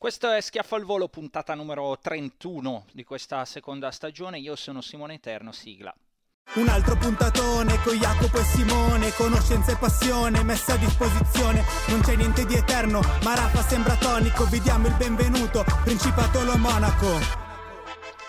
Questo 0.00 0.30
è 0.30 0.40
Schiaffo 0.40 0.76
al 0.76 0.84
Volo, 0.84 1.08
puntata 1.08 1.54
numero 1.54 1.98
31 2.00 2.86
di 2.90 3.04
questa 3.04 3.44
seconda 3.44 3.90
stagione. 3.90 4.38
Io 4.38 4.56
sono 4.56 4.80
Simone 4.80 5.16
Eterno, 5.16 5.52
sigla. 5.52 5.94
Un 6.54 6.68
altro 6.68 6.96
puntatone 6.96 7.78
con 7.82 7.96
Jacopo 7.96 8.38
e 8.38 8.44
Simone, 8.44 9.12
conoscenza 9.12 9.72
e 9.72 9.76
passione 9.76 10.42
messa 10.42 10.72
a 10.72 10.76
disposizione. 10.78 11.62
Non 11.88 12.00
c'è 12.00 12.16
niente 12.16 12.46
di 12.46 12.54
eterno, 12.54 13.00
ma 13.24 13.34
Rafa 13.34 13.60
sembra 13.60 13.94
tonico. 13.96 14.46
Vi 14.46 14.60
diamo 14.60 14.86
il 14.86 14.94
benvenuto, 14.96 15.66
Principato 15.84 16.44
lo 16.44 16.56
Monaco. 16.56 17.18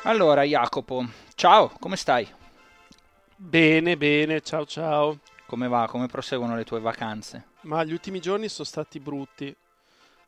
Allora, 0.03 0.43
Jacopo, 0.43 1.05
ciao, 1.35 1.71
come 1.79 1.95
stai? 1.95 2.27
Bene, 3.33 3.95
bene, 3.95 4.41
ciao 4.41 4.65
ciao. 4.65 5.19
Come 5.45 5.69
va? 5.69 5.87
Come 5.87 6.07
proseguono 6.07 6.57
le 6.57 6.65
tue 6.65 6.81
vacanze? 6.81 7.45
Ma 7.61 7.81
gli 7.85 7.93
ultimi 7.93 8.19
giorni 8.19 8.49
sono 8.49 8.67
stati 8.67 8.99
brutti. 8.99 9.55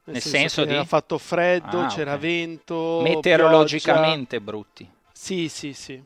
Nel 0.05 0.21
senso 0.21 0.63
che 0.63 0.69
di- 0.69 0.75
ha 0.75 0.83
fatto 0.83 1.17
freddo, 1.17 1.81
Ah, 1.81 1.87
c'era 1.87 2.13
ok. 2.15 2.19
vento, 2.19 2.99
Meteorologicamente 3.03 4.41
brutti. 4.41 4.83
pioggia. 4.83 5.09
Sì, 5.13 5.47
sì, 5.49 5.73
sì. 5.73 6.03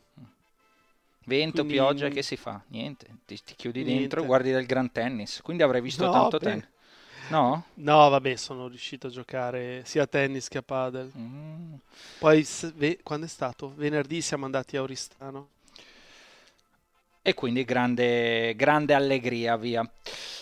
Vento, 1.26 1.56
Quindi- 1.64 1.74
pioggia, 1.74 2.08
che 2.10 2.22
si 2.22 2.38
fa? 2.38 2.62
Niente, 2.68 3.08
ti, 3.26 3.38
ti 3.44 3.56
chiudi 3.56 3.84
Niente. 3.84 4.00
dentro, 4.02 4.24
guardi 4.24 4.52
del 4.52 4.66
gran 4.66 4.92
tennis. 4.92 5.42
Quindi 5.42 5.64
avrai 5.64 5.82
visto 5.82 6.06
No, 6.06 6.12
tanto 6.12 6.38
beh. 6.38 6.44
tennis. 6.46 6.68
No? 7.30 7.66
No, 7.74 8.10
vabbè, 8.10 8.36
sono 8.38 8.70
riuscito 8.70 9.08
a 9.08 9.10
giocare 9.10 9.82
sia 9.84 10.04
a 10.04 10.08
tennis 10.08 10.48
che 10.48 10.60
a 10.60 10.62
padel. 10.62 11.12
Mm. 11.18 11.74
Poi, 12.20 12.48
quando 13.04 13.26
è 13.26 13.30
stato? 13.30 13.74
Venerdì 13.76 14.22
siamo 14.22 14.46
andati 14.46 14.78
a 14.78 14.82
Oristano. 14.82 15.50
E 17.28 17.34
quindi 17.34 17.66
grande, 17.66 18.56
grande 18.56 18.94
allegria, 18.94 19.58
via. 19.58 19.86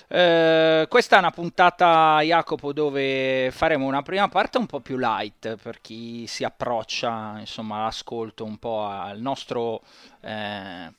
Eh, 0.08 0.86
questa 0.88 1.16
è 1.16 1.18
una 1.18 1.32
puntata, 1.32 2.20
Jacopo, 2.22 2.74
dove 2.74 3.50
faremo 3.50 3.88
una 3.88 4.04
prima 4.04 4.28
parte 4.28 4.60
un 4.60 4.68
po' 4.68 4.82
più 4.82 4.96
light 4.96 5.56
per 5.56 5.82
chi 5.82 6.28
si 6.28 6.44
approccia, 6.44 7.40
insomma, 7.40 7.78
all'ascolto 7.78 8.46
un 8.46 8.60
po' 8.60 8.86
al 8.86 9.20
nostro 9.20 9.82
eh, 10.22 10.94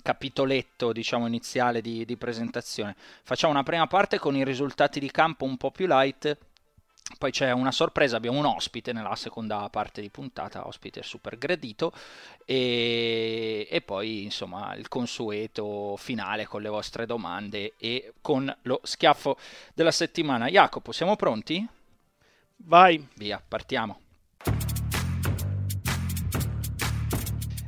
capitoletto, 0.00 0.92
diciamo, 0.92 1.26
iniziale 1.26 1.80
di, 1.80 2.04
di 2.04 2.16
presentazione. 2.16 2.94
Facciamo 3.24 3.52
una 3.52 3.64
prima 3.64 3.88
parte 3.88 4.16
con 4.16 4.36
i 4.36 4.44
risultati 4.44 5.00
di 5.00 5.10
campo 5.10 5.44
un 5.44 5.56
po' 5.56 5.72
più 5.72 5.88
light. 5.88 6.38
Poi 7.18 7.30
c'è 7.30 7.50
una 7.52 7.72
sorpresa, 7.72 8.16
abbiamo 8.16 8.38
un 8.38 8.46
ospite 8.46 8.92
nella 8.92 9.14
seconda 9.14 9.68
parte 9.68 10.00
di 10.00 10.08
puntata, 10.08 10.66
ospite 10.66 11.02
super 11.02 11.36
gradito, 11.36 11.92
e, 12.46 13.68
e 13.70 13.80
poi 13.82 14.24
insomma 14.24 14.74
il 14.74 14.88
consueto 14.88 15.96
finale 15.96 16.46
con 16.46 16.62
le 16.62 16.68
vostre 16.68 17.06
domande 17.06 17.74
e 17.76 18.14
con 18.20 18.54
lo 18.62 18.80
schiaffo 18.82 19.36
della 19.74 19.90
settimana. 19.90 20.48
Jacopo, 20.48 20.92
siamo 20.92 21.16
pronti? 21.16 21.66
Vai. 22.56 23.06
Via, 23.14 23.42
partiamo. 23.46 24.00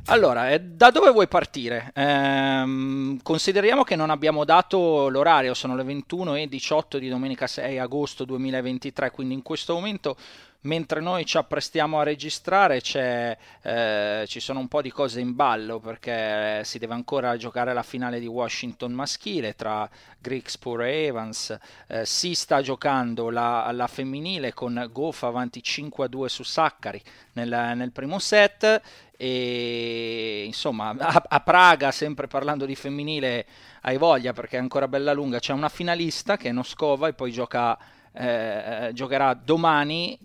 Allora, 0.07 0.51
eh, 0.51 0.59
da 0.59 0.91
dove 0.91 1.11
vuoi 1.11 1.29
partire? 1.29 1.91
Ehm, 1.95 3.21
consideriamo 3.23 3.83
che 3.83 3.95
non 3.95 4.09
abbiamo 4.09 4.43
dato 4.43 5.07
l'orario, 5.07 5.53
sono 5.53 5.77
le 5.77 5.83
21 5.83 6.35
e 6.35 6.47
18 6.47 6.97
di 6.97 7.07
domenica 7.07 7.47
6 7.47 7.79
agosto 7.79 8.25
2023, 8.25 9.11
quindi 9.11 9.33
in 9.33 9.41
questo 9.41 9.73
momento, 9.73 10.17
mentre 10.63 10.99
noi 10.99 11.25
ci 11.25 11.37
apprestiamo 11.37 11.99
a 11.99 12.03
registrare, 12.03 12.81
eh, 12.81 14.25
ci 14.27 14.39
sono 14.39 14.59
un 14.59 14.67
po' 14.67 14.81
di 14.81 14.91
cose 14.91 15.19
in 15.19 15.35
ballo 15.35 15.79
perché 15.79 16.63
si 16.63 16.77
deve 16.77 16.93
ancora 16.93 17.35
giocare 17.37 17.73
la 17.73 17.83
finale 17.83 18.19
di 18.19 18.27
Washington 18.27 18.91
maschile 18.91 19.55
tra 19.55 19.89
Grigspur 20.19 20.83
e 20.83 21.05
Evans, 21.05 21.57
eh, 21.87 22.05
si 22.05 22.33
sta 22.33 22.61
giocando 22.61 23.29
la, 23.29 23.69
la 23.71 23.87
femminile 23.87 24.53
con 24.53 24.89
Goff 24.91 25.23
avanti 25.23 25.61
5-2 25.63 26.25
su 26.25 26.43
Saccari 26.43 27.01
nel, 27.33 27.73
nel 27.75 27.91
primo 27.91 28.19
set. 28.19 28.81
E 29.15 30.43
insomma 30.45 30.95
a, 30.97 31.23
a 31.27 31.39
Praga 31.41 31.91
sempre 31.91 32.27
parlando 32.27 32.65
di 32.65 32.75
femminile 32.75 33.45
hai 33.81 33.97
voglia 33.97 34.33
perché 34.33 34.57
è 34.57 34.59
ancora 34.59 34.87
bella 34.87 35.13
lunga. 35.13 35.39
C'è 35.39 35.53
una 35.53 35.69
finalista 35.69 36.35
che 36.35 36.49
è 36.49 36.51
Noskova 36.51 37.07
e 37.07 37.13
poi 37.13 37.31
gioca, 37.31 37.77
eh, 38.11 38.89
giocherà 38.93 39.33
domani 39.33 40.17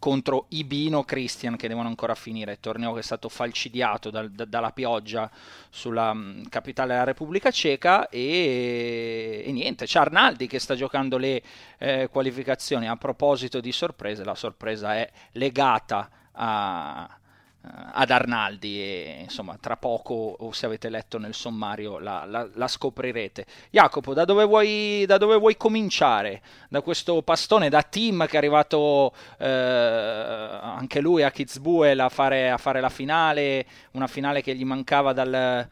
contro 0.00 0.46
Ibino 0.48 1.04
Christian 1.04 1.56
che 1.56 1.68
devono 1.68 1.86
ancora 1.88 2.16
finire, 2.16 2.58
torneo 2.58 2.92
che 2.94 3.00
è 3.00 3.02
stato 3.02 3.28
falcidiato 3.28 4.10
dal- 4.10 4.30
da- 4.32 4.46
dalla 4.46 4.72
pioggia 4.72 5.30
sulla 5.68 6.12
mh, 6.12 6.48
capitale 6.48 6.92
della 6.94 7.04
Repubblica 7.04 7.52
Ceca 7.52 8.08
e, 8.08 9.44
e 9.46 9.52
niente, 9.52 9.84
c'è 9.86 10.00
Arnaldi 10.00 10.48
che 10.48 10.58
sta 10.58 10.74
giocando 10.74 11.18
le 11.18 11.42
eh, 11.78 12.08
qualificazioni. 12.10 12.88
A 12.88 12.96
proposito 12.96 13.60
di 13.60 13.70
sorprese, 13.72 14.24
la 14.24 14.34
sorpresa 14.34 14.94
è 14.96 15.08
legata 15.32 16.10
a- 16.32 17.19
ad 17.62 18.10
Arnaldi 18.10 18.80
e 18.80 19.18
insomma 19.20 19.58
tra 19.60 19.76
poco 19.76 20.14
o 20.14 20.50
se 20.52 20.64
avete 20.64 20.88
letto 20.88 21.18
nel 21.18 21.34
sommario 21.34 21.98
la, 21.98 22.24
la- 22.24 22.48
la 22.54 22.68
scoprirete. 22.68 23.44
Jacopo 23.70 24.14
da 24.14 24.24
dove, 24.24 24.44
vuoi, 24.44 25.04
da 25.06 25.18
dove 25.18 25.36
vuoi 25.36 25.56
cominciare? 25.56 26.40
Da 26.70 26.80
questo 26.80 27.20
pastone 27.22 27.68
da 27.68 27.82
team 27.82 28.26
che 28.26 28.34
è 28.34 28.36
arrivato 28.38 29.12
eh, 29.38 29.46
anche 29.46 31.00
lui 31.00 31.22
a 31.22 31.30
Kitzbühel 31.30 32.00
a 32.00 32.08
fare, 32.08 32.50
a 32.50 32.56
fare 32.56 32.80
la 32.80 32.88
finale 32.88 33.66
una 33.92 34.06
finale 34.06 34.40
che 34.42 34.54
gli 34.54 34.64
mancava 34.64 35.12
dal 35.12 35.68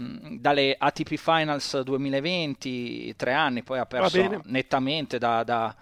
dalle 0.00 0.76
ATP 0.78 1.16
Finals 1.16 1.80
2020 1.80 3.16
tre 3.16 3.32
anni 3.32 3.64
poi 3.64 3.80
ha 3.80 3.86
perso 3.86 4.42
nettamente 4.44 5.18
da, 5.18 5.42
da, 5.42 5.74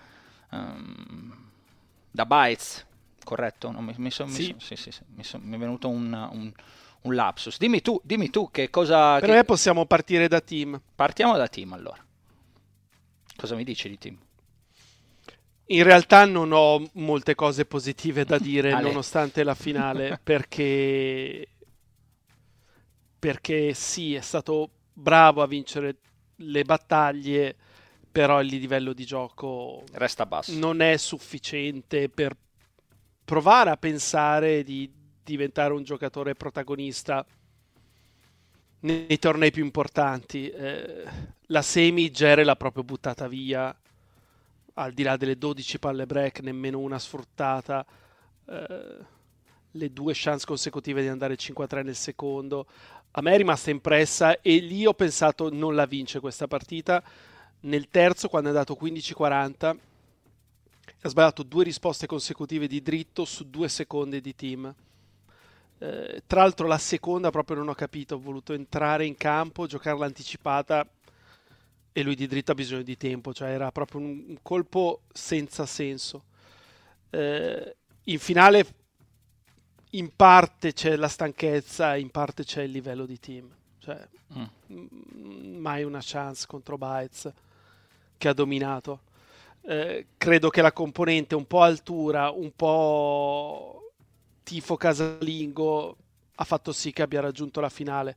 ehm, 0.53 1.37
da 2.11 2.25
Baez 2.25 2.86
corretto? 3.27 3.71
No, 3.73 3.81
mi, 3.83 3.93
mi 3.99 4.11
son- 4.11 4.29
mi 4.29 4.35
Sì. 4.35 4.45
son- 4.47 4.61
sì, 4.61 4.77
sì, 4.77 4.91
sì, 4.93 5.01
mi, 5.15 5.25
son- 5.25 5.43
mi 5.43 5.57
è 5.57 5.59
venuto 5.59 5.89
un, 5.89 6.13
un- 6.33 6.53
un 7.03 7.15
lapsus. 7.15 7.59
Dimmi 7.59 7.83
tu, 7.83 8.01
dimmi 8.05 8.31
tu 8.31 8.51
che 8.51 8.71
cosa... 8.71 9.19
Per 9.19 9.29
che- 9.29 9.35
me 9.35 9.45
possiamo 9.45 9.85
partire 9.87 10.29
da 10.29 10.41
team. 10.41 10.81
Partiamo 10.95 11.37
da 11.37 11.49
team 11.49 11.73
allora. 11.73 12.03
Cosa 13.37 13.55
mi 13.57 13.65
dici 13.65 13.89
di 13.89 13.99
team? 13.99 14.17
In 15.69 15.83
realtà 15.83 16.25
non 16.25 16.53
ho 16.53 16.89
molte 16.95 17.35
cose 17.35 17.65
positive 17.67 18.25
da 18.25 18.39
dire 18.39 18.71
Ale. 18.73 18.83
nonostante 18.89 19.43
la 19.43 19.55
finale 19.55 20.19
perché 20.23 21.49
perché 23.19 23.75
sì, 23.75 24.15
è 24.15 24.21
stato 24.21 24.71
bravo 24.93 25.43
a 25.43 25.47
vincere 25.47 25.97
le 26.37 26.63
battaglie, 26.65 27.57
però 28.11 28.41
il 28.41 28.47
livello 28.49 28.93
di 28.93 29.05
gioco 29.05 29.85
Resta 29.93 30.27
basso. 30.27 30.57
non 30.59 30.81
è 30.81 30.97
sufficiente 30.97 32.09
per 32.09 32.37
provare 33.27 33.71
a 33.71 33.77
pensare 33.77 34.63
di 34.63 34.89
diventare 35.25 35.73
un 35.73 35.83
giocatore 35.83 36.37
protagonista 36.37 37.27
nei 38.81 39.19
tornei 39.19 39.51
più 39.51 39.65
importanti. 39.65 40.49
Eh, 40.49 41.05
la 41.47 41.63
semi 41.63 42.13
Gere 42.13 42.45
l'ha 42.45 42.55
proprio 42.55 42.85
buttata 42.85 43.27
via, 43.27 43.77
al 44.75 44.93
di 44.93 45.03
là 45.03 45.17
delle 45.17 45.37
12 45.37 45.79
palle 45.81 46.07
break, 46.07 46.39
nemmeno 46.41 46.79
una 46.79 47.01
sfruttata. 47.01 47.85
Eh, 48.49 48.97
le 49.73 49.93
due 49.93 50.13
chance 50.15 50.47
consecutive 50.47 51.03
di 51.03 51.09
andare 51.09 51.35
5-3 51.35 51.83
nel 51.83 51.97
secondo. 51.97 52.67
A 53.11 53.21
me 53.23 53.33
è 53.33 53.37
rimasta 53.37 53.71
impressa 53.71 54.41
e 54.41 54.59
lì 54.59 54.87
ho 54.87 54.95
pensato 54.95 55.53
non 55.53 55.75
la 55.75 55.85
vince 55.85 56.21
questa 56.21 56.47
partita. 56.47 57.03
Nel 57.63 57.89
terzo, 57.89 58.29
quando 58.29 58.49
è 58.49 58.53
andato 58.53 58.79
15-40, 58.81 59.77
ha 61.07 61.11
sbagliato 61.11 61.43
due 61.43 61.65
risposte 61.65 62.07
consecutive 62.07 62.67
di 62.67 62.83
dritto 62.83 63.25
su 63.25 63.49
due 63.49 63.69
secondi 63.69 64.21
di 64.21 64.35
team. 64.35 64.75
Eh, 65.79 66.23
tra 66.27 66.41
l'altro 66.43 66.67
la 66.67 66.79
seconda 66.79 67.31
proprio 67.31 67.57
non 67.57 67.69
ho 67.69 67.75
capito, 67.75 68.17
ho 68.17 68.21
voluto 68.21 68.53
entrare 68.53 69.05
in 69.05 69.17
campo, 69.17 69.67
giocare 69.67 69.99
l'anticipata 69.99 70.87
e 71.93 72.03
lui 72.03 72.15
di 72.15 72.27
dritto 72.27 72.53
ha 72.53 72.55
bisogno 72.55 72.83
di 72.83 72.97
tempo, 72.97 73.33
cioè 73.33 73.51
era 73.51 73.73
proprio 73.73 74.01
un, 74.01 74.25
un 74.29 74.39
colpo 74.43 75.03
senza 75.13 75.65
senso. 75.65 76.25
Eh, 77.11 77.77
in 78.05 78.19
finale 78.19 78.67
in 79.91 80.15
parte 80.15 80.73
c'è 80.73 80.97
la 80.97 81.09
stanchezza, 81.09 81.97
in 81.97 82.11
parte 82.11 82.45
c'è 82.45 82.63
il 82.63 82.71
livello 82.71 83.07
di 83.07 83.19
team. 83.19 83.49
Cioè, 83.79 84.09
mm. 84.37 85.57
mai 85.59 85.85
una 85.85 86.01
chance 86.03 86.47
contro 86.47 86.77
Bites 86.77 87.33
che 88.19 88.29
ha 88.29 88.33
dominato. 88.33 89.01
Eh, 89.69 90.07
credo 90.17 90.49
che 90.49 90.63
la 90.63 90.73
componente 90.73 91.35
un 91.35 91.45
po' 91.45 91.63
altura, 91.63 92.31
un 92.31 92.53
po' 92.55 93.91
tifo 94.45 94.77
casalingo 94.77 95.97
ha 96.37 96.45
fatto 96.45 96.71
sì 96.71 96.93
che 96.93 97.03
abbia 97.03 97.21
raggiunto 97.21 97.61
la 97.61 97.69
finale. 97.69 98.17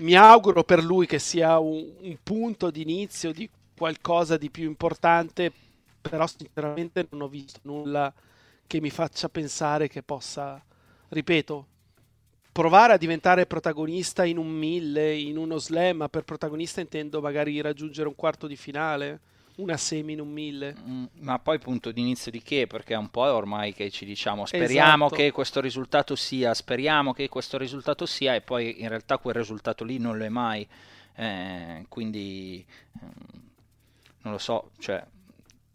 Mi 0.00 0.14
auguro 0.14 0.64
per 0.64 0.84
lui 0.84 1.06
che 1.06 1.18
sia 1.18 1.58
un, 1.58 1.92
un 1.98 2.16
punto 2.22 2.70
di 2.70 2.82
inizio 2.82 3.32
di 3.32 3.48
qualcosa 3.74 4.36
di 4.36 4.50
più 4.50 4.64
importante, 4.64 5.50
però 6.02 6.26
sinceramente 6.26 7.06
non 7.08 7.22
ho 7.22 7.28
visto 7.28 7.60
nulla 7.62 8.12
che 8.66 8.80
mi 8.82 8.90
faccia 8.90 9.30
pensare 9.30 9.88
che 9.88 10.02
possa, 10.02 10.62
ripeto, 11.08 11.66
provare 12.52 12.92
a 12.92 12.98
diventare 12.98 13.46
protagonista 13.46 14.26
in 14.26 14.36
un 14.36 14.48
mille, 14.48 15.16
in 15.16 15.38
uno 15.38 15.56
slam, 15.56 15.98
ma 15.98 16.08
per 16.10 16.24
protagonista 16.24 16.82
intendo 16.82 17.22
magari 17.22 17.58
raggiungere 17.62 18.08
un 18.08 18.14
quarto 18.14 18.46
di 18.46 18.56
finale 18.56 19.20
una 19.56 19.76
semi 19.76 20.14
in 20.14 20.20
un 20.20 20.30
mille. 20.30 20.74
Mm, 20.78 21.04
ma 21.20 21.38
poi 21.38 21.58
punto 21.58 21.92
di 21.92 22.00
inizio 22.00 22.30
di 22.30 22.42
che? 22.42 22.66
Perché 22.66 22.94
è 22.94 22.96
un 22.96 23.10
po' 23.10 23.22
ormai 23.22 23.72
che 23.72 23.90
ci 23.90 24.04
diciamo 24.04 24.46
speriamo 24.46 25.06
esatto. 25.06 25.22
che 25.22 25.30
questo 25.30 25.60
risultato 25.60 26.16
sia, 26.16 26.54
speriamo 26.54 27.12
che 27.12 27.28
questo 27.28 27.58
risultato 27.58 28.06
sia 28.06 28.34
e 28.34 28.40
poi 28.40 28.80
in 28.80 28.88
realtà 28.88 29.18
quel 29.18 29.34
risultato 29.34 29.84
lì 29.84 29.98
non 29.98 30.18
lo 30.18 30.24
è 30.24 30.28
mai. 30.28 30.66
Eh, 31.14 31.86
quindi 31.88 32.64
eh, 32.66 33.06
non 34.22 34.32
lo 34.32 34.38
so, 34.38 34.70
cioè 34.78 35.02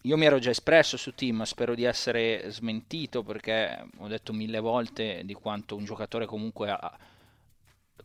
io 0.03 0.17
mi 0.17 0.25
ero 0.25 0.39
già 0.39 0.49
espresso 0.49 0.97
su 0.97 1.13
Team, 1.13 1.43
spero 1.43 1.75
di 1.75 1.83
essere 1.83 2.45
smentito 2.49 3.23
perché 3.23 3.85
ho 3.97 4.07
detto 4.07 4.33
mille 4.33 4.59
volte 4.59 5.21
di 5.25 5.33
quanto 5.33 5.75
un 5.75 5.85
giocatore 5.85 6.25
comunque 6.25 6.69
ha, 6.69 6.97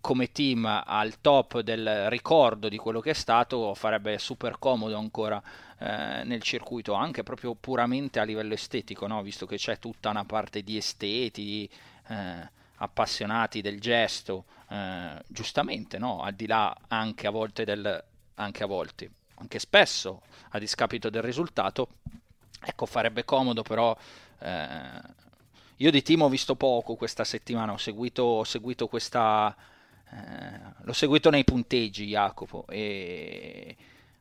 come 0.01 0.33
team 0.33 0.65
al 0.65 1.21
top 1.21 1.61
del 1.61 2.09
ricordo 2.11 2.69
di 2.69 2.77
quello 2.77 3.01
che 3.01 3.11
è 3.11 3.15
stato 3.15 3.75
farebbe 3.75 4.19
super 4.19 4.59
comodo 4.59 4.97
ancora 4.97 5.43
eh, 5.79 6.23
nel 6.25 6.43
circuito 6.43 6.95
anche 6.95 7.23
proprio 7.23 7.55
puramente 7.55 8.19
a 8.19 8.25
livello 8.25 8.55
estetico 8.55 9.07
no? 9.07 9.23
visto 9.23 9.47
che 9.47 9.57
c'è 9.57 9.79
tutta 9.79 10.11
una 10.11 10.25
parte 10.25 10.63
di 10.63 10.77
esteti 10.77 11.69
eh, 12.09 12.51
appassionati 12.77 13.61
del 13.61 13.81
gesto 13.81 14.45
eh, 14.69 15.23
giustamente 15.27 15.99
no? 15.99 16.23
al 16.23 16.35
di 16.35 16.47
là 16.47 16.77
anche 16.89 17.27
a 17.27 17.31
volte 17.31 17.65
del 17.65 18.05
anche 18.35 18.63
a 18.63 18.67
volte 18.67 19.11
anche 19.37 19.59
spesso 19.59 20.23
a 20.51 20.59
discapito 20.59 21.11
del 21.11 21.23
risultato 21.23 21.89
ecco 22.63 22.87
farebbe 22.87 23.25
comodo 23.25 23.63
però 23.63 23.97
eh, 24.41 25.25
io 25.77 25.91
di 25.91 26.03
team 26.03 26.23
ho 26.23 26.29
visto 26.29 26.55
poco 26.55 26.95
questa 26.95 27.25
settimana 27.25 27.73
ho 27.73 27.77
seguito, 27.77 28.23
ho 28.23 28.45
seguito 28.45 28.87
questa 28.87 29.55
l'ho 30.83 30.93
seguito 30.93 31.31
nei 31.31 31.45
punteggi 31.45 32.07
Jacopo 32.07 32.65
e 32.69 33.77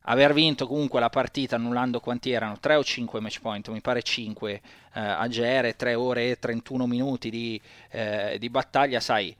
aver 0.07 0.33
vinto 0.33 0.67
comunque 0.67 0.99
la 0.99 1.09
partita 1.09 1.55
annullando 1.55 1.99
quanti 1.99 2.31
erano? 2.31 2.57
3 2.59 2.75
o 2.75 2.83
5 2.83 3.19
match 3.19 3.39
point 3.39 3.69
mi 3.69 3.81
pare 3.81 4.01
5 4.01 4.51
eh, 4.51 4.61
a 4.99 5.27
GR 5.27 5.75
3 5.75 5.93
ore 5.93 6.31
e 6.31 6.39
31 6.39 6.87
minuti 6.87 7.29
di, 7.29 7.59
eh, 7.91 8.37
di, 8.39 8.49
battaglia 8.49 8.99
sai 8.99 9.35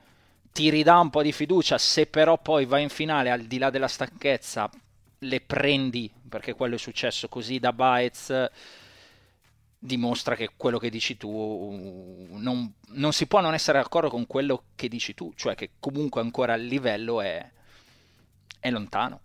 ti 0.52 0.70
ridà 0.70 1.00
un 1.00 1.10
po' 1.10 1.22
di 1.22 1.32
fiducia 1.32 1.78
se 1.78 2.06
però 2.06 2.38
poi 2.38 2.66
vai 2.66 2.84
in 2.84 2.90
finale 2.90 3.30
al 3.32 3.42
di 3.42 3.58
là 3.58 3.70
della 3.70 3.88
stanchezza 3.88 4.70
le 5.20 5.42
prendi 5.42 6.12
perché 6.30 6.54
quello 6.54 6.76
è 6.76 6.80
successo 6.80 7.28
così 7.28 7.60
da 7.60 7.74
Baez 7.74 8.50
dimostra 9.86 10.36
che 10.36 10.52
quello 10.56 10.80
che 10.80 10.90
dici 10.90 11.18
tu 11.18 12.28
non, 12.32 12.74
non, 12.88 13.14
si 13.14 13.28
può 13.28 13.40
non 13.42 13.54
essere 13.54 13.80
d'accordo 13.80 14.10
con 14.10 14.26
quello 14.28 14.64
che 14.76 14.88
dici 14.88 15.14
tu, 15.14 15.34
cioè 15.36 15.56
che 15.56 15.72
comunque 15.80 16.22
ancora 16.22 16.56
il 16.56 16.66
livello 16.66 17.22
è, 17.22 17.50
è 18.60 18.70
lontano. 18.70 19.22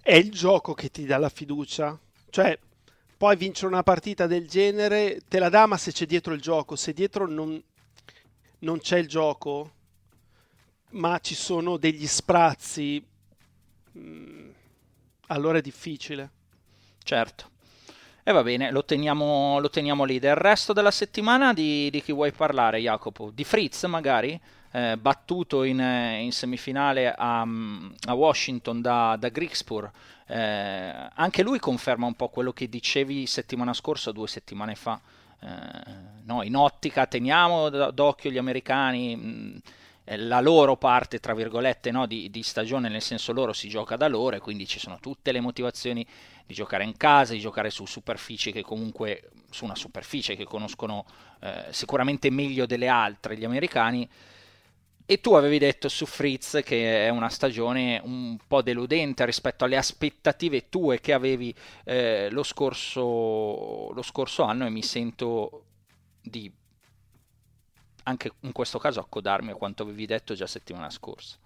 È 0.00 0.14
il 0.14 0.30
gioco 0.30 0.74
che 0.74 0.90
ti 0.90 1.04
dà 1.04 1.18
la 1.18 1.28
fiducia, 1.28 1.98
cioè 2.30 2.58
poi 3.16 3.36
vincere 3.36 3.68
una 3.68 3.82
partita 3.82 4.26
del 4.26 4.48
genere 4.48 5.20
te 5.28 5.38
la 5.38 5.48
dà 5.48 5.66
ma 5.66 5.76
se 5.76 5.92
c'è 5.92 6.06
dietro 6.06 6.34
il 6.34 6.40
gioco, 6.40 6.76
se 6.76 6.92
dietro 6.92 7.26
non, 7.26 7.62
non 8.60 8.78
c'è 8.78 8.98
il 8.98 9.08
gioco 9.08 9.72
ma 10.90 11.18
ci 11.20 11.34
sono 11.34 11.76
degli 11.76 12.06
sprazzi, 12.06 13.04
mm, 13.98 14.50
allora 15.28 15.58
è 15.58 15.62
difficile. 15.62 16.30
Certo. 17.02 17.53
E 18.26 18.32
va 18.32 18.42
bene, 18.42 18.70
lo 18.70 18.86
teniamo, 18.86 19.58
lo 19.60 19.68
teniamo 19.68 20.04
lì. 20.04 20.18
Del 20.18 20.34
resto 20.34 20.72
della 20.72 20.90
settimana 20.90 21.52
di, 21.52 21.90
di, 21.90 22.00
chi 22.00 22.10
vuoi 22.10 22.32
parlare, 22.32 22.80
Jacopo? 22.80 23.30
Di 23.30 23.44
Fritz 23.44 23.84
magari? 23.84 24.40
Eh, 24.70 24.96
battuto 24.96 25.62
in, 25.62 25.78
in, 25.78 26.32
semifinale 26.32 27.12
a, 27.12 27.42
a 27.42 28.14
Washington 28.14 28.80
da, 28.80 29.16
da 29.18 29.28
Grigspur. 29.28 29.90
Eh, 30.26 31.08
anche 31.14 31.42
lui 31.42 31.58
conferma 31.58 32.06
un 32.06 32.14
po' 32.14 32.30
quello 32.30 32.54
che 32.54 32.70
dicevi 32.70 33.26
settimana 33.26 33.74
scorsa, 33.74 34.10
due 34.10 34.26
settimane 34.26 34.74
fa. 34.74 34.98
Eh, 35.40 35.48
no, 36.22 36.42
in 36.42 36.56
ottica 36.56 37.04
teniamo 37.04 37.68
d'occhio 37.68 38.30
gli 38.30 38.38
americani. 38.38 39.16
Mh, 39.16 39.60
la 40.16 40.40
loro 40.40 40.76
parte, 40.76 41.18
tra 41.18 41.34
virgolette, 41.34 41.90
no, 41.90 42.06
di, 42.06 42.30
di, 42.30 42.42
stagione, 42.42 42.88
nel 42.88 43.00
senso 43.00 43.32
loro 43.32 43.52
si 43.54 43.68
gioca 43.68 43.96
da 43.96 44.06
loro 44.06 44.36
e 44.36 44.40
quindi 44.40 44.66
ci 44.66 44.78
sono 44.78 44.98
tutte 45.00 45.32
le 45.32 45.40
motivazioni 45.40 46.06
di 46.46 46.54
giocare 46.54 46.84
in 46.84 46.96
casa, 46.96 47.32
di 47.32 47.40
giocare 47.40 47.70
su 47.70 47.86
superfici 47.86 48.52
che 48.52 48.62
comunque, 48.62 49.30
su 49.50 49.64
una 49.64 49.74
superficie 49.74 50.36
che 50.36 50.44
conoscono 50.44 51.04
eh, 51.40 51.66
sicuramente 51.70 52.30
meglio 52.30 52.66
delle 52.66 52.88
altre 52.88 53.36
gli 53.36 53.44
americani. 53.44 54.08
E 55.06 55.20
tu 55.20 55.34
avevi 55.34 55.58
detto 55.58 55.88
su 55.88 56.06
Fritz 56.06 56.60
che 56.64 57.06
è 57.06 57.10
una 57.10 57.28
stagione 57.28 58.00
un 58.02 58.38
po' 58.46 58.62
deludente 58.62 59.26
rispetto 59.26 59.64
alle 59.64 59.76
aspettative 59.76 60.70
tue 60.70 60.98
che 61.00 61.12
avevi 61.12 61.54
eh, 61.84 62.28
lo, 62.30 62.42
scorso, 62.42 63.90
lo 63.92 64.02
scorso 64.02 64.44
anno 64.44 64.64
e 64.64 64.70
mi 64.70 64.82
sento 64.82 65.64
di 66.22 66.50
anche 68.04 68.32
in 68.40 68.52
questo 68.52 68.78
caso 68.78 69.00
accodarmi 69.00 69.50
a 69.50 69.54
quanto 69.54 69.82
avevi 69.82 70.06
detto 70.06 70.34
già 70.34 70.46
settimana 70.46 70.90
scorsa. 70.90 71.36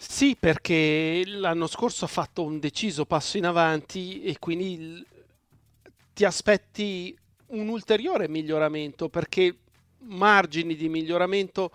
Sì, 0.00 0.36
perché 0.38 1.24
l'anno 1.26 1.66
scorso 1.66 2.04
ha 2.04 2.08
fatto 2.08 2.44
un 2.44 2.60
deciso 2.60 3.04
passo 3.04 3.36
in 3.36 3.44
avanti 3.46 4.22
e 4.22 4.38
quindi 4.38 5.04
ti 6.12 6.24
aspetti 6.24 7.16
un 7.48 7.66
ulteriore 7.68 8.28
miglioramento 8.28 9.08
perché 9.08 9.56
margini 10.00 10.76
di 10.76 10.88
miglioramento 10.88 11.72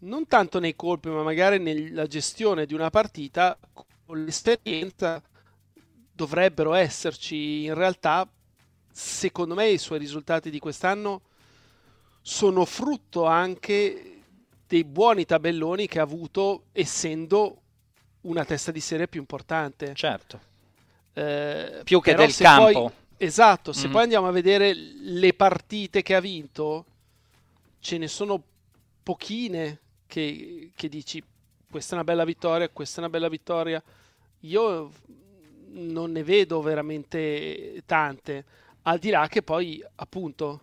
non 0.00 0.28
tanto 0.28 0.60
nei 0.60 0.76
colpi 0.76 1.08
ma 1.08 1.22
magari 1.24 1.58
nella 1.58 2.06
gestione 2.06 2.64
di 2.64 2.74
una 2.74 2.90
partita 2.90 3.58
con 4.06 4.24
l'esperienza 4.24 5.20
dovrebbero 6.12 6.74
esserci. 6.74 7.64
In 7.64 7.74
realtà 7.74 8.28
secondo 8.92 9.54
me 9.56 9.68
i 9.68 9.78
suoi 9.78 9.98
risultati 9.98 10.50
di 10.50 10.60
quest'anno 10.60 11.22
sono 12.22 12.64
frutto 12.64 13.24
anche 13.24 14.17
dei 14.68 14.84
buoni 14.84 15.24
tabelloni 15.24 15.88
che 15.88 15.98
ha 15.98 16.02
avuto 16.02 16.64
essendo 16.72 17.62
una 18.22 18.44
testa 18.44 18.70
di 18.70 18.80
serie 18.80 19.08
più 19.08 19.20
importante. 19.20 19.94
Certo. 19.94 20.40
Eh, 21.14 21.80
più 21.84 22.00
che 22.00 22.14
del 22.14 22.34
campo. 22.36 22.72
Poi, 22.72 22.90
esatto, 23.16 23.72
se 23.72 23.84
mm-hmm. 23.84 23.92
poi 23.92 24.02
andiamo 24.02 24.28
a 24.28 24.30
vedere 24.30 24.74
le 24.74 25.32
partite 25.32 26.02
che 26.02 26.14
ha 26.14 26.20
vinto, 26.20 26.84
ce 27.80 27.96
ne 27.96 28.08
sono 28.08 28.42
pochine 29.02 29.80
che, 30.06 30.70
che 30.74 30.88
dici 30.88 31.22
questa 31.70 31.92
è 31.92 31.94
una 31.94 32.04
bella 32.04 32.24
vittoria, 32.24 32.68
questa 32.68 32.96
è 32.96 33.00
una 33.00 33.10
bella 33.10 33.28
vittoria. 33.28 33.82
Io 34.40 34.92
non 35.70 36.12
ne 36.12 36.22
vedo 36.22 36.60
veramente 36.60 37.82
tante, 37.86 38.44
al 38.82 38.98
di 38.98 39.10
là 39.10 39.26
che 39.28 39.42
poi 39.42 39.82
appunto 39.96 40.60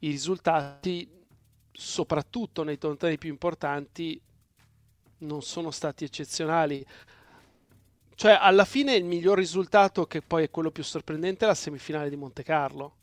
i 0.00 0.10
risultati, 0.10 1.08
soprattutto 1.72 2.62
nei 2.62 2.78
tornei 2.78 3.18
più 3.18 3.30
importanti, 3.30 4.20
non 5.18 5.42
sono 5.42 5.70
stati 5.70 6.04
eccezionali. 6.04 6.84
Cioè, 8.14 8.38
alla 8.40 8.64
fine 8.64 8.94
il 8.94 9.04
miglior 9.04 9.36
risultato, 9.36 10.06
che 10.06 10.22
poi 10.22 10.44
è 10.44 10.50
quello 10.50 10.70
più 10.70 10.84
sorprendente, 10.84 11.44
è 11.44 11.48
la 11.48 11.54
semifinale 11.54 12.10
di 12.10 12.16
Monte 12.16 12.42
Carlo. 12.42 12.96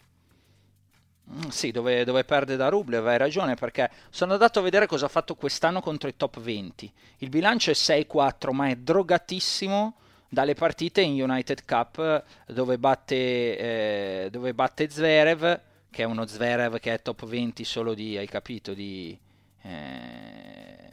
Mm, 1.31 1.49
sì, 1.49 1.71
dove, 1.71 2.03
dove, 2.05 2.23
perde 2.23 2.55
da 2.55 2.69
Rublev, 2.69 3.05
hai 3.05 3.17
ragione, 3.17 3.55
perché 3.55 3.89
sono 4.09 4.33
andato 4.33 4.59
a 4.59 4.61
vedere 4.61 4.87
cosa 4.87 5.05
ha 5.05 5.09
fatto 5.09 5.35
quest'anno 5.35 5.81
contro 5.81 6.09
i 6.09 6.15
top 6.15 6.39
20. 6.39 6.91
Il 7.17 7.29
bilancio 7.29 7.71
è 7.71 7.73
6-4, 7.73 8.51
ma 8.51 8.67
è 8.69 8.75
drogatissimo 8.75 9.95
dalle 10.29 10.53
partite 10.53 11.01
in 11.01 11.21
United 11.21 11.65
Cup 11.65 12.23
dove 12.45 12.77
batte, 12.77 13.15
eh, 13.15 14.27
dove 14.31 14.53
batte 14.53 14.89
Zverev, 14.89 15.59
che 15.91 16.03
è 16.03 16.05
uno 16.05 16.25
Zverev 16.25 16.79
che 16.79 16.93
è 16.93 17.01
top 17.01 17.25
20 17.25 17.63
solo 17.63 17.93
di, 17.93 18.17
hai 18.17 18.27
capito, 18.27 18.73
di... 18.73 19.17
Eh, 19.61 20.89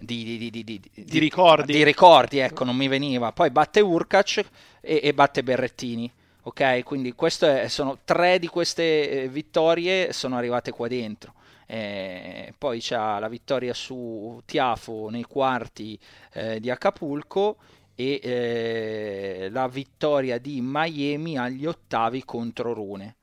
di, 0.00 0.38
di, 0.38 0.50
di, 0.50 0.64
di, 0.64 1.18
ricordi. 1.18 1.72
Di 1.72 1.82
ricordi, 1.82 2.38
ecco, 2.38 2.64
non 2.64 2.76
mi 2.76 2.88
veniva. 2.88 3.32
Poi 3.32 3.50
batte 3.50 3.80
Urkac 3.80 4.44
e, 4.80 5.00
e 5.02 5.12
batte 5.12 5.42
Berrettini. 5.42 6.10
Ok, 6.42 6.82
quindi 6.84 7.14
è, 7.14 7.68
sono 7.68 7.98
tre 8.04 8.38
di 8.38 8.46
queste 8.46 9.24
eh, 9.24 9.28
vittorie 9.28 10.12
sono 10.12 10.36
arrivate 10.36 10.70
qua 10.70 10.88
dentro. 10.88 11.34
Eh, 11.66 12.54
poi 12.56 12.80
c'è 12.80 12.96
la 12.96 13.28
vittoria 13.28 13.74
su 13.74 14.40
Tiafo 14.46 15.10
nei 15.10 15.24
quarti 15.24 15.98
eh, 16.32 16.58
di 16.60 16.70
Acapulco 16.70 17.58
e 18.00 18.20
eh, 18.22 19.48
la 19.50 19.66
vittoria 19.66 20.38
di 20.38 20.60
Miami 20.62 21.36
agli 21.36 21.66
ottavi 21.66 22.24
contro 22.24 22.72
Rune. 22.72 23.16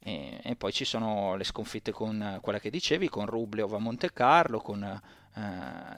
E, 0.00 0.38
e, 0.42 0.54
poi 0.54 0.70
ci 0.70 0.84
sono 0.84 1.34
le 1.34 1.44
sconfitte 1.44 1.92
con 1.92 2.38
quella 2.42 2.58
che 2.58 2.68
dicevi, 2.68 3.08
con 3.08 3.24
Rublev 3.24 3.72
a 3.72 3.78
Monte 3.78 4.12
Carlo, 4.12 4.58
con, 4.58 4.82
eh, 4.82 5.40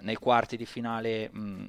nei 0.03 0.15
quarti 0.15 0.57
di 0.57 0.65
finale 0.65 1.29
mh, 1.29 1.67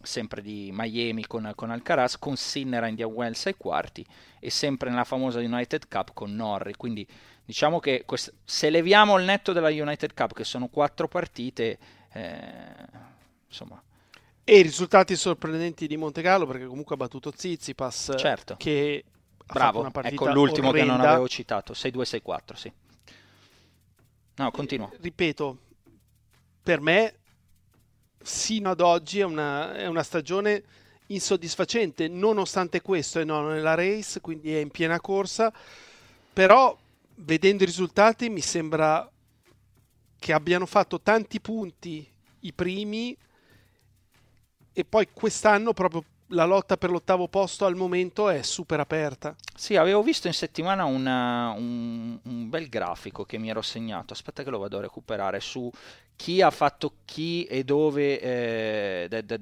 sempre 0.00 0.42
di 0.42 0.70
Miami 0.72 1.26
con, 1.26 1.50
con 1.56 1.72
Alcaraz, 1.72 2.20
con 2.20 2.36
Sinner 2.36 2.84
a 2.84 2.86
Indian 2.86 3.10
Wells 3.10 3.46
ai 3.46 3.56
quarti 3.56 4.06
e 4.38 4.50
sempre 4.50 4.90
nella 4.90 5.02
famosa 5.02 5.40
United 5.40 5.88
Cup 5.88 6.12
con 6.14 6.36
Norri. 6.36 6.76
Quindi 6.76 7.04
diciamo 7.44 7.80
che 7.80 8.04
quest- 8.06 8.32
se 8.44 8.70
leviamo 8.70 9.18
il 9.18 9.24
netto 9.24 9.52
della 9.52 9.70
United 9.70 10.14
Cup, 10.14 10.34
che 10.34 10.44
sono 10.44 10.68
quattro 10.68 11.08
partite, 11.08 11.78
eh, 12.12 12.36
insomma... 13.48 13.82
E 14.44 14.58
i 14.58 14.62
risultati 14.62 15.16
sorprendenti 15.16 15.86
di 15.86 15.96
Montecarlo, 15.96 16.46
perché 16.46 16.66
comunque 16.66 16.94
ha 16.94 16.98
battuto 16.98 17.32
Zizipas, 17.34 18.12
certo. 18.16 18.56
che 18.58 19.04
Bravo, 19.46 19.80
una 19.80 19.90
partita 19.90 20.14
ecco 20.14 20.32
l'ultimo 20.32 20.68
orrenda. 20.68 20.92
che 20.92 20.98
non 20.98 21.08
avevo 21.08 21.28
citato, 21.28 21.72
6-2-6-4, 21.72 22.54
sì. 22.54 22.72
No, 24.36 24.50
continuo. 24.50 24.90
Eh, 24.92 24.98
ripeto, 25.00 25.58
per 26.62 26.80
me 26.80 27.14
sino 28.24 28.70
ad 28.70 28.80
oggi 28.80 29.20
è 29.20 29.24
una, 29.24 29.74
è 29.74 29.86
una 29.86 30.02
stagione 30.02 30.62
insoddisfacente, 31.06 32.08
nonostante 32.08 32.80
questo 32.80 33.20
è 33.20 33.24
nono 33.24 33.50
nella 33.50 33.74
race, 33.74 34.20
quindi 34.20 34.54
è 34.54 34.58
in 34.58 34.70
piena 34.70 34.98
corsa, 35.00 35.52
però 36.32 36.76
vedendo 37.16 37.62
i 37.62 37.66
risultati 37.66 38.30
mi 38.30 38.40
sembra 38.40 39.08
che 40.18 40.32
abbiano 40.32 40.64
fatto 40.64 41.00
tanti 41.00 41.40
punti 41.40 42.08
i 42.40 42.52
primi 42.54 43.16
e 44.74 44.84
poi 44.84 45.08
quest'anno 45.12 45.72
proprio 45.72 46.04
la 46.28 46.44
lotta 46.44 46.76
per 46.76 46.90
l'ottavo 46.90 47.28
posto 47.28 47.64
al 47.64 47.76
momento 47.76 48.28
è 48.28 48.42
super 48.42 48.80
aperta. 48.80 49.34
Sì, 49.54 49.76
avevo 49.76 50.02
visto 50.02 50.26
in 50.26 50.34
settimana 50.34 50.84
una, 50.84 51.50
un, 51.50 52.18
un, 52.22 52.48
bel 52.48 52.68
grafico 52.68 53.24
che 53.24 53.38
mi 53.38 53.50
ero 53.50 53.62
segnato, 53.62 54.12
aspetta 54.12 54.42
che 54.42 54.50
lo 54.50 54.58
vado 54.58 54.78
a 54.78 54.82
recuperare, 54.82 55.38
su 55.40 55.70
chi 56.16 56.42
ha 56.42 56.50
fatto 56.50 56.94
chi 57.04 57.44
e 57.44 57.62
dove 57.62 58.20
eh, 58.20 59.06
de, 59.08 59.24
de, 59.24 59.40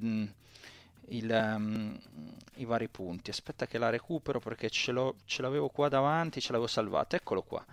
il, 1.09 1.55
um, 1.57 1.99
i 2.57 2.65
vari 2.65 2.89
punti. 2.89 3.31
Aspetta 3.31 3.67
che 3.67 3.79
la 3.79 3.91
recupero 3.91 4.39
perché 4.39 4.69
ce, 4.69 4.93
ce 5.25 5.43
l'avevo 5.43 5.69
qua 5.69 5.89
davanti, 5.89 6.41
ce 6.41 6.53
l'avevo 6.53 6.69
salvata, 6.69 7.17
eccolo 7.17 7.43
qua. 7.43 7.65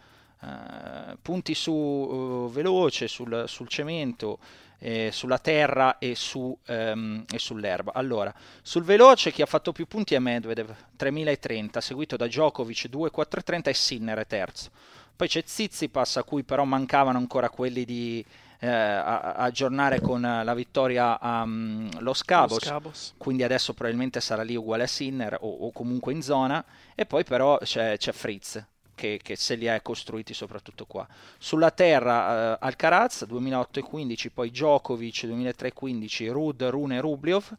Uh, 0.42 1.18
punti 1.22 1.54
su 1.54 1.74
uh, 1.74 2.50
veloce, 2.50 3.10
sul, 3.10 3.44
sul 3.48 3.68
cemento, 3.68 4.40
eh, 4.80 5.10
sulla 5.12 5.38
terra 5.38 5.98
e, 5.98 6.16
su, 6.16 6.58
um, 6.68 7.24
e, 7.32 7.38
sull'erba. 7.38 7.94
Allora, 7.94 8.34
sul 8.62 8.84
veloce 8.84 9.32
chi 9.32 9.42
ha 9.42 9.46
fatto 9.46 9.72
più 9.72 9.88
punti 9.88 10.16
è 10.16 10.20
Medvedev, 10.20 10.74
3030, 10.96 11.82
seguito 11.82 12.16
da 12.18 12.26
Djokovic 12.26 12.88
2430 12.88 13.70
e 13.70 13.74
Sinner 13.74 14.18
è 14.20 14.26
terzo. 14.26 14.72
Poi 15.16 15.28
c'è 15.28 15.44
Zizipas 15.46 16.18
a 16.18 16.24
cui 16.24 16.44
però 16.44 16.64
mancavano 16.64 17.18
ancora 17.18 17.50
quelli 17.50 17.84
di 17.84 18.26
eh, 18.62 18.68
aggiornare 18.70 20.00
con 20.00 20.22
la 20.22 20.54
vittoria 20.54 21.20
a 21.20 21.42
um, 21.44 21.90
Los, 22.00 22.24
Cabos, 22.24 22.60
Los, 22.60 22.70
Cabos, 22.70 23.14
quindi 23.18 23.44
adesso 23.44 23.74
probabilmente 23.74 24.22
sarà 24.22 24.44
lì 24.44 24.56
uguale 24.56 24.84
a 24.84 24.88
Sinner 24.88 25.38
o, 25.42 25.50
o 25.50 25.72
comunque 25.72 26.14
in 26.14 26.22
zona, 26.22 26.64
e 26.96 27.06
poi 27.06 27.26
però 27.26 27.58
c'è, 27.58 27.98
c'è 27.98 28.14
Fritz 28.14 28.66
che, 29.00 29.20
che, 29.24 29.38
se 29.38 29.56
li 29.56 29.70
ha 29.70 29.80
costruiti 29.80 30.34
soprattutto 30.34 30.86
qua. 30.86 31.08
Sulla 31.38 31.72
terra 31.72 32.54
uh, 32.54 32.58
Alcaraz 32.60 33.26
2008 33.26 33.80
e 33.80 33.82
15, 33.82 34.30
poi 34.32 34.52
Djokovic 34.52 35.26
2003 35.26 35.68
e 35.70 35.74
15, 35.74 36.28
Rud, 36.28 36.64
Rune, 36.64 37.00
Rubliov. 37.00 37.56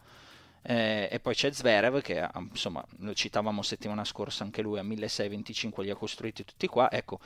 Eh, 0.63 1.09
e 1.11 1.21
poi 1.21 1.35
c'è 1.35 1.51
Zverev 1.51 2.03
che 2.03 2.29
insomma 2.51 2.85
lo 2.99 3.15
citavamo 3.15 3.63
settimana 3.63 4.05
scorsa 4.05 4.45
anche 4.45 4.61
lui 4.61 4.79
a 4.79 4.83
1625 4.83 5.85
li 5.85 5.89
ha 5.89 5.95
costruiti 5.95 6.45
tutti 6.45 6.67
qua 6.67 6.91
ecco 6.91 7.19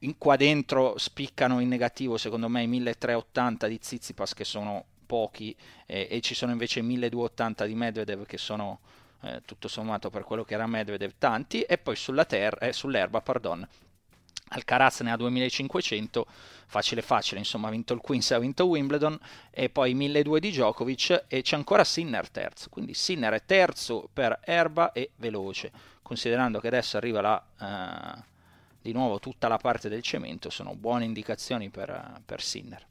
in, 0.00 0.18
qua 0.18 0.36
dentro 0.36 0.98
spiccano 0.98 1.60
in 1.60 1.68
negativo 1.68 2.18
secondo 2.18 2.46
me 2.50 2.62
i 2.62 2.66
1380 2.66 3.68
di 3.68 3.78
Zizipas 3.80 4.34
che 4.34 4.44
sono 4.44 4.84
pochi 5.06 5.56
eh, 5.86 6.08
e 6.10 6.20
ci 6.20 6.34
sono 6.34 6.52
invece 6.52 6.80
i 6.80 6.82
1280 6.82 7.64
di 7.64 7.74
Medvedev 7.74 8.26
che 8.26 8.36
sono 8.36 8.80
eh, 9.24 9.42
tutto 9.44 9.68
sommato 9.68 10.10
per 10.10 10.24
quello 10.24 10.44
che 10.44 10.54
era 10.54 10.66
Medvedev 10.66 11.12
tanti 11.18 11.62
e 11.62 11.78
poi 11.78 11.96
sulla 11.96 12.24
ter- 12.24 12.62
eh, 12.62 12.72
sull'erba 12.72 13.20
pardon. 13.20 13.66
Alcaraz 14.48 15.00
ne 15.00 15.10
ha 15.10 15.16
2500 15.16 16.26
facile 16.66 17.02
facile 17.02 17.40
insomma 17.40 17.68
ha 17.68 17.70
vinto 17.70 17.94
il 17.94 18.00
Queens 18.00 18.30
ha 18.32 18.38
vinto 18.38 18.66
Wimbledon 18.66 19.18
e 19.50 19.70
poi 19.70 19.94
1200 19.94 20.38
di 20.38 20.50
Djokovic 20.50 21.24
e 21.28 21.42
c'è 21.42 21.56
ancora 21.56 21.84
Sinner 21.84 22.28
terzo. 22.28 22.68
Quindi 22.68 22.94
Sinner 22.94 23.32
è 23.32 23.44
terzo 23.44 24.08
per 24.12 24.40
erba 24.44 24.92
e 24.92 25.10
veloce. 25.16 25.72
Considerando 26.02 26.60
che 26.60 26.66
adesso 26.66 26.98
arriva 26.98 27.20
la 27.20 27.42
uh, 27.58 28.22
di 28.82 28.92
nuovo 28.92 29.18
tutta 29.18 29.48
la 29.48 29.56
parte 29.56 29.88
del 29.88 30.02
cemento 30.02 30.50
sono 30.50 30.74
buone 30.74 31.06
indicazioni 31.06 31.70
per, 31.70 32.20
per 32.26 32.42
Sinner. 32.42 32.86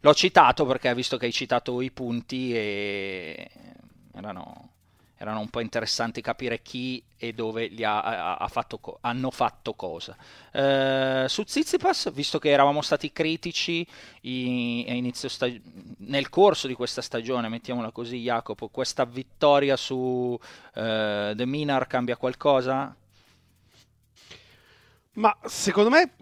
L'ho 0.00 0.14
citato 0.14 0.66
perché 0.66 0.94
visto 0.94 1.16
che 1.16 1.24
hai 1.26 1.32
citato 1.32 1.80
i 1.80 1.90
punti 1.90 2.54
e 2.54 3.50
erano, 4.18 4.70
erano 5.16 5.40
un 5.40 5.48
po' 5.48 5.60
interessanti 5.60 6.20
capire 6.20 6.62
chi 6.62 7.02
e 7.16 7.32
dove 7.32 7.66
li 7.66 7.84
ha, 7.84 8.36
ha 8.36 8.48
fatto, 8.48 8.98
hanno 9.00 9.30
fatto 9.30 9.74
cosa. 9.74 10.16
Eh, 10.52 11.26
su 11.28 11.42
Zizipas, 11.46 12.12
visto 12.12 12.38
che 12.38 12.50
eravamo 12.50 12.82
stati 12.82 13.12
critici 13.12 13.86
in, 14.22 15.10
stag- 15.14 15.60
nel 15.98 16.28
corso 16.28 16.66
di 16.66 16.74
questa 16.74 17.02
stagione, 17.02 17.48
mettiamola 17.48 17.90
così 17.90 18.20
Jacopo, 18.20 18.68
questa 18.68 19.04
vittoria 19.04 19.76
su 19.76 20.38
eh, 20.74 21.32
The 21.34 21.46
Minar 21.46 21.86
cambia 21.86 22.16
qualcosa? 22.16 22.94
Ma 25.18 25.36
secondo 25.46 25.90
me, 25.90 26.12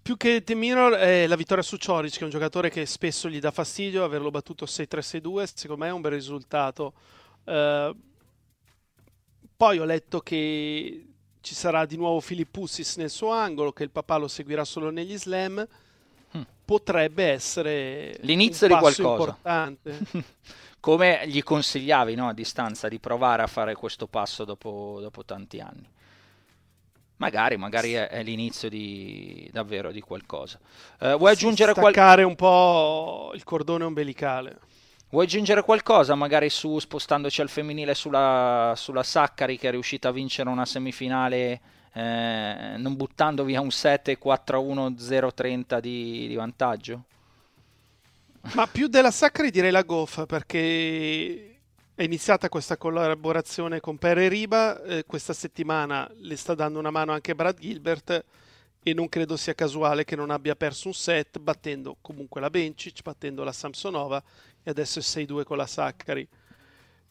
più 0.00 0.16
che 0.16 0.42
The 0.42 0.54
Mirror, 0.54 0.94
è 0.94 1.26
la 1.26 1.36
vittoria 1.36 1.62
su 1.62 1.76
Cioric, 1.76 2.14
che 2.14 2.20
è 2.20 2.24
un 2.24 2.30
giocatore 2.30 2.70
che 2.70 2.86
spesso 2.86 3.28
gli 3.28 3.38
dà 3.38 3.50
fastidio. 3.50 4.02
Averlo 4.02 4.30
battuto 4.30 4.64
6-3-6-2, 4.64 5.50
secondo 5.54 5.84
me 5.84 5.90
è 5.90 5.92
un 5.92 6.00
bel 6.00 6.12
risultato. 6.12 6.94
Uh, 7.50 7.96
poi 9.56 9.78
ho 9.78 9.84
letto 9.84 10.20
che 10.20 11.04
ci 11.40 11.54
sarà 11.54 11.84
di 11.84 11.96
nuovo 11.96 12.20
Filippussis 12.20 12.96
nel 12.96 13.10
suo 13.10 13.32
angolo, 13.32 13.72
che 13.72 13.82
il 13.82 13.90
papà 13.90 14.16
lo 14.16 14.28
seguirà 14.28 14.64
solo 14.64 14.90
negli 14.90 15.18
slam. 15.18 15.66
Hmm. 16.32 16.42
Potrebbe 16.64 17.24
essere 17.24 18.16
l'inizio 18.20 18.68
di 18.68 18.74
qualcosa 18.74 19.02
importante. 19.02 19.98
Come 20.80 21.26
gli 21.26 21.42
consigliavi 21.42 22.14
no, 22.14 22.28
a 22.28 22.32
distanza 22.32 22.88
di 22.88 22.98
provare 22.98 23.42
a 23.42 23.46
fare 23.46 23.74
questo 23.74 24.06
passo 24.06 24.44
dopo, 24.44 24.98
dopo 25.00 25.24
tanti 25.24 25.58
anni? 25.60 25.88
Magari, 27.16 27.58
magari 27.58 27.92
è, 27.92 28.08
è 28.08 28.22
l'inizio 28.22 28.70
di, 28.70 29.46
davvero 29.52 29.90
di 29.90 30.00
qualcosa. 30.00 30.58
Uh, 31.00 31.16
vuoi 31.16 31.32
aggiungere 31.32 31.74
qualcosa? 31.74 32.26
un 32.26 32.36
po' 32.36 33.32
il 33.34 33.44
cordone 33.44 33.84
ombelicale. 33.84 34.58
Vuoi 35.12 35.24
aggiungere 35.24 35.62
qualcosa, 35.62 36.14
magari 36.14 36.48
su 36.50 36.78
spostandoci 36.78 37.40
al 37.40 37.48
femminile 37.48 37.94
sulla, 37.94 38.74
sulla 38.76 39.02
Saccari 39.02 39.58
che 39.58 39.66
è 39.66 39.70
riuscita 39.72 40.10
a 40.10 40.12
vincere 40.12 40.48
una 40.48 40.64
semifinale 40.64 41.60
eh, 41.92 42.74
non 42.76 42.94
buttando 42.94 43.42
via 43.42 43.60
un 43.60 43.72
7 43.72 44.18
4-1 44.22 44.94
0-30 44.94 45.80
di, 45.80 46.28
di 46.28 46.34
vantaggio? 46.36 47.04
Ma 48.54 48.68
più 48.68 48.86
della 48.86 49.10
Saccari 49.10 49.50
direi 49.50 49.72
la 49.72 49.82
Goff 49.82 50.26
perché 50.26 51.58
è 51.92 52.02
iniziata 52.04 52.48
questa 52.48 52.76
collaborazione 52.76 53.80
con 53.80 53.98
Pere 53.98 54.28
Riba, 54.28 54.80
eh, 54.84 55.04
questa 55.04 55.32
settimana 55.32 56.08
le 56.20 56.36
sta 56.36 56.54
dando 56.54 56.78
una 56.78 56.92
mano 56.92 57.10
anche 57.10 57.34
Brad 57.34 57.58
Gilbert 57.58 58.24
e 58.82 58.94
non 58.94 59.08
credo 59.08 59.36
sia 59.36 59.54
casuale 59.54 60.04
che 60.04 60.16
non 60.16 60.30
abbia 60.30 60.56
perso 60.56 60.88
un 60.88 60.94
set 60.94 61.38
battendo 61.38 61.96
comunque 62.00 62.40
la 62.40 62.48
Bencic, 62.48 63.02
battendo 63.02 63.44
la 63.44 63.52
Samsonova 63.52 64.22
e 64.62 64.70
adesso 64.70 64.98
è 64.98 65.02
6-2 65.02 65.44
con 65.44 65.56
la 65.56 65.66
Saccari. 65.66 66.26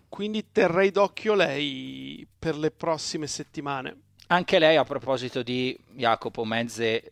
Quindi 0.07 0.51
terrei 0.51 0.91
d'occhio 0.91 1.35
lei 1.35 2.27
per 2.37 2.57
le 2.57 2.71
prossime 2.71 3.27
settimane. 3.27 4.01
Anche 4.27 4.59
lei 4.59 4.75
a 4.75 4.83
proposito 4.83 5.43
di 5.43 5.77
Jacopo, 5.93 6.45
mezze 6.45 7.11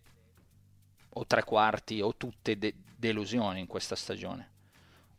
o 1.09 1.25
tre 1.25 1.43
quarti 1.43 2.01
o 2.01 2.15
tutte 2.15 2.57
de- 2.57 2.75
delusioni 2.97 3.59
in 3.59 3.67
questa 3.67 3.95
stagione 3.95 4.55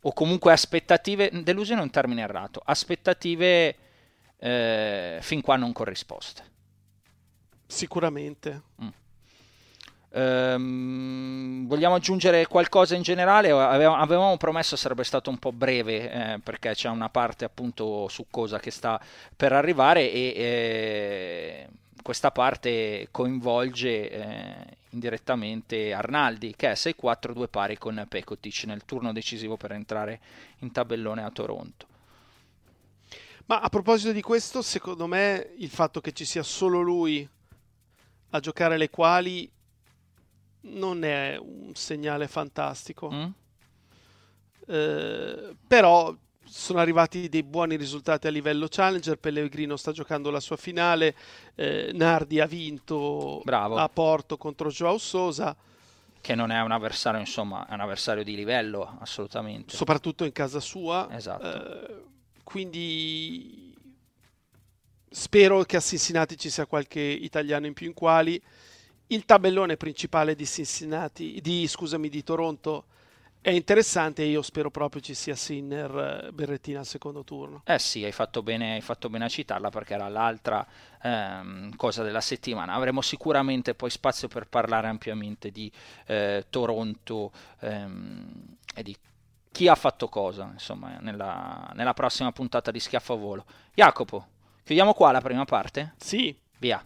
o 0.02 0.12
comunque 0.12 0.52
aspettative, 0.52 1.30
delusione 1.42 1.80
è 1.80 1.84
un 1.84 1.90
termine 1.90 2.22
errato, 2.22 2.60
aspettative 2.64 3.76
eh, 4.36 5.18
fin 5.20 5.40
qua 5.40 5.56
non 5.56 5.72
corrisposte. 5.72 6.44
Sicuramente. 7.66 8.62
Mm. 8.82 8.88
Ehm, 10.10 11.66
vogliamo 11.66 11.96
aggiungere 11.96 12.46
qualcosa 12.46 12.94
in 12.94 13.02
generale? 13.02 13.50
Avevamo, 13.50 13.96
avevamo 13.96 14.36
promesso 14.36 14.76
sarebbe 14.76 15.04
stato 15.04 15.28
un 15.28 15.38
po' 15.38 15.52
breve 15.52 16.10
eh, 16.10 16.38
perché 16.38 16.72
c'è 16.72 16.88
una 16.88 17.10
parte 17.10 17.44
appunto 17.44 18.08
succosa 18.08 18.58
che 18.58 18.70
sta 18.70 19.00
per 19.36 19.52
arrivare 19.52 20.10
e 20.10 20.32
eh, 20.36 21.68
questa 22.02 22.30
parte 22.30 23.08
coinvolge 23.10 24.10
eh, 24.10 24.76
indirettamente 24.90 25.92
Arnaldi 25.92 26.54
che 26.56 26.70
è 26.70 26.72
6-4 26.72 27.32
due 27.32 27.48
pari 27.48 27.76
con 27.76 28.02
Pekotic 28.08 28.64
nel 28.64 28.84
turno 28.86 29.12
decisivo 29.12 29.58
per 29.58 29.72
entrare 29.72 30.20
in 30.60 30.72
tabellone 30.72 31.22
a 31.22 31.30
Toronto. 31.30 31.86
Ma 33.44 33.60
a 33.60 33.68
proposito 33.68 34.12
di 34.12 34.20
questo, 34.20 34.60
secondo 34.60 35.06
me 35.06 35.52
il 35.58 35.70
fatto 35.70 36.00
che 36.00 36.12
ci 36.12 36.26
sia 36.26 36.42
solo 36.42 36.80
lui 36.80 37.26
a 38.30 38.40
giocare 38.40 38.76
le 38.76 38.90
quali 38.90 39.50
non 40.62 41.04
è 41.04 41.36
un 41.40 41.74
segnale 41.74 42.28
fantastico. 42.28 43.10
Mm? 43.10 43.28
Eh, 44.66 45.56
però 45.66 46.14
sono 46.44 46.78
arrivati 46.78 47.28
dei 47.28 47.42
buoni 47.42 47.76
risultati 47.76 48.26
a 48.26 48.30
livello 48.30 48.66
challenger. 48.68 49.18
Pellegrino 49.18 49.76
sta 49.76 49.92
giocando 49.92 50.30
la 50.30 50.40
sua 50.40 50.56
finale. 50.56 51.14
Eh, 51.54 51.90
Nardi 51.94 52.40
ha 52.40 52.46
vinto 52.46 53.40
Bravo. 53.44 53.76
a 53.76 53.88
Porto 53.88 54.36
contro 54.36 54.70
Joao 54.70 54.98
Sosa. 54.98 55.56
Che 56.20 56.34
non 56.34 56.50
è 56.50 56.60
un 56.60 56.72
avversario, 56.72 57.20
insomma, 57.20 57.66
è 57.66 57.74
un 57.74 57.80
avversario 57.80 58.24
di 58.24 58.34
livello 58.34 58.98
assolutamente. 59.00 59.76
Soprattutto 59.76 60.24
in 60.24 60.32
casa 60.32 60.60
sua. 60.60 61.08
Esatto. 61.10 61.44
Eh, 61.44 62.04
quindi 62.42 63.74
spero 65.10 65.62
che 65.62 65.76
a 65.76 65.80
Cincinnati 65.80 66.36
ci 66.36 66.50
sia 66.50 66.66
qualche 66.66 67.00
italiano 67.00 67.66
in 67.66 67.74
più 67.74 67.86
in 67.86 67.94
quali. 67.94 68.42
Il 69.10 69.24
tabellone 69.24 69.78
principale 69.78 70.34
di 70.34 70.44
Cincinnati, 70.44 71.40
di, 71.40 71.66
scusami, 71.66 72.10
di 72.10 72.22
Toronto 72.22 72.84
è 73.40 73.50
interessante 73.50 74.22
e 74.22 74.26
io 74.26 74.42
spero 74.42 74.70
proprio 74.70 75.00
ci 75.00 75.14
sia 75.14 75.34
Sinner 75.34 76.26
eh, 76.26 76.32
Berrettina 76.32 76.80
al 76.80 76.86
secondo 76.86 77.24
turno. 77.24 77.62
Eh 77.64 77.78
sì, 77.78 78.04
hai 78.04 78.12
fatto 78.12 78.42
bene, 78.42 78.74
hai 78.74 78.82
fatto 78.82 79.08
bene 79.08 79.24
a 79.24 79.28
citarla 79.28 79.70
perché 79.70 79.94
era 79.94 80.08
l'altra 80.08 80.66
ehm, 81.00 81.74
cosa 81.76 82.02
della 82.02 82.20
settimana. 82.20 82.74
Avremo 82.74 83.00
sicuramente 83.00 83.74
poi 83.74 83.88
spazio 83.88 84.28
per 84.28 84.46
parlare 84.46 84.88
ampiamente 84.88 85.50
di 85.50 85.72
eh, 86.06 86.44
Toronto 86.50 87.32
ehm, 87.60 88.56
e 88.74 88.82
di 88.82 88.94
chi 89.50 89.68
ha 89.68 89.74
fatto 89.74 90.08
cosa, 90.08 90.50
insomma, 90.52 90.98
nella, 91.00 91.70
nella 91.74 91.94
prossima 91.94 92.30
puntata 92.32 92.70
di 92.70 92.78
Schiaffo 92.78 93.14
a 93.14 93.16
Volo. 93.16 93.44
Jacopo, 93.72 94.26
chiudiamo 94.64 94.92
qua 94.92 95.12
la 95.12 95.22
prima 95.22 95.46
parte? 95.46 95.94
Sì. 95.96 96.36
Via. 96.58 96.84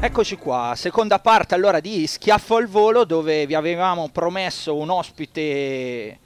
Eccoci 0.00 0.36
qua, 0.36 0.74
seconda 0.76 1.18
parte 1.18 1.56
allora 1.56 1.80
di 1.80 2.06
Schiaffo 2.06 2.54
al 2.54 2.68
volo 2.68 3.04
dove 3.04 3.46
vi 3.46 3.56
avevamo 3.56 4.08
promesso 4.10 4.76
un 4.76 4.90
ospite 4.90 5.40
eh, 5.40 6.18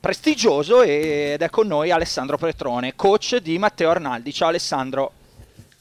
prestigioso 0.00 0.80
ed 0.80 1.42
è 1.42 1.50
con 1.50 1.66
noi 1.66 1.90
Alessandro 1.90 2.38
Petrone, 2.38 2.96
coach 2.96 3.36
di 3.36 3.58
Matteo 3.58 3.90
Arnaldi. 3.90 4.32
Ciao 4.32 4.48
Alessandro. 4.48 5.12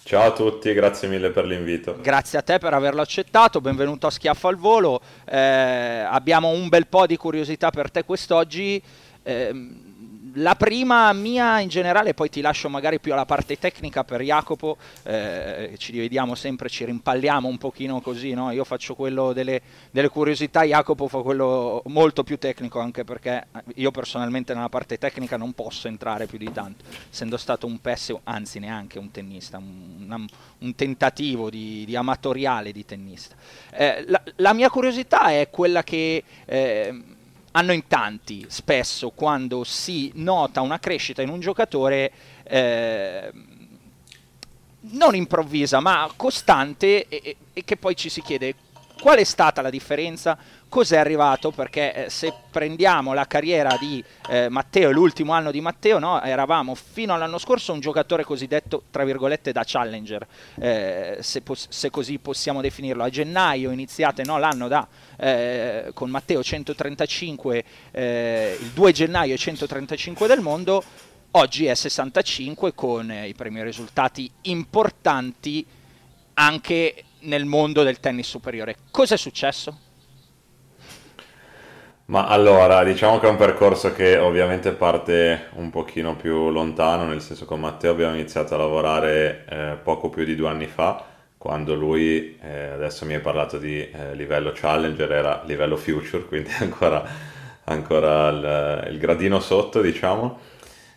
Ciao 0.03 0.27
a 0.27 0.33
tutti, 0.33 0.73
grazie 0.73 1.07
mille 1.07 1.29
per 1.29 1.45
l'invito. 1.45 1.97
Grazie 2.01 2.39
a 2.39 2.41
te 2.41 2.57
per 2.57 2.73
averlo 2.73 2.99
accettato, 2.99 3.61
benvenuto 3.61 4.07
a 4.07 4.11
Schiaffo 4.11 4.49
al 4.49 4.57
volo. 4.57 4.99
Eh, 5.23 5.37
abbiamo 5.39 6.49
un 6.49 6.67
bel 6.67 6.87
po' 6.87 7.07
di 7.07 7.15
curiosità 7.15 7.69
per 7.69 7.89
te 7.91 8.03
quest'oggi. 8.03 8.83
Eh, 9.23 9.87
la 10.36 10.55
prima 10.55 11.12
mia 11.13 11.59
in 11.59 11.69
generale, 11.69 12.13
poi 12.13 12.29
ti 12.29 12.41
lascio 12.41 12.69
magari 12.69 12.99
più 12.99 13.13
alla 13.13 13.25
parte 13.25 13.58
tecnica 13.58 14.03
per 14.03 14.21
Jacopo, 14.21 14.77
eh, 15.03 15.75
ci 15.77 15.91
divediamo 15.91 16.36
sempre, 16.36 16.69
ci 16.69 16.86
rimpalliamo 16.86 17.47
un 17.47 17.58
pochino 17.58 18.01
così, 18.01 18.34
no? 18.34 18.51
io 18.51 18.63
faccio 18.63 18.95
quello 18.95 19.34
delle, 19.34 19.62
delle, 19.91 20.10
curiosità, 20.10 20.63
Jacopo 20.63 21.08
fa 21.08 21.21
quello 21.21 21.82
molto 21.88 22.23
più 22.23 22.38
tecnico, 22.38 22.80
anche 22.80 23.03
perché 23.03 23.47
io 23.75 23.91
personalmente 23.91 24.53
nella 24.53 24.69
parte 24.69 24.97
tecnica 24.97 25.38
non 25.38 25.53
posso 25.53 25.88
entrare 25.88 26.25
più 26.25 26.38
di 26.38 26.51
tanto, 26.51 26.84
essendo 27.10 27.38
stato 27.38 27.65
un 27.65 27.80
pessimo, 27.80 28.21
anzi 28.23 28.60
neanche 28.60 28.99
un 28.99 29.12
tennista, 29.12 29.58
un, 29.58 30.27
un 30.60 30.75
tentativo 30.75 31.49
di, 31.49 31.84
di, 31.86 31.95
amatoriale 31.95 32.71
di 32.71 32.86
tennista. 32.86 33.36
Eh, 33.71 34.03
la, 34.08 34.21
la, 34.38 34.53
mia 34.53 34.69
curiosità 34.69 35.32
è 35.32 35.49
quella 35.49 35.84
che... 35.84 36.23
Eh, 36.45 37.09
hanno 37.51 37.73
in 37.73 37.88
tanti 37.88 38.45
spesso 38.47 39.09
quando 39.09 39.63
si 39.63 40.12
nota 40.15 40.62
una 40.62 40.79
crescita 40.79 41.21
in 41.21 41.29
un 41.29 41.39
giocatore 41.39 42.12
eh, 42.43 43.31
non 44.81 45.15
improvvisa 45.15 45.79
ma 45.79 46.09
costante 46.15 47.07
e, 47.07 47.35
e, 47.53 47.63
che 47.63 47.77
poi 47.77 47.95
ci 47.95 48.09
si 48.09 48.21
chiede 48.21 48.55
qual 49.01 49.17
è 49.17 49.23
stata 49.23 49.62
la 49.62 49.69
differenza 49.69 50.38
cos'è 50.69 50.97
arrivato 50.97 51.51
perché 51.51 52.05
eh, 52.05 52.10
se 52.10 52.32
prendiamo 52.49 53.13
la 53.13 53.25
carriera 53.25 53.75
di 53.79 54.01
eh, 54.29 54.47
Matteo, 54.49 54.91
l'ultimo 54.91 55.34
anno 55.34 55.51
di 55.51 55.60
Matteo, 55.60 55.99
no, 55.99 56.21
eravamo 56.21 56.75
fino 56.75 57.13
all'anno 57.13 57.39
scorso 57.39 57.73
un 57.73 57.79
giocatore 57.79 58.23
cosiddetto 58.23 58.84
tra 58.91 59.03
virgolette 59.03 59.51
da 59.51 59.63
challenger, 59.65 60.25
eh, 60.60 61.17
se, 61.19 61.41
se, 61.69 61.89
così 61.89 62.19
possiamo 62.19 62.62
definirlo. 62.62 63.03
A 63.03 63.10
gennaio 63.10 63.71
iniziate 63.71 64.23
no, 64.23 64.38
l'anno 64.38 64.67
da, 64.67 64.88
eh, 65.17 65.91
con 65.93 66.10
Matteo 66.10 66.41
135, 66.41 67.63
eh, 67.91 68.58
il 68.60 68.67
2 68.67 68.91
gennaio 68.91 69.36
135 69.36 70.27
del 70.27 70.39
mondo, 70.39 70.84
oggi 71.32 71.65
è 71.65 71.73
65 71.73 72.73
con 72.73 73.12
i 73.12 73.34
primi 73.34 73.62
risultati 73.63 74.32
importanti 74.43 75.65
anche 76.36 77.03
nel 77.21 77.45
mondo 77.45 77.84
del 77.84 77.99
tennis 77.99 78.27
superiore. 78.27 78.75
Cosa 78.91 79.15
è 79.15 79.17
successo? 79.17 79.88
Ma 82.10 82.26
allora, 82.26 82.84
diciamo 82.84 83.19
che 83.19 83.28
è 83.28 83.30
un 83.30 83.36
percorso 83.36 83.93
che 83.93 84.17
ovviamente 84.17 84.72
parte 84.72 85.50
un 85.54 85.69
pochino 85.69 86.15
più 86.15 86.50
lontano, 86.50 87.06
nel 87.06 87.22
senso 87.22 87.43
che 87.43 87.50
con 87.50 87.60
Matteo 87.60 87.91
abbiamo 87.91 88.15
iniziato 88.15 88.56
a 88.56 88.58
lavorare 88.58 89.45
eh, 89.48 89.78
poco 89.84 90.10
più 90.10 90.24
di 90.24 90.36
due 90.36 90.50
anni 90.50 90.65
fa, 90.65 91.06
quando 91.38 91.76
lui, 91.76 92.36
eh, 92.41 92.69
adesso 92.69 93.06
mi 93.06 93.13
hai 93.13 93.19
parlato 93.19 93.60
di 93.60 93.88
eh, 93.88 94.15
livello 94.15 94.52
challenger, 94.56 95.12
era 95.12 95.43
livello 95.45 95.78
future, 95.78 96.26
quindi 96.26 96.50
ancora, 96.60 97.04
ancora 97.65 98.30
il, 98.30 98.91
il, 98.91 98.98
gradino 98.98 99.39
sotto, 99.39 99.80
diciamo, 99.80 100.39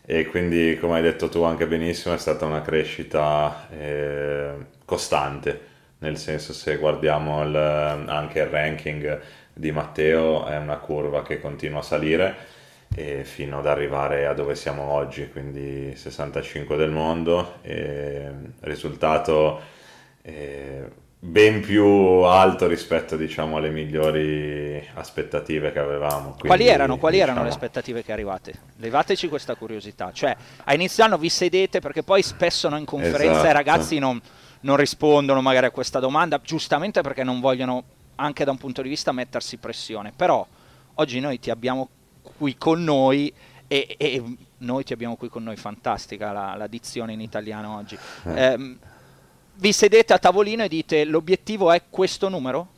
e 0.07 0.25
quindi 0.25 0.79
come 0.81 0.97
hai 0.97 1.03
detto 1.03 1.29
tu 1.29 1.43
anche 1.43 1.67
benissimo 1.67 2.15
è 2.15 2.19
stata 2.19 2.47
una 2.47 2.63
crescita 2.63 3.69
eh, 3.69 4.53
costante, 4.87 5.61
nel 5.99 6.17
senso 6.17 6.55
se 6.55 6.79
guardiamo 6.79 7.45
il, 7.45 7.55
anche 7.55 8.39
il 8.41 8.47
ranking 8.47 9.21
di 9.53 9.71
Matteo 9.73 10.47
è 10.47 10.57
una 10.57 10.77
curva 10.77 11.23
che 11.23 11.41
continua 11.41 11.81
a 11.81 11.83
salire 11.83 12.37
fino 13.23 13.59
ad 13.59 13.67
arrivare 13.67 14.27
a 14.27 14.35
dove 14.35 14.55
siamo 14.55 14.91
oggi, 14.91 15.31
quindi 15.31 15.97
65 15.97 16.77
del 16.77 16.91
mondo, 16.91 17.55
risultato 18.61 19.61
eh, 20.23 20.89
ben 21.25 21.61
più 21.61 21.85
alto 21.85 22.67
rispetto 22.67 23.17
diciamo, 23.17 23.57
alle 23.57 23.71
migliori 23.71 24.85
aspettative 24.95 25.71
che 25.71 25.79
avevamo. 25.79 26.31
Quindi, 26.31 26.47
quali 26.49 26.67
erano, 26.67 26.99
quali 26.99 27.15
diciamo... 27.17 27.33
erano 27.33 27.47
le 27.49 27.55
aspettative 27.55 28.03
che 28.03 28.13
arrivate? 28.13 28.55
Levateci 28.77 29.29
questa 29.29 29.55
curiosità, 29.55 30.11
cioè 30.13 30.37
a 30.65 30.75
inizio 30.75 31.05
anno 31.05 31.19
vi 31.19 31.29
sedete 31.29 31.81
perché 31.81 32.03
poi 32.03 32.23
spesso 32.23 32.69
no, 32.69 32.77
in 32.77 32.85
conferenza 32.85 33.35
esatto. 33.35 33.49
i 33.49 33.53
ragazzi 33.53 33.99
non, 33.99 34.21
non 34.61 34.77
rispondono 34.77 35.41
magari 35.41 35.67
a 35.67 35.71
questa 35.71 36.01
domanda, 36.01 36.41
giustamente 36.43 37.03
perché 37.03 37.23
non 37.23 37.41
vogliono 37.41 37.85
anche 38.17 38.45
da 38.45 38.51
un 38.51 38.59
punto 38.59 38.83
di 38.83 38.89
vista 38.89 39.13
mettersi 39.13 39.57
pressione, 39.57 40.13
però 40.15 40.47
oggi 40.95 41.21
noi 41.21 41.39
ti 41.39 41.51
abbiamo 41.51 41.89
qui 42.37 42.57
con 42.57 42.83
noi 42.85 43.33
e, 43.67 43.95
e 43.99 44.23
noi 44.59 44.85
ti 44.85 44.93
abbiamo 44.93 45.17
qui 45.17 45.29
con 45.29 45.43
noi, 45.43 45.57
fantastica 45.57 46.33
la, 46.33 46.55
la 46.57 46.67
dizione 46.67 47.13
in 47.13 47.21
italiano 47.21 47.77
oggi. 47.77 47.99
Eh. 48.25 48.43
Eh, 48.43 48.77
vi 49.55 49.73
sedete 49.73 50.13
a 50.13 50.19
tavolino 50.19 50.63
e 50.63 50.69
dite 50.69 51.05
l'obiettivo 51.05 51.73
è 51.73 51.83
questo 51.89 52.29
numero? 52.29 52.69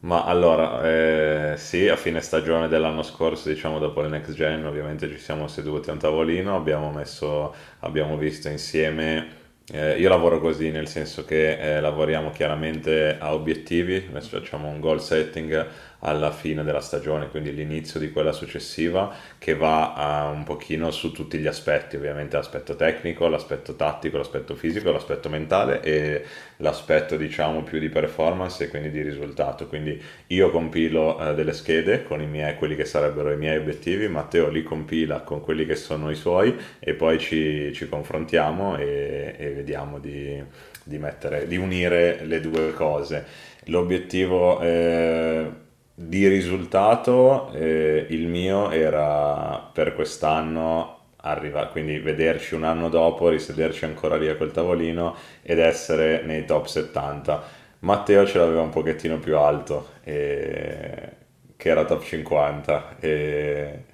Ma 0.00 0.24
allora, 0.24 0.82
eh, 0.84 1.54
sì, 1.56 1.88
a 1.88 1.96
fine 1.96 2.20
stagione 2.20 2.68
dell'anno 2.68 3.02
scorso, 3.02 3.48
diciamo 3.48 3.80
dopo 3.80 4.00
il 4.02 4.10
next 4.10 4.32
gen, 4.32 4.64
ovviamente 4.64 5.08
ci 5.08 5.18
siamo 5.18 5.48
seduti 5.48 5.90
a 5.90 5.94
un 5.94 5.98
tavolino, 5.98 6.54
abbiamo, 6.54 6.92
messo, 6.92 7.52
abbiamo 7.80 8.16
visto 8.16 8.48
insieme 8.48 9.37
eh, 9.72 9.98
io 9.98 10.08
lavoro 10.08 10.40
così, 10.40 10.70
nel 10.70 10.88
senso 10.88 11.24
che 11.24 11.76
eh, 11.76 11.80
lavoriamo 11.80 12.30
chiaramente 12.30 13.18
a 13.18 13.34
obiettivi, 13.34 14.06
adesso 14.08 14.38
facciamo 14.38 14.68
un 14.68 14.80
goal 14.80 15.00
setting 15.02 15.68
alla 16.00 16.30
fine 16.30 16.62
della 16.62 16.80
stagione, 16.80 17.28
quindi 17.28 17.52
l'inizio 17.52 17.98
di 17.98 18.12
quella 18.12 18.32
successiva, 18.32 19.12
che 19.38 19.54
va 19.54 19.94
a 19.94 20.28
un 20.28 20.44
pochino 20.44 20.90
su 20.90 21.10
tutti 21.10 21.38
gli 21.38 21.46
aspetti, 21.46 21.96
ovviamente 21.96 22.36
l'aspetto 22.36 22.76
tecnico, 22.76 23.26
l'aspetto 23.26 23.74
tattico, 23.74 24.18
l'aspetto 24.18 24.54
fisico, 24.54 24.92
l'aspetto 24.92 25.28
mentale 25.28 25.80
e 25.82 26.24
l'aspetto 26.58 27.16
diciamo 27.16 27.62
più 27.62 27.78
di 27.80 27.88
performance 27.88 28.64
e 28.64 28.68
quindi 28.68 28.90
di 28.90 29.02
risultato. 29.02 29.66
Quindi 29.66 30.00
io 30.28 30.50
compilo 30.50 31.18
eh, 31.18 31.34
delle 31.34 31.52
schede 31.52 32.04
con 32.04 32.20
i 32.20 32.26
miei, 32.26 32.54
quelli 32.54 32.76
che 32.76 32.84
sarebbero 32.84 33.32
i 33.32 33.36
miei 33.36 33.58
obiettivi, 33.58 34.06
Matteo 34.08 34.48
li 34.48 34.62
compila 34.62 35.20
con 35.20 35.40
quelli 35.40 35.66
che 35.66 35.74
sono 35.74 36.10
i 36.10 36.14
suoi 36.14 36.56
e 36.78 36.94
poi 36.94 37.18
ci, 37.18 37.72
ci 37.72 37.88
confrontiamo 37.88 38.76
e, 38.76 39.34
e 39.36 39.50
vediamo 39.50 39.98
di, 39.98 40.42
di, 40.84 40.98
mettere, 40.98 41.48
di, 41.48 41.56
unire 41.56 42.24
le 42.24 42.40
due 42.40 42.72
cose. 42.72 43.46
L'obiettivo 43.64 44.60
eh, 44.60 45.66
di 46.00 46.28
risultato, 46.28 47.50
eh, 47.52 48.06
il 48.10 48.28
mio 48.28 48.70
era 48.70 49.68
per 49.72 49.94
quest'anno 49.94 50.96
arrivare, 51.22 51.70
quindi 51.70 51.98
vederci 51.98 52.54
un 52.54 52.62
anno 52.62 52.88
dopo, 52.88 53.28
risederci 53.28 53.84
ancora 53.84 54.16
lì 54.16 54.28
a 54.28 54.36
quel 54.36 54.52
tavolino 54.52 55.16
ed 55.42 55.58
essere 55.58 56.22
nei 56.22 56.44
top 56.44 56.66
70. 56.66 57.42
Matteo 57.80 58.24
ce 58.26 58.38
l'aveva 58.38 58.60
un 58.62 58.70
pochettino 58.70 59.18
più 59.18 59.36
alto, 59.38 59.88
e... 60.04 61.12
che 61.56 61.68
era 61.68 61.84
top 61.84 62.02
50, 62.04 62.98
e 63.00 63.84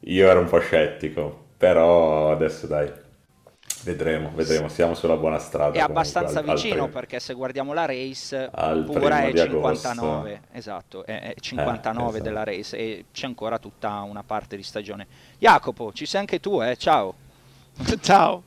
io 0.00 0.28
ero 0.28 0.40
un 0.40 0.46
po' 0.48 0.58
scettico, 0.60 1.46
però 1.56 2.32
adesso 2.32 2.66
dai, 2.66 2.90
Vedremo, 3.86 4.32
vedremo, 4.34 4.66
siamo 4.66 4.94
sulla 4.94 5.16
buona 5.16 5.38
strada. 5.38 5.78
È 5.78 5.80
abbastanza 5.80 6.40
al, 6.40 6.44
vicino 6.44 6.84
al 6.84 6.90
perché 6.90 7.20
se 7.20 7.34
guardiamo 7.34 7.72
la 7.72 7.84
race, 7.84 8.50
pure 8.50 9.30
è 9.30 9.32
59, 9.32 10.32
agosto. 10.32 10.48
esatto, 10.50 11.06
è 11.06 11.34
59 11.38 12.04
eh, 12.04 12.10
esatto. 12.10 12.24
della 12.24 12.42
race 12.42 12.76
e 12.76 13.04
c'è 13.12 13.26
ancora 13.26 13.60
tutta 13.60 14.00
una 14.00 14.24
parte 14.24 14.56
di 14.56 14.64
stagione. 14.64 15.06
Jacopo, 15.38 15.92
ci 15.92 16.04
sei 16.04 16.18
anche 16.18 16.40
tu, 16.40 16.60
eh? 16.60 16.76
Ciao. 16.76 17.14
Ciao. 18.02 18.42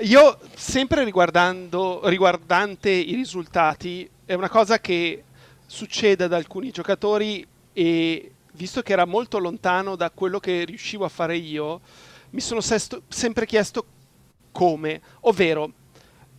Io 0.00 0.38
sempre 0.54 1.04
riguardando, 1.04 2.02
riguardante 2.04 2.90
i 2.90 3.14
risultati, 3.14 4.06
è 4.26 4.34
una 4.34 4.50
cosa 4.50 4.78
che 4.78 5.24
succede 5.64 6.24
ad 6.24 6.34
alcuni 6.34 6.70
giocatori 6.70 7.46
e 7.72 8.32
visto 8.52 8.82
che 8.82 8.92
era 8.92 9.06
molto 9.06 9.38
lontano 9.38 9.96
da 9.96 10.10
quello 10.10 10.38
che 10.38 10.64
riuscivo 10.66 11.06
a 11.06 11.08
fare 11.08 11.34
io, 11.34 11.80
mi 12.28 12.40
sono 12.40 12.60
sesto, 12.60 13.04
sempre 13.08 13.46
chiesto 13.46 13.86
come, 14.54 15.00
ovvero 15.22 15.72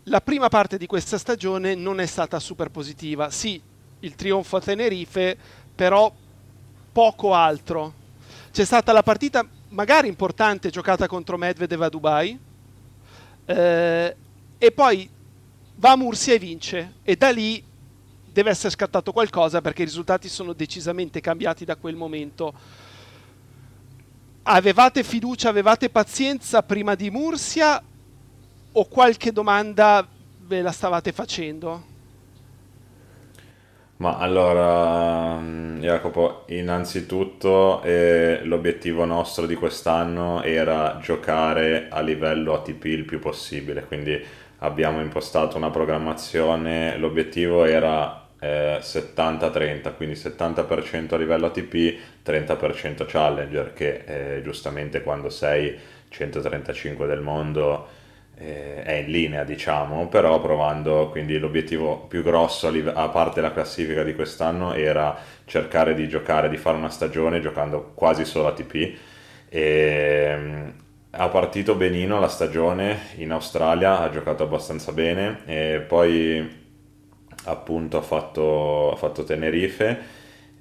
la 0.03 0.21
prima 0.21 0.47
parte 0.47 0.77
di 0.77 0.85
questa 0.85 1.17
stagione 1.17 1.75
non 1.75 1.99
è 1.99 2.05
stata 2.05 2.39
super 2.39 2.69
positiva. 2.69 3.29
Sì, 3.29 3.61
il 3.99 4.15
trionfo 4.15 4.55
a 4.55 4.61
Tenerife, 4.61 5.37
però 5.75 6.13
poco 6.91 7.33
altro. 7.33 7.93
C'è 8.51 8.63
stata 8.63 8.93
la 8.93 9.03
partita 9.03 9.45
magari 9.69 10.07
importante 10.07 10.69
giocata 10.69 11.07
contro 11.07 11.37
Medvedev 11.37 11.81
a 11.81 11.89
Dubai 11.89 12.39
eh, 13.45 14.15
e 14.57 14.71
poi 14.71 15.09
va 15.75 15.91
a 15.91 15.97
Mursia 15.97 16.35
e 16.35 16.39
vince 16.39 16.93
e 17.03 17.17
da 17.17 17.31
lì 17.31 17.61
deve 18.31 18.49
essere 18.51 18.69
scattato 18.69 19.11
qualcosa 19.11 19.59
perché 19.59 19.81
i 19.81 19.85
risultati 19.85 20.29
sono 20.29 20.53
decisamente 20.53 21.19
cambiati 21.19 21.65
da 21.65 21.75
quel 21.75 21.95
momento. 21.95 22.53
Avevate 24.43 25.03
fiducia, 25.03 25.49
avevate 25.49 25.89
pazienza 25.89 26.61
prima 26.61 26.95
di 26.95 27.09
Mursia 27.09 27.83
o 28.77 28.85
qualche 28.85 29.31
domanda 29.31 30.05
ve 30.47 30.61
la 30.61 30.71
stavate 30.71 31.11
facendo? 31.11 31.93
Ma 33.97 34.17
allora, 34.17 35.39
Jacopo, 35.79 36.43
innanzitutto 36.47 37.81
eh, 37.83 38.41
l'obiettivo 38.43 39.05
nostro 39.05 39.45
di 39.45 39.55
quest'anno 39.55 40.43
era 40.43 40.99
giocare 41.01 41.87
a 41.89 42.01
livello 42.01 42.53
ATP 42.55 42.83
il 42.85 43.05
più 43.05 43.19
possibile, 43.19 43.85
quindi 43.85 44.21
abbiamo 44.59 44.99
impostato 44.99 45.55
una 45.55 45.69
programmazione, 45.69 46.97
l'obiettivo 46.97 47.63
era 47.63 48.27
eh, 48.37 48.79
70-30, 48.81 49.95
quindi 49.95 50.15
70% 50.15 51.13
a 51.13 51.17
livello 51.17 51.45
ATP, 51.45 51.97
30% 52.25 53.05
Challenger, 53.07 53.71
che 53.71 54.03
eh, 54.05 54.41
giustamente 54.41 55.01
quando 55.03 55.29
sei 55.29 55.73
135 56.09 57.07
del 57.07 57.21
mondo 57.21 57.94
eh, 58.37 58.83
è 58.83 58.93
in 58.93 59.11
linea, 59.11 59.43
diciamo, 59.43 60.07
però 60.07 60.39
provando, 60.41 61.09
quindi 61.09 61.37
l'obiettivo 61.37 62.05
più 62.07 62.21
grosso 62.23 62.67
a 62.67 63.09
parte 63.09 63.41
la 63.41 63.53
classifica 63.53 64.03
di 64.03 64.13
quest'anno 64.13 64.73
era 64.73 65.17
cercare 65.45 65.93
di 65.93 66.07
giocare, 66.07 66.49
di 66.49 66.57
fare 66.57 66.77
una 66.77 66.89
stagione 66.89 67.39
giocando 67.39 67.91
quasi 67.93 68.25
solo 68.25 68.47
ATP 68.47 68.97
e 69.49 70.35
mm, 70.37 70.69
ha 71.11 71.29
partito 71.29 71.75
benino 71.75 72.19
la 72.19 72.27
stagione 72.27 72.97
in 73.15 73.31
Australia, 73.31 73.99
ha 74.01 74.09
giocato 74.09 74.43
abbastanza 74.43 74.91
bene 74.91 75.41
e 75.45 75.79
poi 75.79 76.63
appunto 77.45 77.97
ha 77.97 78.01
fatto, 78.01 78.91
ha 78.91 78.95
fatto 78.95 79.23
Tenerife 79.23 80.14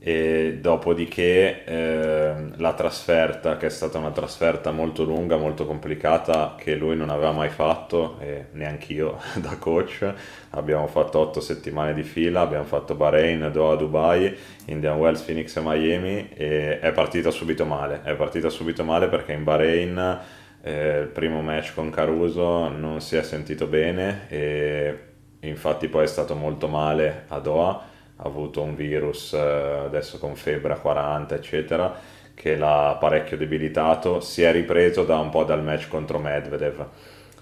e 0.07 0.59
dopodiché 0.61 1.64
eh, 1.64 2.35
la 2.57 2.75
trasferta, 2.75 3.57
che 3.57 3.69
è 3.69 3.71
stata 3.71 3.97
una 3.97 4.11
trasferta 4.11 4.71
molto 4.71 5.03
lunga, 5.03 5.38
molto 5.38 5.64
complicata, 5.64 6.57
che 6.59 6.75
lui 6.75 6.95
non 6.95 7.09
aveva 7.09 7.33
mai 7.33 7.49
fatto, 7.49 8.19
e 8.21 8.49
neanche 8.53 8.93
io 8.93 9.19
da 9.40 9.57
coach, 9.59 10.07
abbiamo 10.51 10.88
fatto 10.88 11.21
otto 11.21 11.40
settimane 11.40 11.95
di 11.95 12.03
fila, 12.03 12.43
abbiamo 12.43 12.64
fatto 12.64 12.95
Bahrain, 12.95 13.49
Doha, 13.51 13.77
Dubai, 13.77 14.37
Indian 14.67 14.99
Wells, 14.99 15.23
Phoenix 15.23 15.57
e 15.57 15.61
Miami 15.64 16.29
e 16.35 16.81
è 16.81 16.93
partita 16.93 17.31
subito 17.31 17.64
male, 17.64 18.03
è 18.03 18.14
partita 18.14 18.51
subito 18.51 18.85
male 18.85 19.09
perché 19.09 19.33
in 19.33 19.43
Bahrain 19.43 20.19
eh, 20.61 20.99
il 20.99 21.09
primo 21.09 21.40
match 21.40 21.73
con 21.73 21.88
Caruso 21.88 22.69
non 22.69 23.01
si 23.01 23.17
è 23.17 23.23
sentito 23.23 23.67
bene 23.67 24.27
e 24.29 24.99
infatti 25.40 25.88
poi 25.88 26.05
è 26.05 26.09
stato 26.09 26.35
molto 26.35 26.69
male 26.69 27.25
a 27.29 27.38
Doha. 27.38 27.71
ha 27.71 27.93
avuto 28.24 28.62
un 28.62 28.74
virus 28.74 29.32
eh, 29.32 29.38
adesso 29.38 30.18
con 30.18 30.34
febbre 30.34 30.72
a 30.72 30.78
40 30.78 31.34
eccetera 31.34 31.94
che 32.34 32.56
l'ha 32.56 32.96
parecchio 32.98 33.37
debilitato 33.37 34.20
si 34.20 34.42
è 34.42 34.50
ripreso 34.52 35.04
da 35.04 35.18
un 35.18 35.30
po' 35.30 35.44
dal 35.44 35.62
match 35.62 35.88
contro 35.88 36.18
Medvedev 36.18 36.87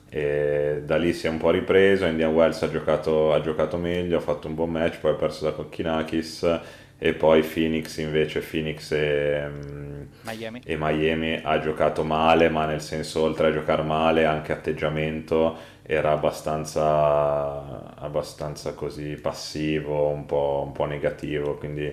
e 0.09 0.83
da 0.85 0.97
lì 0.97 1.15
si 1.15 1.27
è 1.27 1.31
un 1.31 1.39
po' 1.39 1.51
ripreso 1.51 2.05
Indian 2.05 2.35
Wells 2.35 2.63
ha 2.63 2.71
giocato, 2.71 3.33
ha 3.33 3.41
giocato 3.41 3.79
meglio 3.79 4.19
ha 4.19 4.21
fatto 4.21 4.49
un 4.49 4.55
buon 4.55 4.71
match 4.71 4.99
poi 4.99 5.13
ha 5.13 5.15
perso 5.15 5.45
da 5.45 5.53
Kokkinakis 5.53 6.61
e 6.99 7.15
poi 7.15 7.43
Phoenix 7.43 7.97
invece 7.97 8.41
Phoenix 8.41 8.93
e 8.93 9.49
mm, 9.49 10.03
Miami. 10.21 10.61
e 10.65 10.77
Miami 10.79 11.41
ha 11.43 11.59
giocato 11.59 12.05
male 12.05 12.49
ma 12.49 12.67
nel 12.67 12.81
senso 12.81 13.23
oltre 13.23 13.49
a 13.49 13.53
giocare 13.53 13.83
male 13.83 14.25
anche 14.25 14.53
atteggiamento 14.53 15.57
era 15.83 16.13
abbastanza, 16.13 17.95
abbastanza 17.97 18.75
così 18.75 19.17
passivo, 19.17 20.09
un 20.09 20.27
po', 20.27 20.63
un 20.67 20.73
po 20.73 20.85
negativo, 20.85 21.57
quindi 21.57 21.93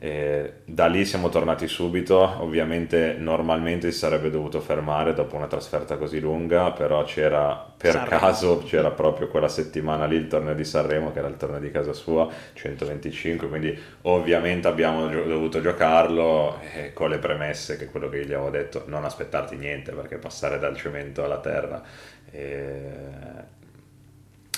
eh, 0.00 0.52
da 0.64 0.86
lì 0.86 1.04
siamo 1.04 1.28
tornati 1.28 1.66
subito, 1.66 2.16
ovviamente 2.40 3.16
normalmente 3.18 3.90
si 3.90 3.98
sarebbe 3.98 4.30
dovuto 4.30 4.60
fermare 4.60 5.12
dopo 5.12 5.34
una 5.34 5.48
trasferta 5.48 5.96
così 5.96 6.20
lunga, 6.20 6.70
però 6.70 7.02
c'era 7.02 7.66
per 7.76 8.04
Sanremo. 8.04 8.06
caso 8.06 8.62
c'era 8.64 8.92
proprio 8.92 9.26
quella 9.26 9.48
settimana 9.48 10.04
lì 10.06 10.14
il 10.14 10.28
torneo 10.28 10.54
di 10.54 10.64
Sanremo 10.64 11.10
che 11.12 11.18
era 11.18 11.26
il 11.28 11.36
torneo 11.36 11.58
di 11.58 11.72
casa 11.72 11.92
sua, 11.92 12.28
125, 12.52 13.48
quindi 13.48 13.76
ovviamente 14.02 14.68
abbiamo 14.68 15.10
gio- 15.10 15.24
dovuto 15.24 15.60
giocarlo 15.60 16.60
eh, 16.74 16.92
con 16.92 17.10
le 17.10 17.18
premesse 17.18 17.76
che 17.76 17.86
quello 17.86 18.08
che 18.08 18.24
gli 18.24 18.32
avevo 18.32 18.50
detto, 18.50 18.84
non 18.86 19.04
aspettarti 19.04 19.56
niente 19.56 19.90
perché 19.92 20.16
passare 20.18 20.60
dal 20.60 20.76
cemento 20.76 21.24
alla 21.24 21.40
terra 21.40 21.82
eh, 22.30 23.46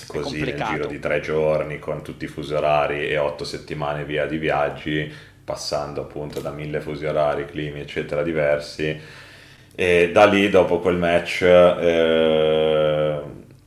così 0.07 0.41
nel 0.41 0.63
giro 0.63 0.87
di 0.87 0.99
tre 0.99 1.21
giorni 1.21 1.79
con 1.79 2.03
tutti 2.03 2.25
i 2.25 2.29
fusi 2.29 2.55
orari 2.55 3.09
e 3.09 3.17
otto 3.19 3.45
settimane 3.45 4.05
via 4.05 4.27
di 4.27 4.39
viaggi, 4.39 5.13
passando 5.45 6.03
appunto 6.03 6.41
da 6.41 6.51
mille 6.51 6.81
fusi 6.81 7.07
orari, 7.07 7.47
climi 7.47 7.81
eccetera 7.81 8.23
diversi. 8.23 9.29
E 9.75 10.11
da 10.13 10.27
lì, 10.27 10.51
dopo 10.51 10.81
quel 10.81 10.97
match, 10.97 11.43
eh, 11.43 13.21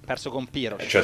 perso 0.06 0.30
con 0.30 0.48
Piros. 0.48 0.84
Cioè, 0.86 1.04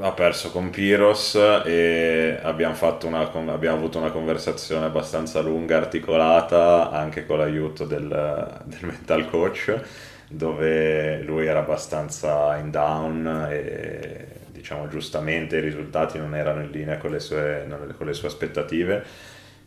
ha 0.00 0.12
perso 0.12 0.50
con 0.50 0.68
Piros 0.70 1.36
e 1.64 2.38
abbiamo, 2.42 2.76
una, 3.04 3.30
abbiamo, 3.52 3.76
avuto 3.76 3.98
una 3.98 4.10
conversazione 4.10 4.86
abbastanza 4.86 5.40
lunga, 5.40 5.76
articolata, 5.76 6.90
anche 6.90 7.24
con 7.24 7.38
l'aiuto 7.38 7.84
del, 7.84 8.62
del 8.64 8.80
mental 8.82 9.30
coach 9.30 9.80
dove 10.28 11.22
lui 11.22 11.46
era 11.46 11.60
abbastanza 11.60 12.56
in 12.56 12.70
down 12.70 13.48
e 13.50 14.26
diciamo 14.50 14.88
giustamente 14.88 15.58
i 15.58 15.60
risultati 15.60 16.18
non 16.18 16.34
erano 16.34 16.62
in 16.62 16.70
linea 16.70 16.98
con 16.98 17.10
le 17.12 17.20
sue, 17.20 17.66
con 17.96 18.06
le 18.06 18.12
sue 18.12 18.28
aspettative. 18.28 19.04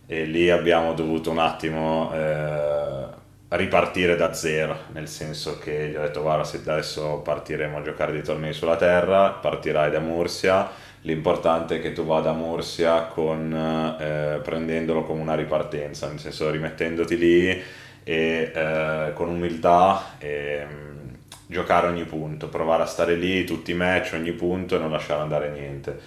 E 0.06 0.24
lì 0.26 0.50
abbiamo 0.50 0.94
dovuto 0.94 1.30
un 1.30 1.38
attimo 1.38 2.12
eh, 2.14 3.06
ripartire 3.50 4.16
da 4.16 4.34
zero, 4.34 4.76
nel 4.94 5.08
senso 5.08 5.58
che 5.60 5.90
gli 5.90 5.96
ho 5.96 6.02
detto 6.02 6.22
guarda 6.22 6.44
se 6.44 6.58
adesso 6.58 7.20
partiremo 7.20 7.78
a 7.78 7.82
giocare 7.82 8.12
dei 8.12 8.24
tornei 8.24 8.54
sulla 8.54 8.76
terra, 8.76 9.30
partirai 9.30 9.92
da 9.92 10.00
Mursia, 10.00 10.70
l'importante 11.02 11.78
è 11.78 11.82
che 11.82 11.94
tu 11.94 12.06
vada 12.06 12.32
a 12.32 12.34
Mursia 12.34 13.04
con, 13.04 13.54
eh, 14.00 14.40
prendendolo 14.44 15.04
come 15.04 15.22
una 15.22 15.36
ripartenza, 15.36 16.08
nel 16.08 16.20
senso 16.20 16.50
rimettendoti 16.50 17.18
lì 17.18 17.64
e 18.10 18.52
eh, 18.56 19.12
con 19.14 19.30
umiltà 19.30 20.16
e, 20.18 20.66
mm, 20.68 21.10
giocare 21.46 21.86
ogni 21.86 22.06
punto, 22.06 22.50
provare 22.50 22.82
a 22.82 22.88
stare 22.88 23.14
lì 23.14 23.44
tutti 23.44 23.70
i 23.70 23.76
match, 23.76 24.14
ogni 24.16 24.32
punto 24.32 24.76
e 24.76 24.80
non 24.80 24.90
lasciare 24.90 25.22
andare 25.22 25.52
niente. 25.52 26.00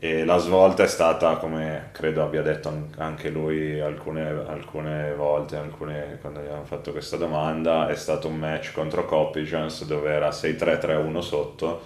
E 0.00 0.24
la 0.24 0.38
svolta 0.38 0.82
è 0.82 0.88
stata, 0.88 1.36
come 1.36 1.90
credo 1.92 2.24
abbia 2.24 2.42
detto 2.42 2.88
anche 2.96 3.28
lui 3.30 3.78
alcune, 3.78 4.28
alcune 4.48 5.14
volte, 5.14 5.56
alcune, 5.56 6.18
quando 6.20 6.40
gli 6.40 6.48
hanno 6.48 6.64
fatto 6.64 6.90
questa 6.90 7.16
domanda, 7.16 7.88
è 7.88 7.94
stato 7.94 8.26
un 8.26 8.36
match 8.36 8.72
contro 8.72 9.04
Coppigans 9.04 9.84
dove 9.84 10.10
era 10.10 10.30
6-3-3-1 10.30 11.18
sotto 11.20 11.82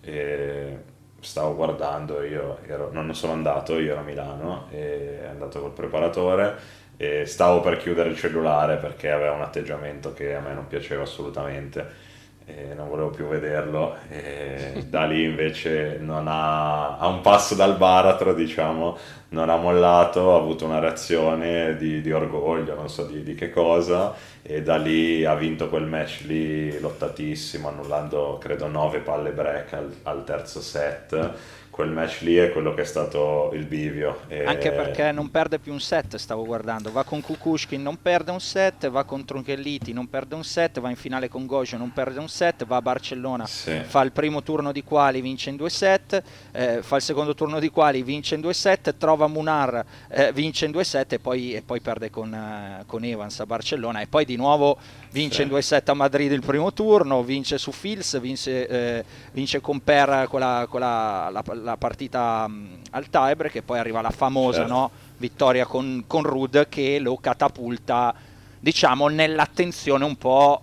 e 0.00 0.78
stavo 1.20 1.54
guardando, 1.54 2.22
io 2.22 2.58
ero, 2.66 2.90
non 2.92 3.14
sono 3.14 3.32
andato, 3.32 3.78
io 3.78 3.92
ero 3.92 4.00
a 4.00 4.04
Milano 4.04 4.66
e 4.70 5.22
è 5.22 5.26
andato 5.26 5.60
col 5.60 5.72
preparatore 5.72 6.82
e 6.96 7.26
stavo 7.26 7.60
per 7.60 7.76
chiudere 7.76 8.10
il 8.10 8.16
cellulare 8.16 8.76
perché 8.76 9.10
aveva 9.10 9.32
un 9.32 9.42
atteggiamento 9.42 10.12
che 10.12 10.34
a 10.34 10.40
me 10.40 10.54
non 10.54 10.66
piaceva 10.66 11.02
assolutamente 11.02 12.12
e 12.46 12.74
non 12.74 12.88
volevo 12.88 13.08
più 13.10 13.26
vederlo. 13.26 13.96
E 14.08 14.84
da 14.88 15.04
lì 15.04 15.24
invece 15.24 15.98
non 16.00 16.26
ha, 16.28 16.98
a 16.98 17.06
un 17.06 17.20
passo 17.20 17.54
dal 17.54 17.76
baratro 17.76 18.34
diciamo 18.34 18.96
non 19.30 19.50
ha 19.50 19.56
mollato 19.56 20.34
ha 20.34 20.38
avuto 20.38 20.64
una 20.64 20.78
reazione 20.78 21.76
di, 21.76 22.00
di 22.00 22.12
orgoglio 22.12 22.74
non 22.74 22.88
so 22.88 23.04
di, 23.04 23.22
di, 23.24 23.34
che 23.34 23.50
cosa 23.50 24.14
e 24.42 24.62
da 24.62 24.76
lì 24.76 25.24
ha 25.24 25.34
vinto 25.34 25.68
quel 25.68 25.86
match 25.86 26.20
lì 26.26 26.78
lottatissimo 26.78 27.68
annullando 27.68 28.38
credo 28.40 28.68
9 28.68 29.00
palle 29.00 29.30
break 29.30 29.72
al, 29.72 29.92
al 30.04 30.24
terzo 30.24 30.60
set 30.60 31.32
quel 31.74 31.90
match 31.90 32.20
lì 32.20 32.36
è 32.36 32.52
quello 32.52 32.72
che 32.72 32.82
è 32.82 32.84
stato 32.84 33.50
il 33.52 33.66
bivio. 33.66 34.20
E... 34.28 34.44
Anche 34.44 34.70
perché 34.70 35.10
non 35.10 35.28
perde 35.32 35.58
più 35.58 35.72
un 35.72 35.80
set, 35.80 36.14
stavo 36.14 36.44
guardando. 36.44 36.92
Va 36.92 37.02
con 37.02 37.20
Kukushkin, 37.20 37.82
non 37.82 38.00
perde 38.00 38.30
un 38.30 38.38
set, 38.38 38.88
va 38.88 39.02
con 39.02 39.24
Tronchelliti, 39.24 39.92
non 39.92 40.08
perde 40.08 40.36
un 40.36 40.44
set, 40.44 40.78
va 40.78 40.88
in 40.90 40.94
finale 40.94 41.28
con 41.28 41.46
Gojo, 41.46 41.76
non 41.76 41.92
perde 41.92 42.20
un 42.20 42.28
set, 42.28 42.64
va 42.64 42.76
a 42.76 42.80
Barcellona, 42.80 43.44
sì. 43.46 43.76
fa 43.82 44.02
il 44.02 44.12
primo 44.12 44.44
turno 44.44 44.70
di 44.70 44.84
quali, 44.84 45.20
vince 45.20 45.50
in 45.50 45.56
due 45.56 45.68
set, 45.68 46.22
eh, 46.52 46.80
fa 46.80 46.94
il 46.94 47.02
secondo 47.02 47.34
turno 47.34 47.58
di 47.58 47.70
quali, 47.70 48.04
vince 48.04 48.36
in 48.36 48.40
due 48.40 48.54
set, 48.54 48.94
trova 48.96 49.26
Munar, 49.26 49.84
eh, 50.10 50.32
vince 50.32 50.66
in 50.66 50.70
due 50.70 50.84
set 50.84 51.14
e 51.14 51.18
poi, 51.18 51.54
e 51.54 51.62
poi 51.62 51.80
perde 51.80 52.08
con, 52.08 52.30
uh, 52.32 52.86
con, 52.86 53.02
Evans 53.02 53.40
a 53.40 53.46
Barcellona 53.46 54.00
e 54.00 54.06
poi 54.06 54.24
di 54.24 54.36
nuovo 54.36 54.78
vince 55.10 55.36
sì. 55.36 55.42
in 55.42 55.48
due 55.48 55.60
set 55.60 55.88
a 55.88 55.94
Madrid 55.94 56.30
il 56.30 56.44
primo 56.44 56.72
turno, 56.72 57.24
vince 57.24 57.58
su 57.58 57.72
Fils, 57.72 58.20
vince, 58.20 58.68
eh, 58.68 59.04
vince 59.32 59.60
con 59.60 59.82
Per 59.82 60.26
con 60.28 60.38
la, 60.38 60.66
con 60.68 60.80
la, 60.80 61.30
la 61.32 61.42
la 61.64 61.76
partita 61.76 62.44
um, 62.46 62.78
al 62.90 63.08
tiebreak 63.08 63.56
e 63.56 63.62
poi 63.62 63.78
arriva 63.78 64.00
la 64.00 64.10
famosa 64.10 64.58
certo. 64.58 64.72
no, 64.72 64.90
vittoria 65.16 65.66
con, 65.66 66.04
con 66.06 66.22
Rud 66.22 66.68
che 66.68 66.98
lo 67.00 67.16
catapulta 67.16 68.14
diciamo 68.60 69.08
nell'attenzione 69.08 70.04
un 70.04 70.16
po' 70.16 70.62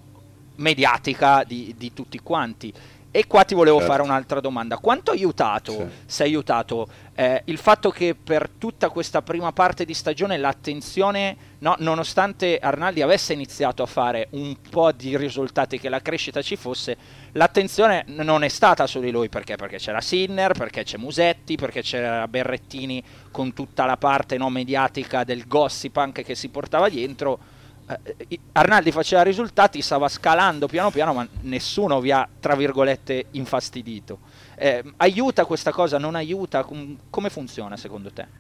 mediatica 0.55 1.43
di, 1.45 1.75
di 1.77 1.93
tutti 1.93 2.19
quanti. 2.19 2.73
E 3.13 3.27
qua 3.27 3.43
ti 3.43 3.53
volevo 3.53 3.79
certo. 3.79 3.91
fare 3.91 4.03
un'altra 4.03 4.39
domanda. 4.39 4.77
Quanto 4.77 5.11
ha 5.11 5.13
aiutato, 5.13 5.73
sì. 5.73 5.85
se 6.05 6.23
aiutato, 6.23 6.87
eh, 7.13 7.41
il 7.45 7.57
fatto 7.57 7.89
che 7.89 8.15
per 8.15 8.49
tutta 8.57 8.89
questa 8.89 9.21
prima 9.21 9.51
parte 9.51 9.83
di 9.83 9.93
stagione 9.93 10.37
l'attenzione, 10.37 11.35
no, 11.59 11.75
nonostante 11.79 12.57
Arnaldi 12.57 13.01
avesse 13.01 13.33
iniziato 13.33 13.83
a 13.83 13.85
fare 13.85 14.27
un 14.31 14.55
po' 14.69 14.93
di 14.93 15.17
risultati, 15.17 15.77
che 15.77 15.89
la 15.89 16.01
crescita 16.01 16.41
ci 16.41 16.55
fosse, 16.55 16.97
l'attenzione 17.33 18.03
non 18.07 18.43
è 18.43 18.47
stata 18.47 18.87
su 18.87 18.99
di 18.99 19.11
lui 19.11 19.29
perché? 19.29 19.55
Perché 19.55 19.77
c'era 19.77 20.01
Sinner, 20.01 20.53
perché 20.53 20.83
c'è 20.83 20.97
Musetti, 20.97 21.55
perché 21.55 21.81
c'era 21.81 22.27
Berrettini 22.27 23.03
con 23.31 23.53
tutta 23.53 23.85
la 23.85 23.97
parte 23.97 24.37
no, 24.37 24.49
mediatica 24.49 25.23
del 25.23 25.47
gossip 25.47 25.97
anche 25.97 26.23
che 26.23 26.35
si 26.35 26.49
portava 26.49 26.89
dietro 26.89 27.59
eh, 28.03 28.39
Arnaldi 28.53 28.91
faceva 28.91 29.21
risultati, 29.23 29.81
stava 29.81 30.07
scalando 30.07 30.67
piano 30.67 30.91
piano, 30.91 31.13
ma 31.13 31.27
nessuno 31.41 31.99
vi 31.99 32.11
ha, 32.11 32.27
tra 32.39 32.55
virgolette, 32.55 33.25
infastidito. 33.31 34.19
Eh, 34.55 34.83
aiuta 34.97 35.45
questa 35.45 35.71
cosa? 35.71 35.97
Non 35.97 36.15
aiuta? 36.15 36.63
come 36.63 37.29
funziona 37.29 37.77
secondo 37.77 38.11
te? 38.11 38.39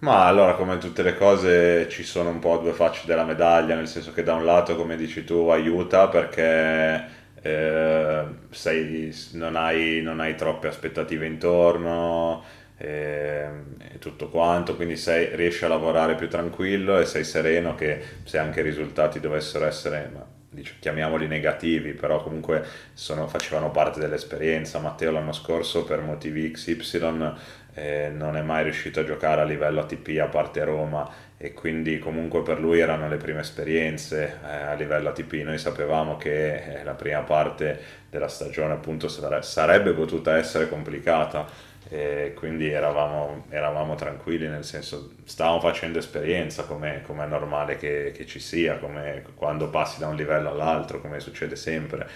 Ma 0.00 0.26
allora, 0.26 0.54
come 0.56 0.78
tutte 0.78 1.02
le 1.02 1.16
cose, 1.16 1.88
ci 1.88 2.02
sono 2.02 2.30
un 2.30 2.40
po' 2.40 2.58
due 2.58 2.72
facce 2.72 3.06
della 3.06 3.24
medaglia, 3.24 3.76
nel 3.76 3.86
senso 3.86 4.12
che 4.12 4.24
da 4.24 4.34
un 4.34 4.44
lato, 4.44 4.74
come 4.74 4.96
dici 4.96 5.24
tu, 5.24 5.46
aiuta 5.48 6.08
perché 6.08 7.20
eh, 7.42 8.24
sei, 8.50 9.14
non, 9.32 9.56
hai, 9.56 10.00
non 10.00 10.20
hai 10.20 10.34
troppe 10.36 10.68
aspettative 10.68 11.26
intorno 11.26 12.42
e, 12.76 13.48
e 13.92 13.98
tutto 13.98 14.28
quanto, 14.28 14.76
quindi 14.76 14.96
sei, 14.96 15.34
riesci 15.36 15.64
a 15.64 15.68
lavorare 15.68 16.14
più 16.14 16.28
tranquillo 16.28 16.98
e 16.98 17.04
sei 17.04 17.24
sereno 17.24 17.74
che 17.74 18.00
se 18.24 18.38
anche 18.38 18.60
i 18.60 18.62
risultati 18.62 19.20
dovessero 19.20 19.66
essere, 19.66 20.10
ma, 20.14 20.24
dic- 20.48 20.78
chiamiamoli 20.78 21.26
negativi, 21.26 21.92
però 21.92 22.22
comunque 22.22 22.64
sono, 22.94 23.26
facevano 23.26 23.70
parte 23.70 24.00
dell'esperienza. 24.00 24.78
Matteo 24.78 25.10
l'anno 25.10 25.32
scorso 25.32 25.84
per 25.84 26.00
motivi 26.00 26.50
XY 26.50 27.32
eh, 27.74 28.10
non 28.14 28.36
è 28.36 28.42
mai 28.42 28.64
riuscito 28.64 29.00
a 29.00 29.04
giocare 29.04 29.40
a 29.40 29.44
livello 29.44 29.80
ATP 29.80 30.18
a 30.20 30.26
parte 30.26 30.62
Roma 30.64 31.08
e 31.44 31.54
quindi 31.54 31.98
comunque 31.98 32.42
per 32.42 32.60
lui 32.60 32.78
erano 32.78 33.08
le 33.08 33.16
prime 33.16 33.40
esperienze 33.40 34.38
eh, 34.44 34.62
a 34.62 34.74
livello 34.74 35.08
ATP. 35.08 35.32
Noi 35.42 35.58
sapevamo 35.58 36.16
che 36.16 36.78
eh, 36.78 36.84
la 36.84 36.92
prima 36.92 37.22
parte 37.22 37.80
della 38.08 38.28
stagione 38.28 38.74
appunto 38.74 39.08
sarebbe 39.08 39.92
potuta 39.92 40.36
essere 40.36 40.68
complicata 40.68 41.70
e 41.88 42.32
quindi 42.36 42.70
eravamo, 42.70 43.46
eravamo, 43.48 43.96
tranquilli, 43.96 44.46
nel 44.46 44.62
senso 44.62 45.14
stavamo 45.24 45.58
facendo 45.58 45.98
esperienza 45.98 46.62
come 46.62 47.02
è 47.02 47.26
normale 47.26 47.76
che, 47.76 48.12
che, 48.14 48.24
ci 48.24 48.38
sia, 48.38 48.78
come 48.78 49.24
quando 49.34 49.68
passi 49.68 49.98
da 49.98 50.06
un 50.06 50.14
livello 50.14 50.48
all'altro, 50.48 51.00
come 51.00 51.18
succede 51.18 51.56
sempre. 51.56 52.08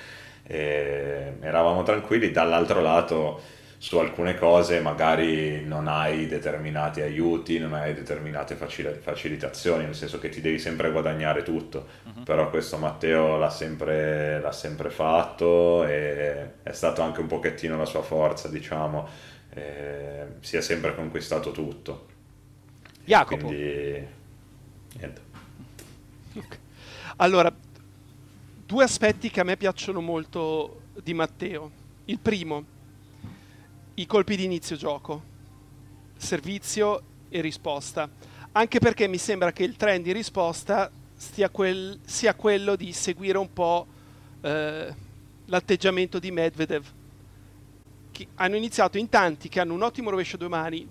E 0.47 1.33
eravamo 1.41 1.83
tranquilli, 1.83 2.31
dall'altro 2.31 2.81
lato 2.81 3.41
su 3.79 3.99
alcune 3.99 4.37
cose 4.37 4.81
magari 4.81 5.65
non 5.65 5.89
hai 5.89 6.27
determinati 6.27 7.01
aiuti, 7.01 7.59
non 7.59 7.75
hai 7.75 7.95
determinate 7.95 8.55
facil- 8.55 8.99
facilitazioni, 9.01 9.85
nel 9.85 9.95
senso 9.95 10.19
che 10.19 10.29
ti 10.29 10.41
devi 10.41 10.59
sempre 10.59 10.91
guadagnare 10.91 11.43
tutto, 11.43 11.87
uh-huh. 12.05 12.23
però 12.23 12.51
questo 12.51 12.79
Matteo 12.79 13.37
l'ha 13.37 13.51
sempre, 13.51 14.41
l'ha 14.41 14.53
sempre 14.53 14.91
fatto 14.91 15.85
e 15.87 16.63
è 16.63 16.73
stato 16.73 17.03
anche 17.03 17.21
un 17.21 17.27
pochettino 17.27 17.77
la 17.77 17.85
sua 17.85 18.03
forza, 18.03 18.49
diciamo 18.49 19.35
eh, 19.57 20.27
si 20.41 20.57
è 20.57 20.61
sempre 20.61 20.95
conquistato 20.95 21.51
tutto. 21.51 22.07
Jacopo. 23.05 23.47
Quindi, 23.47 24.07
niente. 24.99 25.21
Allora, 27.17 27.55
due 28.67 28.85
aspetti 28.85 29.31
che 29.31 29.41
a 29.41 29.45
me 29.45 29.57
piacciono 29.57 30.03
molto 30.03 30.83
di 31.03 31.15
Matteo. 31.15 31.71
Il 32.07 32.19
primo, 32.19 32.65
i 33.97 34.07
colpi 34.07 34.37
di 34.37 34.45
inizio 34.45 34.77
gioco, 34.77 35.23
servizio 36.17 37.03
e 37.29 37.41
risposta. 37.41 38.09
Anche 38.53 38.79
perché 38.79 39.07
mi 39.07 39.19
sembra 39.19 39.53
che 39.53 39.65
il 39.65 39.77
trend 39.77 40.05
di 40.05 40.13
risposta 40.13 40.91
quel, 41.51 41.99
sia 42.05 42.35
quello 42.35 42.77
di 42.77 42.93
seguire 42.93 43.39
un 43.39 43.53
po' 43.53 43.87
eh, 44.41 44.95
l'atteggiamento 45.47 46.19
di 46.19 46.31
Medvedev 46.31 46.85
hanno 48.37 48.57
iniziato 48.57 48.97
in 48.97 49.09
tanti 49.09 49.49
che 49.49 49.61
hanno 49.61 49.75
un 49.75 49.83
ottimo 49.83 50.11
rovescio 50.11 50.37
a 50.37 50.39
due 50.39 50.49
mani, 50.49 50.89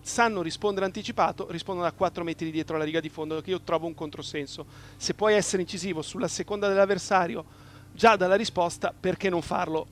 sanno 0.00 0.42
rispondere 0.42 0.84
anticipato, 0.84 1.50
rispondono 1.50 1.86
a 1.86 1.92
4 1.92 2.24
metri 2.24 2.50
dietro 2.50 2.76
la 2.76 2.84
riga 2.84 3.00
di 3.00 3.08
fondo, 3.08 3.40
che 3.40 3.50
io 3.50 3.60
trovo 3.60 3.86
un 3.86 3.94
controsenso. 3.94 4.66
Se 4.96 5.14
puoi 5.14 5.34
essere 5.34 5.62
incisivo 5.62 6.02
sulla 6.02 6.28
seconda 6.28 6.68
dell'avversario 6.68 7.44
già 7.92 8.16
dalla 8.16 8.34
risposta, 8.34 8.92
perché 8.98 9.30
non 9.30 9.42
farlo? 9.42 9.86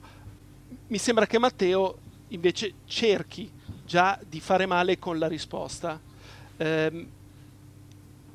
Mi 0.87 0.97
sembra 0.97 1.25
che 1.25 1.39
Matteo 1.39 2.05
invece 2.29 2.73
cerchi 2.85 3.49
già 3.85 4.19
di 4.27 4.39
fare 4.39 4.65
male 4.65 4.99
con 4.99 5.17
la 5.17 5.27
risposta. 5.27 5.99
Ehm, 6.57 7.07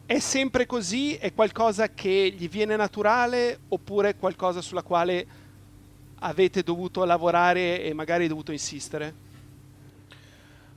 è 0.06 0.18
sempre 0.18 0.66
così? 0.66 1.14
È 1.14 1.32
qualcosa 1.32 1.88
che 1.88 2.34
gli 2.36 2.48
viene 2.48 2.76
naturale 2.76 3.60
oppure 3.68 4.16
qualcosa 4.16 4.60
sulla 4.60 4.82
quale 4.82 5.26
avete 6.20 6.62
dovuto 6.62 7.04
lavorare 7.04 7.82
e 7.82 7.92
magari 7.94 8.28
dovuto 8.28 8.52
insistere? 8.52 9.14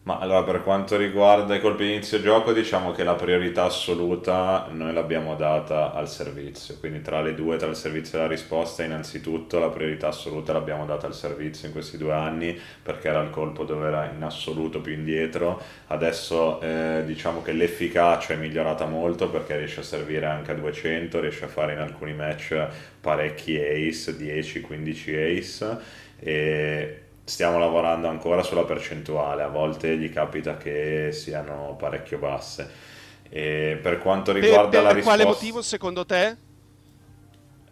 Ma 0.06 0.20
allora 0.20 0.44
per 0.44 0.62
quanto 0.62 0.98
riguarda 0.98 1.56
i 1.56 1.60
colpi 1.60 1.84
di 1.86 1.94
inizio 1.94 2.22
gioco 2.22 2.54
diciamo 2.54 2.92
che 2.92 3.04
la 3.04 3.16
priorità 3.16 3.64
assoluta 3.64 4.68
noi 4.70 4.94
l'abbiamo 4.94 5.34
data 5.36 5.94
al 5.94 6.08
servizio, 6.08 6.78
quindi 6.80 7.02
tra 7.02 7.24
le 7.24 7.34
due, 7.34 7.58
tra 7.58 7.70
il 7.70 7.76
servizio 7.76 8.20
e 8.20 8.22
la 8.22 8.28
risposta 8.28 8.84
innanzitutto 8.84 9.58
la 9.58 9.70
priorità 9.70 10.10
assoluta 10.10 10.54
l'abbiamo 10.54 10.86
data 10.86 11.08
al 11.08 11.16
servizio 11.16 11.66
in 11.68 11.74
questi 11.74 11.98
due 11.98 12.14
anni 12.14 12.56
perché 12.84 13.08
era 13.08 13.20
il 13.20 13.32
colpo 13.32 13.64
dove 13.64 13.88
era 13.88 14.12
in 14.16 14.22
assoluto 14.22 14.80
più 14.80 14.94
indietro, 14.94 15.60
adesso 15.88 16.62
eh, 16.62 17.02
diciamo 17.04 17.42
che 17.42 17.54
l'efficacia 17.54 18.34
è 18.34 18.38
migliorata 18.38 18.86
molto 18.86 19.28
perché 19.32 19.58
riesce 19.58 19.80
a 19.80 19.84
servire 19.84 20.28
anche 20.28 20.52
a 20.52 20.54
200, 20.54 21.20
riesce 21.20 21.46
a 21.46 21.48
fare 21.48 21.74
in 21.74 21.80
alcuni 21.80 22.14
match 22.14 22.68
parecchi 23.02 23.58
ace, 23.58 24.16
10-15 24.16 25.38
ace. 25.40 26.04
E 26.18 27.05
stiamo 27.26 27.58
lavorando 27.58 28.08
ancora 28.08 28.44
sulla 28.44 28.64
percentuale, 28.64 29.44
a 29.44 29.48
volte 29.48 29.98
gli 29.98 30.12
capita 30.12 30.58
che 30.58 31.10
siano 31.12 31.76
parecchio 31.78 32.20
basse. 32.20 32.94
E 33.28 33.80
per 33.82 33.98
quanto 33.98 34.32
riguarda 34.32 34.62
per, 34.62 34.70
per 34.70 34.82
la 34.84 34.92
risposta... 34.92 35.18
quale 35.18 35.26
motivo 35.26 35.62
secondo 35.62 36.06
te? 36.06 36.38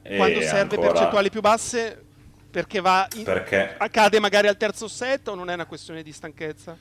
Quando 0.03 0.41
serve 0.41 0.75
ancora... 0.75 0.91
percentuali 0.91 1.29
più 1.29 1.39
basse? 1.39 2.03
Perché 2.51 2.81
va 2.81 3.07
in... 3.15 3.23
perché... 3.23 3.75
accade 3.77 4.19
magari 4.19 4.47
al 4.47 4.57
terzo 4.57 4.87
set 4.87 5.27
o 5.27 5.35
non 5.35 5.49
è 5.49 5.53
una 5.53 5.65
questione 5.65 6.03
di 6.03 6.11
stanchezza? 6.11 6.75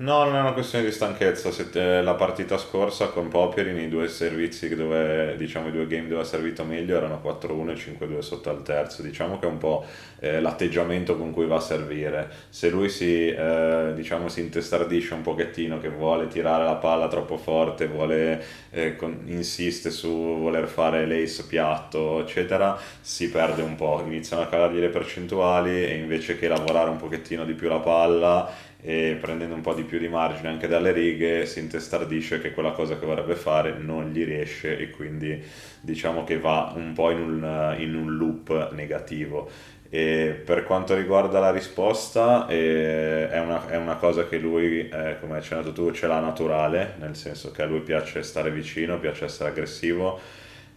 No, 0.00 0.22
non 0.22 0.36
è 0.36 0.40
una 0.40 0.52
questione 0.52 0.84
di 0.84 0.92
stanchezza. 0.92 1.50
Se 1.50 2.02
la 2.02 2.14
partita 2.14 2.56
scorsa 2.56 3.08
con 3.08 3.26
Popperin, 3.26 3.76
i 3.78 3.88
due 3.88 4.06
servizi 4.06 4.72
dove, 4.76 5.34
diciamo, 5.36 5.68
i 5.68 5.72
due 5.72 5.88
game 5.88 6.06
dove 6.06 6.20
ha 6.20 6.24
servito 6.24 6.62
meglio 6.62 6.96
erano 6.96 7.20
4-1 7.20 7.70
e 7.70 7.74
5-2 7.74 8.18
sotto 8.20 8.48
al 8.48 8.62
terzo. 8.62 9.02
Diciamo 9.02 9.40
che 9.40 9.46
è 9.46 9.50
un 9.50 9.58
po' 9.58 9.84
eh, 10.20 10.40
l'atteggiamento 10.40 11.16
con 11.16 11.32
cui 11.32 11.46
va 11.46 11.56
a 11.56 11.60
servire. 11.60 12.30
Se 12.48 12.70
lui 12.70 12.90
si, 12.90 13.26
eh, 13.26 13.90
diciamo, 13.96 14.28
si 14.28 14.38
intestardisce 14.40 15.14
un 15.14 15.22
pochettino, 15.22 15.80
che 15.80 15.88
vuole 15.88 16.28
tirare 16.28 16.62
la 16.62 16.76
palla 16.76 17.08
troppo 17.08 17.36
forte, 17.36 17.88
vuole, 17.88 18.40
eh, 18.70 18.94
con, 18.94 19.22
insiste 19.24 19.90
su 19.90 20.08
voler 20.08 20.68
fare 20.68 21.06
l'ace 21.08 21.44
piatto, 21.44 22.20
eccetera, 22.20 22.78
si 23.00 23.30
perde 23.30 23.62
un 23.62 23.74
po'. 23.74 24.00
Iniziano 24.06 24.44
a 24.44 24.46
calargli 24.46 24.78
le 24.78 24.90
percentuali 24.90 25.84
e 25.84 25.96
invece 25.96 26.38
che 26.38 26.46
lavorare 26.46 26.88
un 26.88 26.98
pochettino 26.98 27.44
di 27.44 27.54
più 27.54 27.68
la 27.68 27.80
palla 27.80 28.66
e 28.80 29.18
prendendo 29.20 29.54
un 29.54 29.60
po' 29.60 29.74
di 29.74 29.82
più 29.82 29.98
di 29.98 30.08
margine 30.08 30.48
anche 30.48 30.68
dalle 30.68 30.92
righe 30.92 31.46
si 31.46 31.58
intestardisce 31.58 32.40
che 32.40 32.52
quella 32.52 32.70
cosa 32.70 32.96
che 32.96 33.06
vorrebbe 33.06 33.34
fare 33.34 33.76
non 33.76 34.10
gli 34.10 34.24
riesce 34.24 34.78
e 34.78 34.90
quindi 34.90 35.42
diciamo 35.80 36.22
che 36.22 36.38
va 36.38 36.72
un 36.76 36.92
po' 36.92 37.10
in 37.10 37.20
un, 37.20 37.76
in 37.78 37.94
un 37.94 38.16
loop 38.16 38.72
negativo. 38.72 39.50
E 39.90 40.42
per 40.44 40.64
quanto 40.64 40.94
riguarda 40.94 41.40
la 41.40 41.50
risposta, 41.50 42.46
eh, 42.46 43.30
è, 43.30 43.40
una, 43.40 43.66
è, 43.68 43.76
una, 43.76 43.96
cosa 43.96 44.26
che 44.28 44.36
lui, 44.36 44.86
eh, 44.86 45.16
come 45.18 45.32
hai 45.32 45.38
accennato 45.38 45.72
tu, 45.72 45.90
ce 45.92 46.06
l'ha 46.06 46.20
naturale, 46.20 46.94
nel 46.98 47.16
senso 47.16 47.50
che 47.52 47.62
a 47.62 47.66
lui 47.66 47.80
piace 47.80 48.22
stare 48.22 48.50
vicino, 48.50 48.98
piace 49.00 49.24
essere 49.24 49.48
aggressivo 49.48 50.20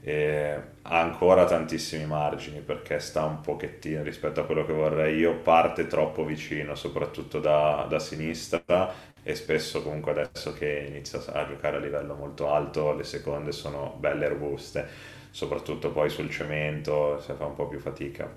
e 0.01 0.70
ha 0.83 0.99
ancora 0.99 1.45
tantissimi 1.45 2.05
margini 2.05 2.59
perché 2.59 2.99
sta 2.99 3.23
un 3.23 3.41
pochettino 3.41 4.01
rispetto 4.03 4.41
a 4.41 4.45
quello 4.45 4.65
che 4.65 4.73
vorrei 4.73 5.17
io, 5.17 5.35
parte 5.37 5.87
troppo 5.87 6.25
vicino, 6.25 6.75
soprattutto 6.75 7.39
da, 7.39 7.85
da 7.87 7.99
sinistra 7.99 8.91
e 9.23 9.35
spesso 9.35 9.83
comunque 9.83 10.11
adesso 10.11 10.53
che 10.53 10.85
inizia 10.87 11.19
a 11.33 11.45
giocare 11.47 11.77
a 11.77 11.79
livello 11.79 12.15
molto 12.15 12.51
alto 12.51 12.93
le 12.95 13.03
seconde 13.03 13.51
sono 13.51 13.95
belle 13.99 14.27
robuste, 14.27 14.87
soprattutto 15.29 15.91
poi 15.91 16.09
sul 16.09 16.29
cemento 16.31 17.19
si 17.21 17.31
fa 17.37 17.45
un 17.45 17.55
po' 17.55 17.67
più 17.67 17.79
fatica. 17.79 18.33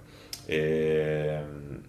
E 0.47 1.39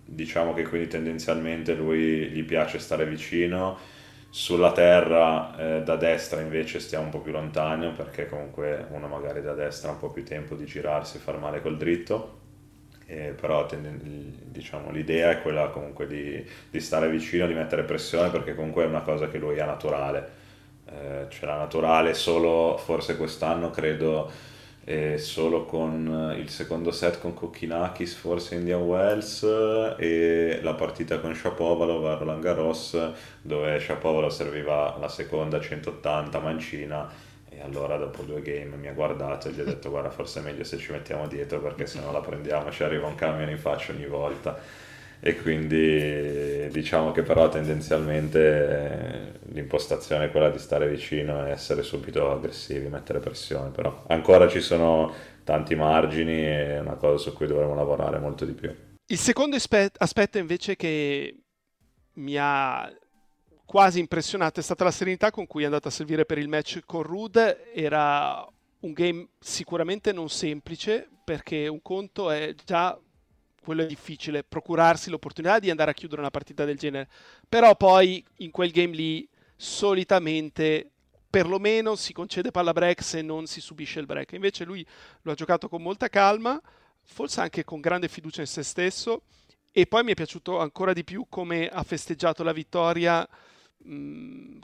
diciamo 0.06 0.54
che 0.54 0.64
quindi 0.64 0.88
tendenzialmente 0.88 1.74
lui 1.74 2.30
gli 2.30 2.44
piace 2.46 2.80
stare 2.80 3.06
vicino 3.06 3.78
sulla 4.36 4.74
terra 4.74 5.56
eh, 5.58 5.84
da 5.84 5.96
destra 5.96 6.42
invece 6.42 6.82
stiamo 6.82 7.06
un 7.06 7.10
po' 7.10 7.20
più 7.20 7.32
lontano 7.32 7.94
perché 7.94 8.28
comunque 8.28 8.86
uno 8.90 9.08
magari 9.08 9.42
da 9.42 9.54
destra 9.54 9.88
ha 9.88 9.94
un 9.94 10.00
po' 10.00 10.10
più 10.10 10.26
tempo 10.26 10.56
di 10.56 10.66
girarsi 10.66 11.16
e 11.16 11.20
far 11.22 11.38
male 11.38 11.62
col 11.62 11.78
dritto. 11.78 12.42
Eh, 13.06 13.34
però 13.40 13.66
diciamo, 13.70 14.92
l'idea 14.92 15.30
è 15.30 15.42
quella 15.42 15.68
comunque 15.68 16.06
di, 16.06 16.46
di, 16.70 16.80
stare 16.82 17.10
vicino, 17.10 17.48
di 17.48 17.54
mettere 17.54 17.84
pressione 17.84 18.30
perché 18.30 18.56
comunque 18.56 18.84
è 18.84 18.88
una 18.88 19.04
cosa 19.04 19.30
che 19.30 19.38
lui 19.38 19.58
ha 19.62 19.66
naturale. 19.66 20.30
Eh, 20.86 21.28
ce 21.30 21.46
l'ha 21.46 21.56
naturale 21.56 22.14
solo 22.14 22.76
forse 22.78 23.16
quest'anno 23.16 23.70
credo 23.70 24.30
e 24.88 25.18
solo 25.18 25.66
con 25.66 26.32
eh, 26.32 26.40
il 26.40 26.50
secondo 26.50 26.92
set 26.92 27.20
con 27.20 27.34
Kokkinakis, 27.34 28.14
forse 28.14 28.54
Indian 28.54 28.82
Wells 28.82 29.42
e 29.98 30.60
la 30.62 30.76
partita 30.76 31.20
con 31.20 31.34
Shapovalov 31.34 32.06
a 32.06 32.14
Roland 32.14 32.44
Garros 32.44 32.96
dove 33.42 33.80
Shapovalov 33.80 34.30
serviva 34.30 34.96
la 35.00 35.10
seconda 35.10 35.60
180 35.60 36.40
mancina. 36.40 37.10
E 37.50 37.62
allora 37.62 37.98
dopo 37.98 38.22
due 38.22 38.42
game 38.42 38.76
mi 38.76 38.88
ha 38.88 38.94
guardato 38.94 39.48
e 39.48 39.54
gli 39.54 39.62
ho 39.62 39.64
detto 39.64 39.90
guarda 39.90 40.12
forse 40.12 40.42
è 40.42 40.44
meglio 40.44 40.64
se 40.64 40.78
ci 40.78 40.92
mettiamo 40.92 41.26
dietro 41.28 41.60
perché 41.62 41.88
se 41.88 42.00
no 42.02 42.12
la 42.12 42.20
prendiamo 42.20 42.70
ci 42.70 42.84
arriva 42.84 43.08
un 43.08 43.16
camion 43.16 43.50
in 43.50 43.58
faccia 43.58 43.92
ogni 43.92 44.06
volta 44.06 44.60
e 45.20 45.36
quindi 45.42 46.68
diciamo 46.72 47.12
che 47.12 47.24
però 47.24 47.50
tendenzialmente 47.50 48.40
eh, 48.40 49.32
l'impostazione 49.54 50.26
è 50.26 50.32
quella 50.32 50.50
di 50.50 50.60
stare 50.60 50.88
vicino 50.88 51.46
e 51.46 51.52
essere 51.52 51.84
subito 51.84 52.32
aggressivi, 52.32 52.88
mettere 52.88 53.20
pressione, 53.20 53.70
però 53.70 54.04
ancora 54.08 54.48
ci 54.48 54.62
sono 54.62 55.14
tanti 55.44 55.76
margini 55.76 56.46
e 56.46 56.76
è 56.76 56.80
una 56.80 56.96
cosa 56.96 57.18
su 57.18 57.34
cui 57.34 57.48
dovremo 57.48 57.76
lavorare 57.76 58.20
molto 58.20 58.46
di 58.46 58.54
più. 58.54 58.74
Il 59.08 59.18
secondo 59.18 59.56
aspetto 59.56 60.38
invece 60.38 60.76
che 60.76 61.36
mi 62.14 62.36
ha 62.38 62.92
quasi 63.66 64.00
impressionato 64.00 64.60
è 64.60 64.64
stata 64.64 64.84
la 64.84 64.92
serenità 64.92 65.32
con 65.32 65.48
cui 65.48 65.64
è 65.64 65.66
andato 65.66 65.88
a 65.88 65.92
servire 65.92 66.26
per 66.26 66.38
il 66.38 66.48
match 66.48 66.82
con 66.86 67.04
Rude, 67.04 67.74
era 67.74 68.48
un 68.80 68.94
game 68.94 69.28
sicuramente 69.40 70.12
non 70.12 70.30
semplice 70.30 71.08
perché 71.24 71.68
un 71.68 71.82
conto 71.82 72.30
è 72.30 72.54
già 72.64 72.98
quello 73.66 73.82
è 73.82 73.86
difficile, 73.88 74.44
procurarsi 74.44 75.10
l'opportunità 75.10 75.60
di 75.60 75.70
andare 75.70 75.92
a 75.92 75.94
chiudere 75.94 76.22
una 76.22 76.32
partita 76.32 76.64
del 76.64 76.78
genere. 76.78 77.10
Però 77.50 77.76
poi 77.76 78.24
in 78.38 78.52
quel 78.52 78.72
game 78.72 78.96
lì 78.96 79.28
solitamente 79.58 80.92
perlomeno 81.30 81.96
si 81.96 82.14
concede 82.14 82.52
palla 82.52 82.72
break 82.72 83.04
se 83.04 83.22
non 83.22 83.46
si 83.46 83.60
subisce 83.60 84.00
il 84.00 84.06
break. 84.06 84.32
Invece 84.32 84.64
lui 84.64 84.86
lo 85.24 85.32
ha 85.32 85.36
giocato 85.36 85.68
con 85.68 85.82
molta 85.82 86.08
calma, 86.08 86.62
forse 87.04 87.42
anche 87.42 87.66
con 87.66 87.82
grande 87.82 88.08
fiducia 88.08 88.40
in 88.40 88.48
se 88.48 88.64
stesso 88.64 89.24
e 89.72 89.86
poi 89.86 90.06
mi 90.06 90.12
è 90.12 90.16
piaciuto 90.16 90.60
ancora 90.60 90.94
di 90.94 91.04
più 91.04 91.26
come 91.28 91.68
ha 91.68 91.84
festeggiato 91.84 92.44
la 92.44 92.54
vittoria 92.54 93.28
mh, 93.78 94.60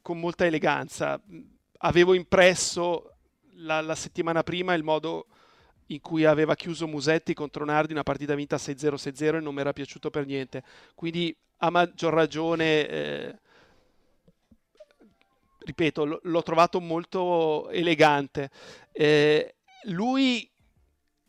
con 0.00 0.20
molta 0.20 0.46
eleganza. 0.46 1.20
Avevo 1.78 2.14
impresso 2.14 3.16
la, 3.56 3.80
la 3.80 3.96
settimana 3.96 4.44
prima 4.44 4.74
il 4.74 4.84
modo 4.84 5.26
in 5.88 6.00
cui 6.00 6.24
aveva 6.24 6.54
chiuso 6.54 6.86
Musetti 6.86 7.34
contro 7.34 7.64
Nardi 7.64 7.92
una 7.92 8.02
partita 8.02 8.34
vinta 8.34 8.56
6-0 8.56 8.94
6-0 8.94 9.36
e 9.36 9.40
non 9.40 9.54
mi 9.54 9.60
era 9.60 9.72
piaciuto 9.72 10.10
per 10.10 10.26
niente. 10.26 10.62
Quindi 10.94 11.36
a 11.58 11.70
maggior 11.70 12.12
ragione 12.12 12.88
eh, 12.88 13.38
ripeto 15.58 16.04
l- 16.04 16.20
l'ho 16.22 16.42
trovato 16.42 16.80
molto 16.80 17.68
elegante. 17.70 18.50
Eh, 18.92 19.56
lui 19.84 20.48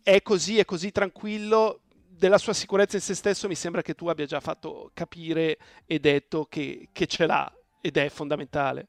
è 0.04 0.22
così 0.22 0.60
è 0.60 0.66
così 0.66 0.92
tranquillo 0.92 1.82
della 2.08 2.38
sua 2.38 2.54
sicurezza 2.54 2.96
in 2.96 3.02
se 3.02 3.14
stesso 3.14 3.48
mi 3.48 3.56
sembra 3.56 3.82
che 3.82 3.96
tu 3.96 4.08
abbia 4.08 4.26
già 4.26 4.40
fatto 4.40 4.92
capire 4.94 5.58
e 5.86 6.00
detto 6.00 6.46
che, 6.46 6.90
che 6.92 7.08
ce 7.08 7.26
l'ha 7.26 7.52
ed 7.82 7.98
è 7.98 8.08
fondamentale 8.10 8.88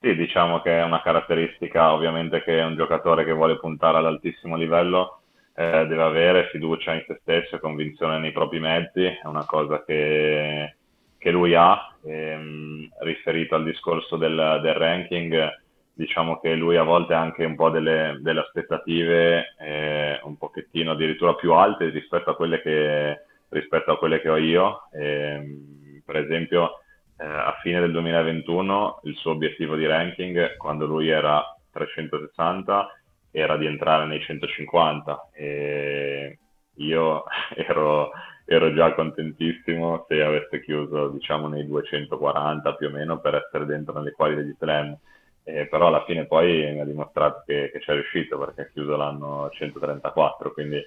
sì, 0.00 0.14
diciamo 0.14 0.60
che 0.60 0.78
è 0.78 0.82
una 0.84 1.02
caratteristica 1.02 1.92
ovviamente 1.92 2.42
che 2.42 2.60
un 2.60 2.76
giocatore 2.76 3.24
che 3.24 3.32
vuole 3.32 3.58
puntare 3.58 3.98
all'altissimo 3.98 4.56
livello 4.56 5.22
eh, 5.54 5.86
deve 5.88 6.02
avere 6.02 6.48
fiducia 6.52 6.94
in 6.94 7.02
se 7.04 7.18
stesso 7.20 7.56
e 7.56 7.60
convinzione 7.60 8.20
nei 8.20 8.30
propri 8.30 8.60
mezzi, 8.60 9.02
è 9.02 9.26
una 9.26 9.44
cosa 9.44 9.82
che, 9.84 10.76
che 11.18 11.30
lui 11.32 11.54
ha. 11.56 11.96
E, 12.04 12.12
ehm, 12.12 12.88
riferito 13.00 13.56
al 13.56 13.64
discorso 13.64 14.16
del, 14.16 14.60
del, 14.62 14.74
ranking, 14.74 15.60
diciamo 15.92 16.38
che 16.38 16.54
lui 16.54 16.76
a 16.76 16.84
volte 16.84 17.14
ha 17.14 17.20
anche 17.20 17.44
un 17.44 17.56
po' 17.56 17.70
delle, 17.70 18.18
delle 18.20 18.40
aspettative 18.40 19.56
eh, 19.58 20.20
un 20.22 20.36
pochettino 20.36 20.92
addirittura 20.92 21.34
più 21.34 21.52
alte 21.54 21.88
rispetto 21.88 22.30
a 22.30 22.36
quelle 22.36 22.62
che, 22.62 23.22
rispetto 23.48 23.90
a 23.90 23.98
quelle 23.98 24.20
che 24.20 24.28
ho 24.28 24.36
io. 24.36 24.82
E, 24.92 25.06
ehm, 25.06 26.02
per 26.04 26.18
esempio 26.18 26.82
eh, 27.18 27.26
a 27.26 27.58
fine 27.62 27.80
del 27.80 27.92
2021 27.92 29.00
il 29.04 29.16
suo 29.16 29.32
obiettivo 29.32 29.76
di 29.76 29.86
ranking 29.86 30.56
quando 30.56 30.86
lui 30.86 31.08
era 31.08 31.44
360 31.72 32.88
era 33.30 33.56
di 33.56 33.66
entrare 33.66 34.06
nei 34.06 34.20
150 34.20 35.30
e 35.32 36.38
io 36.76 37.24
ero, 37.54 38.10
ero 38.44 38.72
già 38.74 38.94
contentissimo 38.94 40.06
se 40.08 40.22
avesse 40.22 40.62
chiuso 40.62 41.08
diciamo 41.08 41.48
nei 41.48 41.66
240 41.66 42.74
più 42.74 42.86
o 42.88 42.90
meno 42.90 43.20
per 43.20 43.34
essere 43.34 43.66
dentro 43.66 43.94
nelle 43.94 44.12
quali 44.12 44.34
degli 44.34 44.54
slam. 44.58 44.96
Eh, 45.44 45.66
però 45.66 45.86
alla 45.86 46.04
fine 46.04 46.26
poi 46.26 46.72
mi 46.72 46.80
ha 46.80 46.84
dimostrato 46.84 47.42
che, 47.46 47.70
che 47.72 47.78
c'è 47.78 47.94
riuscito 47.94 48.38
perché 48.38 48.62
ha 48.62 48.68
chiuso 48.70 48.96
l'anno 48.96 49.48
134 49.50 50.52
quindi 50.52 50.84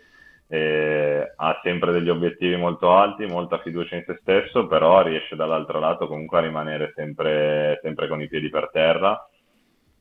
eh, 0.53 1.31
ha 1.33 1.61
sempre 1.63 1.93
degli 1.93 2.09
obiettivi 2.09 2.57
molto 2.57 2.91
alti, 2.91 3.25
molta 3.25 3.59
fiducia 3.59 3.95
in 3.95 4.03
se 4.05 4.17
stesso, 4.19 4.67
però 4.67 5.01
riesce 5.01 5.38
dall'altro 5.38 5.80
lato 5.80 6.07
comunque 6.07 6.39
a 6.39 6.41
rimanere 6.41 6.91
sempre, 6.93 7.80
sempre 7.82 8.09
con 8.09 8.21
i 8.21 8.28
piedi 8.28 8.49
per 8.49 8.69
terra 8.69 9.30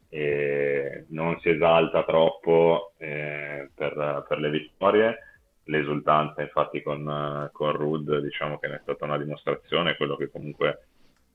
e 0.08 1.04
non 1.10 1.38
si 1.38 1.50
esalta 1.50 2.02
troppo 2.02 2.94
eh, 2.98 3.70
per, 3.72 4.24
per, 4.26 4.38
le 4.40 4.50
vittorie. 4.50 5.18
L'esultanza 5.66 6.42
infatti 6.42 6.82
con, 6.82 7.48
con 7.52 7.70
Rud 7.70 8.18
diciamo 8.18 8.58
che 8.58 8.66
ne 8.66 8.74
è 8.78 8.80
stata 8.82 9.04
una 9.04 9.18
dimostrazione, 9.18 9.94
quello 9.94 10.16
che 10.16 10.32
comunque 10.32 10.86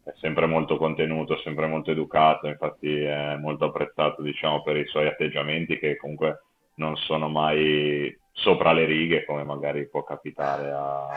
è 0.04 0.12
sempre 0.20 0.46
molto 0.46 0.76
contenuto, 0.76 1.38
sempre 1.38 1.68
molto 1.68 1.90
educato, 1.90 2.48
infatti 2.48 3.00
è 3.04 3.38
molto 3.38 3.64
apprezzato 3.64 4.22
diciamo, 4.22 4.62
per 4.62 4.76
i 4.76 4.86
suoi 4.88 5.08
atteggiamenti 5.08 5.80
che 5.80 5.96
comunque 5.96 6.42
non 6.76 6.98
sono 6.98 7.30
mai 7.30 8.14
sopra 8.36 8.74
le 8.74 8.86
righe 8.86 9.24
come 9.26 9.44
magari 9.44 9.88
può 9.88 10.04
capitare 10.04 10.70
a, 10.70 11.08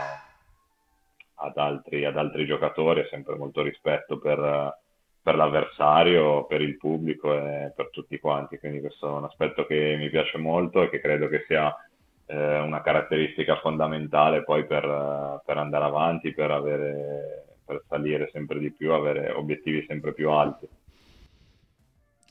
ad, 1.34 1.56
altri, 1.56 2.04
ad, 2.04 2.16
altri, 2.16 2.46
giocatori, 2.46 3.00
è 3.00 3.08
sempre 3.10 3.34
molto 3.34 3.60
rispetto 3.62 4.18
per, 4.18 4.78
per, 5.20 5.34
l'avversario, 5.34 6.44
per 6.44 6.62
il 6.62 6.76
pubblico 6.76 7.34
e 7.34 7.72
per 7.74 7.90
tutti 7.90 8.18
quanti, 8.20 8.58
quindi 8.58 8.80
questo 8.80 9.08
è 9.08 9.10
un 9.10 9.24
aspetto 9.24 9.66
che 9.66 9.96
mi 9.98 10.08
piace 10.10 10.38
molto 10.38 10.82
e 10.82 10.90
che 10.90 11.00
credo 11.00 11.28
che 11.28 11.44
sia 11.48 11.74
eh, 12.26 12.58
una 12.60 12.82
caratteristica 12.82 13.56
fondamentale 13.56 14.44
poi 14.44 14.64
per, 14.64 15.42
per 15.44 15.58
andare 15.58 15.84
avanti, 15.84 16.32
per, 16.32 16.52
avere, 16.52 17.56
per 17.64 17.82
salire 17.88 18.30
sempre 18.32 18.60
di 18.60 18.70
più, 18.70 18.92
avere 18.92 19.32
obiettivi 19.32 19.84
sempre 19.88 20.12
più 20.14 20.30
alti. 20.30 20.68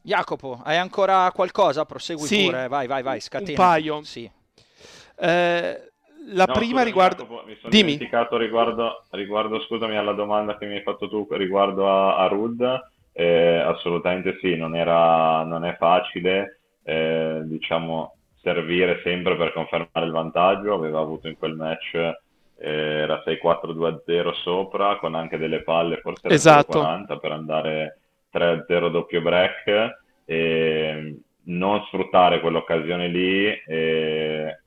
Jacopo, 0.01 0.61
hai 0.63 0.77
ancora 0.77 1.29
qualcosa? 1.33 1.83
Prosegui 1.83 2.25
sì, 2.25 2.45
pure, 2.45 2.69
vai, 2.69 2.87
vai, 2.87 3.03
vai, 3.03 3.19
scatena. 3.19 3.49
Un 3.49 3.55
paio. 3.55 4.03
Sì. 4.03 4.31
Eh, 5.19 5.91
la 6.29 6.45
no, 6.45 6.53
prima. 6.53 6.83
Jacopo, 6.83 7.43
mi 7.45 7.55
sono 7.55 7.69
Dimmi. 7.69 7.93
dimenticato 7.93 8.37
riguardo, 8.37 9.03
riguardo, 9.11 9.59
scusami, 9.61 9.97
alla 9.97 10.13
domanda 10.13 10.57
che 10.57 10.65
mi 10.65 10.75
hai 10.75 10.81
fatto 10.81 11.07
tu 11.09 11.27
riguardo 11.31 11.89
a, 11.89 12.17
a 12.17 12.27
Rud. 12.27 12.81
Eh, 13.13 13.57
assolutamente 13.57 14.37
sì, 14.41 14.55
non, 14.55 14.75
era, 14.75 15.43
non 15.43 15.65
è 15.65 15.75
facile, 15.77 16.59
eh, 16.83 17.41
diciamo, 17.45 18.15
servire 18.41 19.01
sempre 19.03 19.35
per 19.35 19.53
confermare 19.53 20.05
il 20.05 20.11
vantaggio. 20.11 20.73
Aveva 20.73 20.99
avuto 20.99 21.27
in 21.27 21.37
quel 21.37 21.55
match 21.55 21.93
eh, 22.59 22.69
era 22.69 23.23
6-4-2-0 23.25 24.33
sopra, 24.41 24.97
con 24.97 25.15
anche 25.15 25.37
delle 25.37 25.63
palle, 25.63 25.97
forse 25.97 26.27
Esatto. 26.27 26.79
40 26.79 27.17
per 27.17 27.31
andare 27.31 27.99
3-0 28.33 28.89
doppio 28.89 29.21
break. 29.21 29.99
E 30.25 31.19
non 31.43 31.81
sfruttare 31.85 32.41
quell'occasione 32.41 33.07
lì, 33.07 33.47
eh, 33.65 34.59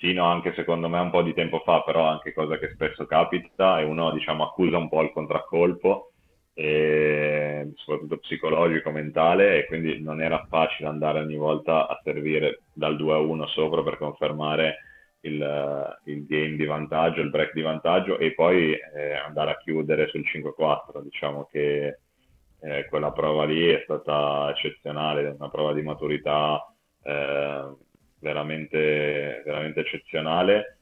fino 0.00 0.24
anche 0.24 0.54
secondo 0.54 0.88
me 0.88 0.98
un 0.98 1.10
po' 1.10 1.20
di 1.20 1.34
tempo 1.34 1.58
fa, 1.58 1.82
però 1.82 2.06
anche 2.06 2.32
cosa 2.32 2.56
che 2.56 2.70
spesso 2.70 3.04
capita, 3.04 3.80
e 3.80 3.84
uno 3.84 4.10
diciamo 4.12 4.44
accusa 4.44 4.78
un 4.78 4.88
po' 4.88 5.02
il 5.02 5.12
contraccolpo, 5.12 6.12
e 6.54 7.70
soprattutto 7.74 8.16
psicologico, 8.16 8.90
mentale, 8.90 9.58
e 9.58 9.66
quindi 9.66 10.00
non 10.00 10.22
era 10.22 10.46
facile 10.48 10.88
andare 10.88 11.20
ogni 11.20 11.36
volta 11.36 11.86
a 11.86 12.00
servire 12.02 12.62
dal 12.72 12.96
2 12.96 13.12
a 13.12 13.18
1 13.18 13.46
sopra 13.48 13.82
per 13.82 13.98
confermare 13.98 14.76
il, 15.20 15.98
il 16.04 16.24
game 16.24 16.56
di 16.56 16.64
vantaggio, 16.64 17.20
il 17.20 17.28
break 17.28 17.52
di 17.52 17.60
vantaggio, 17.60 18.16
e 18.16 18.32
poi 18.32 18.72
eh, 18.72 19.12
andare 19.12 19.50
a 19.50 19.58
chiudere 19.58 20.08
sul 20.08 20.24
5-4. 20.24 21.02
Diciamo 21.02 21.46
che 21.52 21.98
eh, 22.62 22.86
quella 22.88 23.12
prova 23.12 23.44
lì 23.44 23.68
è 23.68 23.82
stata 23.84 24.48
eccezionale, 24.48 25.36
una 25.38 25.50
prova 25.50 25.74
di 25.74 25.82
maturità 25.82 26.72
eh, 27.02 27.74
veramente, 28.20 29.42
veramente 29.44 29.80
eccezionale 29.80 30.76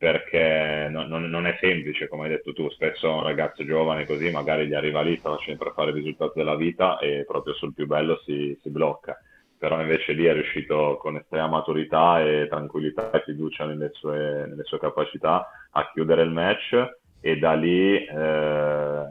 perché 0.00 0.88
no, 0.90 1.06
non, 1.06 1.28
non, 1.28 1.46
è 1.46 1.58
semplice, 1.60 2.08
come 2.08 2.22
hai 2.22 2.30
detto 2.30 2.54
tu, 2.54 2.70
spesso 2.70 3.12
un 3.12 3.22
ragazzo 3.22 3.66
giovane 3.66 4.06
così 4.06 4.30
magari 4.30 4.66
gli 4.66 4.72
arriva 4.72 5.02
lì, 5.02 5.18
sta 5.18 5.28
facendo 5.36 5.62
per 5.62 5.74
fare 5.74 5.90
il 5.90 5.96
risultato 5.96 6.32
della 6.36 6.56
vita 6.56 6.98
e 7.00 7.26
proprio 7.28 7.52
sul 7.52 7.74
più 7.74 7.86
bello 7.86 8.18
si, 8.24 8.58
si 8.62 8.70
blocca, 8.70 9.20
però 9.58 9.78
invece 9.78 10.12
lì 10.12 10.24
è 10.24 10.32
riuscito 10.32 10.96
con 10.98 11.16
estrema 11.16 11.48
maturità 11.48 12.18
e 12.22 12.46
tranquillità 12.48 13.10
e 13.10 13.22
fiducia 13.26 13.66
nelle 13.66 13.90
sue, 13.92 14.46
nelle 14.46 14.64
sue 14.64 14.78
capacità 14.78 15.46
a 15.70 15.90
chiudere 15.92 16.22
il 16.22 16.30
match 16.30 16.82
e 17.20 17.36
da 17.36 17.52
lì 17.52 18.02
eh, 18.02 19.04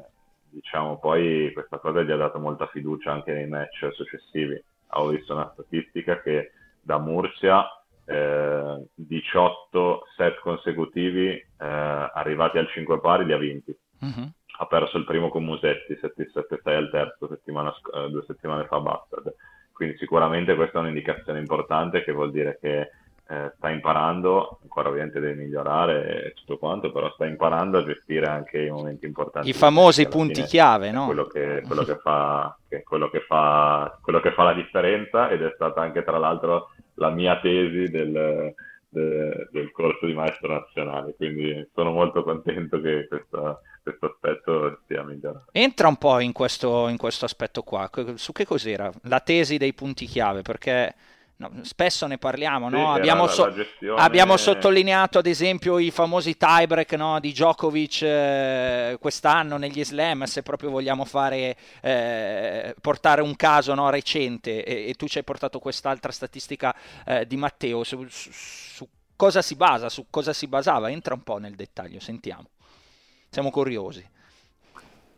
diciamo 0.49 0.97
poi 0.97 1.51
questa 1.53 1.77
cosa 1.77 2.01
gli 2.01 2.09
ha 2.09 2.17
dato 2.17 2.39
molta 2.39 2.65
fiducia 2.65 3.11
anche 3.11 3.31
nei 3.31 3.47
match 3.47 3.89
successivi. 3.93 4.59
Ho 4.93 5.09
visto 5.09 5.35
una 5.35 5.51
statistica 5.53 6.19
che 6.19 6.49
da 6.89 6.97
Murcia 6.97 7.69
eh, 8.03 8.83
18 8.95 10.01
set 10.17 10.39
consecutivi 10.39 11.27
eh, 11.29 11.45
arrivati 11.59 12.57
al 12.57 12.67
5 12.67 12.99
pari 12.99 13.25
li 13.25 13.33
ha 13.33 13.37
vinti. 13.37 13.77
Uh-huh. 13.99 14.31
Ha 14.57 14.65
perso 14.65 14.97
il 14.97 15.05
primo 15.05 15.29
con 15.29 15.45
Musetti, 15.45 15.93
7-6 15.93 16.75
al 16.75 16.89
terzo, 16.89 17.27
settimana, 17.27 17.71
eh, 17.93 18.09
due 18.09 18.23
settimane 18.25 18.65
fa 18.65 18.79
Bastard. 18.79 19.35
Quindi 19.71 19.97
sicuramente 19.97 20.55
questa 20.55 20.79
è 20.79 20.81
un'indicazione 20.81 21.37
importante 21.37 22.03
che 22.03 22.11
vuol 22.11 22.31
dire 22.31 22.57
che 22.59 22.89
eh, 23.31 23.53
sta 23.57 23.69
imparando, 23.69 24.57
ancora 24.63 24.89
ovviamente 24.89 25.19
deve 25.19 25.35
migliorare 25.35 26.25
e 26.25 26.33
tutto 26.33 26.57
quanto, 26.57 26.91
però 26.91 27.11
sta 27.11 27.27
imparando 27.27 27.77
a 27.77 27.85
gestire 27.85 28.25
anche 28.25 28.59
i 28.59 28.71
momenti 28.71 29.05
importanti. 29.05 29.47
I 29.47 29.53
famosi 29.53 30.07
punti 30.07 30.41
chiave, 30.41 30.89
no? 30.89 31.05
Quello 31.05 31.27
che, 31.27 31.61
quello, 31.67 31.83
che 31.83 31.97
fa, 31.97 32.57
che 32.67 32.81
quello, 32.81 33.11
che 33.11 33.19
fa, 33.21 33.99
quello 34.01 34.19
che 34.19 34.31
fa 34.31 34.43
la 34.43 34.53
differenza 34.53 35.29
ed 35.29 35.43
è 35.43 35.51
stata 35.53 35.79
anche 35.79 36.03
tra 36.03 36.17
l'altro 36.17 36.71
la 36.95 37.11
mia 37.11 37.39
tesi 37.39 37.91
del, 37.91 38.55
de, 38.89 39.47
del 39.51 39.71
corso 39.73 40.07
di 40.07 40.13
maestro 40.13 40.51
nazionale, 40.51 41.13
quindi 41.15 41.69
sono 41.75 41.91
molto 41.91 42.23
contento 42.23 42.81
che 42.81 43.07
questo, 43.07 43.61
questo 43.83 44.07
aspetto 44.07 44.79
stia 44.85 45.03
migliorando. 45.03 45.49
Entra 45.51 45.87
un 45.87 45.97
po' 45.97 46.19
in 46.19 46.31
questo, 46.31 46.87
in 46.87 46.97
questo 46.97 47.25
aspetto 47.25 47.61
qua, 47.61 47.87
su 48.15 48.31
che 48.31 48.45
cos'era? 48.45 48.91
La 49.03 49.19
tesi 49.19 49.57
dei 49.57 49.75
punti 49.75 50.07
chiave, 50.07 50.41
perché 50.41 50.95
No, 51.39 51.49
spesso 51.61 52.05
ne 52.05 52.17
parliamo, 52.17 52.67
no? 52.67 52.91
sì, 52.91 52.99
abbiamo, 52.99 53.23
la, 53.23 53.31
so- 53.31 53.45
la 53.45 53.53
gestione... 53.53 54.01
abbiamo, 54.01 54.35
sottolineato 54.35 55.19
ad 55.19 55.25
esempio 55.25 55.79
i 55.79 55.89
famosi 55.89 56.35
tiebreak 56.35 56.91
no? 56.93 57.17
di 57.21 57.31
Djokovic 57.31 58.01
eh, 58.01 58.97
quest'anno 58.99 59.55
negli 59.55 59.85
slam, 59.85 60.23
se 60.23 60.43
proprio 60.43 60.69
vogliamo 60.69 61.05
fare, 61.05 61.55
eh, 61.81 62.75
portare 62.81 63.21
un 63.21 63.37
caso 63.37 63.73
no? 63.73 63.89
recente 63.89 64.65
e, 64.65 64.89
e, 64.89 64.93
tu 64.95 65.07
ci 65.07 65.17
hai 65.17 65.23
portato 65.23 65.59
quest'altra 65.59 66.11
statistica 66.11 66.75
eh, 67.05 67.25
di 67.25 67.37
Matteo, 67.37 67.85
su, 67.85 68.05
su, 68.09 68.29
su, 68.33 68.89
cosa 69.15 69.41
si 69.41 69.55
basa, 69.55 69.87
su 69.87 70.07
cosa 70.09 70.33
si 70.33 70.45
basava, 70.45 70.91
entra 70.91 71.13
un 71.13 71.23
po' 71.23 71.37
nel 71.37 71.55
dettaglio, 71.55 72.01
sentiamo, 72.01 72.49
siamo 73.29 73.49
curiosi. 73.49 74.05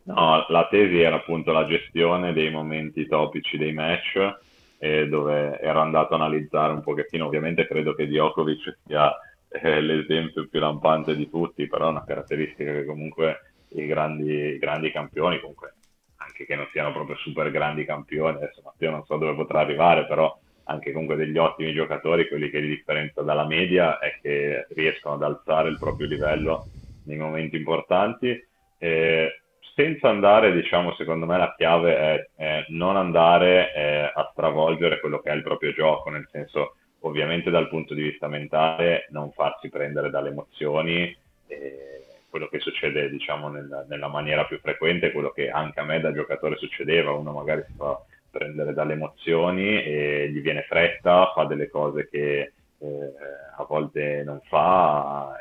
No, 0.03 0.45
la 0.49 0.67
tesi 0.69 0.99
era 0.99 1.15
appunto 1.15 1.51
la 1.51 1.65
gestione 1.65 2.31
dei 2.31 2.51
momenti 2.51 3.07
topici 3.07 3.57
dei 3.57 3.73
match 3.73 4.49
eh, 4.83 5.07
dove 5.07 5.59
ero 5.59 5.79
andato 5.79 6.13
a 6.13 6.15
analizzare 6.15 6.73
un 6.73 6.81
pochettino, 6.81 7.27
ovviamente 7.27 7.67
credo 7.67 7.93
che 7.93 8.07
Djokovic 8.07 8.79
sia 8.83 9.15
eh, 9.47 9.79
l'esempio 9.79 10.47
più 10.47 10.59
lampante 10.59 11.15
di 11.15 11.29
tutti, 11.29 11.67
però 11.67 11.85
è 11.85 11.91
una 11.91 12.03
caratteristica 12.03 12.71
che 12.71 12.85
comunque 12.85 13.53
i 13.73 13.85
grandi, 13.85 14.31
i 14.31 14.57
grandi 14.57 14.91
campioni, 14.91 15.39
comunque 15.39 15.75
anche 16.15 16.45
che 16.45 16.55
non 16.55 16.67
siano 16.71 16.91
proprio 16.91 17.15
super 17.17 17.51
grandi 17.51 17.85
campioni, 17.85 18.37
adesso 18.37 18.61
Matteo 18.63 18.89
non 18.89 19.05
so 19.05 19.17
dove 19.17 19.35
potrà 19.35 19.59
arrivare, 19.59 20.07
però 20.07 20.35
anche 20.63 20.91
comunque 20.91 21.15
degli 21.15 21.37
ottimi 21.37 21.73
giocatori, 21.73 22.27
quelli 22.27 22.49
che 22.49 22.59
li 22.59 22.69
differenza 22.69 23.21
dalla 23.21 23.45
media 23.45 23.99
è 23.99 24.17
che 24.19 24.65
riescono 24.69 25.13
ad 25.13 25.23
alzare 25.23 25.69
il 25.69 25.77
proprio 25.77 26.07
livello 26.07 26.69
nei 27.03 27.17
momenti 27.17 27.55
importanti. 27.55 28.47
Eh, 28.79 29.41
senza 29.75 30.09
andare, 30.09 30.51
diciamo, 30.51 30.93
secondo 30.95 31.25
me 31.25 31.37
la 31.37 31.53
chiave 31.55 31.97
è, 31.97 32.29
è 32.35 32.65
non 32.69 32.97
andare 32.97 33.73
eh, 33.73 34.11
a 34.13 34.29
stravolgere 34.31 34.99
quello 34.99 35.19
che 35.19 35.31
è 35.31 35.33
il 35.33 35.43
proprio 35.43 35.73
gioco, 35.73 36.09
nel 36.09 36.27
senso, 36.31 36.75
ovviamente 36.99 37.49
dal 37.49 37.69
punto 37.69 37.93
di 37.93 38.01
vista 38.01 38.27
mentale, 38.27 39.07
non 39.11 39.31
farsi 39.31 39.69
prendere 39.69 40.09
dalle 40.09 40.29
emozioni. 40.29 41.15
Eh, 41.47 42.05
quello 42.29 42.47
che 42.47 42.59
succede, 42.59 43.09
diciamo, 43.09 43.49
nella, 43.49 43.85
nella, 43.89 44.07
maniera 44.07 44.45
più 44.45 44.59
frequente 44.59 45.07
è 45.07 45.11
quello 45.11 45.31
che 45.31 45.49
anche 45.49 45.79
a 45.79 45.83
me 45.83 45.99
da 45.99 46.13
giocatore 46.13 46.55
succedeva, 46.57 47.11
uno 47.11 47.31
magari 47.31 47.63
si 47.67 47.73
fa 47.75 48.01
prendere 48.29 48.73
dalle 48.73 48.93
emozioni 48.93 49.83
e 49.83 50.29
gli 50.31 50.39
viene 50.39 50.61
fretta, 50.61 51.31
fa 51.35 51.43
delle 51.43 51.69
cose 51.69 52.07
che 52.09 52.53
eh, 52.79 53.13
a 53.57 53.65
volte 53.65 54.23
non 54.23 54.39
fa. 54.47 55.35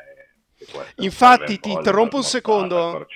Infatti, 0.97 1.59
ti 1.59 1.71
interrompo 1.71 2.17
un 2.17 2.23
secondo. 2.23 3.07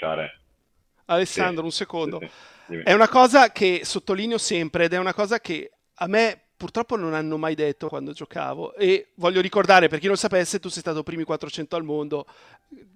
Alessandro, 1.05 1.61
sì, 1.61 1.65
un 1.65 1.71
secondo. 1.71 2.19
Sì, 2.19 2.29
sì. 2.67 2.81
È 2.83 2.93
una 2.93 3.07
cosa 3.07 3.51
che 3.51 3.81
sottolineo 3.83 4.37
sempre 4.37 4.85
ed 4.85 4.93
è 4.93 4.97
una 4.97 5.13
cosa 5.13 5.39
che 5.39 5.71
a 5.95 6.07
me 6.07 6.39
purtroppo 6.57 6.95
non 6.95 7.13
hanno 7.13 7.37
mai 7.37 7.53
detto 7.53 7.89
quando 7.89 8.11
giocavo 8.11 8.75
e 8.75 9.11
voglio 9.15 9.41
ricordare 9.41 9.87
per 9.87 9.99
chi 9.99 10.07
non 10.07 10.17
sapesse 10.17 10.59
tu 10.59 10.69
sei 10.69 10.81
stato 10.81 11.03
primi 11.03 11.23
400 11.23 11.75
al 11.75 11.83
mondo 11.83 12.25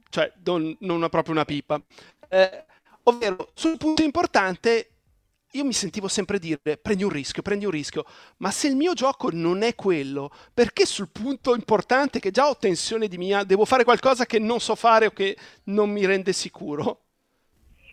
cioè 0.10 0.32
non, 0.45 0.76
non 0.80 1.07
proprio 1.10 1.34
una 1.34 1.45
pipa 1.45 1.82
eh, 2.30 2.66
ovvero 3.03 3.51
sul 3.53 3.78
punto 3.78 4.01
importante 4.01 4.91
io 5.53 5.66
mi 5.66 5.74
sentivo 5.74 6.07
sempre 6.07 6.38
dire 6.38 6.78
prendi 6.78 7.03
un 7.03 7.10
rischio, 7.10 7.41
prendi 7.41 7.66
un 7.66 7.72
rischio, 7.72 8.05
ma 8.38 8.51
se 8.51 8.68
il 8.68 8.76
mio 8.76 8.93
gioco 8.93 9.30
non 9.32 9.64
è 9.64 9.74
quello, 9.74 10.30
perché 10.53 10.86
sul 10.86 11.10
punto 11.10 11.55
importante 11.55 12.20
che 12.20 12.30
già 12.30 12.47
ho 12.47 12.55
tensione 12.55 13.07
di 13.07 13.18
mia, 13.18 13.43
devo 13.43 13.66
fare 13.66 13.84
qualcosa 13.84 14.28
che 14.28 14.38
non 14.38 14.60
so 14.60 14.76
fare 14.76 15.07
o 15.07 15.10
che 15.10 15.36
non 15.64 15.89
mi 15.89 16.05
rende 16.05 16.34
sicuro? 16.34 17.05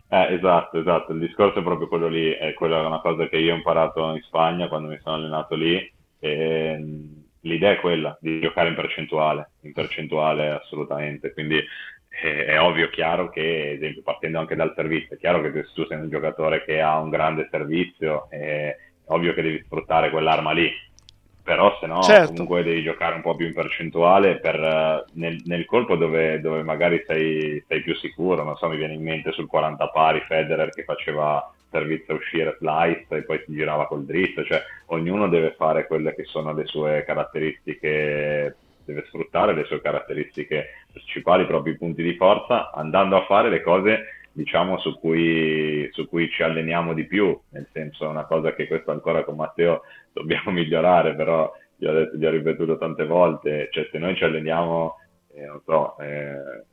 Eh, 0.09 0.34
esatto, 0.34 0.78
esatto, 0.78 1.12
il 1.12 1.18
discorso 1.18 1.59
è 1.59 1.62
proprio 1.62 1.88
quello 1.88 2.07
lì, 2.07 2.30
è 2.30 2.54
quella 2.54 2.86
una 2.86 3.00
cosa 3.00 3.26
che 3.28 3.38
io 3.38 3.52
ho 3.52 3.57
imparato 3.57 4.14
in 4.14 4.22
Spagna 4.22 4.68
quando 4.68 4.88
mi 4.88 4.98
sono 5.02 5.16
allenato 5.16 5.57
lì 5.57 5.92
e 6.20 6.78
l'idea 7.40 7.72
è 7.72 7.80
quella 7.80 8.16
di 8.20 8.40
giocare 8.40 8.68
in 8.68 8.76
percentuale, 8.76 9.50
in 9.62 9.72
percentuale 9.72 10.50
assolutamente, 10.50 11.32
quindi 11.32 11.61
è, 12.09 12.26
è 12.26 12.61
ovvio, 12.61 12.88
chiaro 12.88 13.30
che, 13.30 13.72
esempio, 13.72 14.02
partendo 14.02 14.38
anche 14.38 14.54
dal 14.54 14.72
servizio, 14.76 15.16
è 15.16 15.18
chiaro 15.18 15.40
che 15.42 15.52
se 15.64 15.72
tu 15.74 15.84
sei 15.86 15.98
un 15.98 16.09
giocatore 16.09 16.64
che 16.64 16.80
ha 16.80 16.98
un 17.00 17.11
grande 17.11 17.48
servizio, 17.50 18.30
è 18.30 18.76
ovvio 19.07 19.34
che 19.34 19.42
devi 19.42 19.62
sfruttare 19.64 20.11
quell'arma 20.11 20.52
lì, 20.52 20.70
però 21.47 21.78
se 21.78 21.86
no 21.86 22.03
certo. 22.03 22.32
comunque 22.32 22.64
devi 22.64 22.82
giocare 22.82 23.14
un 23.14 23.20
po' 23.22 23.36
più 23.36 23.47
in 23.47 23.55
percentuale 23.55 24.40
per, 24.40 25.05
nel, 25.12 25.40
nel, 25.44 25.64
colpo 25.64 25.94
dove, 25.94 26.40
dove 26.40 26.64
magari 26.64 27.05
sei, 27.07 27.62
sei, 27.68 27.82
più 27.82 27.94
sicuro, 27.94 28.42
non 28.42 28.57
so, 28.57 28.68
mi 28.68 28.76
viene 28.76 28.94
in 28.94 29.03
mente 29.05 29.30
sul 29.30 29.47
40 29.47 29.86
pari 29.90 30.24
Federer 30.26 30.70
che 30.70 30.82
faceva 30.82 31.49
servizio 31.70 32.14
a 32.14 32.16
uscire 32.16 32.57
slice 32.59 33.07
e 33.18 33.22
poi 33.22 33.40
si 33.47 33.53
girava 33.53 33.86
col 33.86 34.05
dritto, 34.05 34.42
cioè 34.42 34.61
ognuno 34.86 35.28
deve 35.28 35.55
fare 35.57 35.86
quelle 35.86 36.16
che 36.16 36.24
sono 36.24 36.53
le 36.53 36.66
sue 36.66 37.05
caratteristiche, 37.07 38.57
deve 38.84 39.05
sfruttare 39.07 39.55
le 39.55 39.66
sue 39.66 39.80
caratteristiche 39.80 40.84
principali, 40.92 41.44
i 41.44 41.47
propri 41.47 41.76
punti 41.76 42.03
di 42.03 42.16
forza, 42.16 42.72
andando 42.72 43.16
a 43.16 43.24
fare 43.24 43.51
le 43.51 43.62
cose 43.62 44.16
diciamo 44.37 44.78
su 44.78 44.99
cui, 44.99 45.89
su 45.93 46.07
cui 46.07 46.28
ci 46.28 46.43
alleniamo 46.43 46.93
di 46.93 47.07
più, 47.07 47.39
nel 47.51 47.66
senso 47.72 48.05
è 48.05 48.09
una 48.09 48.26
cosa 48.26 48.55
che 48.55 48.66
questo 48.66 48.91
ancora 48.91 49.24
con 49.24 49.37
Matteo 49.37 49.82
dobbiamo 50.12 50.51
migliorare, 50.53 51.14
però 51.14 51.51
gli 51.74 51.87
ho, 51.87 51.93
detto, 51.93 52.16
gli 52.16 52.26
ho 52.26 52.30
ripetuto 52.30 52.76
tante 52.76 53.07
volte, 53.07 53.68
cioè 53.72 53.89
se 53.91 53.99
noi 53.99 54.14
ci 54.14 54.24
alleniamo, 54.24 54.97
eh, 55.34 55.47
non 55.47 55.62
so, 55.64 55.99
eh, 56.01 56.64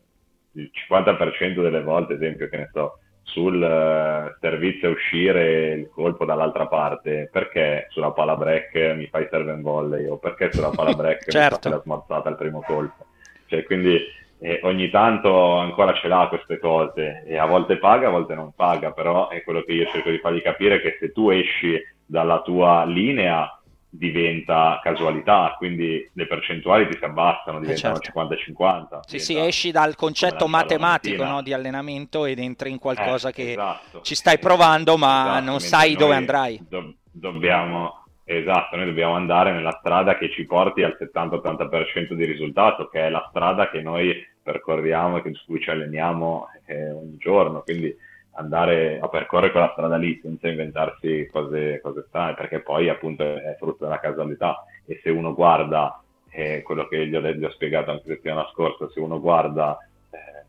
il 0.56 0.70
50% 0.90 1.62
delle 1.62 1.82
volte, 1.82 2.16
esempio, 2.16 2.50
che 2.50 2.58
ne 2.58 2.70
so, 2.74 3.00
sul 3.22 3.56
uh, 3.56 4.38
servizio 4.42 4.90
a 4.90 4.92
uscire 4.92 5.72
il 5.72 5.90
colpo 5.90 6.26
dall'altra 6.26 6.68
parte, 6.68 7.30
perché 7.32 7.88
sulla 7.90 8.12
pala 8.12 8.36
break 8.36 8.76
mi 8.96 9.08
fai 9.08 9.26
serve 9.32 9.54
in 9.54 9.62
volley 9.62 10.06
o 10.06 10.18
perché 10.18 10.52
sulla 10.52 10.70
pala 10.70 10.94
break 10.94 11.32
certo. 11.32 11.56
mi 11.56 11.62
fai 11.62 11.72
la 11.72 11.82
smorzata 11.82 12.28
al 12.28 12.38
primo 12.38 12.62
colpo. 12.62 13.06
Cioè, 13.46 13.64
quindi 13.64 14.00
e 14.44 14.60
ogni 14.64 14.90
tanto 14.90 15.56
ancora 15.56 15.94
ce 15.94 16.10
l'ha 16.10 16.28
queste 16.28 16.60
cose 16.60 17.24
e 17.26 17.38
a 17.38 17.46
volte 17.46 17.78
paga, 17.78 18.10
a 18.10 18.12
volte 18.12 18.36
non 18.36 18.52
paga, 18.54 18.92
però 18.92 19.30
è 19.30 19.42
quello 19.42 19.64
che 19.64 19.72
io 19.72 19.88
cerco 19.90 20.10
di 20.10 20.18
fargli 20.18 20.42
capire 20.42 20.82
che 20.82 20.98
se 21.00 21.14
tu 21.14 21.30
esci 21.30 21.82
dalla 22.06 22.42
tua 22.42 22.84
linea 22.84 23.58
diventa 23.88 24.82
casualità, 24.84 25.56
quindi 25.58 26.10
le 26.12 26.28
percentuali 26.28 26.90
ti 26.90 26.98
si 26.98 27.06
abbassano, 27.06 27.60
eh, 27.60 27.62
diventano 27.62 28.00
certo. 28.00 28.20
50-50. 28.20 29.00
Sì, 29.08 29.20
sì, 29.20 29.38
esci 29.38 29.72
dal 29.72 29.96
concetto 29.96 30.46
matematico 30.48 31.24
no, 31.24 31.42
di 31.42 31.54
allenamento 31.54 32.26
ed 32.26 32.40
entri 32.40 32.70
in 32.70 32.80
qualcosa 32.80 33.30
eh, 33.30 33.32
che 33.32 33.52
esatto. 33.52 34.02
ci 34.02 34.14
stai 34.14 34.40
provando 34.40 34.98
ma 34.98 35.36
esatto, 35.36 35.46
non 35.46 35.60
sai 35.62 35.96
dove 35.96 36.16
andrai. 36.16 36.60
Do- 36.68 36.96
dobbiamo, 37.10 38.03
Esatto, 38.26 38.78
noi 38.78 38.86
dobbiamo 38.86 39.16
andare 39.16 39.52
nella 39.52 39.76
strada 39.80 40.18
che 40.18 40.30
ci 40.32 40.46
porti 40.46 40.82
al 40.82 40.96
70-80% 40.98 42.14
di 42.14 42.24
risultato, 42.24 42.88
che 42.88 43.08
è 43.08 43.10
la 43.10 43.26
strada 43.30 43.70
che 43.70 43.82
noi 43.82 44.16
percorriamo 44.42 45.22
e 45.22 45.34
su 45.34 45.46
cui 45.46 45.60
ci 45.60 45.70
alleniamo 45.70 46.48
eh, 46.66 46.92
ogni 46.92 47.18
giorno, 47.18 47.62
quindi 47.62 47.94
andare 48.36 49.00
a 49.02 49.10
percorrere 49.10 49.52
quella 49.52 49.72
strada 49.74 49.98
lì 49.98 50.20
senza 50.22 50.48
inventarsi 50.48 51.28
cose, 51.32 51.82
cose 51.82 52.06
strane, 52.08 52.34
perché 52.34 52.62
poi 52.62 52.88
appunto 52.88 53.24
è 53.24 53.56
frutto 53.60 53.84
della 53.84 54.00
casualità. 54.00 54.64
E 54.86 55.00
se 55.04 55.10
uno 55.10 55.34
guarda 55.34 56.02
eh, 56.30 56.62
quello 56.64 56.88
che 56.88 57.06
gli 57.06 57.16
ho, 57.16 57.22
gli 57.22 57.44
ho, 57.44 57.52
spiegato 57.52 57.92
anche 57.92 58.06
settimana 58.08 58.48
scorsa, 58.52 58.90
se 58.90 59.02
uno 59.02 59.20
guarda, 59.20 59.78
eh, 60.12 60.46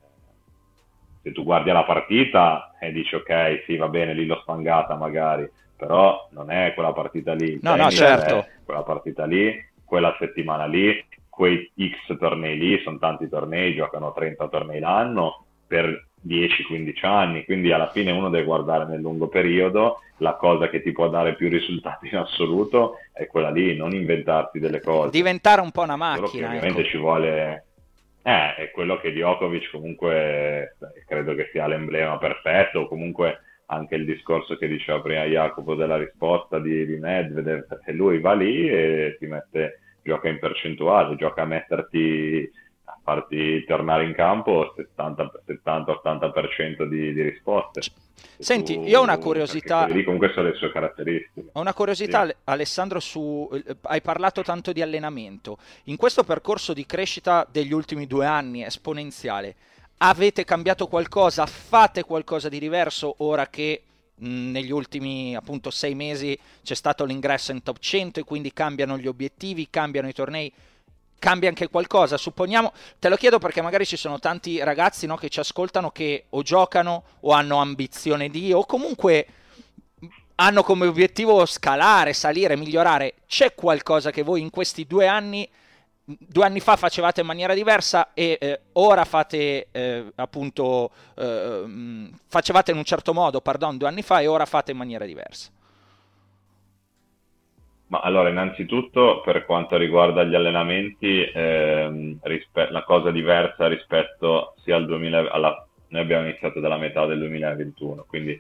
se 1.22 1.32
tu 1.32 1.42
guardi 1.42 1.70
la 1.72 1.84
partita 1.84 2.74
e 2.78 2.92
dici 2.92 3.16
ok, 3.16 3.64
sì 3.66 3.76
va 3.76 3.88
bene, 3.88 4.14
lì 4.14 4.26
l'ho 4.26 4.38
spangata 4.40 4.94
magari, 4.94 5.48
però 5.76 6.28
non 6.30 6.50
è 6.50 6.72
quella 6.74 6.92
partita 6.92 7.34
lì. 7.34 7.58
No, 7.62 7.76
no, 7.76 7.90
certo. 7.90 8.46
Quella 8.64 8.82
partita 8.82 9.24
lì, 9.24 9.54
quella 9.84 10.14
settimana 10.18 10.66
lì, 10.66 11.04
quei 11.28 11.70
X 11.76 12.16
tornei 12.18 12.56
lì, 12.56 12.80
sono 12.82 12.98
tanti 12.98 13.28
tornei, 13.28 13.74
giocano 13.74 14.12
30 14.12 14.48
tornei 14.48 14.80
l'anno 14.80 15.44
per 15.66 16.06
10-15 16.26 17.06
anni, 17.06 17.44
quindi 17.44 17.72
alla 17.72 17.90
fine 17.90 18.10
uno 18.10 18.30
deve 18.30 18.44
guardare 18.44 18.86
nel 18.86 19.00
lungo 19.00 19.28
periodo, 19.28 20.00
la 20.18 20.34
cosa 20.34 20.68
che 20.68 20.82
ti 20.82 20.92
può 20.92 21.08
dare 21.08 21.34
più 21.34 21.48
risultati 21.48 22.08
in 22.08 22.16
assoluto 22.16 22.98
è 23.12 23.26
quella 23.26 23.50
lì, 23.50 23.76
non 23.76 23.92
inventarti 23.92 24.58
delle 24.58 24.80
cose. 24.80 25.10
Diventare 25.10 25.60
un 25.60 25.70
po' 25.70 25.82
una 25.82 25.96
macchina. 25.96 26.46
ovviamente 26.46 26.80
ecco. 26.80 26.88
ci 26.88 26.96
vuole... 26.96 27.64
Eh, 28.26 28.54
è 28.54 28.70
quello 28.70 28.96
che 28.96 29.12
Djokovic 29.12 29.70
comunque 29.70 30.76
credo 31.06 31.34
che 31.34 31.50
sia 31.52 31.66
l'emblema 31.66 32.16
perfetto, 32.16 32.88
comunque 32.88 33.40
anche 33.66 33.94
il 33.94 34.04
discorso 34.04 34.56
che 34.56 34.68
diceva 34.68 35.00
prima 35.00 35.24
Jacopo 35.24 35.74
della 35.74 35.96
risposta 35.96 36.58
di, 36.58 36.86
di 36.86 36.96
Medvedev, 36.96 37.66
perché 37.66 37.92
lui 37.92 38.20
va 38.20 38.34
lì 38.34 38.68
e 38.68 39.16
ti 39.18 39.26
mette, 39.26 39.80
gioca 40.02 40.28
in 40.28 40.38
percentuale, 40.38 41.16
gioca 41.16 41.42
a 41.42 41.46
metterti, 41.46 42.50
a 42.84 42.98
farti 43.02 43.64
tornare 43.64 44.04
in 44.04 44.14
campo 44.14 44.74
70-80% 44.96 46.84
di, 46.84 47.12
di 47.12 47.22
risposte. 47.22 47.80
Senti, 48.38 48.74
tu, 48.74 48.84
io 48.84 49.00
ho 49.00 49.02
una 49.02 49.18
curiosità. 49.18 49.86
Lì 49.86 50.02
comunque 50.02 50.30
sono 50.34 50.48
le 50.48 50.54
sue 50.54 50.72
caratteristiche. 50.72 51.48
Ho 51.52 51.60
una 51.60 51.74
curiosità, 51.74 52.26
sì. 52.26 52.34
Alessandro, 52.44 53.00
su. 53.00 53.48
Hai 53.82 54.00
parlato 54.00 54.42
tanto 54.42 54.72
di 54.72 54.82
allenamento. 54.82 55.58
In 55.84 55.96
questo 55.96 56.24
percorso 56.24 56.72
di 56.72 56.84
crescita 56.84 57.46
degli 57.50 57.72
ultimi 57.72 58.06
due 58.06 58.26
anni 58.26 58.64
esponenziale, 58.64 59.54
avete 59.98 60.44
cambiato 60.44 60.86
qualcosa, 60.86 61.46
fate 61.46 62.04
qualcosa 62.04 62.48
di 62.48 62.58
diverso 62.58 63.14
ora 63.18 63.48
che 63.48 63.82
negli 64.16 64.70
ultimi 64.70 65.34
appunto 65.34 65.70
sei 65.70 65.94
mesi 65.94 66.38
c'è 66.62 66.74
stato 66.74 67.04
l'ingresso 67.04 67.50
in 67.52 67.62
top 67.62 67.78
100 67.78 68.20
e 68.20 68.24
quindi 68.24 68.52
cambiano 68.52 68.96
gli 68.96 69.06
obiettivi, 69.06 69.68
cambiano 69.70 70.08
i 70.08 70.12
tornei, 70.12 70.52
cambia 71.18 71.48
anche 71.48 71.68
qualcosa. 71.68 72.16
Supponiamo, 72.16 72.72
te 72.98 73.08
lo 73.08 73.16
chiedo 73.16 73.38
perché 73.38 73.60
magari 73.62 73.86
ci 73.86 73.96
sono 73.96 74.18
tanti 74.18 74.62
ragazzi 74.62 75.06
no, 75.06 75.16
che 75.16 75.28
ci 75.28 75.40
ascoltano 75.40 75.90
che 75.90 76.26
o 76.30 76.42
giocano 76.42 77.04
o 77.20 77.32
hanno 77.32 77.56
ambizione 77.56 78.28
di 78.28 78.52
o 78.52 78.64
comunque 78.66 79.26
hanno 80.36 80.62
come 80.62 80.86
obiettivo 80.86 81.46
scalare, 81.46 82.12
salire, 82.12 82.56
migliorare. 82.56 83.14
C'è 83.26 83.54
qualcosa 83.54 84.10
che 84.10 84.22
voi 84.22 84.40
in 84.40 84.50
questi 84.50 84.86
due 84.86 85.06
anni 85.06 85.48
due 86.04 86.44
anni 86.44 86.60
fa 86.60 86.76
facevate 86.76 87.22
in 87.22 87.26
maniera 87.26 87.54
diversa 87.54 88.12
e 88.12 88.36
eh, 88.38 88.60
ora 88.72 89.04
fate 89.04 89.68
eh, 89.72 90.04
appunto 90.16 90.90
eh, 91.16 92.10
facevate 92.28 92.70
in 92.70 92.76
un 92.76 92.84
certo 92.84 93.14
modo, 93.14 93.40
pardon, 93.40 93.78
due 93.78 93.88
anni 93.88 94.02
fa 94.02 94.20
e 94.20 94.26
ora 94.26 94.44
fate 94.44 94.72
in 94.72 94.76
maniera 94.76 95.06
diversa. 95.06 95.50
Ma 97.86 98.00
allora, 98.00 98.28
innanzitutto 98.28 99.20
per 99.20 99.44
quanto 99.44 99.76
riguarda 99.76 100.24
gli 100.24 100.34
allenamenti, 100.34 101.22
ehm, 101.22 102.18
rispe- 102.22 102.70
la 102.70 102.82
cosa 102.82 103.10
diversa 103.10 103.68
rispetto 103.68 104.54
sia 104.64 104.76
al 104.76 104.86
2000, 104.86 105.30
alla, 105.30 105.66
noi 105.88 106.02
abbiamo 106.02 106.26
iniziato 106.26 106.60
dalla 106.60 106.78
metà 106.78 107.06
del 107.06 107.18
2021, 107.18 108.04
quindi 108.08 108.38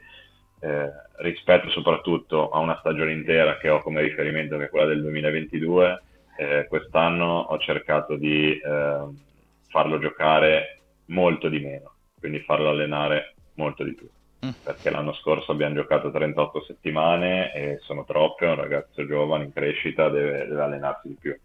eh, 0.60 0.90
rispetto 1.18 1.68
soprattutto 1.70 2.50
a 2.50 2.58
una 2.58 2.78
stagione 2.80 3.12
intera 3.12 3.58
che 3.58 3.68
ho 3.68 3.80
come 3.80 4.00
riferimento 4.00 4.56
che 4.56 4.64
è 4.64 4.70
quella 4.70 4.86
del 4.86 5.02
2022 5.02 6.02
eh, 6.36 6.66
quest'anno 6.68 7.40
ho 7.40 7.58
cercato 7.58 8.16
di 8.16 8.58
eh, 8.58 8.98
farlo 9.68 9.98
giocare 9.98 10.80
molto 11.06 11.48
di 11.48 11.60
meno, 11.60 11.94
quindi 12.18 12.40
farlo 12.40 12.70
allenare 12.70 13.34
molto 13.54 13.84
di 13.84 13.94
più. 13.94 14.08
Mm. 14.46 14.50
Perché 14.62 14.90
l'anno 14.90 15.14
scorso 15.14 15.52
abbiamo 15.52 15.74
giocato 15.74 16.10
38 16.10 16.64
settimane 16.64 17.52
e 17.54 17.78
sono 17.82 18.04
troppe, 18.04 18.46
un 18.46 18.56
ragazzo 18.56 19.06
giovane 19.06 19.44
in 19.44 19.52
crescita 19.52 20.08
deve, 20.08 20.46
deve 20.46 20.62
allenarsi 20.62 21.08
di 21.08 21.16
più. 21.18 21.36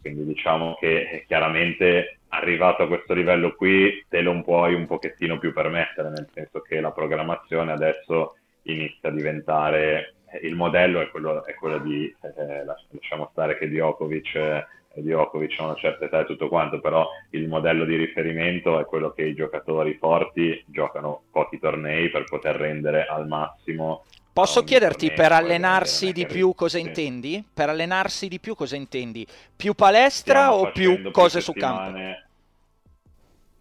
Quindi 0.00 0.24
diciamo 0.24 0.76
che 0.78 1.08
eh, 1.08 1.24
chiaramente 1.26 2.18
arrivato 2.28 2.82
a 2.82 2.86
questo 2.88 3.14
livello 3.14 3.54
qui 3.54 4.04
te 4.08 4.20
lo 4.20 4.40
puoi 4.42 4.74
un 4.74 4.86
pochettino 4.86 5.38
più 5.38 5.52
permettere, 5.52 6.10
nel 6.10 6.28
senso 6.32 6.60
che 6.60 6.80
la 6.80 6.90
programmazione 6.90 7.72
adesso 7.72 8.36
inizia 8.62 9.08
a 9.08 9.12
diventare 9.12 10.14
il 10.42 10.54
modello 10.54 11.00
è 11.00 11.10
quello, 11.10 11.44
è 11.44 11.54
quello 11.54 11.78
di, 11.78 12.14
eh, 12.22 12.64
lasciamo 12.64 13.28
stare 13.32 13.58
che 13.58 13.68
Djokovic, 13.68 14.34
eh, 14.34 14.66
Djokovic 14.94 15.58
ha 15.58 15.64
una 15.64 15.74
certa 15.74 16.04
età 16.04 16.20
e 16.20 16.26
tutto 16.26 16.48
quanto, 16.48 16.80
però 16.80 17.06
il 17.30 17.48
modello 17.48 17.84
di 17.84 17.96
riferimento 17.96 18.78
è 18.78 18.84
quello 18.84 19.12
che 19.12 19.22
i 19.22 19.34
giocatori 19.34 19.94
forti 19.94 20.64
giocano 20.66 21.22
pochi 21.30 21.58
tornei 21.58 22.10
per 22.10 22.24
poter 22.24 22.56
rendere 22.56 23.06
al 23.06 23.26
massimo. 23.26 24.04
Posso 24.32 24.64
chiederti 24.64 25.12
per 25.12 25.30
allenarsi 25.32 26.10
di 26.12 26.24
più 26.24 26.54
cosa 26.54 26.78
sì. 26.78 26.86
intendi? 26.86 27.44
Per 27.52 27.68
allenarsi 27.68 28.28
di 28.28 28.40
più 28.40 28.54
cosa 28.54 28.76
intendi? 28.76 29.26
Più 29.54 29.74
palestra 29.74 30.44
Stiamo 30.44 30.62
o 30.62 30.72
più 30.72 31.10
cose 31.10 31.38
più 31.38 31.46
su 31.46 31.52
campo? 31.52 31.98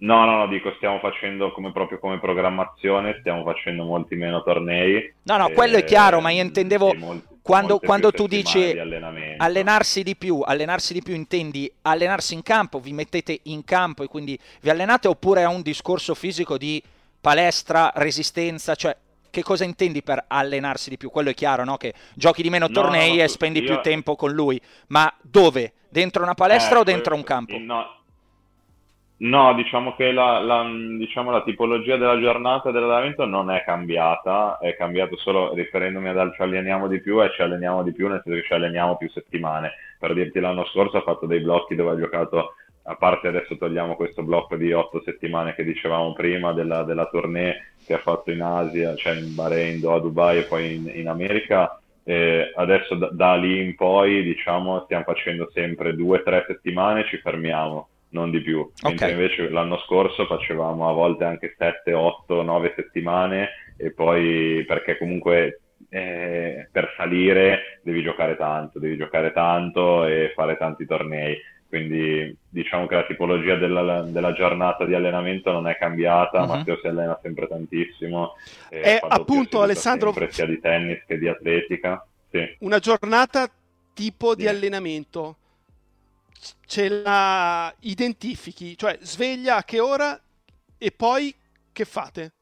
No, 0.01 0.25
no, 0.25 0.37
no, 0.37 0.47
dico, 0.47 0.73
stiamo 0.77 0.97
facendo 0.99 1.51
come 1.51 1.71
proprio 1.71 1.99
come 1.99 2.19
programmazione, 2.19 3.17
stiamo 3.19 3.43
facendo 3.43 3.83
molti 3.83 4.15
meno 4.15 4.41
tornei. 4.41 5.13
No, 5.23 5.37
no, 5.37 5.49
quello 5.49 5.77
è 5.77 5.83
chiaro, 5.83 6.19
ma 6.19 6.31
io 6.31 6.41
intendevo 6.41 6.95
molti, 6.95 7.27
quando, 7.43 7.77
quando 7.77 8.11
tu 8.11 8.25
dici 8.25 8.75
allenarsi 9.37 10.01
di 10.01 10.15
più, 10.15 10.41
allenarsi 10.43 10.93
di 10.93 11.03
più 11.03 11.13
intendi 11.13 11.71
allenarsi 11.83 12.33
in 12.33 12.41
campo, 12.41 12.79
vi 12.79 12.93
mettete 12.93 13.41
in 13.43 13.63
campo 13.63 14.01
e 14.01 14.07
quindi 14.07 14.37
vi 14.61 14.71
allenate 14.71 15.07
oppure 15.07 15.41
è 15.41 15.47
un 15.47 15.61
discorso 15.61 16.15
fisico 16.15 16.57
di 16.57 16.81
palestra, 17.19 17.91
resistenza, 17.93 18.73
cioè 18.73 18.97
che 19.29 19.43
cosa 19.43 19.65
intendi 19.65 20.01
per 20.01 20.25
allenarsi 20.27 20.89
di 20.89 20.97
più? 20.97 21.11
Quello 21.11 21.29
è 21.29 21.35
chiaro, 21.35 21.63
no? 21.63 21.77
Che 21.77 21.93
giochi 22.15 22.41
di 22.41 22.49
meno 22.49 22.69
tornei 22.69 23.11
no, 23.11 23.15
no, 23.17 23.21
e 23.21 23.27
spendi 23.27 23.59
io... 23.59 23.65
più 23.65 23.81
tempo 23.81 24.15
con 24.15 24.31
lui, 24.31 24.59
ma 24.87 25.13
dove? 25.21 25.73
Dentro 25.89 26.23
una 26.23 26.33
palestra 26.33 26.77
eh, 26.77 26.79
o 26.79 26.83
dentro 26.83 27.13
un 27.15 27.23
campo? 27.23 27.57
No 27.59 27.99
No, 29.23 29.53
diciamo 29.53 29.93
che 29.95 30.11
la, 30.11 30.39
la, 30.39 30.67
diciamo, 30.97 31.29
la 31.29 31.43
tipologia 31.43 31.95
della 31.95 32.19
giornata 32.19 32.71
dell'allenamento 32.71 33.23
non 33.25 33.51
è 33.51 33.63
cambiata, 33.63 34.57
è 34.57 34.75
cambiato 34.75 35.15
solo 35.15 35.53
riferendomi 35.53 36.09
ad 36.09 36.33
ci 36.33 36.41
alleniamo 36.41 36.87
di 36.87 36.99
più 37.01 37.21
e 37.21 37.31
ci 37.31 37.43
alleniamo 37.43 37.83
di 37.83 37.91
più 37.91 38.07
nel 38.07 38.21
senso 38.23 38.39
che 38.39 38.47
ci 38.47 38.53
alleniamo 38.53 38.97
più 38.97 39.07
settimane. 39.11 39.73
Per 39.99 40.15
dirti 40.15 40.39
l'anno 40.39 40.65
scorso 40.65 40.97
ho 40.97 41.01
fatto 41.01 41.27
dei 41.27 41.39
blocchi 41.39 41.75
dove 41.75 41.91
ho 41.91 41.99
giocato, 41.99 42.55
a 42.81 42.95
parte 42.95 43.27
adesso 43.27 43.55
togliamo 43.57 43.95
questo 43.95 44.23
blocco 44.23 44.55
di 44.55 44.73
otto 44.73 45.03
settimane 45.05 45.53
che 45.53 45.63
dicevamo 45.63 46.13
prima 46.13 46.51
della, 46.53 46.81
della 46.81 47.05
tournée 47.05 47.73
che 47.85 47.93
ha 47.93 47.99
fatto 47.99 48.31
in 48.31 48.41
Asia, 48.41 48.95
cioè 48.95 49.19
in 49.19 49.35
Bahrain, 49.35 49.85
a 49.85 49.99
Dubai 49.99 50.39
e 50.39 50.43
poi 50.45 50.73
in, 50.73 50.91
in 50.95 51.07
America, 51.07 51.79
e 52.03 52.51
adesso 52.55 52.95
da, 52.95 53.09
da, 53.11 53.35
lì 53.35 53.61
in 53.61 53.75
poi 53.75 54.23
diciamo 54.23 54.81
stiamo 54.85 55.03
facendo 55.03 55.47
sempre 55.53 55.93
due 55.95 56.17
o 56.17 56.23
tre 56.23 56.43
settimane, 56.47 57.05
ci 57.05 57.17
fermiamo 57.17 57.87
non 58.11 58.31
di 58.31 58.41
più. 58.41 58.69
Mentre 58.83 59.11
invece 59.11 59.49
l'anno 59.49 59.77
scorso 59.79 60.25
facevamo 60.25 60.89
a 60.89 60.93
volte 60.93 61.23
anche 61.25 61.55
7, 61.57 61.93
8, 61.93 62.41
9 62.41 62.73
settimane 62.75 63.49
e 63.77 63.91
poi 63.91 64.63
perché 64.65 64.97
comunque 64.97 65.61
eh, 65.89 66.67
per 66.71 66.93
salire 66.95 67.79
devi 67.83 68.01
giocare 68.01 68.37
tanto, 68.37 68.79
devi 68.79 68.97
giocare 68.97 69.31
tanto 69.33 70.05
e 70.05 70.31
fare 70.35 70.57
tanti 70.57 70.85
tornei. 70.85 71.37
Quindi 71.67 72.35
diciamo 72.49 72.85
che 72.85 72.95
la 72.95 73.05
tipologia 73.05 73.55
della, 73.55 74.01
della 74.01 74.33
giornata 74.33 74.83
di 74.83 74.93
allenamento 74.93 75.53
non 75.53 75.67
è 75.67 75.77
cambiata, 75.77 76.41
uh-huh. 76.41 76.47
Matteo 76.47 76.77
si 76.81 76.87
allena 76.87 77.17
sempre 77.21 77.47
tantissimo. 77.47 78.33
E 78.69 78.99
appunto 79.01 79.61
Alessandro... 79.61 80.11
Sempre 80.11 80.33
sia 80.33 80.45
di 80.45 80.59
tennis 80.59 81.01
che 81.07 81.17
di 81.17 81.29
atletica. 81.29 82.05
Sì. 82.29 82.57
Una 82.59 82.79
giornata 82.79 83.49
tipo 83.93 84.31
sì. 84.31 84.37
di 84.37 84.47
allenamento 84.47 85.37
ce 86.65 86.89
la 86.89 87.73
identifichi, 87.79 88.77
cioè 88.77 88.97
sveglia 89.01 89.57
a 89.57 89.63
che 89.63 89.79
ora 89.79 90.19
e 90.77 90.91
poi 90.91 91.33
che 91.71 91.85
fate? 91.85 92.33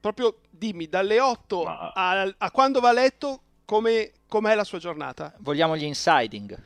Proprio 0.00 0.40
dimmi 0.48 0.88
dalle 0.88 1.20
8 1.20 1.62
Ma... 1.64 1.92
a, 1.92 2.34
a, 2.36 2.50
quando 2.50 2.80
va 2.80 2.90
a 2.90 2.92
letto 2.92 3.42
come 3.64 4.12
com'è 4.26 4.54
la 4.54 4.64
sua 4.64 4.78
giornata. 4.78 5.34
Vogliamo 5.38 5.76
gli 5.76 5.84
insiding. 5.84 6.56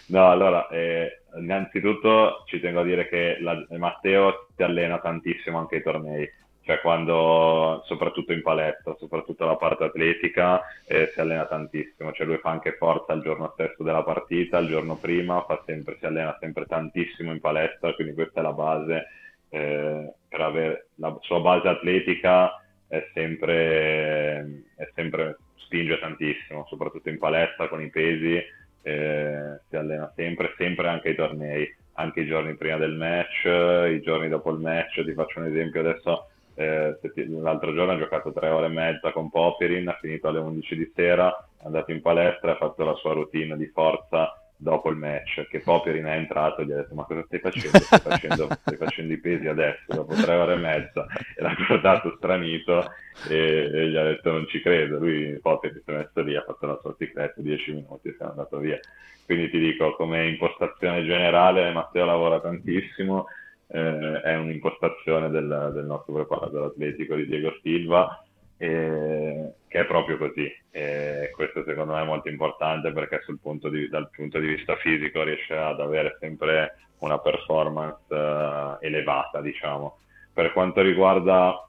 no, 0.06 0.30
allora, 0.30 0.68
eh, 0.68 1.22
innanzitutto 1.36 2.44
ci 2.46 2.60
tengo 2.60 2.80
a 2.80 2.84
dire 2.84 3.08
che 3.08 3.38
la, 3.40 3.66
Matteo 3.70 4.48
si 4.56 4.62
allena 4.62 5.00
tantissimo 5.00 5.58
anche 5.58 5.76
ai 5.76 5.82
tornei 5.82 6.30
cioè 6.64 6.80
quando, 6.80 7.82
soprattutto 7.86 8.32
in 8.32 8.42
palestra, 8.42 8.94
soprattutto 8.98 9.44
la 9.44 9.56
parte 9.56 9.84
atletica, 9.84 10.62
eh, 10.86 11.10
si 11.12 11.20
allena 11.20 11.44
tantissimo, 11.46 12.12
cioè 12.12 12.26
lui 12.26 12.38
fa 12.38 12.50
anche 12.50 12.76
forza 12.76 13.12
il 13.14 13.22
giorno 13.22 13.50
stesso 13.54 13.82
della 13.82 14.04
partita, 14.04 14.58
il 14.58 14.68
giorno 14.68 14.96
prima, 14.96 15.44
sempre, 15.66 15.96
si 15.98 16.06
allena 16.06 16.36
sempre 16.40 16.66
tantissimo 16.66 17.32
in 17.32 17.40
palestra, 17.40 17.94
quindi 17.94 18.14
questa 18.14 18.40
è 18.40 18.42
la 18.42 18.52
base, 18.52 19.08
eh, 19.48 20.12
per 20.28 20.40
avere 20.40 20.86
la 20.96 21.16
sua 21.22 21.40
base 21.40 21.68
atletica 21.68 22.62
è 22.86 23.08
sempre, 23.12 24.62
è 24.76 24.88
sempre, 24.94 25.38
spinge 25.56 25.98
tantissimo, 25.98 26.66
soprattutto 26.68 27.08
in 27.08 27.18
palestra 27.18 27.66
con 27.66 27.82
i 27.82 27.90
pesi, 27.90 28.40
eh, 28.82 29.60
si 29.68 29.76
allena 29.76 30.12
sempre, 30.14 30.54
sempre 30.56 30.88
anche 30.88 31.08
ai 31.08 31.14
tornei, 31.16 31.76
anche 31.94 32.20
i 32.20 32.26
giorni 32.26 32.54
prima 32.54 32.76
del 32.76 32.94
match, 32.94 33.46
i 33.90 34.00
giorni 34.00 34.28
dopo 34.28 34.50
il 34.50 34.58
match, 34.58 35.04
ti 35.04 35.12
faccio 35.12 35.40
un 35.40 35.46
esempio 35.46 35.80
adesso 35.80 36.26
eh, 36.54 36.98
l'altro 37.40 37.74
giorno 37.74 37.92
ha 37.92 37.98
giocato 37.98 38.32
tre 38.32 38.48
ore 38.48 38.66
e 38.66 38.70
mezza 38.70 39.12
con 39.12 39.30
Popirin, 39.30 39.88
ha 39.88 39.98
finito 40.00 40.28
alle 40.28 40.40
11 40.40 40.76
di 40.76 40.92
sera, 40.94 41.48
è 41.58 41.66
andato 41.66 41.92
in 41.92 42.02
palestra 42.02 42.50
e 42.50 42.54
ha 42.54 42.56
fatto 42.56 42.84
la 42.84 42.94
sua 42.94 43.12
routine 43.12 43.56
di 43.56 43.66
forza 43.66 44.36
dopo 44.62 44.90
il 44.90 44.96
match, 44.96 45.48
che 45.48 45.60
Popirin 45.60 46.04
è 46.04 46.16
entrato 46.16 46.60
e 46.60 46.66
gli 46.66 46.72
ha 46.72 46.76
detto 46.76 46.94
ma 46.94 47.04
cosa 47.04 47.24
stai 47.26 47.40
facendo? 47.40 47.78
Stai 47.78 47.98
facendo, 48.00 48.48
stai 48.60 48.76
facendo 48.76 49.12
i 49.12 49.18
pesi 49.18 49.48
adesso, 49.48 49.84
dopo 49.86 50.14
tre 50.14 50.34
ore 50.34 50.54
e 50.54 50.58
mezza, 50.58 51.06
e 51.36 51.42
l'ha 51.42 51.54
guardato 51.66 52.14
stranito 52.16 52.90
e, 53.28 53.70
e, 53.72 53.88
gli 53.88 53.96
ha 53.96 54.04
detto 54.04 54.30
non 54.30 54.46
ci 54.46 54.60
credo, 54.60 54.98
lui 54.98 55.38
Popirin 55.40 55.82
si 55.84 55.90
è 55.90 55.96
messo 55.96 56.20
lì, 56.22 56.36
ha 56.36 56.44
fatto 56.44 56.66
la 56.66 56.78
sua 56.80 56.94
cicletta 56.96 57.40
10 57.40 57.72
minuti 57.72 58.08
e 58.08 58.14
se 58.16 58.24
n'è 58.24 58.30
andato 58.30 58.58
via. 58.58 58.78
Quindi 59.24 59.50
ti 59.50 59.58
dico, 59.58 59.94
come 59.96 60.28
impostazione 60.28 61.04
generale 61.04 61.72
Matteo 61.72 62.04
lavora 62.04 62.40
tantissimo, 62.40 63.26
eh, 63.68 64.20
è 64.20 64.36
un'impostazione 64.36 65.30
del, 65.30 65.70
del, 65.74 65.84
nostro 65.84 66.14
preparatore 66.14 66.66
atletico 66.66 67.14
di 67.14 67.26
Diego 67.26 67.54
Silva 67.62 68.22
eh, 68.58 69.52
che 69.66 69.80
è 69.80 69.86
proprio 69.86 70.18
così. 70.18 70.50
E 70.70 71.30
questo 71.34 71.64
secondo 71.64 71.94
me 71.94 72.02
è 72.02 72.06
molto 72.06 72.28
importante 72.28 72.92
perché 72.92 73.20
punto 73.40 73.68
di, 73.68 73.88
dal 73.88 74.08
punto 74.10 74.38
di 74.38 74.46
vista 74.46 74.76
fisico 74.76 75.22
riesce 75.22 75.56
ad 75.56 75.80
avere 75.80 76.16
sempre 76.20 76.76
una 76.98 77.18
performance 77.18 78.04
eh, 78.08 78.76
elevata 78.86 79.40
diciamo. 79.40 79.98
Per 80.32 80.52
quanto 80.52 80.80
riguarda 80.80 81.66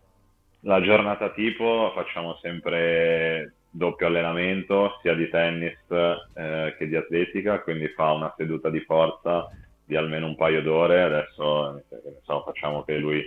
la 0.61 0.81
giornata 0.81 1.29
tipo 1.31 1.91
facciamo 1.95 2.37
sempre 2.41 3.55
doppio 3.69 4.07
allenamento 4.07 4.99
sia 5.01 5.15
di 5.15 5.27
tennis 5.29 5.77
eh, 5.89 6.75
che 6.77 6.87
di 6.87 6.95
atletica 6.95 7.59
quindi 7.61 7.87
fa 7.89 8.11
una 8.11 8.33
seduta 8.37 8.69
di 8.69 8.79
forza 8.81 9.47
di 9.93 9.95
almeno 9.95 10.25
un 10.25 10.35
paio 10.35 10.61
d'ore. 10.61 11.03
Adesso 11.03 11.83
so, 12.23 12.41
facciamo 12.43 12.83
che 12.83 12.97
lui 12.97 13.23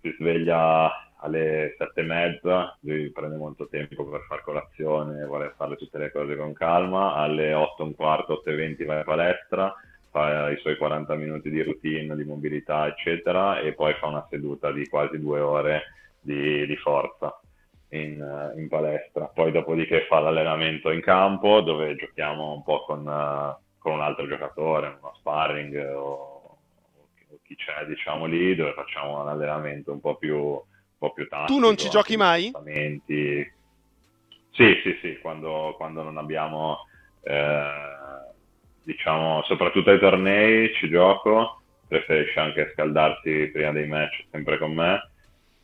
si 0.00 0.14
sveglia 0.18 0.90
alle 1.20 1.74
sette 1.76 2.02
e 2.02 2.04
mezza, 2.04 2.76
lui 2.80 3.10
prende 3.10 3.36
molto 3.36 3.66
tempo 3.68 4.06
per 4.06 4.20
fare 4.28 4.42
colazione, 4.42 5.24
vuole 5.24 5.54
fare 5.56 5.74
tutte 5.76 5.98
le 5.98 6.12
cose 6.12 6.36
con 6.36 6.52
calma, 6.52 7.14
alle 7.14 7.52
otto 7.52 7.82
e 7.82 7.86
un 7.86 7.94
quarto, 7.94 8.34
otto 8.34 8.50
e 8.50 8.54
venti 8.54 8.84
va 8.84 8.98
in 8.98 9.04
palestra, 9.04 9.74
fa 10.10 10.50
i 10.50 10.58
suoi 10.58 10.76
40 10.76 11.14
minuti 11.16 11.50
di 11.50 11.62
routine, 11.62 12.14
di 12.14 12.24
mobilità, 12.24 12.86
eccetera, 12.86 13.58
e 13.60 13.72
poi 13.72 13.94
fa 13.94 14.06
una 14.06 14.26
seduta 14.30 14.70
di 14.70 14.86
quasi 14.86 15.18
due 15.18 15.40
ore 15.40 15.82
di, 16.20 16.66
di 16.66 16.76
forza. 16.76 17.40
In, 17.88 18.52
in, 18.56 18.68
palestra. 18.68 19.30
Poi 19.32 19.52
dopodiché 19.52 20.06
fa 20.08 20.18
l'allenamento 20.18 20.90
in 20.90 21.00
campo 21.00 21.60
dove 21.60 21.94
giochiamo 21.94 22.52
un 22.52 22.62
po' 22.64 22.84
con, 22.84 23.08
con 23.86 23.94
un 23.94 24.00
altro 24.00 24.26
giocatore, 24.26 24.96
uno 25.00 25.12
sparring 25.14 25.92
o, 25.94 26.58
o 27.28 27.38
chi 27.44 27.54
c'è 27.54 27.86
diciamo 27.86 28.24
lì 28.24 28.56
dove 28.56 28.72
facciamo 28.72 29.22
un 29.22 29.28
allenamento 29.28 29.92
un 29.92 30.00
po' 30.00 30.16
più, 30.16 30.36
un 30.36 30.60
po 30.98 31.12
più 31.12 31.28
tattico. 31.28 31.52
Tu 31.52 31.64
non 31.64 31.76
ci 31.76 31.88
giochi 31.88 32.16
mai? 32.16 32.50
Sì, 34.50 34.80
sì, 34.82 34.98
sì, 35.00 35.18
quando, 35.20 35.74
quando 35.76 36.02
non 36.02 36.18
abbiamo, 36.18 36.78
eh, 37.22 37.70
diciamo, 38.82 39.44
soprattutto 39.44 39.90
ai 39.90 40.00
tornei 40.00 40.74
ci 40.74 40.88
gioco, 40.88 41.62
preferisce 41.86 42.40
anche 42.40 42.72
scaldarsi 42.72 43.50
prima 43.52 43.70
dei 43.70 43.86
match 43.86 44.24
sempre 44.32 44.58
con 44.58 44.74
me, 44.74 45.10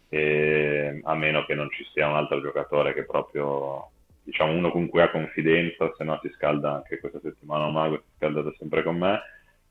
e, 0.09 1.01
a 1.03 1.15
meno 1.17 1.45
che 1.45 1.57
non 1.57 1.69
ci 1.73 1.85
sia 1.93 2.07
un 2.07 2.15
altro 2.15 2.41
giocatore 2.41 2.95
che 2.95 3.05
proprio 3.05 3.91
diciamo 4.23 4.53
uno 4.53 4.71
con 4.71 4.89
cui 4.89 5.01
ha 5.01 5.11
confidenza, 5.11 5.93
se 5.97 6.05
no 6.05 6.19
si 6.23 6.31
scalda 6.35 6.75
anche 6.75 7.01
questa 7.01 7.21
settimana 7.23 7.69
Mago, 7.69 7.97
si 7.97 8.03
è 8.03 8.17
scaldato 8.17 8.55
sempre 8.59 8.83
con 8.83 8.97
me. 8.97 9.21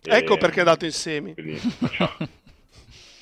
Ecco 0.04 0.38
perché 0.38 0.62
è 0.62 0.64
dato 0.64 0.86
in 0.86 0.92
semi. 0.92 1.34
Quindi 1.34 1.56
facciamo... 1.56 2.12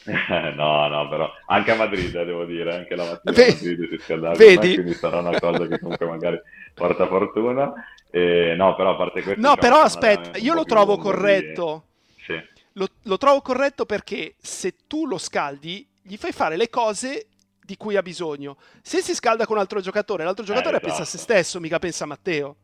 no, 0.55 0.87
no, 0.87 1.09
però 1.09 1.31
anche 1.47 1.71
a 1.71 1.75
Madrid 1.75 2.15
eh, 2.15 2.25
devo 2.25 2.45
dire, 2.45 2.73
anche 2.73 2.95
la 2.95 3.03
mattina 3.03 3.35
Vedi? 3.35 3.51
a 3.51 3.69
Madrid 3.69 3.89
si 3.89 3.95
è 3.95 3.99
scaldato 3.99 4.37
Vedi? 4.37 4.67
Me, 4.67 4.73
quindi 4.75 4.93
sarà 4.93 5.19
una 5.19 5.39
cosa 5.39 5.67
che 5.67 5.79
comunque 5.79 6.05
magari 6.05 6.39
porta 6.73 7.07
fortuna. 7.07 7.73
E, 8.09 8.55
no, 8.57 8.75
però 8.75 8.91
a 8.91 8.95
parte 8.95 9.21
questo... 9.21 9.41
No, 9.41 9.53
diciamo, 9.55 9.61
però 9.61 9.81
aspetta, 9.81 10.37
io 10.37 10.53
lo 10.53 10.63
trovo 10.63 10.97
corretto. 10.97 11.83
Di... 12.15 12.23
Sì. 12.23 12.41
Lo, 12.73 12.87
lo 13.03 13.17
trovo 13.17 13.41
corretto 13.41 13.85
perché 13.85 14.35
se 14.39 14.73
tu 14.87 15.05
lo 15.05 15.17
scaldi, 15.17 15.87
gli 16.01 16.15
fai 16.15 16.31
fare 16.31 16.55
le 16.55 16.69
cose 16.69 17.27
di 17.69 17.77
cui 17.77 17.95
ha 17.95 18.01
bisogno. 18.01 18.57
Se 18.81 18.99
si 18.99 19.13
scalda 19.13 19.45
con 19.45 19.55
un 19.55 19.61
altro 19.61 19.79
giocatore, 19.79 20.23
l'altro 20.23 20.43
giocatore 20.43 20.77
eh, 20.77 20.79
esatto. 20.79 20.87
pensa 20.87 21.03
a 21.03 21.05
se 21.05 21.19
stesso, 21.19 21.59
mica 21.59 21.77
pensa 21.77 22.05
a 22.05 22.07
Matteo. 22.07 22.55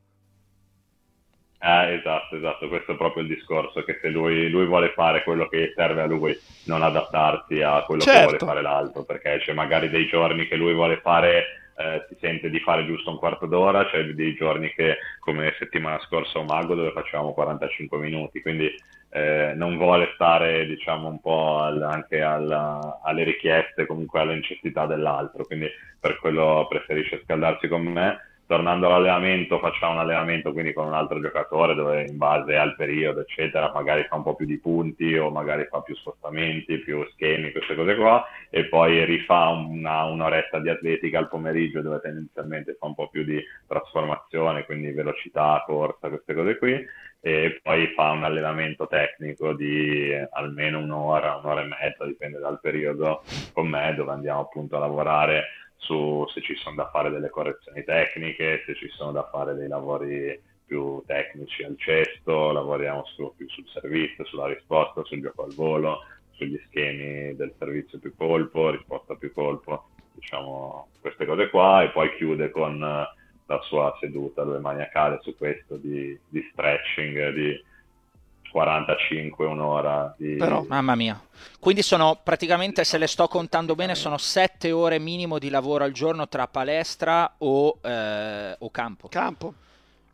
Eh, 1.60 1.94
esatto, 1.94 2.36
esatto, 2.36 2.68
questo 2.68 2.94
è 2.94 2.96
proprio 2.96 3.22
il 3.22 3.30
discorso, 3.30 3.84
che 3.84 4.00
se 4.02 4.10
lui, 4.10 4.50
lui, 4.50 4.66
vuole 4.66 4.94
fare 4.94 5.24
quello 5.24 5.48
che 5.48 5.74
serve 5.76 6.02
a 6.02 6.08
lui, 6.08 6.36
non 6.66 6.82
adattarsi 6.82 7.62
a 7.62 7.84
quello 7.84 8.02
certo. 8.02 8.20
che 8.20 8.38
vuole 8.38 8.54
fare 8.54 8.62
l'altro, 8.64 9.04
perché 9.04 9.38
c'è 9.40 9.54
magari 9.54 9.90
dei 9.90 10.08
giorni 10.08 10.48
che 10.48 10.56
lui 10.56 10.74
vuole 10.74 11.00
fare, 11.02 11.72
eh, 11.78 12.06
si 12.10 12.18
sente 12.20 12.50
di 12.50 12.60
fare 12.60 12.86
giusto 12.88 13.12
un 13.12 13.18
quarto 13.18 13.46
d'ora, 13.46 13.86
c'è 13.86 14.04
dei 14.06 14.34
giorni 14.34 14.74
che, 14.74 14.98
come 15.20 15.56
settimana 15.60 16.00
scorsa 16.00 16.40
a 16.40 16.44
Mago, 16.44 16.74
dove 16.74 16.92
facevamo 16.92 17.34
45 17.34 17.98
minuti, 18.00 18.42
quindi 18.42 18.76
eh, 19.16 19.54
non 19.56 19.78
vuole 19.78 20.12
stare 20.16 20.66
diciamo 20.66 21.08
un 21.08 21.22
po' 21.22 21.60
al, 21.60 21.82
anche 21.82 22.22
alla, 22.22 23.00
alle 23.02 23.24
richieste, 23.24 23.86
comunque 23.86 24.20
alle 24.20 24.36
necessità 24.36 24.86
dell'altro, 24.86 25.46
quindi 25.46 25.70
per 25.98 26.20
quello 26.20 26.66
preferisce 26.68 27.22
scaldarsi 27.24 27.70
con 27.70 27.84
me. 27.84 28.20
tornando 28.46 28.88
all'allenamento 28.88 29.58
facciamo 29.58 29.94
un 29.94 30.00
allenamento 30.00 30.52
quindi 30.52 30.72
con 30.72 30.86
un 30.86 30.94
altro 30.94 31.20
giocatore 31.20 31.74
dove 31.74 32.06
in 32.08 32.18
base 32.18 32.56
al 32.56 32.76
periodo 32.76 33.22
eccetera 33.22 33.72
magari 33.74 34.04
fa 34.04 34.18
un 34.18 34.22
po' 34.24 34.36
più 34.36 34.46
di 34.46 34.60
punti 34.60 35.18
o 35.18 35.32
magari 35.32 35.66
fa 35.68 35.82
più 35.82 35.96
spostamenti, 35.96 36.78
più 36.78 37.04
schemi, 37.14 37.52
queste 37.52 37.74
cose 37.74 37.96
qua 37.96 38.24
e 38.52 38.66
poi 38.66 39.04
rifà 39.06 39.48
una, 39.48 40.04
un'oretta 40.04 40.60
di 40.60 40.70
atletica 40.70 41.18
al 41.20 41.30
pomeriggio 41.30 41.82
dove 41.82 42.02
tendenzialmente 42.02 42.76
fa 42.78 42.86
un 42.86 42.94
po' 42.96 43.08
più 43.08 43.24
di 43.24 43.42
trasformazione, 43.66 44.66
quindi 44.66 44.92
velocità, 44.92 45.64
corsa, 45.66 46.10
queste 46.10 46.34
cose 46.36 46.58
qui 46.58 46.86
e 47.28 47.60
poi 47.64 47.88
fa 47.96 48.12
un 48.12 48.24
allenamento 48.24 48.86
tecnico 48.86 49.54
di 49.54 50.14
almeno 50.34 50.78
un'ora, 50.78 51.38
un'ora 51.38 51.64
e 51.64 51.66
mezza, 51.66 52.06
dipende 52.06 52.38
dal 52.38 52.60
periodo 52.60 53.24
con 53.52 53.68
me 53.68 53.96
dove 53.96 54.12
andiamo 54.12 54.42
appunto 54.42 54.76
a 54.76 54.80
lavorare 54.80 55.46
su 55.76 56.24
se 56.32 56.42
ci 56.42 56.54
sono 56.54 56.76
da 56.76 56.90
fare 56.92 57.10
delle 57.10 57.32
correzioni 57.32 57.84
tecniche, 57.84 58.62
se 58.68 58.76
ci 58.76 58.88
sono 58.90 59.12
da 59.12 59.28
fare 59.32 59.56
dei 59.56 59.68
lavori 59.68 60.40
più 60.68 61.02
tecnici 61.08 61.64
al 61.64 61.76
cesto, 61.80 62.52
lavoriamo 62.52 63.04
su, 63.06 63.34
più 63.36 63.50
sul 63.50 63.68
servizio, 63.70 64.24
sulla 64.26 64.46
risposta, 64.46 65.04
sul 65.04 65.22
gioco 65.22 65.46
al 65.46 65.54
volo, 65.56 66.02
sugli 66.34 66.62
schemi 66.68 67.36
del 67.36 67.56
servizio 67.58 67.98
più 67.98 68.14
colpo, 68.16 68.70
risposta 68.70 69.16
più 69.16 69.34
colpo, 69.34 69.90
diciamo 70.14 70.90
queste 71.02 71.26
cose 71.26 71.50
qua 71.50 71.82
e 71.82 71.90
poi 71.90 72.16
chiude 72.18 72.52
con 72.52 72.86
la 73.48 73.60
sua 73.64 73.96
seduta 74.00 74.44
dove 74.44 74.60
maniacale 74.60 75.20
su 75.22 75.36
questo 75.38 75.78
di, 75.78 76.18
di 76.28 76.48
stretching, 76.52 77.34
di 77.34 77.64
45, 78.56 79.46
un'ora. 79.46 80.16
Di... 80.18 80.36
Però, 80.36 80.64
mamma 80.68 80.96
mia. 80.96 81.22
Quindi 81.60 81.82
sono 81.82 82.20
praticamente, 82.24 82.86
se 82.86 82.98
le 82.98 83.08
sto 83.08 83.28
contando 83.28 83.76
bene, 83.76 83.96
sono 83.96 84.18
7 84.18 84.72
ore 84.72 84.98
minimo 84.98 85.40
di 85.40 85.50
lavoro 85.50 85.84
al 85.84 85.92
giorno 85.92 86.28
tra 86.30 86.48
palestra 86.48 87.36
o, 87.40 87.78
eh, 87.82 88.56
o 88.58 88.72
campo. 88.72 89.10
Campo. 89.10 89.54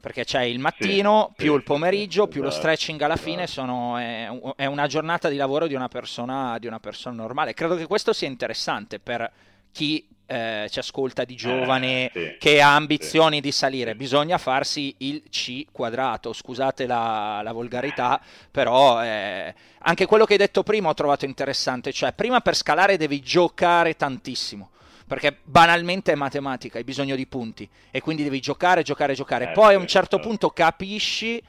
Perché 0.01 0.23
c'è 0.23 0.41
il 0.41 0.57
mattino, 0.57 1.27
sì, 1.29 1.43
più 1.43 1.51
sì, 1.51 1.57
il 1.57 1.63
pomeriggio, 1.63 2.23
sì, 2.23 2.29
più 2.29 2.41
esatto, 2.41 2.55
lo 2.55 2.59
stretching 2.59 3.01
alla 3.03 3.15
fine, 3.15 3.43
esatto. 3.43 3.67
sono, 3.67 3.97
è, 3.97 4.27
è, 4.55 4.65
una 4.65 4.87
giornata 4.87 5.29
di 5.29 5.35
lavoro 5.35 5.67
di 5.67 5.75
una, 5.75 5.89
persona, 5.89 6.57
di 6.57 6.65
una 6.65 6.79
persona 6.79 7.15
normale. 7.15 7.53
Credo 7.53 7.75
che 7.75 7.85
questo 7.85 8.11
sia 8.11 8.27
interessante 8.27 8.97
per 8.97 9.31
chi 9.71 10.03
eh, 10.31 10.69
ci 10.69 10.79
ascolta 10.79 11.25
di 11.25 11.35
giovane 11.35 12.09
eh, 12.09 12.11
sì, 12.13 12.35
che 12.39 12.61
ha 12.61 12.75
ambizioni 12.75 13.35
sì. 13.35 13.41
di 13.41 13.51
salire, 13.51 13.95
bisogna 13.95 14.37
farsi 14.37 14.95
il 14.99 15.23
C 15.29 15.65
quadrato, 15.71 16.31
scusate 16.31 16.85
la, 16.87 17.41
la 17.43 17.51
volgarità, 17.51 18.21
però 18.49 19.03
eh, 19.03 19.53
anche 19.79 20.05
quello 20.05 20.23
che 20.23 20.33
hai 20.33 20.39
detto 20.39 20.63
prima 20.63 20.87
ho 20.87 20.93
trovato 20.93 21.25
interessante, 21.25 21.91
cioè 21.91 22.13
prima 22.13 22.39
per 22.39 22.55
scalare 22.55 22.95
devi 22.95 23.19
giocare 23.19 23.95
tantissimo. 23.95 24.69
Perché 25.11 25.39
banalmente 25.43 26.13
è 26.13 26.15
matematica, 26.15 26.77
hai 26.77 26.85
bisogno 26.85 27.17
di 27.17 27.27
punti 27.27 27.67
e 27.91 27.99
quindi 27.99 28.23
devi 28.23 28.39
giocare, 28.39 28.81
giocare, 28.81 29.13
giocare. 29.13 29.49
Eh, 29.49 29.51
Poi 29.51 29.73
a 29.73 29.77
un 29.77 29.85
certo 29.85 30.19
punto 30.19 30.51
capisci 30.51 31.43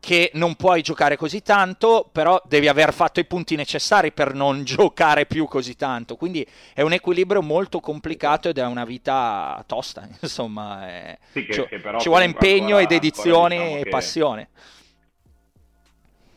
che 0.00 0.30
non 0.34 0.54
puoi 0.54 0.82
giocare 0.82 1.16
così 1.16 1.42
tanto, 1.42 2.08
però 2.10 2.40
devi 2.46 2.68
aver 2.68 2.92
fatto 2.92 3.20
i 3.20 3.24
punti 3.24 3.56
necessari 3.56 4.12
per 4.12 4.34
non 4.34 4.62
giocare 4.64 5.26
più 5.26 5.46
così 5.46 5.76
tanto. 5.76 6.16
Quindi 6.16 6.46
è 6.74 6.82
un 6.82 6.92
equilibrio 6.92 7.42
molto 7.42 7.80
complicato 7.80 8.48
ed 8.48 8.58
è 8.58 8.64
una 8.64 8.84
vita 8.84 9.62
tosta, 9.66 10.06
insomma. 10.20 10.88
È... 10.88 11.18
Sì, 11.30 11.44
che, 11.44 11.52
ci, 11.52 11.66
che 11.66 11.80
ci 11.98 12.08
vuole 12.08 12.24
impegno 12.24 12.78
ed 12.78 12.92
edizione 12.92 13.56
diciamo 13.56 13.76
e 13.76 13.82
che... 13.82 13.90
passione. 13.90 14.48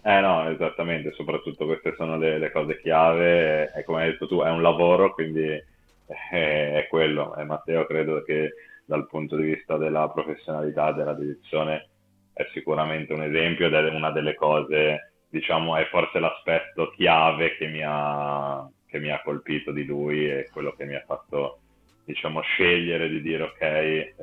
Eh 0.01 0.21
no, 0.21 0.49
esattamente, 0.49 1.11
soprattutto 1.13 1.65
queste 1.65 1.93
sono 1.95 2.17
le, 2.17 2.39
le 2.39 2.51
cose 2.51 2.79
chiave, 2.79 3.71
e 3.73 3.83
come 3.83 4.01
hai 4.01 4.11
detto 4.11 4.27
tu 4.27 4.41
è 4.41 4.49
un 4.49 4.61
lavoro, 4.61 5.13
quindi 5.13 5.47
è, 6.31 6.71
è 6.73 6.87
quello. 6.89 7.35
E 7.35 7.43
Matteo 7.43 7.85
credo 7.85 8.23
che 8.23 8.53
dal 8.85 9.05
punto 9.05 9.35
di 9.35 9.43
vista 9.43 9.77
della 9.77 10.09
professionalità, 10.09 10.91
della 10.93 11.13
dedizione, 11.13 11.89
è 12.39 12.47
sicuramente 12.53 13.11
un 13.11 13.21
esempio 13.21 13.67
ed 13.67 13.73
è 13.73 13.89
una 13.89 14.11
delle 14.11 14.33
cose, 14.33 15.11
diciamo, 15.27 15.75
è 15.75 15.85
forse 15.87 16.19
l'aspetto 16.19 16.89
chiave 16.91 17.57
che 17.57 17.67
mi 17.67 17.81
ha, 17.85 18.65
che 18.87 18.97
mi 18.99 19.11
ha 19.11 19.21
colpito 19.21 19.73
di 19.73 19.83
lui 19.83 20.29
e 20.29 20.47
quello 20.49 20.71
che 20.71 20.85
mi 20.85 20.95
ha 20.95 21.03
fatto, 21.05 21.59
diciamo, 22.05 22.39
scegliere 22.39 23.09
di 23.09 23.21
dire 23.21 23.43
ok, 23.43 23.61
eh, 23.61 24.13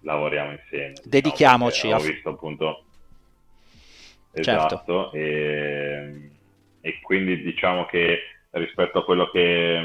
lavoriamo 0.00 0.52
insieme. 0.52 0.94
Dedichiamoci. 1.04 1.88
Diciamo, 1.88 2.02
ho 2.02 2.06
visto 2.06 2.28
appunto... 2.30 2.84
Certo. 4.32 4.50
Esatto, 4.50 5.12
e, 5.12 6.30
e 6.80 7.00
quindi 7.02 7.40
diciamo 7.42 7.84
che 7.84 8.18
rispetto 8.50 9.00
a 9.00 9.04
quello 9.04 9.30
che 9.30 9.80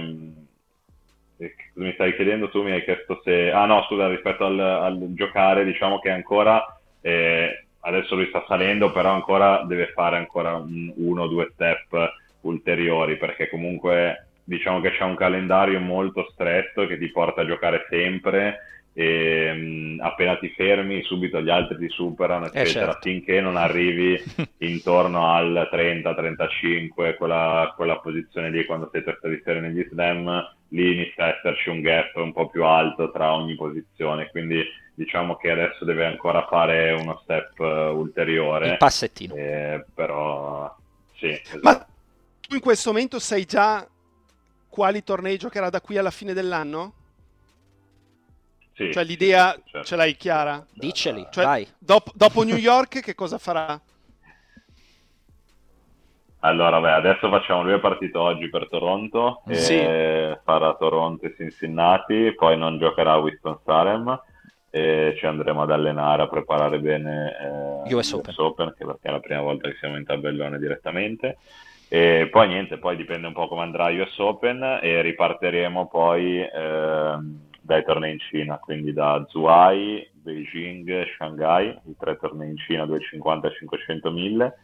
mi 1.76 1.93
stai 1.93 2.15
chiedendo 2.15 2.49
tu 2.49 2.63
mi 2.63 2.72
hai 2.72 2.84
chiesto 2.84 3.22
se 3.24 3.51
ah 3.51 3.65
no 3.65 3.84
scusa 3.84 4.07
rispetto 4.07 4.45
al, 4.45 4.59
al 4.59 5.13
giocare 5.13 5.63
diciamo 5.65 5.99
che 5.99 6.09
ancora 6.09 6.78
eh, 7.02 7.66
adesso 7.82 8.16
lui 8.16 8.28
sta 8.28 8.43
salendo, 8.47 8.91
però 8.91 9.12
ancora 9.12 9.64
deve 9.64 9.91
fare 9.93 10.18
ancora 10.18 10.56
un, 10.56 10.91
uno 10.95 11.24
o 11.24 11.28
due 11.28 11.50
step 11.54 12.18
ulteriori 12.41 13.18
perché 13.18 13.50
comunque 13.50 14.28
diciamo 14.43 14.82
che 14.82 14.91
c'è 14.91 15.04
un 15.04 15.16
calendario 15.16 15.80
molto 15.80 16.28
stretto 16.32 16.88
che 16.88 16.97
ti 16.97 17.12
porta 17.12 17.41
a 17.41 17.45
giocare 17.45 17.86
sempre 17.89 18.58
e 18.93 19.54
mh, 19.54 20.00
appena 20.02 20.38
ti 20.38 20.50
fermi 20.50 21.04
subito 21.04 21.39
gli 21.41 21.50
altri 21.50 21.78
ti 21.78 21.89
superano 21.89 22.45
eh, 22.45 22.47
eccetera 22.47 22.64
eh 22.64 22.93
certo. 22.93 23.00
finché 23.02 23.41
non 23.41 23.56
arrivi 23.56 24.20
intorno 24.60 25.32
al 25.32 25.70
30-35 25.72 27.16
quella, 27.16 27.72
quella 27.76 28.00
posizione 28.00 28.50
lì 28.50 28.66
quando 28.66 28.89
sei 28.91 29.04
testa 29.04 29.28
di 29.28 29.39
serie 29.43 29.62
negli 29.62 29.86
slam 29.91 30.56
lì 30.70 30.93
inizia 30.93 31.26
a 31.26 31.28
esserci 31.30 31.70
un 31.70 31.82
gap 31.82 32.16
un 32.16 32.34
po' 32.34 32.50
più 32.50 32.64
alto 32.64 33.12
tra 33.12 33.34
ogni 33.34 33.56
posizione 33.56 34.30
quindi 34.32 34.64
diciamo 35.00 35.38
che 35.38 35.50
adesso 35.50 35.86
deve 35.86 36.06
ancora 36.06 36.45
fare 36.45 36.91
uno 36.91 37.22
step 37.24 37.58
uh, 37.60 37.97
ulteriore. 37.97 38.72
Il 38.72 38.78
passettino. 38.78 39.34
Eh, 39.34 39.86
però 39.93 40.76
sì. 41.16 41.30
Esatto. 41.30 41.60
Ma 41.62 41.88
tu 42.41 42.56
in 42.56 42.60
questo 42.60 42.91
momento 42.91 43.18
sai 43.18 43.45
già 43.45 43.88
quali 44.68 45.02
tornei 45.02 45.38
giocherà 45.38 45.70
da 45.70 45.80
qui 45.80 45.97
alla 45.97 46.12
fine 46.12 46.34
dell'anno? 46.34 46.93
Sì, 48.74 48.91
cioè 48.91 49.06
l'idea 49.06 49.54
sì, 49.54 49.62
certo. 49.72 49.88
ce 49.88 49.95
l'hai 49.95 50.18
chiara? 50.18 50.66
Diceli, 50.74 51.28
cioè, 51.32 51.45
vai. 51.45 51.68
Dopo, 51.78 52.12
dopo 52.14 52.43
New 52.43 52.58
York 52.60 53.00
che 53.00 53.16
cosa 53.16 53.38
farà? 53.38 53.80
Allora, 56.41 56.80
beh, 56.82 56.91
adesso 56.91 57.30
facciamo, 57.30 57.64
lui 57.64 57.74
è 57.74 57.80
partito 57.80 58.20
oggi 58.20 58.50
per 58.50 58.68
Toronto, 58.70 59.43
sì. 59.50 59.78
farà 60.43 60.74
Toronto 60.76 61.26
e 61.26 61.34
Cincinnati, 61.36 62.34
poi 62.34 62.58
non 62.58 62.78
giocherà 62.78 63.14
a 63.14 63.18
Winston-Salem 63.18 64.28
e 64.70 65.15
ci 65.17 65.26
andremo 65.26 65.61
ad 65.61 65.72
allenare 65.72 66.24
a 66.24 66.28
preparare 66.28 66.80
bene 66.80 67.84
eh, 67.86 67.93
US, 67.93 68.11
Open. 68.13 68.34
Open 68.38 68.74
che 68.78 68.86
perché 68.86 69.07
è 69.07 69.11
la 69.11 69.20
prima 69.20 69.41
volta 69.41 69.67
che 69.67 69.76
siamo 69.80 69.97
in 69.97 70.05
tabellone 70.05 70.59
direttamente 70.59 71.38
e 71.88 72.28
poi 72.30 72.47
niente, 72.47 72.78
poi 72.78 72.95
dipende 72.95 73.28
un 73.28 73.34
po' 73.34 73.47
come 73.47 73.63
andrà 73.63 73.89
US 73.89 74.17
Open 74.20 74.80
e 74.82 75.01
ripartiremo 75.01 75.88
poi 75.88 76.39
eh, 76.39 77.17
dai 77.61 77.84
tornei 77.84 78.13
in 78.13 78.20
Cina, 78.20 78.57
quindi 78.57 78.93
da 78.93 79.26
Zhuhai, 79.28 80.07
Beijing, 80.11 81.05
Shanghai, 81.15 81.70
i 81.86 81.95
tre 81.97 82.17
tornei 82.17 82.49
in 82.49 82.57
Cina 82.57 82.86
250, 82.86 83.51
500, 83.51 84.11
1000 84.11 84.57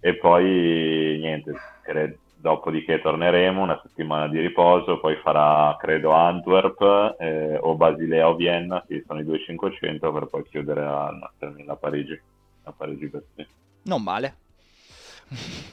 e 0.00 0.14
poi 0.14 1.18
niente, 1.20 1.52
credo 1.82 2.16
dopodiché 2.40 3.00
torneremo 3.00 3.62
una 3.62 3.78
settimana 3.82 4.26
di 4.28 4.40
riposo, 4.40 4.98
poi 4.98 5.16
farà 5.16 5.76
credo 5.78 6.12
Antwerp 6.12 7.16
eh, 7.18 7.58
o 7.60 7.74
Basilea 7.74 8.28
o 8.28 8.34
Vienna, 8.34 8.82
che 8.86 9.04
sono 9.06 9.20
i 9.20 9.24
2500 9.24 10.12
per 10.12 10.26
poi 10.26 10.44
chiudere 10.48 10.84
a, 10.84 11.06
a 11.06 11.76
Parigi, 11.76 12.20
a 12.64 12.72
Parigi 12.72 13.08
per 13.08 13.22
sì. 13.34 13.46
Non 13.82 14.02
male. 14.02 14.36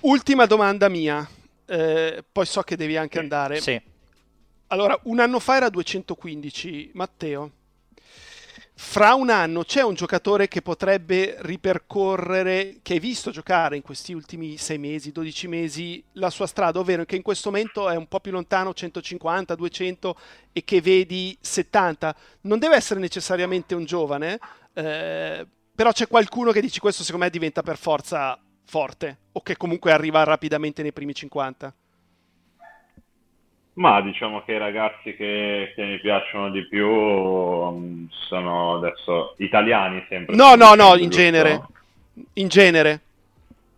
Ultima 0.02 0.46
domanda 0.46 0.90
mia, 0.90 1.28
eh, 1.66 2.24
poi 2.32 2.46
so 2.46 2.62
che 2.62 2.76
devi 2.76 2.98
anche 2.98 3.18
sì. 3.18 3.20
andare. 3.20 3.56
Sì. 3.62 3.82
Allora, 4.68 5.00
un 5.04 5.20
anno 5.20 5.40
fa 5.40 5.56
era 5.56 5.70
215, 5.70 6.92
Matteo 6.94 7.52
fra 8.80 9.16
un 9.16 9.32
anno 9.32 9.64
c'è 9.64 9.82
un 9.82 9.96
giocatore 9.96 10.48
che 10.48 10.62
potrebbe 10.62 11.36
ripercorrere, 11.40 12.78
che 12.84 12.94
hai 12.94 13.00
visto 13.00 13.32
giocare 13.32 13.76
in 13.76 13.82
questi 13.82 14.14
ultimi 14.14 14.56
6 14.56 14.78
mesi, 14.78 15.12
12 15.12 15.48
mesi, 15.48 16.04
la 16.14 16.30
sua 16.30 16.46
strada, 16.46 16.78
ovvero 16.78 17.04
che 17.04 17.16
in 17.16 17.24
questo 17.24 17.50
momento 17.50 17.90
è 17.90 17.96
un 17.96 18.08
po' 18.08 18.20
più 18.20 18.32
lontano, 18.32 18.76
150, 18.76 19.56
200 19.56 20.16
e 20.54 20.64
che 20.64 20.80
vedi 20.80 21.36
70. 21.42 22.16
Non 22.42 22.60
deve 22.60 22.76
essere 22.76 23.00
necessariamente 23.00 23.74
un 23.74 23.84
giovane, 23.84 24.40
eh, 24.74 25.48
però 25.74 25.92
c'è 25.92 26.08
qualcuno 26.08 26.52
che 26.52 26.62
dici 26.62 26.80
questo 26.80 27.02
secondo 27.02 27.26
me 27.26 27.32
diventa 27.32 27.64
per 27.64 27.78
forza 27.78 28.40
forte 28.64 29.18
o 29.32 29.42
che 29.42 29.58
comunque 29.58 29.92
arriva 29.92 30.24
rapidamente 30.24 30.84
nei 30.84 30.94
primi 30.94 31.16
50. 31.16 31.74
Ma 33.78 34.02
diciamo 34.02 34.42
che 34.42 34.54
i 34.54 34.58
ragazzi 34.58 35.16
che, 35.16 35.72
che 35.76 35.86
mi 35.86 36.00
piacciono 36.00 36.50
di 36.50 36.68
più 36.68 36.88
um, 36.88 38.08
sono 38.10 38.78
adesso 38.78 39.36
italiani 39.38 40.04
sempre. 40.10 40.36
No, 40.36 40.56
no, 40.56 40.74
no, 40.74 40.96
in 40.96 41.10
genere. 41.10 41.62
In 42.34 42.48
genere. 42.48 43.02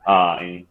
Ah, 0.04 0.38
in... 0.41 0.64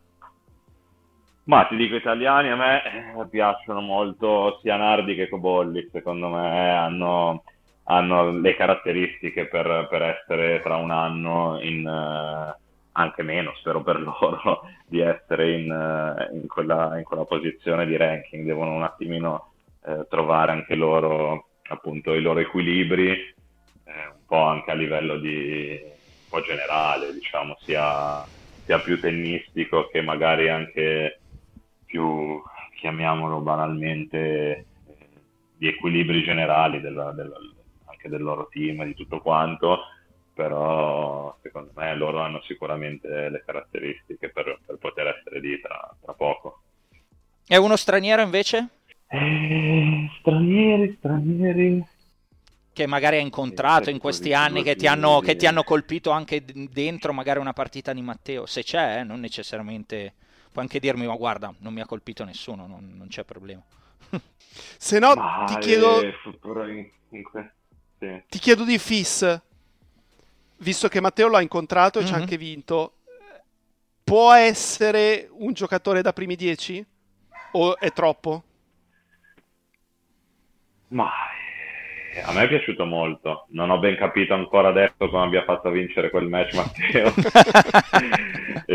Ma 1.45 1.65
ti 1.67 1.77
dico 1.77 1.95
italiani, 1.97 2.51
a 2.51 2.57
me 2.57 3.29
piacciono 3.29 3.81
molto 3.81 4.59
sia 4.63 4.77
Nardi 4.77 5.15
che 5.15 5.29
Cobolli, 5.29 5.89
secondo 5.93 6.29
me 6.29 6.71
hanno, 6.71 7.43
hanno 7.85 8.31
le 8.31 8.57
caratteristiche 8.57 9.47
per, 9.47 9.89
per 9.91 10.03
essere 10.03 10.61
tra 10.63 10.77
un 10.77 10.91
anno 10.91 11.59
in, 11.61 11.87
uh, 11.87 12.68
anche 12.99 13.23
meno, 13.23 13.55
spero 13.57 13.83
per 13.83 14.01
loro, 14.03 14.63
di 14.87 15.01
essere 15.01 15.53
in, 15.53 15.71
uh, 15.71 16.35
in, 16.35 16.47
quella, 16.47 16.99
in, 16.99 17.05
quella, 17.05 17.25
posizione 17.25 17.87
di 17.87 17.97
ranking. 17.97 18.45
Devono 18.45 18.75
un 18.75 18.83
attimino 18.83 19.53
uh, 19.85 20.07
trovare 20.09 20.53
anche 20.53 20.75
loro 20.75 21.49
appunto 21.69 22.15
i 22.15 22.21
loro 22.21 22.41
equilibri, 22.41 23.37
un 23.85 24.25
po' 24.27 24.43
anche 24.43 24.71
a 24.71 24.75
livello 24.75 25.17
di, 25.19 25.81
un 25.83 26.29
po' 26.29 26.41
generale, 26.41 27.13
diciamo, 27.13 27.57
sia, 27.61 28.25
sia 28.65 28.79
più 28.81 28.99
tennistico 29.01 29.89
che 29.89 30.03
magari 30.03 30.49
anche 30.49 31.21
più, 31.85 32.43
chiamiamolo 32.77 33.41
banalmente, 33.41 34.67
di 35.57 35.69
equilibri 35.69 36.23
generali 36.23 36.81
della, 36.81 37.13
della, 37.13 37.37
anche 37.87 38.09
del 38.09 38.23
loro 38.23 38.49
team, 38.51 38.85
di 38.85 38.95
tutto 38.95 39.21
quanto, 39.21 39.81
però 40.39 41.37
secondo 41.43 41.73
me 41.75 41.97
loro 41.97 42.21
hanno 42.21 42.41
sicuramente 42.43 43.29
le 43.29 43.43
caratteristiche 43.45 44.29
per, 44.29 44.61
per 44.65 44.77
poter 44.77 45.09
essere 45.09 45.41
lì 45.41 45.61
tra, 45.61 45.93
tra, 46.01 46.13
poco. 46.13 46.61
E 47.45 47.57
uno 47.57 47.75
straniero 47.75 48.23
invece? 48.23 48.69
Eh, 49.09 50.09
stranieri, 50.21 50.95
stranieri. 50.97 51.85
Che 52.73 52.87
magari 52.87 53.17
hai 53.17 53.23
incontrato 53.23 53.91
in 53.91 53.99
questi 53.99 54.33
anni, 54.33 54.63
che 54.63 54.77
ti, 54.77 54.87
hanno, 54.87 55.19
che 55.19 55.35
ti, 55.35 55.45
hanno, 55.45 55.65
colpito 55.65 56.13
anche 56.13 56.45
dentro 56.45 57.13
magari 57.13 57.41
una 57.41 57.53
partita 57.53 57.93
di 57.93 58.01
Matteo, 58.01 58.47
se 58.47 58.63
c'è, 58.63 59.01
eh, 59.01 59.03
non 59.03 59.19
necessariamente... 59.19 60.15
Puoi 60.53 60.65
anche 60.65 60.79
dirmi, 60.79 61.05
ma 61.05 61.17
guarda, 61.17 61.53
non 61.59 61.73
mi 61.73 61.81
ha 61.81 61.87
colpito 61.87 62.23
nessuno, 62.23 62.69
non, 62.69 62.95
non 62.97 63.09
c'è 63.09 63.25
problema. 63.25 63.65
se 64.55 65.01
no, 65.01 65.15
ma 65.17 65.47
ti 65.49 65.59
chiedo... 65.59 66.01
Eh. 66.01 66.15
Ti 68.29 68.39
chiedo 68.39 68.63
di 68.63 68.79
Fis, 68.79 69.41
visto 70.59 70.89
che 70.89 71.01
Matteo 71.01 71.29
l'ha 71.29 71.41
incontrato 71.41 71.99
e 71.99 72.03
mm-hmm. 72.03 72.09
ci 72.09 72.15
ha 72.15 72.17
mhm. 72.17 72.23
anche 72.23 72.37
vinto, 72.37 72.93
può 74.05 74.33
essere 74.33 75.29
un 75.31 75.53
giocatore 75.53 76.03
da 76.03 76.13
primi 76.13 76.37
dieci? 76.37 76.85
O 77.53 77.79
è 77.79 77.93
troppo? 77.93 78.43
Ma 80.89 81.11
eh, 82.15 82.21
a 82.21 82.33
me 82.33 82.45
è 82.45 82.49
piaciuto 82.49 82.85
molto. 82.85 83.47
Non 83.51 83.71
ho 83.71 83.79
ben 83.79 83.97
capito 83.97 84.35
ancora 84.35 84.69
adesso 84.69 85.09
come 85.09 85.25
abbia 85.25 85.45
fatto 85.45 85.69
a 85.69 85.71
vincere 85.71 86.11
quel 86.11 86.29
match 86.29 86.55
Matteo. 86.55 87.13
e, 88.67 88.75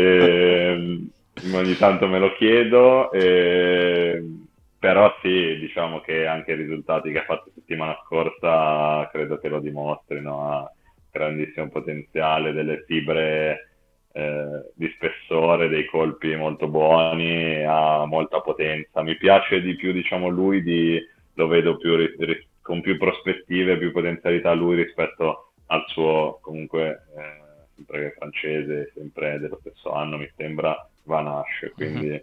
ehm, 0.72 1.10
ogni 1.52 1.76
tanto 1.76 2.06
me 2.06 2.18
lo 2.18 2.34
chiedo. 2.34 3.10
E 3.12 4.14
ehm, 4.16 4.46
però 4.84 5.16
sì, 5.22 5.56
diciamo 5.58 6.00
che 6.02 6.26
anche 6.26 6.52
i 6.52 6.56
risultati 6.56 7.10
che 7.10 7.20
ha 7.20 7.24
fatto 7.24 7.50
settimana 7.54 7.98
scorsa 8.04 9.08
credo 9.10 9.38
che 9.38 9.48
lo 9.48 9.58
dimostrino, 9.58 10.72
grandissimo 11.18 11.68
potenziale, 11.68 12.52
delle 12.52 12.84
fibre 12.86 13.68
eh, 14.12 14.70
di 14.74 14.90
spessore, 14.94 15.68
dei 15.68 15.86
colpi 15.86 16.34
molto 16.34 16.66
buoni, 16.66 17.64
ha 17.64 18.04
molta 18.04 18.40
potenza. 18.40 19.02
Mi 19.02 19.16
piace 19.16 19.60
di 19.60 19.76
più, 19.76 19.92
diciamo, 19.92 20.28
lui, 20.28 20.62
di, 20.62 21.00
lo 21.34 21.46
vedo 21.46 21.76
più, 21.76 21.96
ri, 21.96 22.46
con 22.60 22.80
più 22.80 22.98
prospettive, 22.98 23.78
più 23.78 23.92
potenzialità 23.92 24.52
lui 24.52 24.76
rispetto 24.76 25.52
al 25.66 25.84
suo, 25.86 26.38
comunque, 26.42 27.06
eh, 27.16 27.42
sempre 27.76 28.14
francese, 28.18 28.92
sempre 28.94 29.38
dello 29.38 29.58
stesso 29.60 29.92
anno, 29.92 30.16
mi 30.16 30.30
sembra, 30.36 30.76
Van 31.04 31.26
Ash, 31.28 31.70
quindi 31.74 32.06
mm-hmm. 32.06 32.16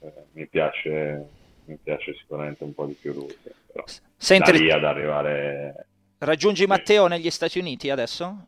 eh, 0.00 0.12
mi 0.32 0.46
piace 0.46 1.38
mi 1.70 1.78
piace 1.80 2.14
sicuramente 2.14 2.64
un 2.64 2.74
po' 2.74 2.86
di 2.86 2.96
più 3.00 3.12
lui. 3.12 3.36
Però 3.72 3.84
Senti, 4.16 4.50
da 4.50 4.58
lì 4.58 4.70
ad 4.70 4.84
arrivare... 4.84 5.86
Raggiungi 6.22 6.66
Matteo 6.66 7.06
negli 7.06 7.30
Stati 7.30 7.58
Uniti 7.58 7.88
adesso? 7.88 8.46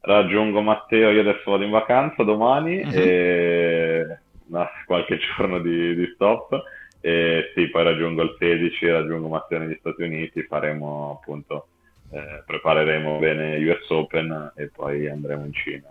Raggiungo 0.00 0.60
Matteo, 0.60 1.10
io 1.10 1.20
adesso 1.20 1.48
vado 1.48 1.62
in 1.62 1.70
vacanza 1.70 2.24
domani 2.24 2.80
uh-huh. 2.80 2.92
e 2.92 4.18
no, 4.46 4.68
qualche 4.84 5.18
giorno 5.36 5.60
di, 5.60 5.94
di, 5.94 6.10
stop 6.14 6.60
e 7.00 7.52
sì, 7.54 7.68
poi 7.68 7.84
raggiungo 7.84 8.22
il 8.22 8.34
16, 8.36 8.90
raggiungo 8.90 9.28
Matteo 9.28 9.60
negli 9.60 9.76
Stati 9.78 10.02
Uniti, 10.02 10.42
faremo 10.42 11.20
appunto, 11.20 11.68
eh, 12.10 12.42
prepareremo 12.46 13.18
bene 13.18 13.56
US 13.58 13.88
Open 13.90 14.54
e 14.56 14.70
poi 14.74 15.08
andremo 15.08 15.44
in 15.44 15.52
Cina 15.52 15.86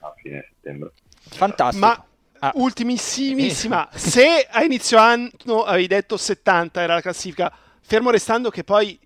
a 0.00 0.12
fine 0.14 0.46
settembre. 0.50 0.90
Fantastico. 1.20 1.86
Ma 1.86 2.04
Ah. 2.44 2.50
Ultimissimissima. 2.56 3.88
Se 3.92 4.48
a 4.50 4.64
inizio 4.64 4.98
anno 4.98 5.62
avevi 5.64 5.86
detto 5.86 6.16
70 6.16 6.82
era 6.82 6.94
la 6.94 7.00
classifica, 7.00 7.52
fermo 7.80 8.10
restando 8.10 8.50
che 8.50 8.64
poi 8.64 8.98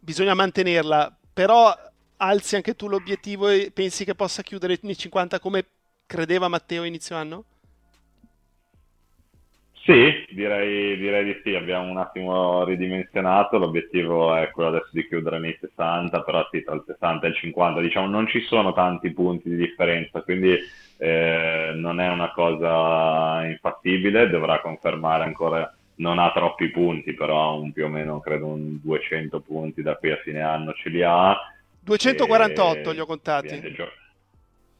bisogna 0.00 0.34
mantenerla, 0.34 1.16
però 1.32 1.72
alzi 2.16 2.56
anche 2.56 2.74
tu 2.74 2.88
l'obiettivo 2.88 3.48
e 3.48 3.70
pensi 3.72 4.04
che 4.04 4.14
possa 4.14 4.42
chiudere 4.42 4.78
nei 4.82 4.96
50 4.96 5.38
come 5.38 5.64
credeva 6.06 6.48
Matteo 6.48 6.84
inizio 6.84 7.16
anno? 7.16 7.44
Sì, 9.82 10.26
direi, 10.28 10.96
direi, 10.98 11.24
di 11.24 11.40
sì, 11.42 11.54
abbiamo 11.54 11.90
un 11.90 11.96
attimo 11.96 12.64
ridimensionato, 12.64 13.56
l'obiettivo 13.56 14.34
è 14.36 14.50
quello 14.50 14.68
adesso 14.68 14.90
di 14.92 15.06
chiudere 15.08 15.38
nei 15.38 15.56
60, 15.58 16.22
però 16.22 16.46
sì, 16.50 16.62
tra 16.62 16.74
il 16.74 16.84
60 16.86 17.26
e 17.26 17.28
il 17.30 17.36
50, 17.36 17.80
diciamo 17.80 18.06
non 18.06 18.28
ci 18.28 18.40
sono 18.42 18.74
tanti 18.74 19.10
punti 19.10 19.48
di 19.48 19.56
differenza, 19.56 20.20
quindi 20.20 20.56
eh, 20.98 21.72
non 21.74 21.98
è 21.98 22.08
una 22.08 22.30
cosa 22.32 23.46
infattibile, 23.46 24.28
dovrà 24.28 24.60
confermare 24.60 25.24
ancora, 25.24 25.74
non 26.00 26.18
ha 26.18 26.32
troppi 26.32 26.70
punti, 26.70 27.14
però 27.14 27.60
un, 27.60 27.72
più 27.72 27.84
o 27.84 27.88
meno 27.88 28.20
credo 28.20 28.46
un 28.46 28.80
200 28.82 29.40
punti 29.40 29.82
da 29.82 29.96
qui 29.96 30.10
a 30.10 30.16
fine 30.16 30.40
anno 30.40 30.72
ce 30.72 30.88
li 30.88 31.02
ha. 31.02 31.36
248 31.80 32.90
e... 32.90 32.92
li 32.92 33.00
ho 33.00 33.06
contati. 33.06 33.72
Gio- 33.72 33.92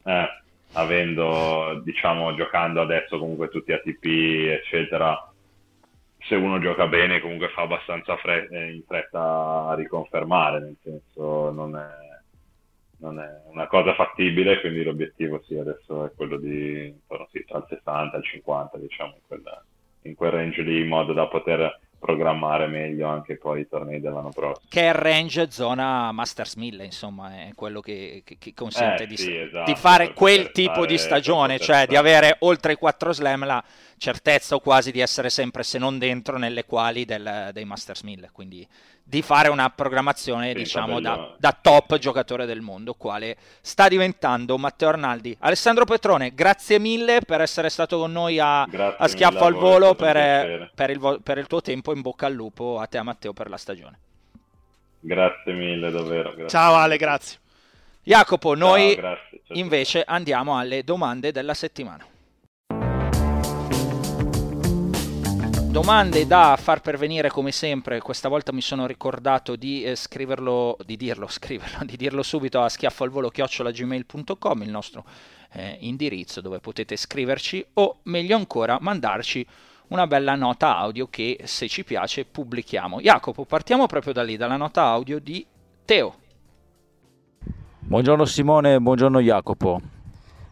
eh, 0.04 0.28
avendo, 0.72 1.80
diciamo, 1.84 2.34
giocando 2.34 2.80
adesso 2.80 3.18
comunque 3.18 3.48
tutti 3.48 3.72
ATP, 3.72 4.04
eccetera, 4.04 5.30
se 6.18 6.34
uno 6.34 6.58
gioca 6.58 6.86
bene 6.86 7.20
comunque 7.20 7.48
fa 7.48 7.62
abbastanza 7.62 8.16
fre- 8.16 8.48
in 8.50 8.82
fretta 8.86 9.66
a 9.68 9.74
riconfermare, 9.74 10.60
nel 10.60 10.76
senso 10.82 11.50
non 11.50 11.76
è 11.76 12.08
non 13.00 13.18
è 13.18 13.28
una 13.46 13.66
cosa 13.66 13.94
fattibile, 13.94 14.60
quindi 14.60 14.82
l'obiettivo 14.82 15.42
sì, 15.46 15.56
adesso 15.56 16.04
è 16.04 16.12
quello 16.14 16.36
di 16.36 16.94
sì, 17.30 17.44
tra 17.44 17.58
il 17.58 17.66
60 17.68 18.16
e 18.16 18.18
il 18.18 18.24
50, 18.24 18.78
diciamo, 18.78 19.14
in, 19.14 19.20
quella, 19.26 19.64
in 20.02 20.14
quel 20.14 20.30
range 20.30 20.62
lì, 20.62 20.80
in 20.80 20.88
modo 20.88 21.12
da 21.12 21.26
poter 21.26 21.78
programmare 22.00 22.66
meglio 22.66 23.06
anche 23.08 23.36
poi 23.36 23.60
i 23.60 23.68
tornei 23.68 24.00
dell'anno 24.00 24.30
prossimo. 24.30 24.66
Che 24.68 24.80
è 24.80 24.88
il 24.88 24.94
range 24.94 25.50
zona 25.50 26.10
Masters 26.12 26.54
1000, 26.54 26.84
insomma, 26.84 27.42
è 27.42 27.50
quello 27.54 27.80
che, 27.80 28.22
che, 28.24 28.38
che 28.38 28.54
consente 28.54 29.02
eh, 29.02 29.06
di, 29.06 29.16
sì, 29.18 29.36
esatto, 29.36 29.70
di, 29.70 29.76
fare 29.76 30.14
quel 30.14 30.50
tipo 30.50 30.86
di 30.86 30.96
stagione, 30.96 31.58
cioè 31.58 31.66
stare. 31.66 31.86
di 31.86 31.96
avere 31.96 32.36
oltre 32.40 32.72
i 32.72 32.76
4 32.76 33.12
slam 33.12 33.44
la 33.44 33.62
certezza 33.98 34.54
o 34.54 34.60
quasi 34.60 34.90
di 34.90 35.00
essere 35.00 35.28
sempre, 35.28 35.62
se 35.62 35.78
non 35.78 35.98
dentro, 35.98 36.38
nelle 36.38 36.64
quali 36.64 37.04
del, 37.04 37.50
dei 37.52 37.66
Masters 37.66 38.00
1000, 38.00 38.30
quindi 38.32 38.66
di 39.10 39.22
fare 39.22 39.48
una 39.48 39.68
programmazione, 39.70 40.54
diciamo, 40.54 41.00
da, 41.00 41.34
da, 41.36 41.58
top 41.60 41.98
giocatore 41.98 42.46
del 42.46 42.60
mondo, 42.60 42.94
quale 42.94 43.36
sta 43.60 43.88
diventando 43.88 44.56
Matteo 44.56 44.88
Arnaldi. 44.88 45.36
Alessandro 45.40 45.84
Petrone, 45.84 46.32
grazie 46.32 46.78
mille 46.78 47.18
per 47.26 47.40
essere 47.40 47.70
stato 47.70 47.98
con 47.98 48.12
noi 48.12 48.38
a, 48.38 48.62
a 48.62 49.08
Schiaffo 49.08 49.44
al 49.44 49.54
Volo, 49.54 49.96
per, 49.96 50.70
per, 50.72 50.90
il, 50.90 51.20
per, 51.24 51.38
il, 51.38 51.48
tuo 51.48 51.60
tempo, 51.60 51.92
in 51.92 52.02
bocca 52.02 52.26
al 52.26 52.34
lupo 52.34 52.78
a 52.78 52.86
te 52.86 52.98
a 52.98 53.02
Matteo 53.02 53.32
per 53.32 53.50
la 53.50 53.56
stagione. 53.56 53.98
Grazie 55.00 55.52
mille, 55.54 55.90
davvero. 55.90 56.30
Grazie. 56.30 56.48
Ciao 56.48 56.74
Ale, 56.74 56.96
grazie. 56.96 57.38
Jacopo, 58.04 58.54
noi 58.54 58.92
Ciao, 58.92 59.00
grazie, 59.00 59.40
invece 59.54 60.04
andiamo 60.06 60.56
alle 60.56 60.84
domande 60.84 61.32
della 61.32 61.54
settimana. 61.54 62.06
Domande 65.70 66.26
da 66.26 66.56
far 66.60 66.80
pervenire 66.80 67.30
come 67.30 67.52
sempre, 67.52 68.00
questa 68.00 68.28
volta 68.28 68.50
mi 68.50 68.60
sono 68.60 68.88
ricordato 68.88 69.54
di 69.54 69.84
eh, 69.84 69.94
scriverlo, 69.94 70.76
di 70.84 70.96
dirlo, 70.96 71.28
scriverlo, 71.30 71.84
di 71.84 71.96
dirlo 71.96 72.24
subito 72.24 72.60
a 72.60 72.68
schiaffalvolo-gmail.com, 72.68 74.62
il 74.62 74.70
nostro 74.70 75.04
eh, 75.52 75.76
indirizzo 75.80 76.40
dove 76.40 76.58
potete 76.58 76.96
scriverci 76.96 77.64
o 77.74 77.98
meglio 78.04 78.34
ancora 78.34 78.78
mandarci 78.80 79.46
una 79.88 80.08
bella 80.08 80.34
nota 80.34 80.76
audio 80.76 81.06
che 81.08 81.38
se 81.44 81.68
ci 81.68 81.84
piace 81.84 82.24
pubblichiamo. 82.24 83.00
Jacopo, 83.00 83.44
partiamo 83.44 83.86
proprio 83.86 84.12
da 84.12 84.24
lì, 84.24 84.36
dalla 84.36 84.56
nota 84.56 84.86
audio 84.86 85.20
di 85.20 85.46
Teo. 85.84 86.16
Buongiorno 87.78 88.24
Simone, 88.24 88.80
buongiorno 88.80 89.20
Jacopo. 89.20 89.80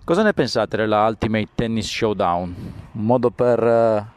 Cosa 0.05 0.23
ne 0.23 0.33
pensate 0.33 0.77
della 0.77 1.09
Ultimate 1.09 1.49
Tennis 1.57 1.89
Showdown? 1.89 2.55
Un 2.93 3.05
modo 3.05 3.31
per... 3.31 4.17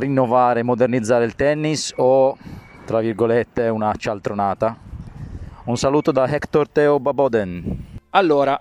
Rinnovare, 0.00 0.62
modernizzare 0.62 1.26
il 1.26 1.34
tennis 1.34 1.92
o, 1.96 2.36
tra 2.86 3.00
virgolette, 3.00 3.68
una 3.68 3.94
cialtronata? 3.94 4.76
Un 5.64 5.76
saluto 5.76 6.10
da 6.10 6.26
Hector 6.26 6.68
Teo 6.68 6.98
Baboden. 6.98 7.98
Allora, 8.10 8.58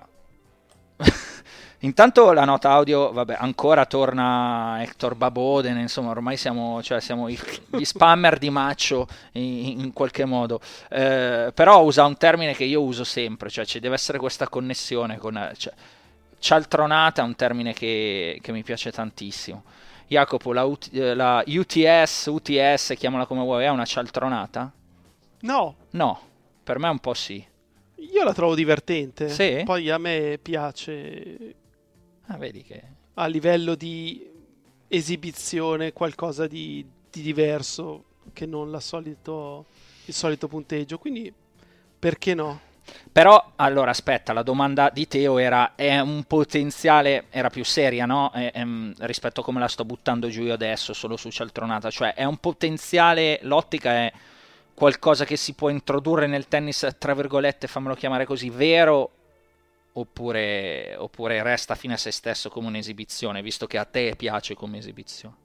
Intanto 1.84 2.34
la 2.34 2.44
nota 2.44 2.72
audio, 2.72 3.14
vabbè, 3.14 3.38
ancora 3.40 3.86
torna 3.86 4.82
Hector 4.82 5.16
Baboden, 5.16 5.78
insomma, 5.78 6.10
ormai 6.10 6.36
siamo, 6.36 6.84
cioè, 6.84 7.00
siamo 7.00 7.30
gli 7.30 7.38
spammer 7.86 8.38
di 8.38 8.50
Maccio 8.50 9.08
in, 9.34 9.80
in 9.80 9.94
qualche 9.94 10.26
modo. 10.26 10.60
Eh, 10.90 11.52
però 11.54 11.82
usa 11.82 12.04
un 12.04 12.18
termine 12.18 12.54
che 12.54 12.66
io 12.66 12.82
uso 12.82 13.06
sempre, 13.06 13.50
cioè 13.50 13.64
ci 13.66 13.80
deve 13.80 13.96
essere 13.96 14.18
questa 14.18 14.50
connessione 14.50 15.18
con... 15.18 15.52
Cioè, 15.56 15.74
cialtronata 16.38 17.22
è 17.22 17.26
un 17.26 17.36
termine 17.36 17.74
che, 17.74 18.40
che 18.42 18.52
mi 18.52 18.64
piace 18.64 18.92
tantissimo. 18.92 19.64
Jacopo, 20.10 20.52
la, 20.52 20.66
UT, 20.66 20.90
la 20.92 21.42
UTS, 21.46 22.26
UTS, 22.26 22.94
chiamala 22.98 23.26
come 23.26 23.42
vuoi, 23.44 23.64
è 23.64 23.70
una 23.70 23.86
cialtronata? 23.86 24.74
No. 25.42 25.76
No, 25.92 26.20
per 26.62 26.80
me 26.80 26.90
un 26.90 27.00
po' 27.00 27.14
sì. 27.14 27.46
Io 27.96 28.24
la 28.24 28.34
trovo 28.34 28.56
divertente. 28.56 29.30
Sì? 29.30 29.62
Poi 29.64 29.90
a 29.90 29.98
me 29.98 30.38
piace 30.42 31.56
Ah, 32.32 32.38
vedi 32.38 32.62
che... 32.62 32.98
A 33.16 33.26
livello 33.26 33.76
di 33.76 34.28
esibizione 34.88 35.94
qualcosa 35.94 36.48
di, 36.48 36.86
di 37.10 37.22
diverso 37.22 38.06
che 38.34 38.46
non 38.46 38.80
solito, 38.80 39.66
il 40.06 40.14
solito 40.14 40.48
punteggio. 40.48 41.00
Quindi 41.00 41.34
perché 41.98 42.36
no? 42.36 42.62
Però, 43.12 43.54
allora, 43.56 43.92
aspetta, 43.92 44.34
la 44.34 44.44
domanda 44.44 44.90
di 44.90 45.08
Teo 45.08 45.38
era, 45.38 45.74
è 45.76 46.00
un 46.00 46.24
potenziale, 46.24 47.26
era 47.30 47.50
più 47.50 47.64
seria, 47.66 48.06
no? 48.06 48.32
È, 48.32 48.52
è, 48.52 48.64
rispetto 49.00 49.42
a 49.42 49.44
come 49.44 49.60
la 49.60 49.68
sto 49.68 49.84
buttando 49.86 50.30
giù 50.30 50.44
io 50.44 50.54
adesso, 50.54 50.94
solo 50.94 51.18
su 51.18 51.30
Cialtronata, 51.30 51.90
cioè 51.90 52.14
è 52.14 52.24
un 52.24 52.38
potenziale, 52.38 53.40
l'ottica 53.44 53.92
è 53.92 54.14
qualcosa 54.74 55.26
che 55.26 55.36
si 55.36 55.54
può 55.54 55.70
introdurre 55.70 56.28
nel 56.28 56.48
tennis, 56.48 56.88
tra 56.98 57.14
virgolette, 57.14 57.68
fammelo 57.68 57.96
chiamare 57.96 58.26
così, 58.26 58.50
vero 58.50 59.12
oppure, 59.94 60.96
oppure 60.98 61.44
resta 61.44 61.76
fine 61.76 61.96
a 61.96 61.98
se 61.98 62.12
stesso 62.12 62.50
come 62.50 62.68
un'esibizione, 62.68 63.42
visto 63.42 63.68
che 63.68 63.78
a 63.78 63.86
te 63.86 64.16
piace 64.16 64.56
come 64.56 64.78
esibizione? 64.78 65.36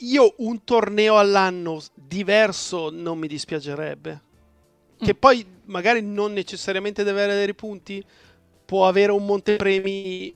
Io 0.00 0.34
un 0.38 0.62
torneo 0.64 1.18
all'anno 1.18 1.82
diverso 2.08 2.90
non 2.90 3.18
mi 3.18 3.28
dispiacerebbe. 3.28 4.20
Mm. 5.02 5.06
Che 5.06 5.14
poi 5.14 5.46
magari 5.66 6.02
non 6.02 6.32
necessariamente 6.32 7.04
deve 7.04 7.22
avere 7.22 7.44
dei 7.44 7.54
punti, 7.54 8.04
può 8.64 8.88
avere 8.88 9.12
un 9.12 9.24
montepremi 9.24 10.34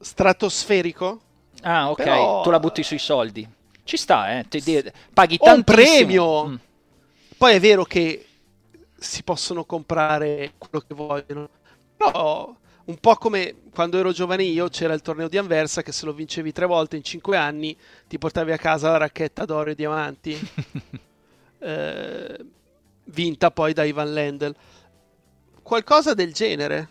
stratosferico. 0.00 1.20
Ah, 1.62 1.90
ok, 1.90 2.02
Però... 2.02 2.42
tu 2.42 2.50
la 2.50 2.58
butti 2.60 2.82
sui 2.82 2.98
soldi. 2.98 3.48
Ci 3.84 3.96
sta, 3.96 4.38
eh. 4.38 4.48
Ti, 4.48 4.60
paghi 5.12 5.38
tanto. 5.38 5.54
Un 5.54 5.64
premio. 5.64 6.46
Mm. 6.48 6.54
Poi 7.36 7.54
è 7.54 7.60
vero 7.60 7.84
che 7.84 8.26
si 8.98 9.22
possono 9.22 9.64
comprare 9.64 10.54
quello 10.58 10.84
che 10.86 10.94
vogliono, 10.94 11.48
però 11.96 12.54
un 12.88 12.96
po' 12.98 13.16
come 13.16 13.54
quando 13.70 13.98
ero 13.98 14.12
giovane 14.12 14.44
io 14.44 14.68
c'era 14.68 14.94
il 14.94 15.02
torneo 15.02 15.28
di 15.28 15.36
Anversa 15.36 15.82
che 15.82 15.92
se 15.92 16.06
lo 16.06 16.12
vincevi 16.12 16.52
tre 16.52 16.66
volte 16.66 16.96
in 16.96 17.02
cinque 17.02 17.36
anni 17.36 17.76
ti 18.06 18.18
portavi 18.18 18.50
a 18.50 18.56
casa 18.56 18.90
la 18.90 18.96
racchetta 18.96 19.44
d'oro 19.44 19.70
e 19.70 19.74
diamanti, 19.74 20.50
eh, 21.60 22.44
vinta 23.04 23.50
poi 23.50 23.72
da 23.74 23.84
Ivan 23.84 24.12
Lendl. 24.12 24.54
Qualcosa 25.62 26.14
del 26.14 26.32
genere. 26.32 26.88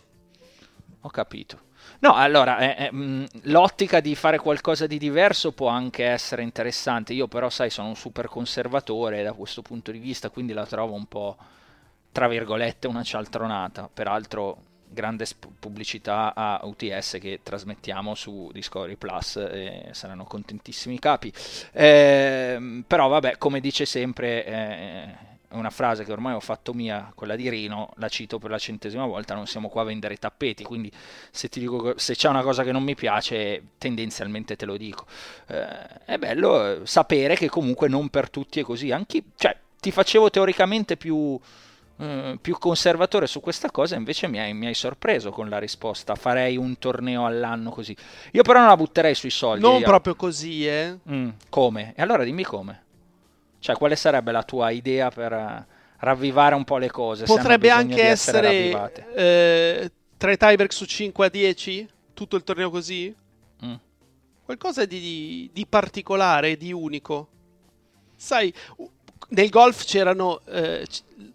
Ho 1.01 1.09
capito. 1.09 1.65
No, 1.99 2.13
allora, 2.13 2.59
eh, 2.59 2.85
eh, 2.85 2.91
mh, 2.91 3.27
l'ottica 3.43 3.99
di 3.99 4.13
fare 4.13 4.37
qualcosa 4.37 4.85
di 4.85 4.99
diverso 4.99 5.51
può 5.51 5.67
anche 5.67 6.05
essere 6.05 6.43
interessante. 6.43 7.13
Io 7.13 7.27
però, 7.27 7.49
sai, 7.49 7.71
sono 7.71 7.87
un 7.87 7.95
super 7.95 8.27
conservatore 8.27 9.23
da 9.23 9.33
questo 9.33 9.63
punto 9.63 9.91
di 9.91 9.97
vista, 9.97 10.29
quindi 10.29 10.53
la 10.53 10.65
trovo 10.67 10.93
un 10.93 11.07
po', 11.07 11.37
tra 12.11 12.27
virgolette, 12.27 12.85
una 12.85 13.01
cialtronata. 13.01 13.89
Peraltro, 13.91 14.61
grande 14.89 15.25
sp- 15.25 15.47
pubblicità 15.59 16.33
a 16.35 16.59
UTS 16.63 17.17
che 17.19 17.39
trasmettiamo 17.43 18.15
su 18.15 18.49
Discovery 18.51 18.95
Plus 18.95 19.35
e 19.37 19.89
saranno 19.91 20.23
contentissimi 20.25 20.95
i 20.95 20.99
capi. 20.99 21.31
Eh, 21.71 22.83
però, 22.85 23.07
vabbè, 23.07 23.37
come 23.37 23.59
dice 23.59 23.85
sempre 23.85 24.45
eh, 24.45 25.15
una 25.49 25.69
frase 25.69 26.03
che 26.03 26.11
ormai 26.11 26.33
ho 26.33 26.39
fatto 26.39 26.73
mia, 26.73 27.11
quella 27.15 27.35
di 27.35 27.49
Rino, 27.49 27.93
la 27.95 28.09
cito 28.09 28.37
per 28.37 28.49
la 28.49 28.57
centesima 28.57 29.05
volta, 29.05 29.33
non 29.33 29.47
siamo 29.47 29.69
qua 29.69 29.81
a 29.81 29.85
vendere 29.85 30.17
tappeti, 30.17 30.63
quindi 30.63 30.91
se 31.31 31.47
ti 31.47 31.59
dico 31.59 31.97
se 31.97 32.15
c'è 32.15 32.27
una 32.27 32.41
cosa 32.41 32.63
che 32.63 32.71
non 32.71 32.83
mi 32.83 32.95
piace, 32.95 33.63
tendenzialmente 33.77 34.55
te 34.55 34.65
lo 34.65 34.75
dico. 34.75 35.05
Eh, 35.47 36.05
è 36.05 36.17
bello 36.17 36.85
sapere 36.85 37.35
che 37.35 37.49
comunque 37.49 37.87
non 37.87 38.09
per 38.09 38.29
tutti 38.29 38.59
è 38.59 38.63
così, 38.63 38.91
anche, 38.91 39.23
cioè, 39.35 39.55
ti 39.79 39.91
facevo 39.91 40.29
teoricamente 40.29 40.97
più, 40.97 41.39
eh, 41.99 42.37
più 42.39 42.57
conservatore 42.57 43.25
su 43.27 43.39
questa 43.39 43.71
cosa, 43.71 43.95
invece 43.95 44.27
mi 44.27 44.39
hai, 44.39 44.53
mi 44.53 44.67
hai, 44.67 44.73
sorpreso 44.73 45.31
con 45.31 45.49
la 45.49 45.57
risposta, 45.57 46.15
farei 46.15 46.55
un 46.55 46.77
torneo 46.77 47.25
all'anno 47.25 47.71
così. 47.71 47.95
Io 48.31 48.43
però 48.43 48.59
non 48.59 48.67
la 48.67 48.77
butterei 48.77 49.15
sui 49.15 49.31
soldi. 49.31 49.63
Non 49.63 49.79
io. 49.79 49.85
proprio 49.85 50.15
così, 50.15 50.67
eh? 50.67 50.97
Mm, 51.09 51.29
come? 51.49 51.93
E 51.95 52.01
allora 52.01 52.23
dimmi 52.23 52.43
come. 52.43 52.83
Cioè, 53.59 53.75
quale 53.75 53.95
sarebbe 53.95 54.31
la 54.31 54.43
tua 54.43 54.69
idea 54.69 55.09
per 55.09 55.33
eh, 55.33 55.65
ravvivare 55.99 56.55
un 56.55 56.63
po' 56.63 56.77
le 56.77 56.91
cose? 56.91 57.25
Potrebbe 57.25 57.69
anche 57.69 58.03
essere, 58.03 58.47
essere 58.47 59.11
eh, 59.15 59.91
3 60.17 60.37
tiebreak 60.37 60.71
su 60.71 60.85
5 60.85 61.25
a 61.25 61.29
10? 61.29 61.89
Tutto 62.13 62.35
il 62.35 62.43
torneo 62.43 62.69
così? 62.69 63.13
Mm. 63.65 63.73
Qualcosa 64.45 64.85
di, 64.85 65.49
di, 65.51 65.65
particolare, 65.65 66.55
di 66.57 66.71
unico. 66.71 67.27
Sai, 68.15 68.53
nel 69.29 69.49
golf 69.49 69.83
c'erano 69.83 70.41
eh, 70.45 70.85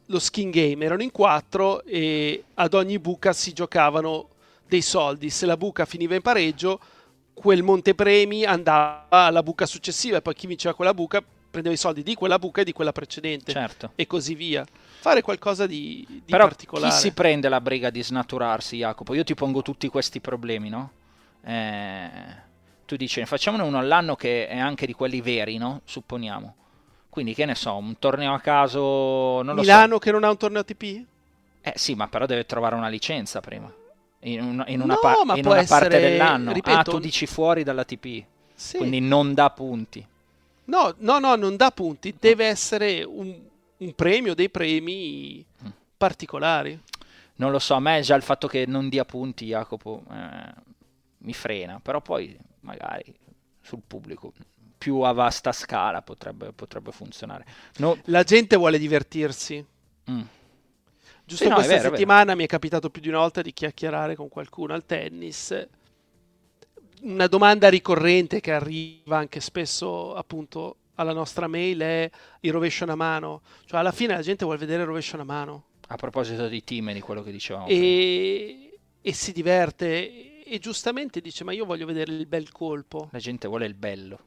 lo 0.07 0.19
skin 0.19 0.51
game, 0.51 0.85
erano 0.85 1.03
in 1.03 1.11
quattro 1.11 1.85
e 1.85 2.45
ad 2.55 2.75
ogni 2.75 2.99
buca 2.99 3.33
si 3.33 3.53
giocavano 3.53 4.29
dei 4.67 4.83
soldi. 4.83 5.31
Se 5.31 5.47
la 5.47 5.57
buca 5.57 5.85
finiva 5.85 6.15
in 6.15 6.23
pareggio, 6.23 6.81
quel 7.35 7.63
montepremi 7.63 8.45
andava 8.45 9.07
alla 9.09 9.43
buca 9.43 9.67
successiva 9.67 10.19
e 10.19 10.23
poi 10.23 10.35
chi 10.35 10.47
vinceva 10.47 10.75
quella 10.75 10.95
buca 10.95 11.23
prendeva 11.53 11.75
i 11.75 11.79
soldi 11.79 12.03
di 12.03 12.15
quella 12.15 12.39
buca 12.39 12.63
e 12.63 12.65
di 12.65 12.73
quella 12.73 12.93
precedente 12.93 13.53
certo. 13.53 13.93
e 13.95 14.07
così 14.07 14.35
via. 14.35 14.65
Fare 15.01 15.21
qualcosa 15.21 15.67
di, 15.67 16.05
di 16.09 16.23
Però 16.25 16.47
particolare. 16.47 16.93
Chi 16.93 16.99
si 16.99 17.13
prende 17.13 17.49
la 17.49 17.61
briga 17.61 17.91
di 17.91 18.03
snaturarsi, 18.03 18.79
Jacopo? 18.79 19.15
Io 19.15 19.25
ti 19.25 19.35
pongo 19.35 19.61
tutti 19.61 19.89
questi 19.89 20.21
problemi, 20.21 20.69
no? 20.69 20.93
Eh, 21.45 22.11
tu 22.87 22.97
dici, 22.97 23.25
facciamone 23.27 23.65
uno 23.65 23.79
all'anno 23.79 24.15
che 24.17 24.47
è 24.47 24.59
anche 24.59 24.87
di 24.87 24.93
quelli 24.93 25.21
veri, 25.21 25.59
no? 25.59 25.83
Supponiamo. 25.85 26.55
Quindi, 27.13 27.35
che 27.35 27.45
ne 27.45 27.55
so, 27.55 27.77
un 27.77 27.99
torneo 27.99 28.33
a 28.33 28.41
caso. 28.41 29.43
Non 29.43 29.57
Milano 29.57 29.93
so. 29.93 29.99
che 29.99 30.13
non 30.13 30.25
ha 30.25 30.31
un 30.31 30.39
torneo 30.39 30.63
ATP? 30.63 31.05
Eh 31.61 31.75
sì, 31.77 31.95
ma 31.95 32.09
però 32.09 32.25
deve 32.25 32.47
trovare 32.47 32.75
una 32.75 32.89
licenza 32.89 33.43
prima. 33.43 33.71
In, 34.21 34.41
un, 34.43 34.65
in 34.69 34.81
una, 34.81 34.95
no, 34.95 34.99
pa- 34.99 35.35
in 35.37 35.45
una 35.45 35.59
essere, 35.59 35.81
parte 35.81 36.01
dell'anno. 36.01 36.53
Ripeto, 36.53 36.79
ah, 36.79 36.83
tu 36.83 36.99
dici 36.99 37.27
fuori 37.27 37.65
dall'ATP. 37.65 38.25
Sì. 38.55 38.79
Quindi 38.79 39.01
non 39.01 39.35
dà 39.35 39.51
punti. 39.51 40.03
No, 40.65 40.95
no, 41.01 41.19
no, 41.19 41.35
non 41.35 41.55
dà 41.57 41.71
punti, 41.71 42.17
deve 42.19 42.47
essere 42.47 43.03
un, 43.03 43.39
un 43.77 43.95
premio, 43.95 44.35
dei 44.35 44.49
premi 44.49 45.45
mm. 45.45 45.69
particolari. 45.99 46.81
Non 47.35 47.51
lo 47.51 47.59
so, 47.59 47.75
a 47.75 47.81
me 47.81 48.01
già 48.01 48.15
il 48.15 48.23
fatto 48.23 48.49
che 48.49 48.65
non 48.65 48.89
dia 48.89 49.05
punti, 49.05 49.45
Jacopo, 49.45 50.03
eh, 50.11 50.55
mi 51.19 51.35
frena, 51.35 51.79
però 51.79 52.01
poi 52.01 52.35
magari 52.61 53.15
sul 53.61 53.83
pubblico 53.87 54.33
più 54.83 54.99
a 55.03 55.13
vasta 55.13 55.53
scala 55.53 56.03
potrebbe, 56.03 56.53
potrebbe 56.53 56.91
funzionare. 56.91 57.47
No. 57.77 57.97
La 58.07 58.25
gente 58.25 58.57
vuole 58.57 58.81
divertirsi. 58.81 59.65
Mm. 60.11 60.23
Giusto 61.25 61.45
sì, 61.45 61.49
no, 61.49 61.55
questa 61.55 61.77
vero, 61.77 61.91
settimana 61.91 62.33
è 62.33 62.35
mi 62.35 62.43
è 62.43 62.49
capitato 62.49 62.91
più 62.91 63.01
di 63.01 63.09
una 63.09 63.19
volta 63.19 63.43
di 63.43 63.53
chiacchierare 63.53 64.17
con 64.17 64.29
qualcuno 64.29 64.75
al 64.75 64.85
tennis 64.85 65.69
una 67.03 67.29
domanda 67.29 67.69
ricorrente 67.69 68.41
che 68.41 68.53
arriva 68.53 69.19
anche 69.19 69.39
spesso 69.39 70.15
appunto 70.15 70.79
alla 70.97 71.13
nostra 71.13 71.47
mail 71.47 71.79
è 71.79 72.11
il 72.41 72.53
rovescio 72.53 72.83
una 72.83 72.97
mano. 72.97 73.43
Cioè 73.65 73.79
alla 73.79 73.93
fine 73.93 74.15
la 74.15 74.23
gente 74.23 74.45
vuole 74.45 74.59
vedere 74.59 74.81
il 74.81 74.89
rovescio 74.89 75.15
una 75.15 75.25
mano. 75.25 75.67
A 75.87 75.97
proposito 75.97 76.49
di 76.49 76.65
team 76.65 76.89
e 76.89 76.95
di 76.95 77.01
quello 77.01 77.23
che 77.23 77.31
dicevamo. 77.31 77.69
E, 77.69 78.79
e 79.01 79.13
si 79.13 79.31
diverte 79.31 80.43
e 80.45 80.59
giustamente 80.59 81.21
dice 81.21 81.45
ma 81.45 81.53
io 81.53 81.65
voglio 81.65 81.87
vedere 81.87 82.13
il 82.13 82.27
bel 82.27 82.51
colpo. 82.51 83.09
La 83.13 83.21
gente 83.21 83.47
vuole 83.47 83.67
il 83.67 83.75
bello. 83.75 84.19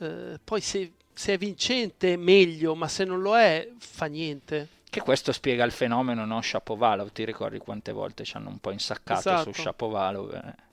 Uh, 0.00 0.38
poi 0.42 0.60
se, 0.60 0.92
se, 1.12 1.34
è 1.34 1.38
vincente 1.38 2.16
meglio, 2.16 2.74
ma 2.74 2.88
se 2.88 3.04
non 3.04 3.20
lo 3.20 3.36
è 3.36 3.68
fa 3.78 4.06
niente. 4.06 4.68
Che 4.88 5.00
questo 5.00 5.32
spiega 5.32 5.64
il 5.64 5.72
fenomeno, 5.72 6.24
no? 6.24 6.40
Shapovalov, 6.40 7.12
ti 7.12 7.24
ricordi 7.24 7.58
quante 7.58 7.92
volte 7.92 8.24
ci 8.24 8.36
hanno 8.36 8.48
un 8.48 8.58
po' 8.58 8.72
insaccato 8.72 9.20
esatto. 9.20 9.52
su 9.52 9.60
Shapovalov? 9.60 10.34
Eh? 10.34 10.68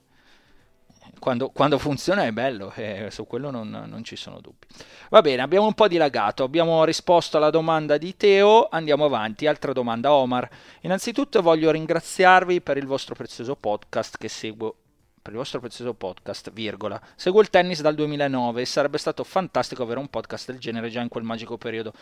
quando, 1.18 1.50
quando, 1.50 1.78
funziona 1.78 2.24
è 2.24 2.32
bello 2.32 2.72
e 2.74 3.08
su 3.10 3.26
quello 3.26 3.50
non, 3.50 3.68
non, 3.68 4.04
ci 4.04 4.16
sono 4.16 4.40
dubbi. 4.40 4.66
Va 5.10 5.20
bene, 5.20 5.42
abbiamo 5.42 5.66
un 5.66 5.74
po' 5.74 5.88
dilagato, 5.88 6.44
abbiamo 6.44 6.84
risposto 6.84 7.36
alla 7.36 7.50
domanda 7.50 7.96
di 7.96 8.16
Teo, 8.16 8.68
andiamo 8.68 9.04
avanti. 9.04 9.46
Altra 9.46 9.72
domanda, 9.72 10.12
Omar. 10.12 10.48
Innanzitutto 10.82 11.42
voglio 11.42 11.70
ringraziarvi 11.70 12.60
per 12.60 12.76
il 12.76 12.86
vostro 12.86 13.14
prezioso 13.14 13.56
podcast 13.56 14.16
che 14.16 14.28
seguo 14.28 14.74
per 15.28 15.36
il 15.36 15.42
vostro 15.42 15.60
prezioso 15.60 15.92
podcast, 15.92 16.50
virgola. 16.52 16.98
Seguo 17.14 17.42
il 17.42 17.50
tennis 17.50 17.82
dal 17.82 17.94
2009 17.94 18.62
e 18.62 18.64
sarebbe 18.64 18.96
stato 18.96 19.24
fantastico 19.24 19.82
avere 19.82 20.00
un 20.00 20.08
podcast 20.08 20.50
del 20.50 20.58
genere 20.58 20.88
già 20.88 21.02
in 21.02 21.08
quel 21.08 21.22
magico 21.22 21.58
periodo. 21.58 21.92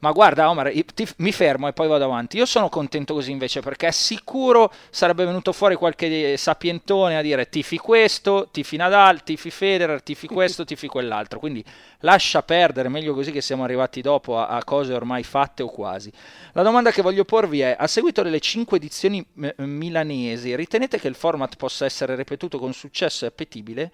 Ma 0.00 0.12
guarda 0.12 0.48
Omar, 0.48 0.72
ti, 0.94 1.06
mi 1.18 1.30
fermo 1.30 1.68
e 1.68 1.74
poi 1.74 1.86
vado 1.86 2.04
avanti. 2.04 2.38
Io 2.38 2.46
sono 2.46 2.70
contento 2.70 3.12
così 3.12 3.30
invece 3.32 3.60
perché 3.60 3.92
sicuro 3.92 4.72
sarebbe 4.88 5.26
venuto 5.26 5.52
fuori 5.52 5.74
qualche 5.74 6.38
sapientone 6.38 7.18
a 7.18 7.22
dire 7.22 7.50
tifi 7.50 7.76
questo, 7.76 8.48
tifi 8.50 8.76
Nadal, 8.76 9.22
tifi 9.22 9.50
Federer, 9.50 10.02
tifi 10.02 10.26
questo, 10.28 10.64
tifi 10.64 10.86
quell'altro. 10.86 11.38
Quindi 11.38 11.62
lascia 12.00 12.42
perdere, 12.42 12.88
meglio 12.88 13.12
così 13.12 13.30
che 13.30 13.42
siamo 13.42 13.62
arrivati 13.62 14.00
dopo 14.00 14.38
a, 14.38 14.48
a 14.48 14.64
cose 14.64 14.94
ormai 14.94 15.22
fatte 15.22 15.62
o 15.62 15.68
quasi. 15.68 16.10
La 16.52 16.62
domanda 16.62 16.90
che 16.92 17.02
voglio 17.02 17.26
porvi 17.26 17.60
è, 17.60 17.76
a 17.78 17.86
seguito 17.86 18.22
delle 18.22 18.40
5 18.40 18.78
edizioni 18.78 19.24
m- 19.34 19.50
milanesi, 19.58 20.56
ritenete 20.56 20.98
che 20.98 21.08
il 21.08 21.14
format 21.14 21.56
possa 21.56 21.84
essere 21.84 22.14
ripetuto 22.14 22.58
con 22.58 22.72
successo 22.72 23.26
e 23.26 23.28
appetibile? 23.28 23.92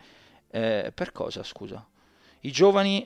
Eh, 0.52 0.92
per 0.94 1.10
cosa, 1.10 1.42
scusa? 1.42 1.84
I 2.40 2.50
giovani... 2.52 3.04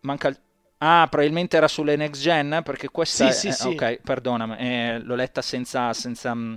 Manca 0.00 0.28
il 0.28 0.38
Ah, 0.78 1.06
probabilmente 1.08 1.56
era 1.56 1.68
sulle 1.68 1.96
next 1.96 2.20
gen, 2.20 2.60
perché 2.62 2.88
questa 2.90 3.30
sì, 3.30 3.48
è... 3.48 3.52
sì, 3.52 3.62
sì. 3.62 3.68
Ok, 3.68 4.00
perdonami, 4.02 4.56
eh, 4.58 4.98
l'ho 4.98 5.14
letta 5.14 5.40
senza, 5.40 5.92
senza 5.94 6.34
mm, 6.34 6.54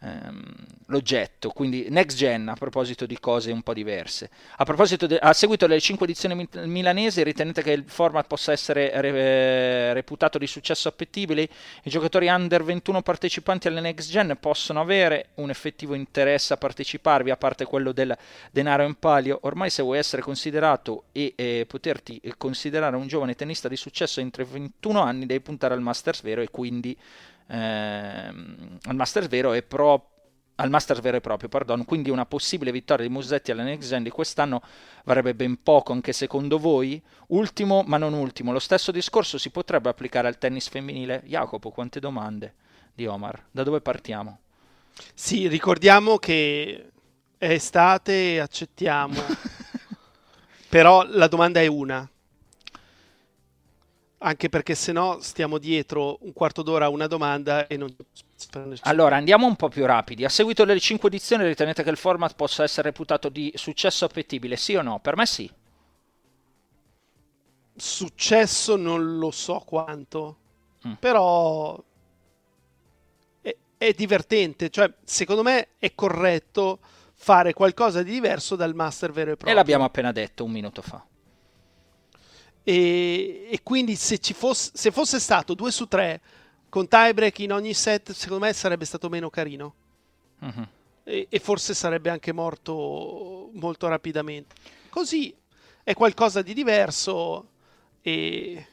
ehm, 0.00 0.54
l'oggetto, 0.86 1.50
quindi 1.50 1.86
next 1.90 2.16
gen 2.16 2.48
a 2.48 2.54
proposito 2.54 3.04
di 3.06 3.18
cose 3.18 3.50
un 3.50 3.62
po' 3.62 3.74
diverse. 3.74 4.30
A 4.56 4.64
de- 4.64 5.18
a 5.18 5.32
seguito 5.32 5.66
delle 5.66 5.80
5 5.80 6.06
edizioni 6.06 6.34
mil- 6.34 6.68
milanesi, 6.68 7.22
ritenete 7.22 7.62
che 7.62 7.72
il 7.72 7.84
format 7.86 8.26
possa 8.26 8.52
essere 8.52 8.90
re- 9.00 9.92
reputato 9.92 10.38
di 10.38 10.46
successo 10.46 10.88
appetibile? 10.88 11.42
I 11.82 11.90
giocatori 11.90 12.28
under 12.28 12.62
21 12.62 13.02
partecipanti 13.02 13.68
alle 13.68 13.80
next 13.80 14.10
gen 14.10 14.36
possono 14.40 14.80
avere 14.80 15.28
un 15.34 15.50
effettivo 15.50 15.94
interesse 15.94 16.52
a 16.54 16.56
parteciparvi, 16.56 17.30
a 17.30 17.36
parte 17.36 17.64
quello 17.64 17.92
del 17.92 18.16
denaro 18.50 18.84
in 18.84 18.94
palio? 18.94 19.38
Ormai 19.42 19.70
se 19.70 19.82
vuoi 19.82 19.98
essere 19.98 20.22
considerato 20.22 21.04
e 21.12 21.32
eh, 21.36 21.64
poterti 21.66 22.20
considerare 22.36 22.96
un 22.96 23.06
giovane 23.06 23.34
tennista 23.34 23.68
di 23.68 23.76
successo 23.76 24.20
entro 24.20 24.42
i 24.42 24.46
21 24.46 25.00
anni, 25.00 25.26
devi 25.26 25.40
puntare 25.40 25.74
al 25.74 25.80
Masters 25.80 26.22
vero 26.22 26.40
e 26.40 26.50
quindi 26.50 26.96
ehm, 27.48 28.78
al 28.84 28.94
Masters 28.94 29.28
vero 29.28 29.52
e 29.52 29.62
pro 29.62 30.12
al 30.60 30.70
Masters 30.70 31.00
vero 31.00 31.16
e 31.16 31.20
proprio, 31.20 31.48
pardon. 31.48 31.84
quindi 31.84 32.10
una 32.10 32.26
possibile 32.26 32.72
vittoria 32.72 33.06
di 33.06 33.12
Musetti 33.12 33.52
alla 33.52 33.62
Next 33.62 33.88
Gen 33.88 34.02
di 34.02 34.10
quest'anno 34.10 34.60
varrebbe 35.04 35.34
ben 35.34 35.62
poco 35.62 35.92
anche 35.92 36.12
secondo 36.12 36.58
voi? 36.58 37.00
Ultimo, 37.28 37.84
ma 37.86 37.96
non 37.96 38.12
ultimo, 38.12 38.50
lo 38.50 38.58
stesso 38.58 38.90
discorso 38.90 39.38
si 39.38 39.50
potrebbe 39.50 39.88
applicare 39.88 40.26
al 40.26 40.38
tennis 40.38 40.68
femminile? 40.68 41.22
Jacopo, 41.26 41.70
quante 41.70 42.00
domande 42.00 42.54
di 42.92 43.06
Omar? 43.06 43.46
Da 43.52 43.62
dove 43.62 43.80
partiamo? 43.80 44.40
Sì, 45.14 45.46
ricordiamo 45.46 46.18
che 46.18 46.90
è 47.38 47.50
estate, 47.50 48.40
accettiamo. 48.40 49.14
Però 50.68 51.04
la 51.06 51.28
domanda 51.28 51.60
è 51.60 51.66
una. 51.66 52.08
Anche 54.18 54.48
perché 54.48 54.74
se 54.74 54.92
no 54.92 55.18
stiamo 55.20 55.58
dietro 55.58 56.18
un 56.22 56.32
quarto 56.32 56.62
d'ora 56.62 56.86
a 56.86 56.88
una 56.88 57.06
domanda 57.06 57.66
e 57.68 57.76
non 57.76 57.94
allora, 58.82 59.16
andiamo 59.16 59.46
un 59.46 59.56
po' 59.56 59.68
più 59.68 59.84
rapidi. 59.84 60.24
A 60.24 60.28
seguito 60.28 60.64
delle 60.64 60.78
5 60.78 61.08
edizioni 61.08 61.44
ritenete 61.44 61.82
che 61.82 61.90
il 61.90 61.96
format 61.96 62.34
possa 62.34 62.62
essere 62.62 62.88
reputato 62.88 63.28
di 63.28 63.52
successo 63.56 64.04
appetibile, 64.04 64.56
sì 64.56 64.76
o 64.76 64.82
no? 64.82 65.00
Per 65.00 65.16
me 65.16 65.26
sì. 65.26 65.50
Successo 67.76 68.76
non 68.76 69.18
lo 69.18 69.30
so 69.30 69.62
quanto, 69.64 70.36
mm. 70.86 70.92
però 70.94 71.82
è, 73.40 73.56
è, 73.76 73.92
divertente. 73.92 74.70
Cioè, 74.70 74.92
secondo 75.04 75.42
me 75.42 75.70
è 75.78 75.94
corretto 75.94 76.78
fare 77.14 77.52
qualcosa 77.52 78.02
di 78.02 78.12
diverso 78.12 78.54
dal 78.54 78.74
master 78.74 79.10
vero 79.10 79.32
e 79.32 79.34
proprio. 79.34 79.52
E 79.52 79.54
l'abbiamo 79.54 79.84
appena 79.84 80.12
detto 80.12 80.44
un 80.44 80.52
minuto 80.52 80.80
fa. 80.80 81.04
E, 82.68 83.46
e 83.50 83.60
quindi 83.62 83.96
se, 83.96 84.18
ci 84.18 84.34
fosse, 84.34 84.72
se 84.74 84.90
fosse 84.90 85.18
stato 85.20 85.54
2 85.54 85.70
su 85.70 85.88
3 85.88 86.20
con 86.68 86.86
tiebreak 86.86 87.38
in 87.38 87.52
ogni 87.52 87.72
set, 87.72 88.12
secondo 88.12 88.44
me 88.44 88.52
sarebbe 88.52 88.84
stato 88.84 89.08
meno 89.08 89.30
carino. 89.30 89.74
Uh-huh. 90.40 90.66
E, 91.02 91.28
e, 91.30 91.38
forse 91.38 91.72
sarebbe 91.72 92.10
anche 92.10 92.30
morto 92.30 93.48
molto 93.54 93.88
rapidamente. 93.88 94.54
Così 94.90 95.34
è 95.82 95.94
qualcosa 95.94 96.42
di 96.42 96.52
diverso 96.52 97.48
e, 98.02 98.66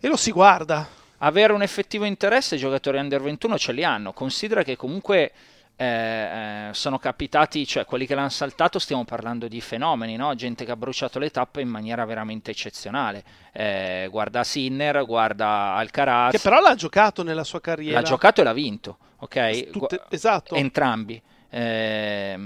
e 0.00 0.08
lo 0.08 0.16
si 0.16 0.32
guarda. 0.32 0.88
Avere 1.18 1.52
un 1.52 1.62
effettivo 1.62 2.04
interesse 2.04 2.56
i 2.56 2.58
giocatori 2.58 2.98
under 2.98 3.22
21 3.22 3.56
ce 3.58 3.70
li 3.70 3.84
hanno. 3.84 4.12
Considera 4.12 4.64
che 4.64 4.74
comunque 4.74 5.32
eh, 5.80 5.86
eh, 5.86 6.68
sono 6.72 6.98
capitati, 6.98 7.64
cioè 7.64 7.84
quelli 7.84 8.04
che 8.04 8.16
l'hanno 8.16 8.30
saltato, 8.30 8.80
stiamo 8.80 9.04
parlando 9.04 9.46
di 9.46 9.60
fenomeni, 9.60 10.16
no? 10.16 10.34
gente 10.34 10.64
che 10.64 10.72
ha 10.72 10.76
bruciato 10.76 11.20
le 11.20 11.30
tappe 11.30 11.60
in 11.60 11.68
maniera 11.68 12.04
veramente 12.04 12.50
eccezionale. 12.50 13.22
Eh, 13.52 14.08
guarda 14.10 14.42
Sinner, 14.42 15.04
guarda 15.04 15.74
Alcaraz. 15.74 16.32
Che 16.32 16.40
però 16.40 16.60
l'ha 16.60 16.74
giocato 16.74 17.22
nella 17.22 17.44
sua 17.44 17.60
carriera. 17.60 18.00
L'ha 18.00 18.06
giocato 18.06 18.40
e 18.40 18.44
l'ha 18.44 18.52
vinto, 18.52 18.98
ok? 19.18 19.70
Tutte, 19.70 20.02
esatto. 20.08 20.56
Entrambi. 20.56 21.22
Eh, 21.48 22.38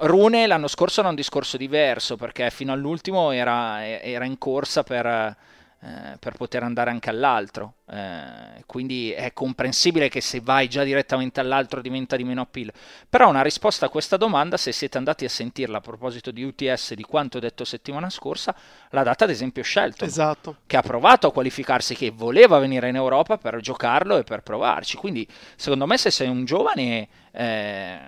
Rune 0.00 0.46
l'anno 0.46 0.68
scorso 0.68 1.00
era 1.00 1.08
un 1.08 1.14
discorso 1.14 1.56
diverso 1.56 2.16
perché 2.16 2.50
fino 2.50 2.72
all'ultimo 2.72 3.30
era, 3.30 3.86
era 3.86 4.26
in 4.26 4.36
corsa 4.36 4.82
per 4.82 5.36
eh, 5.82 6.18
per 6.18 6.36
poter 6.36 6.62
andare 6.62 6.90
anche 6.90 7.08
all'altro. 7.08 7.76
Eh, 7.90 8.62
quindi 8.66 9.12
è 9.12 9.32
comprensibile 9.32 10.10
che 10.10 10.20
se 10.20 10.40
vai 10.40 10.68
già 10.68 10.84
direttamente 10.84 11.40
all'altro 11.40 11.80
diventa 11.80 12.16
di 12.16 12.24
meno 12.24 12.42
appeal. 12.42 12.70
Però 13.08 13.30
una 13.30 13.40
risposta 13.40 13.86
a 13.86 13.88
questa 13.88 14.18
domanda, 14.18 14.58
se 14.58 14.72
siete 14.72 14.98
andati 14.98 15.24
a 15.24 15.30
sentirla 15.30 15.78
a 15.78 15.80
proposito 15.80 16.30
di 16.30 16.42
UTS 16.42 16.92
di 16.92 17.02
quanto 17.02 17.38
detto 17.38 17.64
settimana 17.64 18.10
scorsa, 18.10 18.54
l'ha 18.90 19.02
data 19.02 19.24
ad 19.24 19.30
esempio 19.30 19.62
Shelton, 19.62 20.06
esatto. 20.06 20.56
che 20.66 20.76
ha 20.76 20.82
provato 20.82 21.28
a 21.28 21.32
qualificarsi, 21.32 21.94
che 21.94 22.10
voleva 22.10 22.58
venire 22.58 22.90
in 22.90 22.96
Europa 22.96 23.38
per 23.38 23.58
giocarlo 23.60 24.18
e 24.18 24.22
per 24.22 24.42
provarci. 24.42 24.98
Quindi 24.98 25.26
secondo 25.56 25.86
me 25.86 25.96
se 25.96 26.10
sei 26.10 26.28
un 26.28 26.44
giovane 26.44 27.08
eh, 27.32 27.98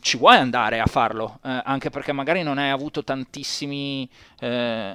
ci 0.00 0.16
vuoi 0.16 0.36
andare 0.36 0.80
a 0.80 0.86
farlo, 0.86 1.38
eh, 1.44 1.60
anche 1.64 1.90
perché 1.90 2.12
magari 2.12 2.42
non 2.42 2.56
hai 2.56 2.70
avuto 2.70 3.04
tantissimi 3.04 4.08
eh, 4.40 4.94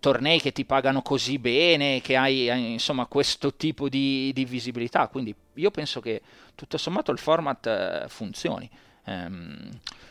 tornei 0.00 0.40
che 0.40 0.52
ti 0.52 0.64
pagano 0.64 1.02
così 1.02 1.38
bene, 1.38 2.00
che 2.00 2.16
hai 2.16 2.72
insomma 2.72 3.06
questo 3.06 3.54
tipo 3.54 3.88
di, 3.88 4.32
di 4.34 4.44
visibilità. 4.44 5.08
Quindi 5.08 5.34
io 5.54 5.70
penso 5.70 6.00
che 6.00 6.22
tutto 6.54 6.76
sommato 6.78 7.12
il 7.12 7.18
format 7.18 7.66
eh, 7.66 8.04
funzioni. 8.08 8.68
Um, 9.04 9.70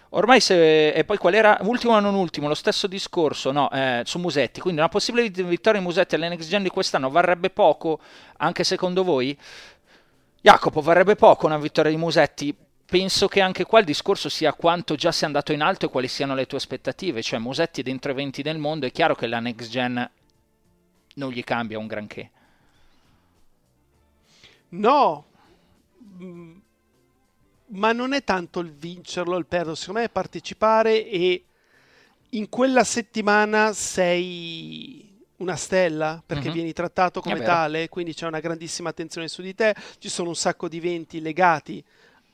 ormai 0.09 0.39
se, 0.39 0.89
e 0.89 1.03
poi 1.03 1.17
qual 1.17 1.35
era 1.35 1.59
ultimo 1.61 1.93
o 1.93 1.99
non 1.99 2.15
ultimo 2.15 2.47
lo 2.47 2.55
stesso 2.55 2.87
discorso 2.87 3.51
no, 3.51 3.69
eh, 3.69 4.01
su 4.05 4.17
Musetti 4.17 4.59
quindi 4.59 4.79
una 4.79 4.89
possibile 4.89 5.29
vittoria 5.29 5.79
in 5.79 5.85
Musetti 5.85 6.15
all'NX 6.15 6.47
Gen 6.47 6.63
di 6.63 6.69
quest'anno 6.69 7.11
varrebbe 7.11 7.51
poco 7.51 7.99
anche 8.37 8.63
secondo 8.63 9.03
voi? 9.03 9.37
Jacopo 10.41 10.81
varrebbe 10.81 11.15
poco 11.15 11.45
una 11.45 11.59
vittoria 11.59 11.91
di 11.91 11.97
Musetti 11.97 12.55
penso 12.87 13.27
che 13.27 13.41
anche 13.41 13.65
qua 13.65 13.79
il 13.79 13.85
discorso 13.85 14.29
sia 14.29 14.53
quanto 14.53 14.95
già 14.95 15.11
sei 15.11 15.27
andato 15.27 15.51
in 15.51 15.61
alto 15.61 15.85
e 15.85 15.89
quali 15.89 16.07
siano 16.07 16.33
le 16.33 16.47
tue 16.47 16.57
aspettative. 16.57 17.21
Cioè, 17.21 17.37
Musetti 17.37 17.83
dentro 17.83 18.11
i 18.11 18.15
20 18.15 18.41
del 18.41 18.57
mondo, 18.57 18.85
è 18.85 18.91
chiaro 18.91 19.13
che 19.13 19.27
la 19.27 19.39
next 19.39 19.69
gen 19.69 20.09
non 21.15 21.31
gli 21.31 21.43
cambia 21.43 21.77
un 21.77 21.87
granché. 21.87 22.31
No, 24.69 25.25
mm, 26.21 26.57
ma 27.67 27.91
non 27.91 28.13
è 28.13 28.23
tanto 28.23 28.59
il 28.59 28.71
vincerlo 28.71 29.37
il 29.37 29.45
perderlo, 29.45 29.75
secondo 29.75 29.99
me 29.99 30.05
è 30.05 30.09
partecipare 30.09 31.05
e 31.07 31.43
in 32.31 32.49
quella 32.49 32.83
settimana 32.83 33.73
sei 33.73 35.25
una 35.37 35.55
stella 35.55 36.21
perché 36.25 36.47
uh-huh. 36.47 36.53
vieni 36.53 36.73
trattato 36.73 37.21
come 37.21 37.41
tale, 37.41 37.89
quindi 37.89 38.13
c'è 38.13 38.27
una 38.27 38.39
grandissima 38.39 38.89
attenzione 38.89 39.27
su 39.27 39.41
di 39.41 39.53
te, 39.53 39.75
ci 39.99 40.09
sono 40.09 40.29
un 40.29 40.35
sacco 40.35 40.67
di 40.67 40.77
eventi 40.77 41.21
legati 41.21 41.83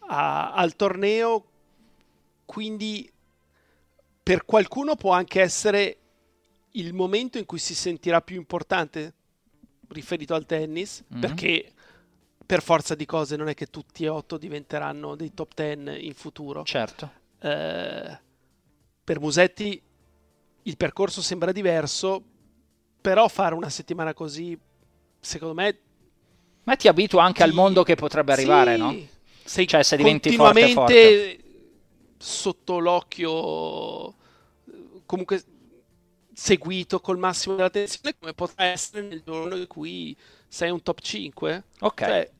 a, 0.07 0.53
al 0.53 0.75
torneo, 0.75 1.45
quindi 2.45 3.11
per 4.21 4.45
qualcuno 4.45 4.95
può 4.95 5.11
anche 5.11 5.41
essere 5.41 5.97
il 6.71 6.93
momento 6.93 7.37
in 7.37 7.45
cui 7.45 7.59
si 7.59 7.75
sentirà 7.75 8.21
più 8.21 8.37
importante 8.37 9.13
riferito 9.89 10.33
al 10.33 10.45
tennis, 10.45 11.03
mm-hmm. 11.03 11.21
perché 11.21 11.71
per 12.45 12.61
forza 12.61 12.95
di 12.95 13.05
cose 13.05 13.35
non 13.35 13.47
è 13.47 13.53
che 13.53 13.67
tutti 13.67 14.03
e 14.03 14.09
otto 14.09 14.37
diventeranno 14.37 15.15
dei 15.15 15.33
top 15.33 15.53
ten 15.53 15.95
in 15.99 16.13
futuro. 16.13 16.63
Certo. 16.63 17.11
Eh, 17.39 18.19
per 19.03 19.19
Musetti 19.19 19.81
il 20.63 20.77
percorso 20.77 21.21
sembra 21.21 21.51
diverso, 21.51 22.23
però 23.01 23.27
fare 23.27 23.53
una 23.53 23.69
settimana 23.69 24.13
così, 24.13 24.57
secondo 25.19 25.53
me... 25.53 25.79
Ma 26.63 26.75
ti 26.77 26.87
abitua 26.87 27.23
anche 27.23 27.43
ti... 27.43 27.49
al 27.49 27.53
mondo 27.53 27.83
che 27.83 27.95
potrebbe 27.95 28.31
arrivare, 28.31 28.75
sì, 28.75 28.79
no? 28.79 28.95
Sei 29.43 29.67
cioè, 29.67 29.83
se 29.83 29.97
diventi 29.97 30.31
forte, 30.35 30.73
forte. 30.73 31.39
sotto 32.17 32.79
l'occhio, 32.79 34.13
comunque 35.05 35.43
seguito 36.33 36.99
col 36.99 37.17
massimo 37.17 37.55
dell'attenzione, 37.55 38.15
come 38.19 38.33
potrà 38.33 38.65
essere 38.65 39.07
nel 39.07 39.21
giorno 39.23 39.55
in 39.55 39.67
cui 39.67 40.15
sei 40.47 40.71
un 40.71 40.81
top 40.81 40.99
5. 40.99 41.63
Ok. 41.81 42.05
Cioè, 42.05 42.31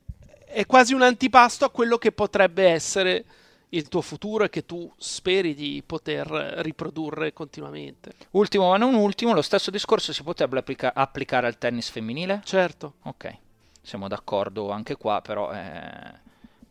è 0.45 0.65
quasi 0.65 0.93
un 0.93 1.01
antipasto 1.01 1.65
a 1.65 1.69
quello 1.69 1.97
che 1.97 2.11
potrebbe 2.11 2.67
essere 2.67 3.25
il 3.69 3.87
tuo 3.87 4.01
futuro 4.01 4.43
e 4.43 4.49
che 4.49 4.65
tu 4.65 4.91
speri 4.97 5.55
di 5.55 5.81
poter 5.85 6.27
riprodurre 6.27 7.33
continuamente. 7.33 8.13
Ultimo 8.31 8.69
ma 8.69 8.77
non 8.77 8.93
ultimo, 8.93 9.33
lo 9.33 9.41
stesso 9.41 9.71
discorso 9.71 10.13
si 10.13 10.21
potrebbe 10.21 10.59
applica- 10.59 10.93
applicare 10.93 11.47
al 11.47 11.57
tennis 11.57 11.89
femminile? 11.89 12.41
Certo. 12.45 12.95
Ok, 13.03 13.35
siamo 13.81 14.07
d'accordo 14.07 14.69
anche 14.69 14.95
qua, 14.95 15.21
però 15.21 15.51
eh, 15.51 16.13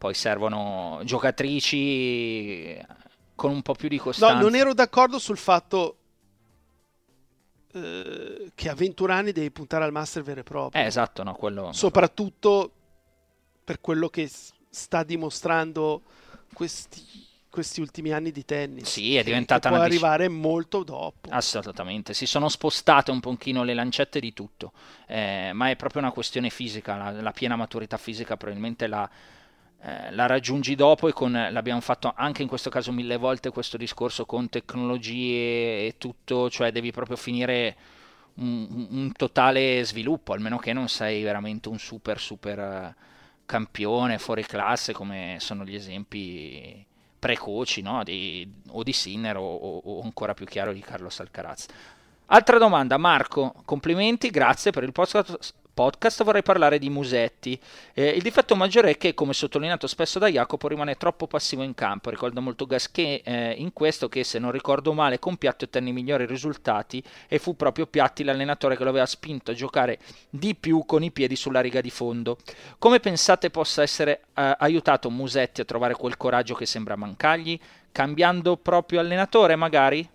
poi 0.03 0.15
servono 0.15 1.01
giocatrici 1.05 2.77
con 3.37 3.53
un 3.53 3.63
po' 3.63 3.75
più 3.75 3.89
di 3.89 3.99
costanza. 3.99 4.35
No, 4.35 4.41
non 4.41 4.57
ero 4.57 4.75
d'accordo 4.75 5.21
sul 5.21 5.37
fatto 5.37 5.97
eh, 7.73 8.51
che 8.53 8.69
a 8.69 8.75
21 8.75 9.13
anni 9.13 9.31
devi 9.31 9.53
puntare 9.53 9.85
al 9.85 9.93
master 9.93 10.25
vero 10.25 10.41
e 10.41 10.43
proprio. 10.43 10.83
Eh, 10.83 10.87
esatto, 10.87 11.23
no, 11.23 11.35
quello... 11.35 11.73
Soprattutto 11.73 12.73
per 13.63 13.81
quello 13.81 14.09
che 14.09 14.29
sta 14.29 15.05
dimostrando 15.05 16.03
questi, 16.53 17.01
questi 17.49 17.81
ultimi 17.81 18.11
anni 18.11 18.33
di 18.33 18.45
tennis. 18.45 18.91
Sì, 18.91 19.15
è 19.15 19.23
diventata 19.23 19.61
che 19.61 19.69
può 19.69 19.77
una 19.77 19.85
arrivare 19.85 20.27
molto 20.27 20.83
dopo. 20.83 21.31
Assolutamente, 21.31 22.13
si 22.13 22.27
sono 22.27 22.49
spostate 22.49 23.13
un 23.13 23.21
pochino 23.21 23.63
le 23.63 23.75
lancette 23.75 24.19
di 24.19 24.33
tutto, 24.33 24.73
eh, 25.07 25.53
ma 25.55 25.71
è 25.71 25.77
proprio 25.77 26.03
una 26.03 26.11
questione 26.11 26.51
fisica, 26.51 26.97
la, 26.97 27.13
la 27.13 27.31
piena 27.31 27.55
maturità 27.55 27.99
fisica 27.99 28.37
probabilmente 28.37 28.89
la, 28.89 29.09
eh, 29.85 30.13
la 30.13 30.27
raggiungi 30.27 30.77
dopo 30.77 31.09
e 31.09 31.13
con, 31.13 31.33
l'abbiamo 31.33 31.81
fatto 31.81 32.13
anche 32.15 32.43
in 32.43 32.49
questo 32.49 32.71
caso 32.71 32.93
mille 32.93 33.17
volte 33.17 33.51
questo 33.51 33.77
discorso 33.77 34.25
con 34.25 34.49
tecnologie 34.49 35.87
e 35.87 35.95
tutto, 35.99 36.49
cioè 36.49 36.71
devi 36.71 36.93
proprio 36.93 37.17
finire 37.17 37.77
un, 38.35 38.87
un 38.91 39.13
totale 39.13 39.83
sviluppo, 39.85 40.35
almeno 40.35 40.57
che 40.59 40.73
non 40.73 40.89
sei 40.89 41.25
veramente 41.25 41.69
un 41.69 41.81
super 41.81 42.21
super 42.21 42.59
eh, 42.61 42.95
campione 43.45 44.19
fuori 44.19 44.47
classe 44.47 44.93
come 44.93 45.39
sono 45.41 45.65
gli 45.65 45.75
esempi 45.75 46.87
precoci 47.19 47.83
no? 47.83 48.05
di, 48.05 48.49
o 48.69 48.85
di 48.85 48.93
Sinner 48.93 49.37
o, 49.37 49.43
o, 49.43 50.03
ancora 50.03 50.33
più 50.33 50.47
chiaro 50.47 50.73
di 50.73 50.81
Carlos 50.81 51.19
Alcaraz. 51.19 51.67
Altra 52.27 52.59
domanda, 52.59 52.97
Marco, 52.99 53.53
complimenti, 53.65 54.31
grazie 54.31 54.71
per 54.71 54.85
il 54.85 54.93
podcast, 54.93 55.55
podcast 55.83 56.23
vorrei 56.23 56.45
parlare 56.45 56.79
di 56.79 56.89
Musetti. 56.91 57.59
Eh, 57.93 58.11
il 58.11 58.23
difetto 58.23 58.55
maggiore 58.55 58.91
è 58.91 58.97
che, 58.97 59.15
come 59.15 59.33
sottolineato 59.33 59.89
spesso 59.89 60.21
da 60.21 60.29
Jacopo, 60.29 60.69
rimane 60.69 60.97
troppo 60.97 61.27
passivo 61.27 61.65
in 61.65 61.75
campo. 61.75 62.09
Ricordo 62.09 62.41
molto 62.41 62.67
Gasquet 62.67 63.27
eh, 63.27 63.55
in 63.59 63.73
questo 63.73 64.09
che, 64.09 64.23
se 64.23 64.39
non 64.39 64.53
ricordo 64.53 64.93
male, 64.93 65.19
con 65.19 65.37
Piatti 65.37 65.65
ottenne 65.65 65.89
i 65.89 65.93
migliori 65.93 66.25
risultati 66.25 67.03
e 67.27 67.41
fu 67.41 67.57
proprio 67.57 67.89
Piatti 67.89 68.23
l'allenatore 68.23 68.77
che 68.77 68.85
lo 68.85 68.91
aveva 68.91 69.07
spinto 69.07 69.51
a 69.51 69.55
giocare 69.55 69.99
di 70.31 70.55
più 70.55 70.85
con 70.87 71.03
i 71.03 71.11
piedi 71.11 71.35
sulla 71.35 71.61
riga 71.61 71.81
di 71.81 71.91
fondo. 71.91 72.39
Come 72.79 73.01
pensate 73.01 73.51
possa 73.51 73.83
essere 73.83 74.21
eh, 74.35 74.55
aiutato 74.59 75.11
Musetti 75.11 75.63
a 75.63 75.65
trovare 75.65 75.95
quel 75.95 76.17
coraggio 76.17 76.55
che 76.55 76.65
sembra 76.65 76.95
mancargli? 76.95 77.59
Cambiando 77.91 78.57
proprio 78.57 79.01
allenatore, 79.01 79.57
magari? 79.57 80.09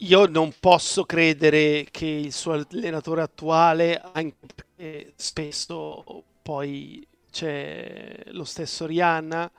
Io 0.00 0.26
non 0.26 0.52
posso 0.60 1.04
credere 1.06 1.86
che 1.90 2.04
il 2.04 2.32
suo 2.32 2.52
allenatore 2.52 3.22
attuale, 3.22 3.98
anche 3.98 4.36
perché 4.54 5.14
spesso 5.16 6.24
poi 6.42 7.06
c'è 7.30 8.24
lo 8.26 8.44
stesso 8.44 8.84
Rihanna 8.84 9.50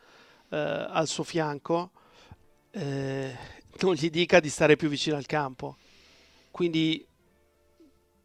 eh, 0.50 0.58
al 0.58 1.08
suo 1.08 1.24
fianco, 1.24 1.90
eh, 2.70 3.36
non 3.80 3.96
gli 3.96 4.12
dica 4.12 4.40
di 4.40 4.50
stare 4.50 4.76
più 4.76 4.90
vicino 4.90 5.16
al 5.18 5.26
campo. 5.26 5.78
Quindi 6.52 7.04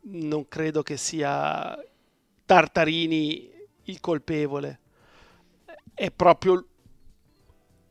non 0.02 0.46
credo 0.48 0.82
che 0.82 0.98
sia 0.98 1.82
Tartarini 2.44 3.50
il 3.84 4.00
colpevole. 4.00 4.80
È 5.94 6.10
proprio 6.10 6.62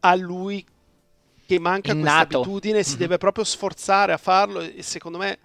a 0.02 0.14
lui 0.16 0.64
che 1.52 1.60
manca 1.60 1.92
Innato. 1.92 2.26
questa 2.28 2.38
abitudine, 2.38 2.84
si 2.84 2.94
Mhm. 2.94 2.98
deve 3.00 3.18
proprio 3.18 3.44
sforzare 3.44 4.14
a 4.14 4.18
farlo 4.18 4.62
e 4.62 4.82
secondo 4.82 5.18
me 5.18 5.38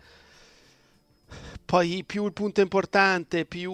poi 1.64 2.04
più 2.04 2.24
il 2.26 2.32
punto 2.32 2.60
è 2.60 2.62
importante, 2.62 3.44
più 3.44 3.72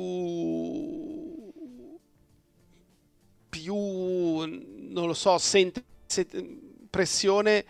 più 3.51 3.75
non 3.75 5.07
lo 5.07 5.13
so, 5.13 5.37
sente, 5.37 5.85
sente 6.07 6.43
pressione 6.89 7.65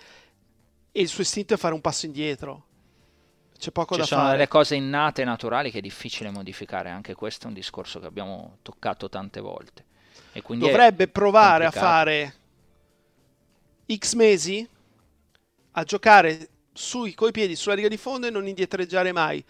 e 0.93 1.01
il 1.01 1.09
suo 1.09 1.22
istinto 1.22 1.55
è 1.55 1.56
fare 1.56 1.74
un 1.74 1.80
passo 1.80 2.06
indietro. 2.06 2.66
C'è 3.59 3.70
poco 3.72 3.94
Ci 3.94 4.01
da 4.01 4.06
sono 4.06 4.20
fare. 4.22 4.32
delle 4.36 4.48
cose 4.48 4.76
innate 4.76 5.22
e 5.22 5.24
naturali 5.24 5.70
che 5.72 5.78
è 5.78 5.80
difficile 5.80 6.30
modificare, 6.30 6.89
anche 6.90 7.14
questo 7.14 7.44
è 7.47 7.48
un 7.48 7.55
discorso 7.55 7.98
che 7.98 8.06
abbiamo 8.06 8.59
toccato 8.62 9.09
tante 9.09 9.40
volte. 9.40 9.84
E 10.32 10.40
quindi 10.43 10.66
Dovrebbe 10.66 11.09
provare 11.09 11.64
a 11.64 11.70
complicato. 11.70 11.93
fare 11.93 12.34
X 13.97 14.14
mesi 14.14 14.66
a 15.73 15.85
giocare 15.85 16.48
sui 16.73 17.14
coi 17.14 17.32
piedi 17.32 17.56
sulla 17.56 17.74
riga 17.74 17.89
di 17.89 17.97
fondo 17.97 18.27
e 18.27 18.31
non 18.31 18.47
indietreggiare 18.47 19.12
mai. 19.12 19.44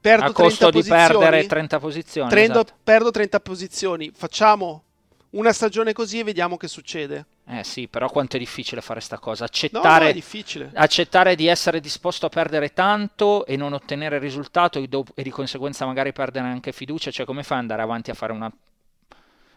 Perdo 0.00 0.26
a 0.26 0.32
costo 0.32 0.68
30 0.68 0.70
di 0.70 0.78
posizioni, 0.88 1.18
perdere 1.20 1.46
30 1.46 1.78
posizioni. 1.78 2.28
prendo- 2.28 2.60
esatto. 2.60 2.74
perdo 2.82 3.10
30 3.10 3.40
posizioni. 3.40 4.10
Facciamo 4.14 4.82
una 5.30 5.52
stagione 5.52 5.92
così 5.92 6.20
e 6.20 6.24
vediamo 6.24 6.56
che 6.56 6.66
succede. 6.68 7.26
Eh 7.48 7.62
sì, 7.62 7.86
però 7.86 8.08
quanto 8.10 8.36
è 8.36 8.38
difficile 8.40 8.80
fare 8.80 9.00
sta 9.00 9.18
cosa. 9.18 9.42
No, 9.44 9.46
Accettare, 9.50 10.06
no, 10.06 10.12
difficile. 10.12 10.70
accettare 10.74 11.36
di 11.36 11.46
essere 11.46 11.78
disposto 11.80 12.26
a 12.26 12.28
perdere 12.28 12.72
tanto 12.72 13.46
e 13.46 13.56
non 13.56 13.72
ottenere 13.72 14.18
risultato 14.18 14.80
e, 14.80 14.88
dop- 14.88 15.12
e 15.14 15.22
di 15.22 15.30
conseguenza 15.30 15.86
magari 15.86 16.12
perdere 16.12 16.46
anche 16.48 16.72
fiducia. 16.72 17.10
Cioè, 17.12 17.24
come 17.24 17.44
fai 17.44 17.58
ad 17.58 17.62
andare 17.62 17.82
avanti 17.82 18.10
a 18.10 18.14
fare 18.14 18.32
una 18.32 18.52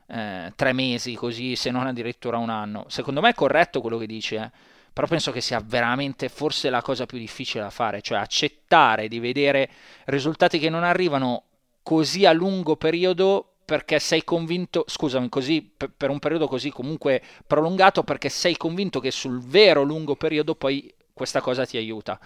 eh, 0.09 0.51
tre 0.55 0.73
mesi 0.73 1.13
così, 1.15 1.55
se 1.55 1.71
non 1.71 1.87
addirittura 1.87 2.37
un 2.37 2.49
anno? 2.49 2.85
Secondo 2.87 3.21
me 3.21 3.29
è 3.29 3.33
corretto 3.33 3.81
quello 3.81 3.97
che 3.97 4.07
dici, 4.07 4.35
eh. 4.35 4.49
Però 4.91 5.07
penso 5.07 5.31
che 5.31 5.39
sia 5.39 5.61
veramente 5.63 6.27
forse 6.29 6.69
la 6.69 6.81
cosa 6.81 7.05
più 7.05 7.17
difficile 7.17 7.63
da 7.63 7.69
fare, 7.69 8.01
cioè 8.01 8.17
accettare 8.17 9.07
di 9.07 9.19
vedere 9.19 9.69
risultati 10.05 10.59
che 10.59 10.69
non 10.69 10.83
arrivano 10.83 11.43
così 11.83 12.25
a 12.25 12.33
lungo 12.33 12.75
periodo 12.75 13.53
perché 13.63 13.99
sei 13.99 14.23
convinto, 14.23 14.83
scusami, 14.87 15.29
così 15.29 15.61
per, 15.61 15.91
per 15.95 16.09
un 16.09 16.19
periodo 16.19 16.47
così 16.47 16.71
comunque 16.71 17.21
prolungato 17.45 18.03
perché 18.03 18.27
sei 18.27 18.57
convinto 18.57 18.99
che 18.99 19.11
sul 19.11 19.41
vero 19.41 19.83
lungo 19.83 20.15
periodo 20.15 20.55
poi 20.55 20.91
questa 21.13 21.39
cosa 21.39 21.65
ti 21.65 21.77
aiuta. 21.77 22.19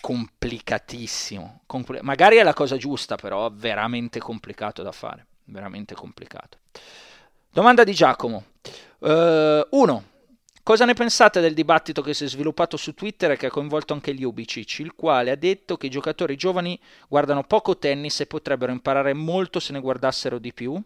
Complicatissimo. 0.00 1.62
compl- 1.66 2.00
magari 2.02 2.36
è 2.36 2.42
la 2.42 2.54
cosa 2.54 2.76
giusta, 2.76 3.16
però 3.16 3.50
veramente 3.52 4.18
complicato 4.18 4.82
da 4.82 4.92
fare, 4.92 5.26
veramente 5.48 5.94
complicato. 5.94 6.58
Domanda 7.50 7.84
di 7.84 7.92
Giacomo. 7.92 8.44
Eh, 9.00 9.66
uno, 9.70 10.04
cosa 10.62 10.84
ne 10.84 10.94
pensate 10.94 11.40
del 11.40 11.54
dibattito 11.54 12.02
che 12.02 12.14
si 12.14 12.24
è 12.24 12.28
sviluppato 12.28 12.76
su 12.76 12.94
Twitter 12.94 13.32
e 13.32 13.36
che 13.36 13.46
ha 13.46 13.50
coinvolto 13.50 13.92
anche 13.92 14.12
Ljubicic, 14.12 14.80
il 14.80 14.94
quale 14.94 15.30
ha 15.30 15.36
detto 15.36 15.76
che 15.76 15.86
i 15.86 15.90
giocatori 15.90 16.36
giovani 16.36 16.78
guardano 17.08 17.42
poco 17.44 17.78
tennis 17.78 18.20
e 18.20 18.26
potrebbero 18.26 18.72
imparare 18.72 19.12
molto 19.14 19.60
se 19.60 19.72
ne 19.72 19.80
guardassero 19.80 20.38
di 20.38 20.52
più? 20.52 20.80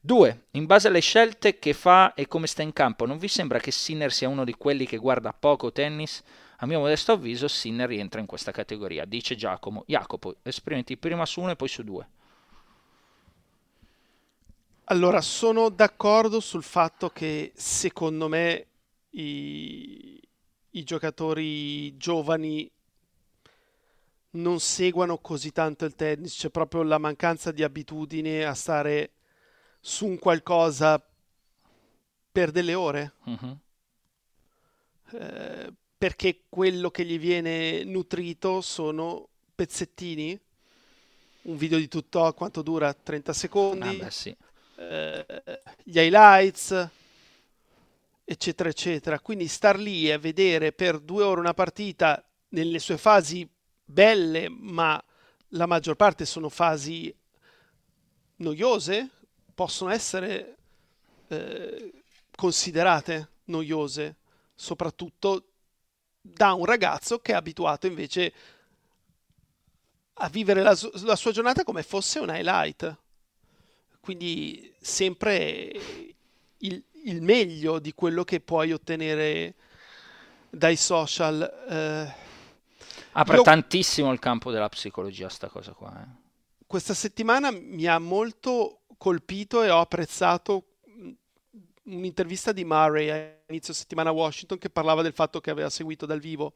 2. 0.00 0.46
In 0.52 0.66
base 0.66 0.88
alle 0.88 1.00
scelte 1.00 1.58
che 1.60 1.74
fa 1.74 2.14
e 2.14 2.26
come 2.26 2.48
sta 2.48 2.62
in 2.62 2.72
campo, 2.72 3.06
non 3.06 3.18
vi 3.18 3.28
sembra 3.28 3.60
che 3.60 3.70
Sinner 3.70 4.12
sia 4.12 4.28
uno 4.28 4.44
di 4.44 4.54
quelli 4.54 4.86
che 4.86 4.96
guarda 4.96 5.32
poco 5.32 5.70
tennis? 5.70 6.22
A 6.56 6.66
mio 6.66 6.80
modesto 6.80 7.12
avviso, 7.12 7.48
Sinner 7.48 7.88
rientra 7.88 8.20
in 8.20 8.26
questa 8.26 8.50
categoria, 8.50 9.04
dice 9.04 9.36
Giacomo. 9.36 9.84
Jacopo, 9.86 10.36
esprimiti 10.42 10.96
prima 10.96 11.26
su 11.26 11.40
uno 11.40 11.50
e 11.52 11.56
poi 11.56 11.68
su 11.68 11.82
due. 11.82 12.06
Allora, 14.86 15.20
sono 15.20 15.68
d'accordo 15.70 16.40
sul 16.40 16.62
fatto 16.62 17.10
che 17.10 17.52
secondo 17.54 18.28
me 18.28 18.66
i, 19.10 20.20
i 20.70 20.84
giocatori 20.84 21.96
giovani 21.96 22.70
non 24.34 24.60
seguano 24.60 25.18
così 25.18 25.52
tanto 25.52 25.84
il 25.84 25.94
tennis, 25.94 26.36
c'è 26.36 26.50
proprio 26.50 26.82
la 26.82 26.98
mancanza 26.98 27.52
di 27.52 27.62
abitudine 27.62 28.44
a 28.44 28.54
stare 28.54 29.12
su 29.80 30.06
un 30.06 30.18
qualcosa 30.18 31.02
per 32.32 32.50
delle 32.50 32.74
ore, 32.74 33.12
Mhm. 33.26 33.60
eh, 35.12 35.72
perché 35.98 36.44
quello 36.48 36.90
che 36.90 37.04
gli 37.04 37.18
viene 37.18 37.84
nutrito 37.84 38.60
sono 38.60 39.28
pezzettini. 39.54 40.38
Un 41.42 41.56
video 41.56 41.78
di 41.78 41.88
TikTok 41.88 42.34
quanto 42.36 42.62
dura? 42.62 42.92
30 42.94 43.32
secondi. 43.32 43.88
Ah, 43.88 44.04
beh, 44.04 44.10
sì. 44.10 44.36
Eh, 44.90 45.62
gli 45.82 45.98
highlights, 45.98 46.88
eccetera, 48.24 48.68
eccetera. 48.68 49.20
Quindi 49.20 49.46
star 49.48 49.78
lì 49.78 50.10
e 50.10 50.18
vedere 50.18 50.72
per 50.72 50.98
due 50.98 51.22
ore 51.22 51.40
una 51.40 51.54
partita 51.54 52.22
nelle 52.50 52.78
sue 52.78 52.98
fasi 52.98 53.48
belle, 53.84 54.48
ma 54.48 55.02
la 55.48 55.66
maggior 55.66 55.96
parte 55.96 56.24
sono 56.24 56.48
fasi 56.48 57.14
noiose, 58.36 59.08
possono 59.54 59.90
essere 59.90 60.56
eh, 61.28 61.92
considerate 62.34 63.30
noiose, 63.44 64.16
soprattutto 64.54 65.46
da 66.20 66.52
un 66.52 66.64
ragazzo 66.64 67.18
che 67.18 67.32
è 67.32 67.36
abituato 67.36 67.86
invece 67.86 68.32
a 70.14 70.28
vivere 70.28 70.62
la, 70.62 70.76
la 71.04 71.16
sua 71.16 71.32
giornata 71.32 71.64
come 71.64 71.82
fosse 71.82 72.20
un 72.20 72.28
highlight 72.28 72.96
quindi 74.02 74.74
sempre 74.80 75.70
il, 76.58 76.82
il 77.04 77.22
meglio 77.22 77.78
di 77.78 77.94
quello 77.94 78.24
che 78.24 78.40
puoi 78.40 78.72
ottenere 78.72 79.54
dai 80.50 80.74
social. 80.74 81.40
Eh, 81.68 82.14
Apre 83.12 83.36
io, 83.36 83.42
tantissimo 83.42 84.10
il 84.12 84.18
campo 84.18 84.50
della 84.50 84.68
psicologia, 84.68 85.28
sta 85.28 85.48
cosa 85.48 85.70
qua. 85.70 86.02
Eh. 86.02 86.20
Questa 86.66 86.94
settimana 86.94 87.52
mi 87.52 87.86
ha 87.86 88.00
molto 88.00 88.80
colpito 88.98 89.62
e 89.62 89.70
ho 89.70 89.78
apprezzato 89.78 90.64
un'intervista 91.84 92.50
di 92.50 92.64
Murray 92.64 93.08
a 93.08 93.34
inizio 93.48 93.72
settimana 93.72 94.10
a 94.10 94.14
Washington 94.14 94.58
che 94.58 94.70
parlava 94.70 95.02
del 95.02 95.12
fatto 95.12 95.40
che 95.40 95.50
aveva 95.50 95.70
seguito 95.70 96.06
dal 96.06 96.20
vivo 96.20 96.54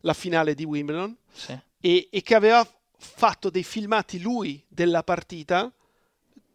la 0.00 0.14
finale 0.14 0.54
di 0.54 0.64
Wimbledon 0.64 1.16
sì. 1.30 1.56
e, 1.80 2.08
e, 2.10 2.22
che 2.22 2.34
aveva 2.34 2.66
fatto 2.96 3.48
dei 3.48 3.64
filmati 3.64 4.20
lui 4.20 4.64
della 4.68 5.02
partita 5.04 5.72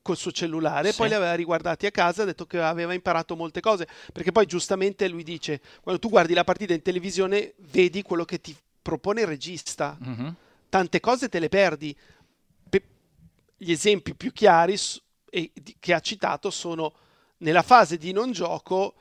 col 0.05 0.17
suo 0.17 0.31
cellulare, 0.31 0.91
sì. 0.91 0.97
poi 0.97 1.07
li 1.07 1.15
aveva 1.15 1.33
riguardati 1.33 1.87
a 1.87 1.91
casa 1.91 2.21
ha 2.21 2.25
detto 2.25 2.45
che 2.45 2.59
aveva 2.59 2.93
imparato 2.93 3.35
molte 3.35 3.59
cose, 3.59 3.87
perché 4.13 4.31
poi 4.31 4.45
giustamente 4.45 5.07
lui 5.07 5.23
dice, 5.23 5.59
quando 5.81 5.99
tu 5.99 6.09
guardi 6.09 6.35
la 6.35 6.43
partita 6.43 6.75
in 6.75 6.83
televisione 6.83 7.55
vedi 7.71 8.03
quello 8.03 8.23
che 8.23 8.39
ti 8.39 8.55
propone 8.83 9.21
il 9.21 9.27
regista, 9.27 9.97
mm-hmm. 9.99 10.27
tante 10.69 10.99
cose 10.99 11.27
te 11.27 11.39
le 11.39 11.49
perdi. 11.49 11.97
Pe- 12.69 12.83
gli 13.57 13.71
esempi 13.71 14.13
più 14.13 14.31
chiari 14.31 14.77
s- 14.77 15.01
e- 15.27 15.51
che 15.79 15.93
ha 15.95 15.99
citato 15.99 16.51
sono 16.51 16.93
nella 17.37 17.63
fase 17.63 17.97
di 17.97 18.11
non 18.11 18.31
gioco, 18.31 18.93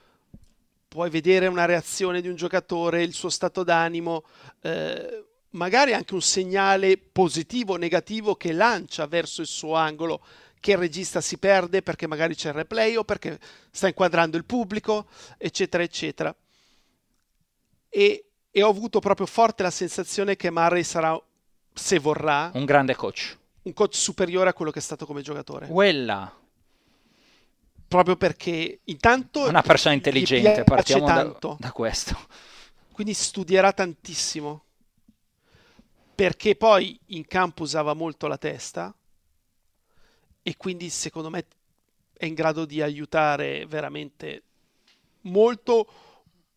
puoi 0.89 1.11
vedere 1.11 1.49
una 1.49 1.67
reazione 1.67 2.23
di 2.23 2.29
un 2.29 2.35
giocatore, 2.37 3.03
il 3.03 3.13
suo 3.13 3.29
stato 3.29 3.63
d'animo, 3.63 4.25
eh, 4.63 5.25
magari 5.51 5.93
anche 5.93 6.15
un 6.15 6.23
segnale 6.23 6.97
positivo 6.97 7.75
o 7.75 7.77
negativo 7.77 8.37
che 8.37 8.53
lancia 8.53 9.07
verso 9.07 9.43
il 9.43 9.47
suo 9.47 9.75
angolo 9.75 10.23
che 10.65 10.71
il 10.71 10.79
regista 10.79 11.21
si 11.21 11.37
perde 11.37 11.83
perché 11.83 12.07
magari 12.07 12.35
c'è 12.35 12.49
il 12.49 12.55
replay 12.55 12.97
o 12.97 13.05
perché 13.05 13.39
sta 13.71 13.87
inquadrando 13.87 14.39
il 14.39 14.47
pubblico, 14.47 15.09
eccetera, 15.37 15.83
eccetera. 15.83 16.35
E, 17.91 18.25
e 18.51 18.63
ho 18.63 18.71
avuto 18.71 18.99
proprio 18.99 19.27
forte 19.27 19.63
la 19.63 19.71
sensazione 19.71 20.37
che 20.37 20.51
Murray 20.51 20.83
sarà, 20.83 21.21
se 21.75 21.99
vorrà, 21.99 22.51
un 22.55 22.65
grande 22.65 22.95
coach. 22.95 23.37
Un 23.65 23.75
coach 23.75 23.95
superiore 23.95 24.49
a 24.49 24.55
quello 24.55 24.71
che 24.71 24.79
è 24.79 24.83
stato 24.83 25.05
come 25.05 25.21
giocatore. 25.21 25.67
Quella. 25.67 26.35
Proprio 27.87 28.17
perché 28.17 28.81
intanto... 28.85 29.47
Una 29.47 29.61
persona 29.61 29.95
intelligente, 29.95 30.65
partiamo 30.65 31.05
da, 31.05 31.57
da 31.59 31.73
questo. 31.73 32.17
Quindi 32.91 33.13
studierà 33.13 33.71
tantissimo 33.75 34.65
perché 36.15 36.57
poi 36.57 36.99
in 37.09 37.27
campo 37.27 37.65
usava 37.65 37.93
molto 37.93 38.29
la 38.29 38.39
testa 38.39 38.95
e 40.47 40.57
quindi 40.59 40.91
secondo 40.91 41.31
me 41.31 41.47
è 42.13 42.27
in 42.27 42.35
grado 42.35 42.67
di 42.67 42.83
aiutare 42.83 43.65
veramente 43.67 44.43
molto 45.23 45.89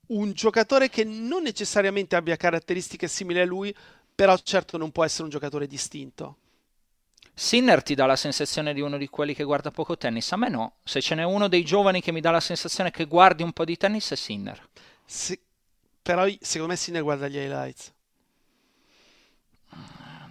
un 0.08 0.34
giocatore 0.34 0.90
che 0.90 1.06
non 1.06 1.42
necessariamente 1.42 2.18
abbia 2.18 2.36
caratteristiche 2.36 3.08
simili 3.08 3.40
a 3.40 3.46
lui, 3.46 3.74
però 4.14 4.38
certo 4.38 4.78
non 4.78 4.92
può 4.92 5.06
essere 5.06 5.24
un 5.24 5.30
giocatore 5.30 5.68
distinto. 5.68 6.38
Sinner 7.34 7.82
ti 7.82 7.96
dà 7.96 8.06
la 8.06 8.18
sensazione 8.18 8.74
di 8.74 8.82
uno 8.82 8.98
di 8.98 9.08
quelli 9.08 9.34
che 9.34 9.46
guarda 9.46 9.72
poco 9.72 9.96
tennis, 9.96 10.32
a 10.34 10.38
me 10.38 10.50
no. 10.50 10.78
Se 10.84 11.00
ce 11.02 11.16
n'è 11.16 11.24
uno 11.24 11.48
dei 11.48 11.64
giovani 11.64 12.02
che 12.02 12.12
mi 12.12 12.20
dà 12.20 12.32
la 12.32 12.42
sensazione 12.42 12.92
che 12.92 13.06
guardi 13.06 13.42
un 13.42 13.54
po' 13.54 13.64
di 13.64 13.78
tennis 13.78 14.12
è 14.12 14.16
Sinner. 14.16 14.68
Se... 15.06 15.40
Però 16.02 16.28
secondo 16.42 16.74
me 16.74 16.78
Sinner 16.78 17.04
guarda 17.04 17.30
gli 17.30 17.38
highlights. 17.38 17.94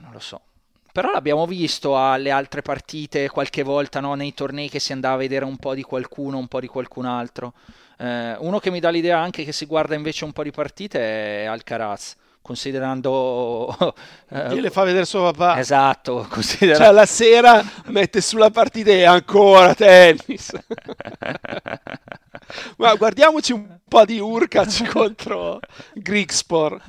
Non 0.00 0.10
lo 0.12 0.18
so. 0.18 0.42
Però 0.96 1.12
l'abbiamo 1.12 1.46
visto 1.46 1.98
alle 1.98 2.30
altre 2.30 2.62
partite 2.62 3.28
qualche 3.28 3.62
volta 3.62 4.00
no? 4.00 4.14
nei 4.14 4.32
tornei 4.32 4.70
che 4.70 4.78
si 4.78 4.94
andava 4.94 5.16
a 5.16 5.18
vedere 5.18 5.44
un 5.44 5.58
po' 5.58 5.74
di 5.74 5.82
qualcuno, 5.82 6.38
un 6.38 6.48
po' 6.48 6.58
di 6.58 6.68
qualcun 6.68 7.04
altro. 7.04 7.52
Eh, 7.98 8.34
uno 8.38 8.58
che 8.60 8.70
mi 8.70 8.80
dà 8.80 8.88
l'idea 8.88 9.20
anche 9.20 9.44
che 9.44 9.52
si 9.52 9.66
guarda 9.66 9.94
invece 9.94 10.24
un 10.24 10.32
po' 10.32 10.42
di 10.42 10.50
partite 10.50 11.42
è 11.42 11.44
Alcaraz 11.44 12.16
considerando 12.40 13.76
eh, 14.30 14.54
gliele 14.54 14.70
fa 14.70 14.84
vedere 14.84 15.04
suo 15.04 15.32
papà 15.32 15.58
esatto 15.58 16.24
considera... 16.30 16.76
cioè 16.76 16.92
la 16.92 17.04
sera 17.04 17.60
mette 17.86 18.20
sulla 18.20 18.50
partita 18.50 18.90
e 18.90 19.02
ancora 19.02 19.74
tennis 19.74 20.52
ma 22.78 22.94
guardiamoci 22.94 23.52
un 23.52 23.78
po' 23.88 24.04
di 24.04 24.20
Urkac 24.20 24.88
contro 24.88 25.58
Grigspor 25.94 26.80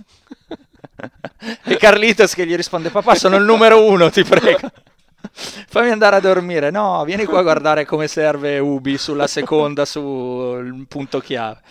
e 1.63 1.77
Carlitos 1.77 2.33
che 2.33 2.45
gli 2.45 2.55
risponde 2.55 2.89
papà 2.89 3.15
sono 3.15 3.35
il 3.35 3.43
numero 3.43 3.85
uno 3.85 4.09
ti 4.09 4.23
prego. 4.23 4.69
Fammi 5.31 5.89
andare 5.89 6.15
a 6.15 6.19
dormire. 6.19 6.71
No 6.71 7.03
vieni 7.05 7.25
qua 7.25 7.39
a 7.39 7.43
guardare 7.43 7.85
come 7.85 8.07
serve 8.07 8.59
Ubi 8.59 8.97
sulla 8.97 9.27
seconda 9.27 9.85
sul 9.85 10.85
punto 10.87 11.19
chiave. 11.19 11.61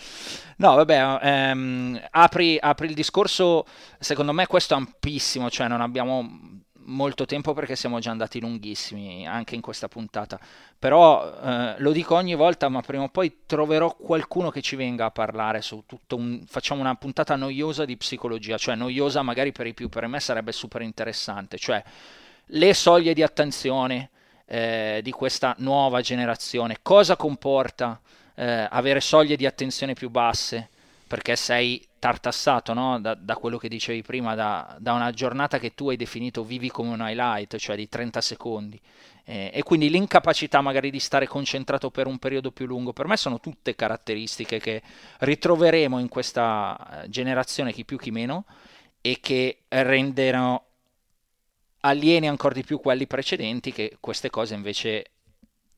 No, 0.59 0.73
vabbè, 0.73 1.19
ehm, 1.21 2.01
apri, 2.09 2.57
apri, 2.59 2.87
il 2.87 2.95
discorso, 2.95 3.63
secondo 3.99 4.31
me 4.31 4.47
questo 4.47 4.73
è 4.73 4.77
ampissimo, 4.77 5.51
cioè 5.51 5.67
non 5.67 5.81
abbiamo 5.81 6.56
molto 6.87 7.25
tempo 7.25 7.53
perché 7.53 7.75
siamo 7.75 7.99
già 7.99 8.11
andati 8.11 8.39
lunghissimi 8.39 9.27
anche 9.27 9.55
in 9.55 9.61
questa 9.61 9.87
puntata, 9.87 10.39
però 10.77 11.33
eh, 11.41 11.75
lo 11.77 11.91
dico 11.91 12.15
ogni 12.15 12.35
volta, 12.35 12.69
ma 12.69 12.81
prima 12.81 13.03
o 13.03 13.09
poi 13.09 13.39
troverò 13.45 13.95
qualcuno 13.95 14.49
che 14.49 14.61
ci 14.61 14.75
venga 14.75 15.05
a 15.05 15.11
parlare 15.11 15.61
su 15.61 15.83
tutto 15.85 16.15
un... 16.15 16.43
facciamo 16.45 16.81
una 16.81 16.95
puntata 16.95 17.35
noiosa 17.35 17.85
di 17.85 17.97
psicologia, 17.97 18.57
cioè 18.57 18.75
noiosa 18.75 19.21
magari 19.21 19.51
per 19.51 19.67
i 19.67 19.73
più, 19.73 19.89
per 19.89 20.07
me 20.07 20.19
sarebbe 20.19 20.51
super 20.51 20.81
interessante, 20.81 21.57
cioè 21.57 21.83
le 22.51 22.73
soglie 22.73 23.13
di 23.13 23.23
attenzione 23.23 24.09
eh, 24.45 25.01
di 25.03 25.11
questa 25.11 25.55
nuova 25.59 26.01
generazione, 26.01 26.77
cosa 26.81 27.15
comporta 27.15 27.99
eh, 28.35 28.67
avere 28.69 29.01
soglie 29.01 29.35
di 29.35 29.45
attenzione 29.45 29.93
più 29.93 30.09
basse, 30.09 30.69
perché 31.07 31.35
sei 31.35 31.83
tartassato 31.99 32.73
no? 32.73 32.99
da, 32.99 33.15
da, 33.15 33.35
quello 33.35 33.57
che 33.57 33.69
dicevi 33.69 34.01
prima, 34.01 34.35
da, 34.35 34.75
da, 34.79 34.93
una 34.93 35.11
giornata 35.11 35.57
che 35.57 35.73
tu 35.73 35.89
hai 35.89 35.95
definito 35.95 36.43
vivi 36.43 36.69
come 36.69 36.89
un 36.89 36.99
highlight, 36.99 37.55
cioè 37.57 37.75
di 37.75 37.87
30 37.87 38.21
secondi. 38.21 38.79
Eh, 39.23 39.51
e 39.53 39.63
quindi 39.63 39.89
l'incapacità 39.89 40.61
magari 40.61 40.91
di 40.91 40.99
stare 40.99 41.27
concentrato 41.27 41.89
per 41.89 42.07
un 42.07 42.17
periodo 42.17 42.51
più 42.51 42.65
lungo, 42.65 42.93
per 42.93 43.07
me 43.07 43.17
sono 43.17 43.39
tutte 43.39 43.75
caratteristiche 43.75 44.59
che 44.59 44.81
ritroveremo 45.19 45.99
in 45.99 46.09
questa 46.09 47.03
eh, 47.03 47.09
generazione, 47.09 47.73
chi 47.73 47.85
più 47.85 47.97
chi 47.97 48.11
meno, 48.11 48.45
e 49.01 49.19
che 49.21 49.63
renderanno 49.69 50.63
alieni 51.81 52.27
ancora 52.27 52.53
di 52.53 52.63
più 52.63 52.79
quelli 52.79 53.07
precedenti 53.07 53.71
che 53.71 53.97
queste 53.99 54.29
cose 54.29 54.53
invece 54.55 55.11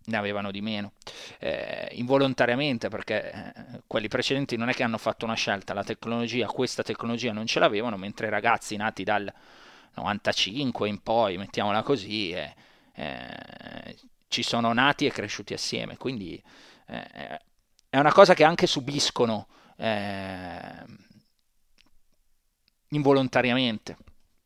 ne 0.10 0.18
avevano 0.18 0.52
di 0.52 0.62
meno, 0.62 0.94
eh, 1.40 1.88
involontariamente 1.94 2.90
perché 2.90 3.32
eh, 3.32 3.82
quelli 3.88 4.08
precedenti 4.08 4.58
non 4.58 4.70
è 4.70 4.74
che 4.74 4.84
hanno 4.84 4.98
fatto 4.98 5.26
una 5.26 5.36
scelta, 5.36 5.74
la 5.74 5.84
tecnologia, 5.84 6.48
questa 6.48 6.84
tecnologia 6.84 7.32
non 7.32 7.46
ce 7.46 7.60
l'avevano, 7.60 7.98
mentre 7.98 8.28
i 8.28 8.30
ragazzi 8.30 8.76
nati 8.76 9.04
dal 9.04 9.32
95 9.96 10.90
in 10.90 11.02
poi, 11.02 11.38
mettiamola 11.38 11.84
così, 11.84 12.32
eh, 12.32 12.54
eh, 12.94 13.98
ci 14.28 14.44
sono 14.44 14.74
nati 14.74 15.06
e 15.06 15.12
cresciuti 15.12 15.54
assieme, 15.54 15.98
quindi 15.98 16.42
eh, 16.88 17.40
è 17.90 17.98
una 17.98 18.12
cosa 18.12 18.34
che 18.34 18.44
anche 18.44 18.68
subiscono 18.68 19.48
eh, 19.78 20.86
involontariamente, 22.90 23.98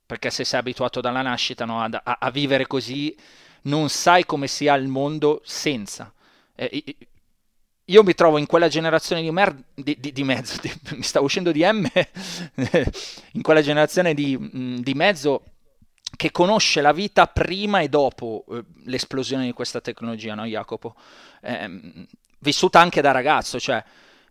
perché 0.06 0.30
se 0.30 0.44
sei 0.44 0.60
abituato 0.60 1.02
dalla 1.02 1.22
nascita 1.22 1.66
no, 1.66 1.82
a, 1.82 1.90
a, 2.04 2.18
a 2.20 2.32
vivere 2.32 2.68
così 2.68 3.16
non 3.64 3.90
sai 3.90 4.26
come 4.26 4.48
sia 4.48 4.76
il 4.76 4.88
mondo 4.88 5.42
senza. 5.44 6.12
Eh, 6.56 6.84
io 7.86 8.04
mi 8.04 8.14
trovo 8.14 8.38
in 8.38 8.46
quella 8.46 8.68
generazione 8.68 9.22
di, 9.22 9.32
mer- 9.32 9.64
di, 9.74 9.98
di, 10.00 10.12
di 10.12 10.24
mezzo, 10.24 10.60
mi 10.96 11.04
sta 11.04 11.20
uscendo 11.20 11.52
di 11.52 11.64
M, 11.64 11.86
in 13.34 13.42
quella 13.42 13.62
generazione 13.62 14.14
di, 14.14 14.80
di, 14.82 14.94
mezzo 14.94 15.44
che 16.16 16.32
conosce 16.32 16.82
la 16.82 16.94
vita 16.94 17.28
prima 17.28 17.82
e 17.82 17.90
dopo 17.90 18.46
eh, 18.50 18.64
l'esplosione 18.86 19.46
di 19.46 19.52
questa 19.52 19.82
tecnologia, 19.82 20.36
no 20.36 20.46
Jacopo? 20.46 20.96
Eh, 21.42 22.08
vissuta 22.40 22.80
anche 22.80 23.02
da 23.02 23.12
ragazzo, 23.12 23.60
cioè 23.60 23.84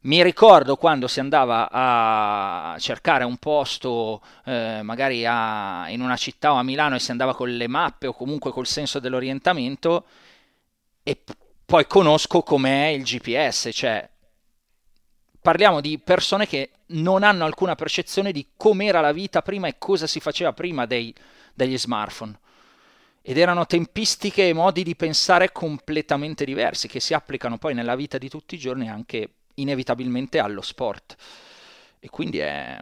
mi 0.02 0.22
ricordo 0.22 0.76
quando 0.76 1.06
si 1.06 1.20
andava 1.20 1.68
a 1.70 2.76
cercare 2.78 3.24
un 3.24 3.36
posto, 3.36 4.20
eh, 4.44 4.80
magari 4.82 5.24
a, 5.24 5.88
in 5.90 6.00
una 6.00 6.16
città 6.16 6.52
o 6.52 6.56
a 6.56 6.64
Milano, 6.64 6.96
e 6.96 6.98
si 6.98 7.12
andava 7.12 7.34
con 7.36 7.54
le 7.54 7.68
mappe 7.68 8.08
o 8.08 8.12
comunque 8.12 8.50
col 8.50 8.66
senso 8.66 8.98
dell'orientamento, 8.98 10.06
e 11.04 11.16
p- 11.16 11.36
poi 11.64 11.86
conosco 11.86 12.42
com'è 12.42 12.86
il 12.86 13.04
GPS, 13.04 13.70
cioè 13.72 14.08
parliamo 15.40 15.80
di 15.80 15.98
persone 15.98 16.46
che 16.46 16.70
non 16.88 17.22
hanno 17.22 17.44
alcuna 17.44 17.74
percezione 17.76 18.32
di 18.32 18.48
com'era 18.56 19.00
la 19.00 19.12
vita 19.12 19.40
prima 19.42 19.68
e 19.68 19.78
cosa 19.78 20.06
si 20.08 20.18
faceva 20.18 20.52
prima 20.52 20.84
dei, 20.84 21.14
degli 21.54 21.78
smartphone. 21.78 22.38
Ed 23.22 23.38
erano 23.38 23.66
tempistiche 23.66 24.48
e 24.48 24.52
modi 24.52 24.82
di 24.82 24.96
pensare 24.96 25.52
completamente 25.52 26.44
diversi 26.44 26.88
che 26.88 26.98
si 26.98 27.14
applicano 27.14 27.56
poi 27.56 27.72
nella 27.72 27.94
vita 27.94 28.18
di 28.18 28.28
tutti 28.28 28.56
i 28.56 28.58
giorni 28.58 28.88
anche 28.88 29.34
inevitabilmente 29.54 30.38
allo 30.38 30.62
sport. 30.62 31.16
E 31.98 32.08
quindi 32.08 32.38
è 32.38 32.78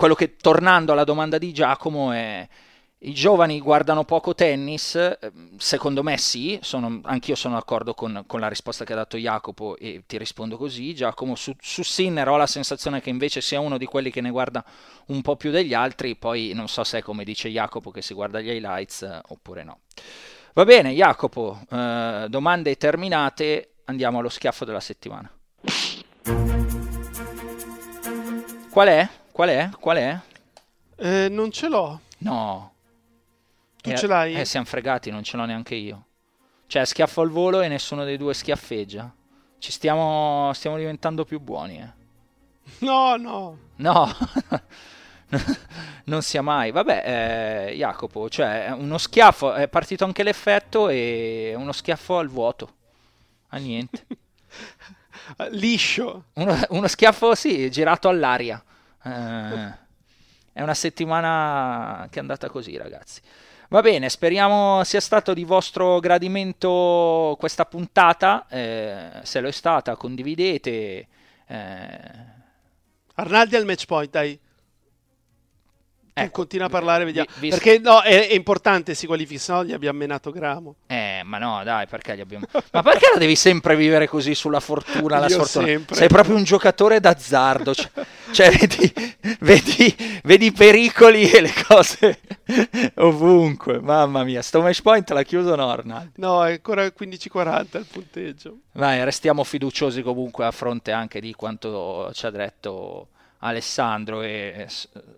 quello 0.00 0.14
che, 0.14 0.36
tornando 0.36 0.92
alla 0.92 1.04
domanda 1.04 1.36
di 1.36 1.52
Giacomo, 1.52 2.10
è, 2.10 2.48
i 3.00 3.12
giovani 3.12 3.60
guardano 3.60 4.04
poco 4.04 4.34
tennis, 4.34 4.94
ehm, 4.94 5.56
secondo 5.58 6.02
me 6.02 6.16
sì, 6.16 6.58
sono, 6.62 7.00
anch'io 7.04 7.34
sono 7.34 7.54
d'accordo 7.54 7.92
con, 7.92 8.24
con, 8.26 8.40
la 8.40 8.48
risposta 8.48 8.84
che 8.84 8.94
ha 8.94 8.96
dato 8.96 9.18
Jacopo 9.18 9.76
e 9.76 10.04
ti 10.06 10.16
rispondo 10.16 10.56
così. 10.56 10.94
Giacomo, 10.94 11.34
su, 11.34 11.54
su, 11.60 11.82
Sinner 11.82 12.28
ho 12.28 12.36
la 12.38 12.46
sensazione 12.46 13.02
che 13.02 13.10
invece 13.10 13.42
sia 13.42 13.60
uno 13.60 13.76
di 13.76 13.84
quelli 13.84 14.10
che 14.10 14.22
ne 14.22 14.30
guarda 14.30 14.64
un 15.08 15.20
po' 15.20 15.36
più 15.36 15.50
degli 15.50 15.74
altri, 15.74 16.16
poi 16.16 16.52
non 16.54 16.68
so 16.68 16.82
se 16.82 16.98
è 16.98 17.02
come 17.02 17.22
dice 17.22 17.50
Jacopo 17.50 17.90
che 17.90 18.00
si 18.00 18.14
guarda 18.14 18.40
gli 18.40 18.48
highlights 18.48 19.02
eh, 19.02 19.20
oppure 19.28 19.64
no. 19.64 19.80
Va 20.54 20.64
bene, 20.64 20.92
Jacopo, 20.92 21.60
eh, 21.70 22.26
domande 22.28 22.76
terminate, 22.76 23.69
andiamo 23.90 24.20
allo 24.20 24.28
schiaffo 24.28 24.64
della 24.64 24.80
settimana. 24.80 25.30
Qual 28.70 28.88
è? 28.88 29.08
Qual 29.32 29.48
è? 29.48 29.68
Qual 29.78 29.96
è? 29.96 30.18
Eh, 30.96 31.28
non 31.28 31.50
ce 31.50 31.68
l'ho. 31.68 32.00
No. 32.18 32.72
Tu 33.82 33.90
eh, 33.90 33.96
ce 33.96 34.06
l'hai? 34.06 34.34
Eh, 34.34 34.44
siamo 34.44 34.66
fregati, 34.66 35.10
non 35.10 35.22
ce 35.22 35.36
l'ho 35.36 35.44
neanche 35.44 35.74
io. 35.74 36.06
Cioè, 36.66 36.84
schiaffo 36.84 37.20
al 37.20 37.30
volo 37.30 37.60
e 37.62 37.68
nessuno 37.68 38.04
dei 38.04 38.16
due 38.16 38.32
schiaffeggia. 38.32 39.12
Ci 39.58 39.72
stiamo, 39.72 40.52
stiamo 40.54 40.76
diventando 40.76 41.24
più 41.24 41.40
buoni, 41.40 41.78
eh. 41.78 41.98
No, 42.86 43.16
no. 43.16 43.58
No. 43.76 44.08
non 46.04 46.22
sia 46.22 46.42
mai. 46.42 46.70
Vabbè, 46.70 47.68
eh, 47.70 47.76
Jacopo, 47.76 48.28
cioè, 48.28 48.72
uno 48.76 48.98
schiaffo, 48.98 49.52
è 49.52 49.68
partito 49.68 50.04
anche 50.04 50.22
l'effetto 50.22 50.88
e 50.88 51.54
uno 51.56 51.72
schiaffo 51.72 52.18
al 52.18 52.28
vuoto. 52.28 52.74
A 53.50 53.58
niente. 53.58 54.06
Liscio. 55.50 56.24
Uno, 56.34 56.58
uno, 56.70 56.88
schiaffo, 56.88 57.34
sì, 57.34 57.70
girato 57.70 58.08
all'aria. 58.08 58.62
Eh, 59.02 59.78
è 60.52 60.62
una 60.62 60.74
settimana 60.74 62.06
che 62.10 62.18
è 62.18 62.20
andata 62.20 62.48
così, 62.48 62.76
ragazzi. 62.76 63.20
Va 63.68 63.82
bene, 63.82 64.08
speriamo 64.08 64.82
sia 64.82 65.00
stato 65.00 65.32
di 65.32 65.44
vostro 65.44 66.00
gradimento 66.00 67.36
questa 67.38 67.64
puntata. 67.66 68.46
Eh, 68.48 69.20
se 69.22 69.40
lo 69.40 69.48
è 69.48 69.52
stata, 69.52 69.96
condividete. 69.96 71.08
Eh... 71.46 72.38
Arnaldi 73.14 73.56
al 73.56 73.64
match 73.64 73.86
point, 73.86 74.10
dai. 74.10 74.38
Ecco, 76.12 76.30
continua 76.30 76.66
a 76.66 76.68
parlare, 76.68 77.04
vediamo. 77.04 77.28
Vi, 77.34 77.40
vi... 77.40 77.48
Perché 77.50 77.78
no, 77.78 78.02
è, 78.02 78.28
è, 78.28 78.34
importante 78.34 78.94
si 78.94 79.06
qualifichi, 79.06 79.38
se 79.38 79.52
no 79.52 79.64
gli 79.64 79.72
abbiamo 79.72 79.98
menato 79.98 80.30
Gramo. 80.30 80.76
Eh, 80.86 81.22
ma 81.24 81.38
no, 81.38 81.62
dai, 81.64 81.86
perché 81.86 82.16
gli 82.16 82.20
abbiamo... 82.20 82.46
ma 82.72 82.82
perché 82.82 83.10
la 83.12 83.18
devi 83.18 83.36
sempre 83.36 83.76
vivere 83.76 84.08
così 84.08 84.34
sulla 84.34 84.60
fortuna, 84.60 85.18
la 85.18 85.28
sfortuna? 85.28 85.66
Sempre. 85.66 85.94
Sei 85.94 86.08
proprio 86.08 86.36
un 86.36 86.44
giocatore 86.44 87.00
d'azzardo. 87.00 87.74
Cioè, 87.74 87.90
cioè 88.32 88.50
vedi, 88.50 88.92
vedi, 89.40 90.20
vedi, 90.22 90.46
i 90.46 90.52
pericoli 90.52 91.30
e 91.30 91.40
le 91.40 91.52
cose 91.66 92.20
ovunque. 92.96 93.80
Mamma 93.80 94.24
mia, 94.24 94.42
sto 94.42 94.60
match 94.60 94.82
point 94.82 95.08
l'ha 95.10 95.22
chiuso 95.22 95.54
Nornald. 95.54 96.12
No, 96.16 96.44
è 96.44 96.52
ancora 96.52 96.84
15-40 96.86 97.78
il 97.78 97.86
punteggio. 97.90 98.58
Vai, 98.72 99.02
restiamo 99.04 99.44
fiduciosi 99.44 100.02
comunque 100.02 100.44
a 100.44 100.50
fronte 100.50 100.92
anche 100.92 101.20
di 101.20 101.34
quanto 101.34 102.10
ci 102.12 102.26
ha 102.26 102.30
detto 102.30 103.08
Alessandro 103.40 104.22
e 104.22 104.66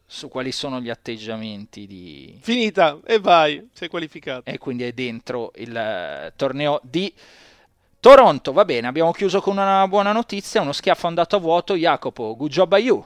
su 0.07 0.29
quali 0.29 0.53
sono 0.53 0.81
gli 0.81 0.91
atteggiamenti 0.91 1.87
di... 1.87 2.39
Finita 2.41 3.01
e 3.05 3.19
vai, 3.19 3.69
sei 3.73 3.89
qualificato. 3.89 4.49
E 4.49 4.59
quindi 4.59 4.85
è 4.85 4.93
dentro 4.93 5.53
il 5.57 5.71
uh, 5.71 6.33
torneo 6.37 6.81
di 6.85 7.13
Toronto. 7.99 8.53
Va 8.53 8.65
bene, 8.65 8.87
abbiamo 8.87 9.13
chiuso 9.13 9.41
con 9.41 9.57
una 9.57 9.87
buona 9.89 10.13
notizia, 10.13 10.61
uno 10.61 10.73
schiaffo 10.73 11.07
andato 11.07 11.37
a 11.37 11.41
vuoto. 11.41 11.75
Jacopo, 11.75 12.37
good 12.37 12.51
job 12.51 12.73
a 12.73 12.79
you. 12.79 13.05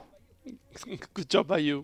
good 1.11 1.27
job 1.27 1.49
a 1.51 1.57
you. 1.57 1.83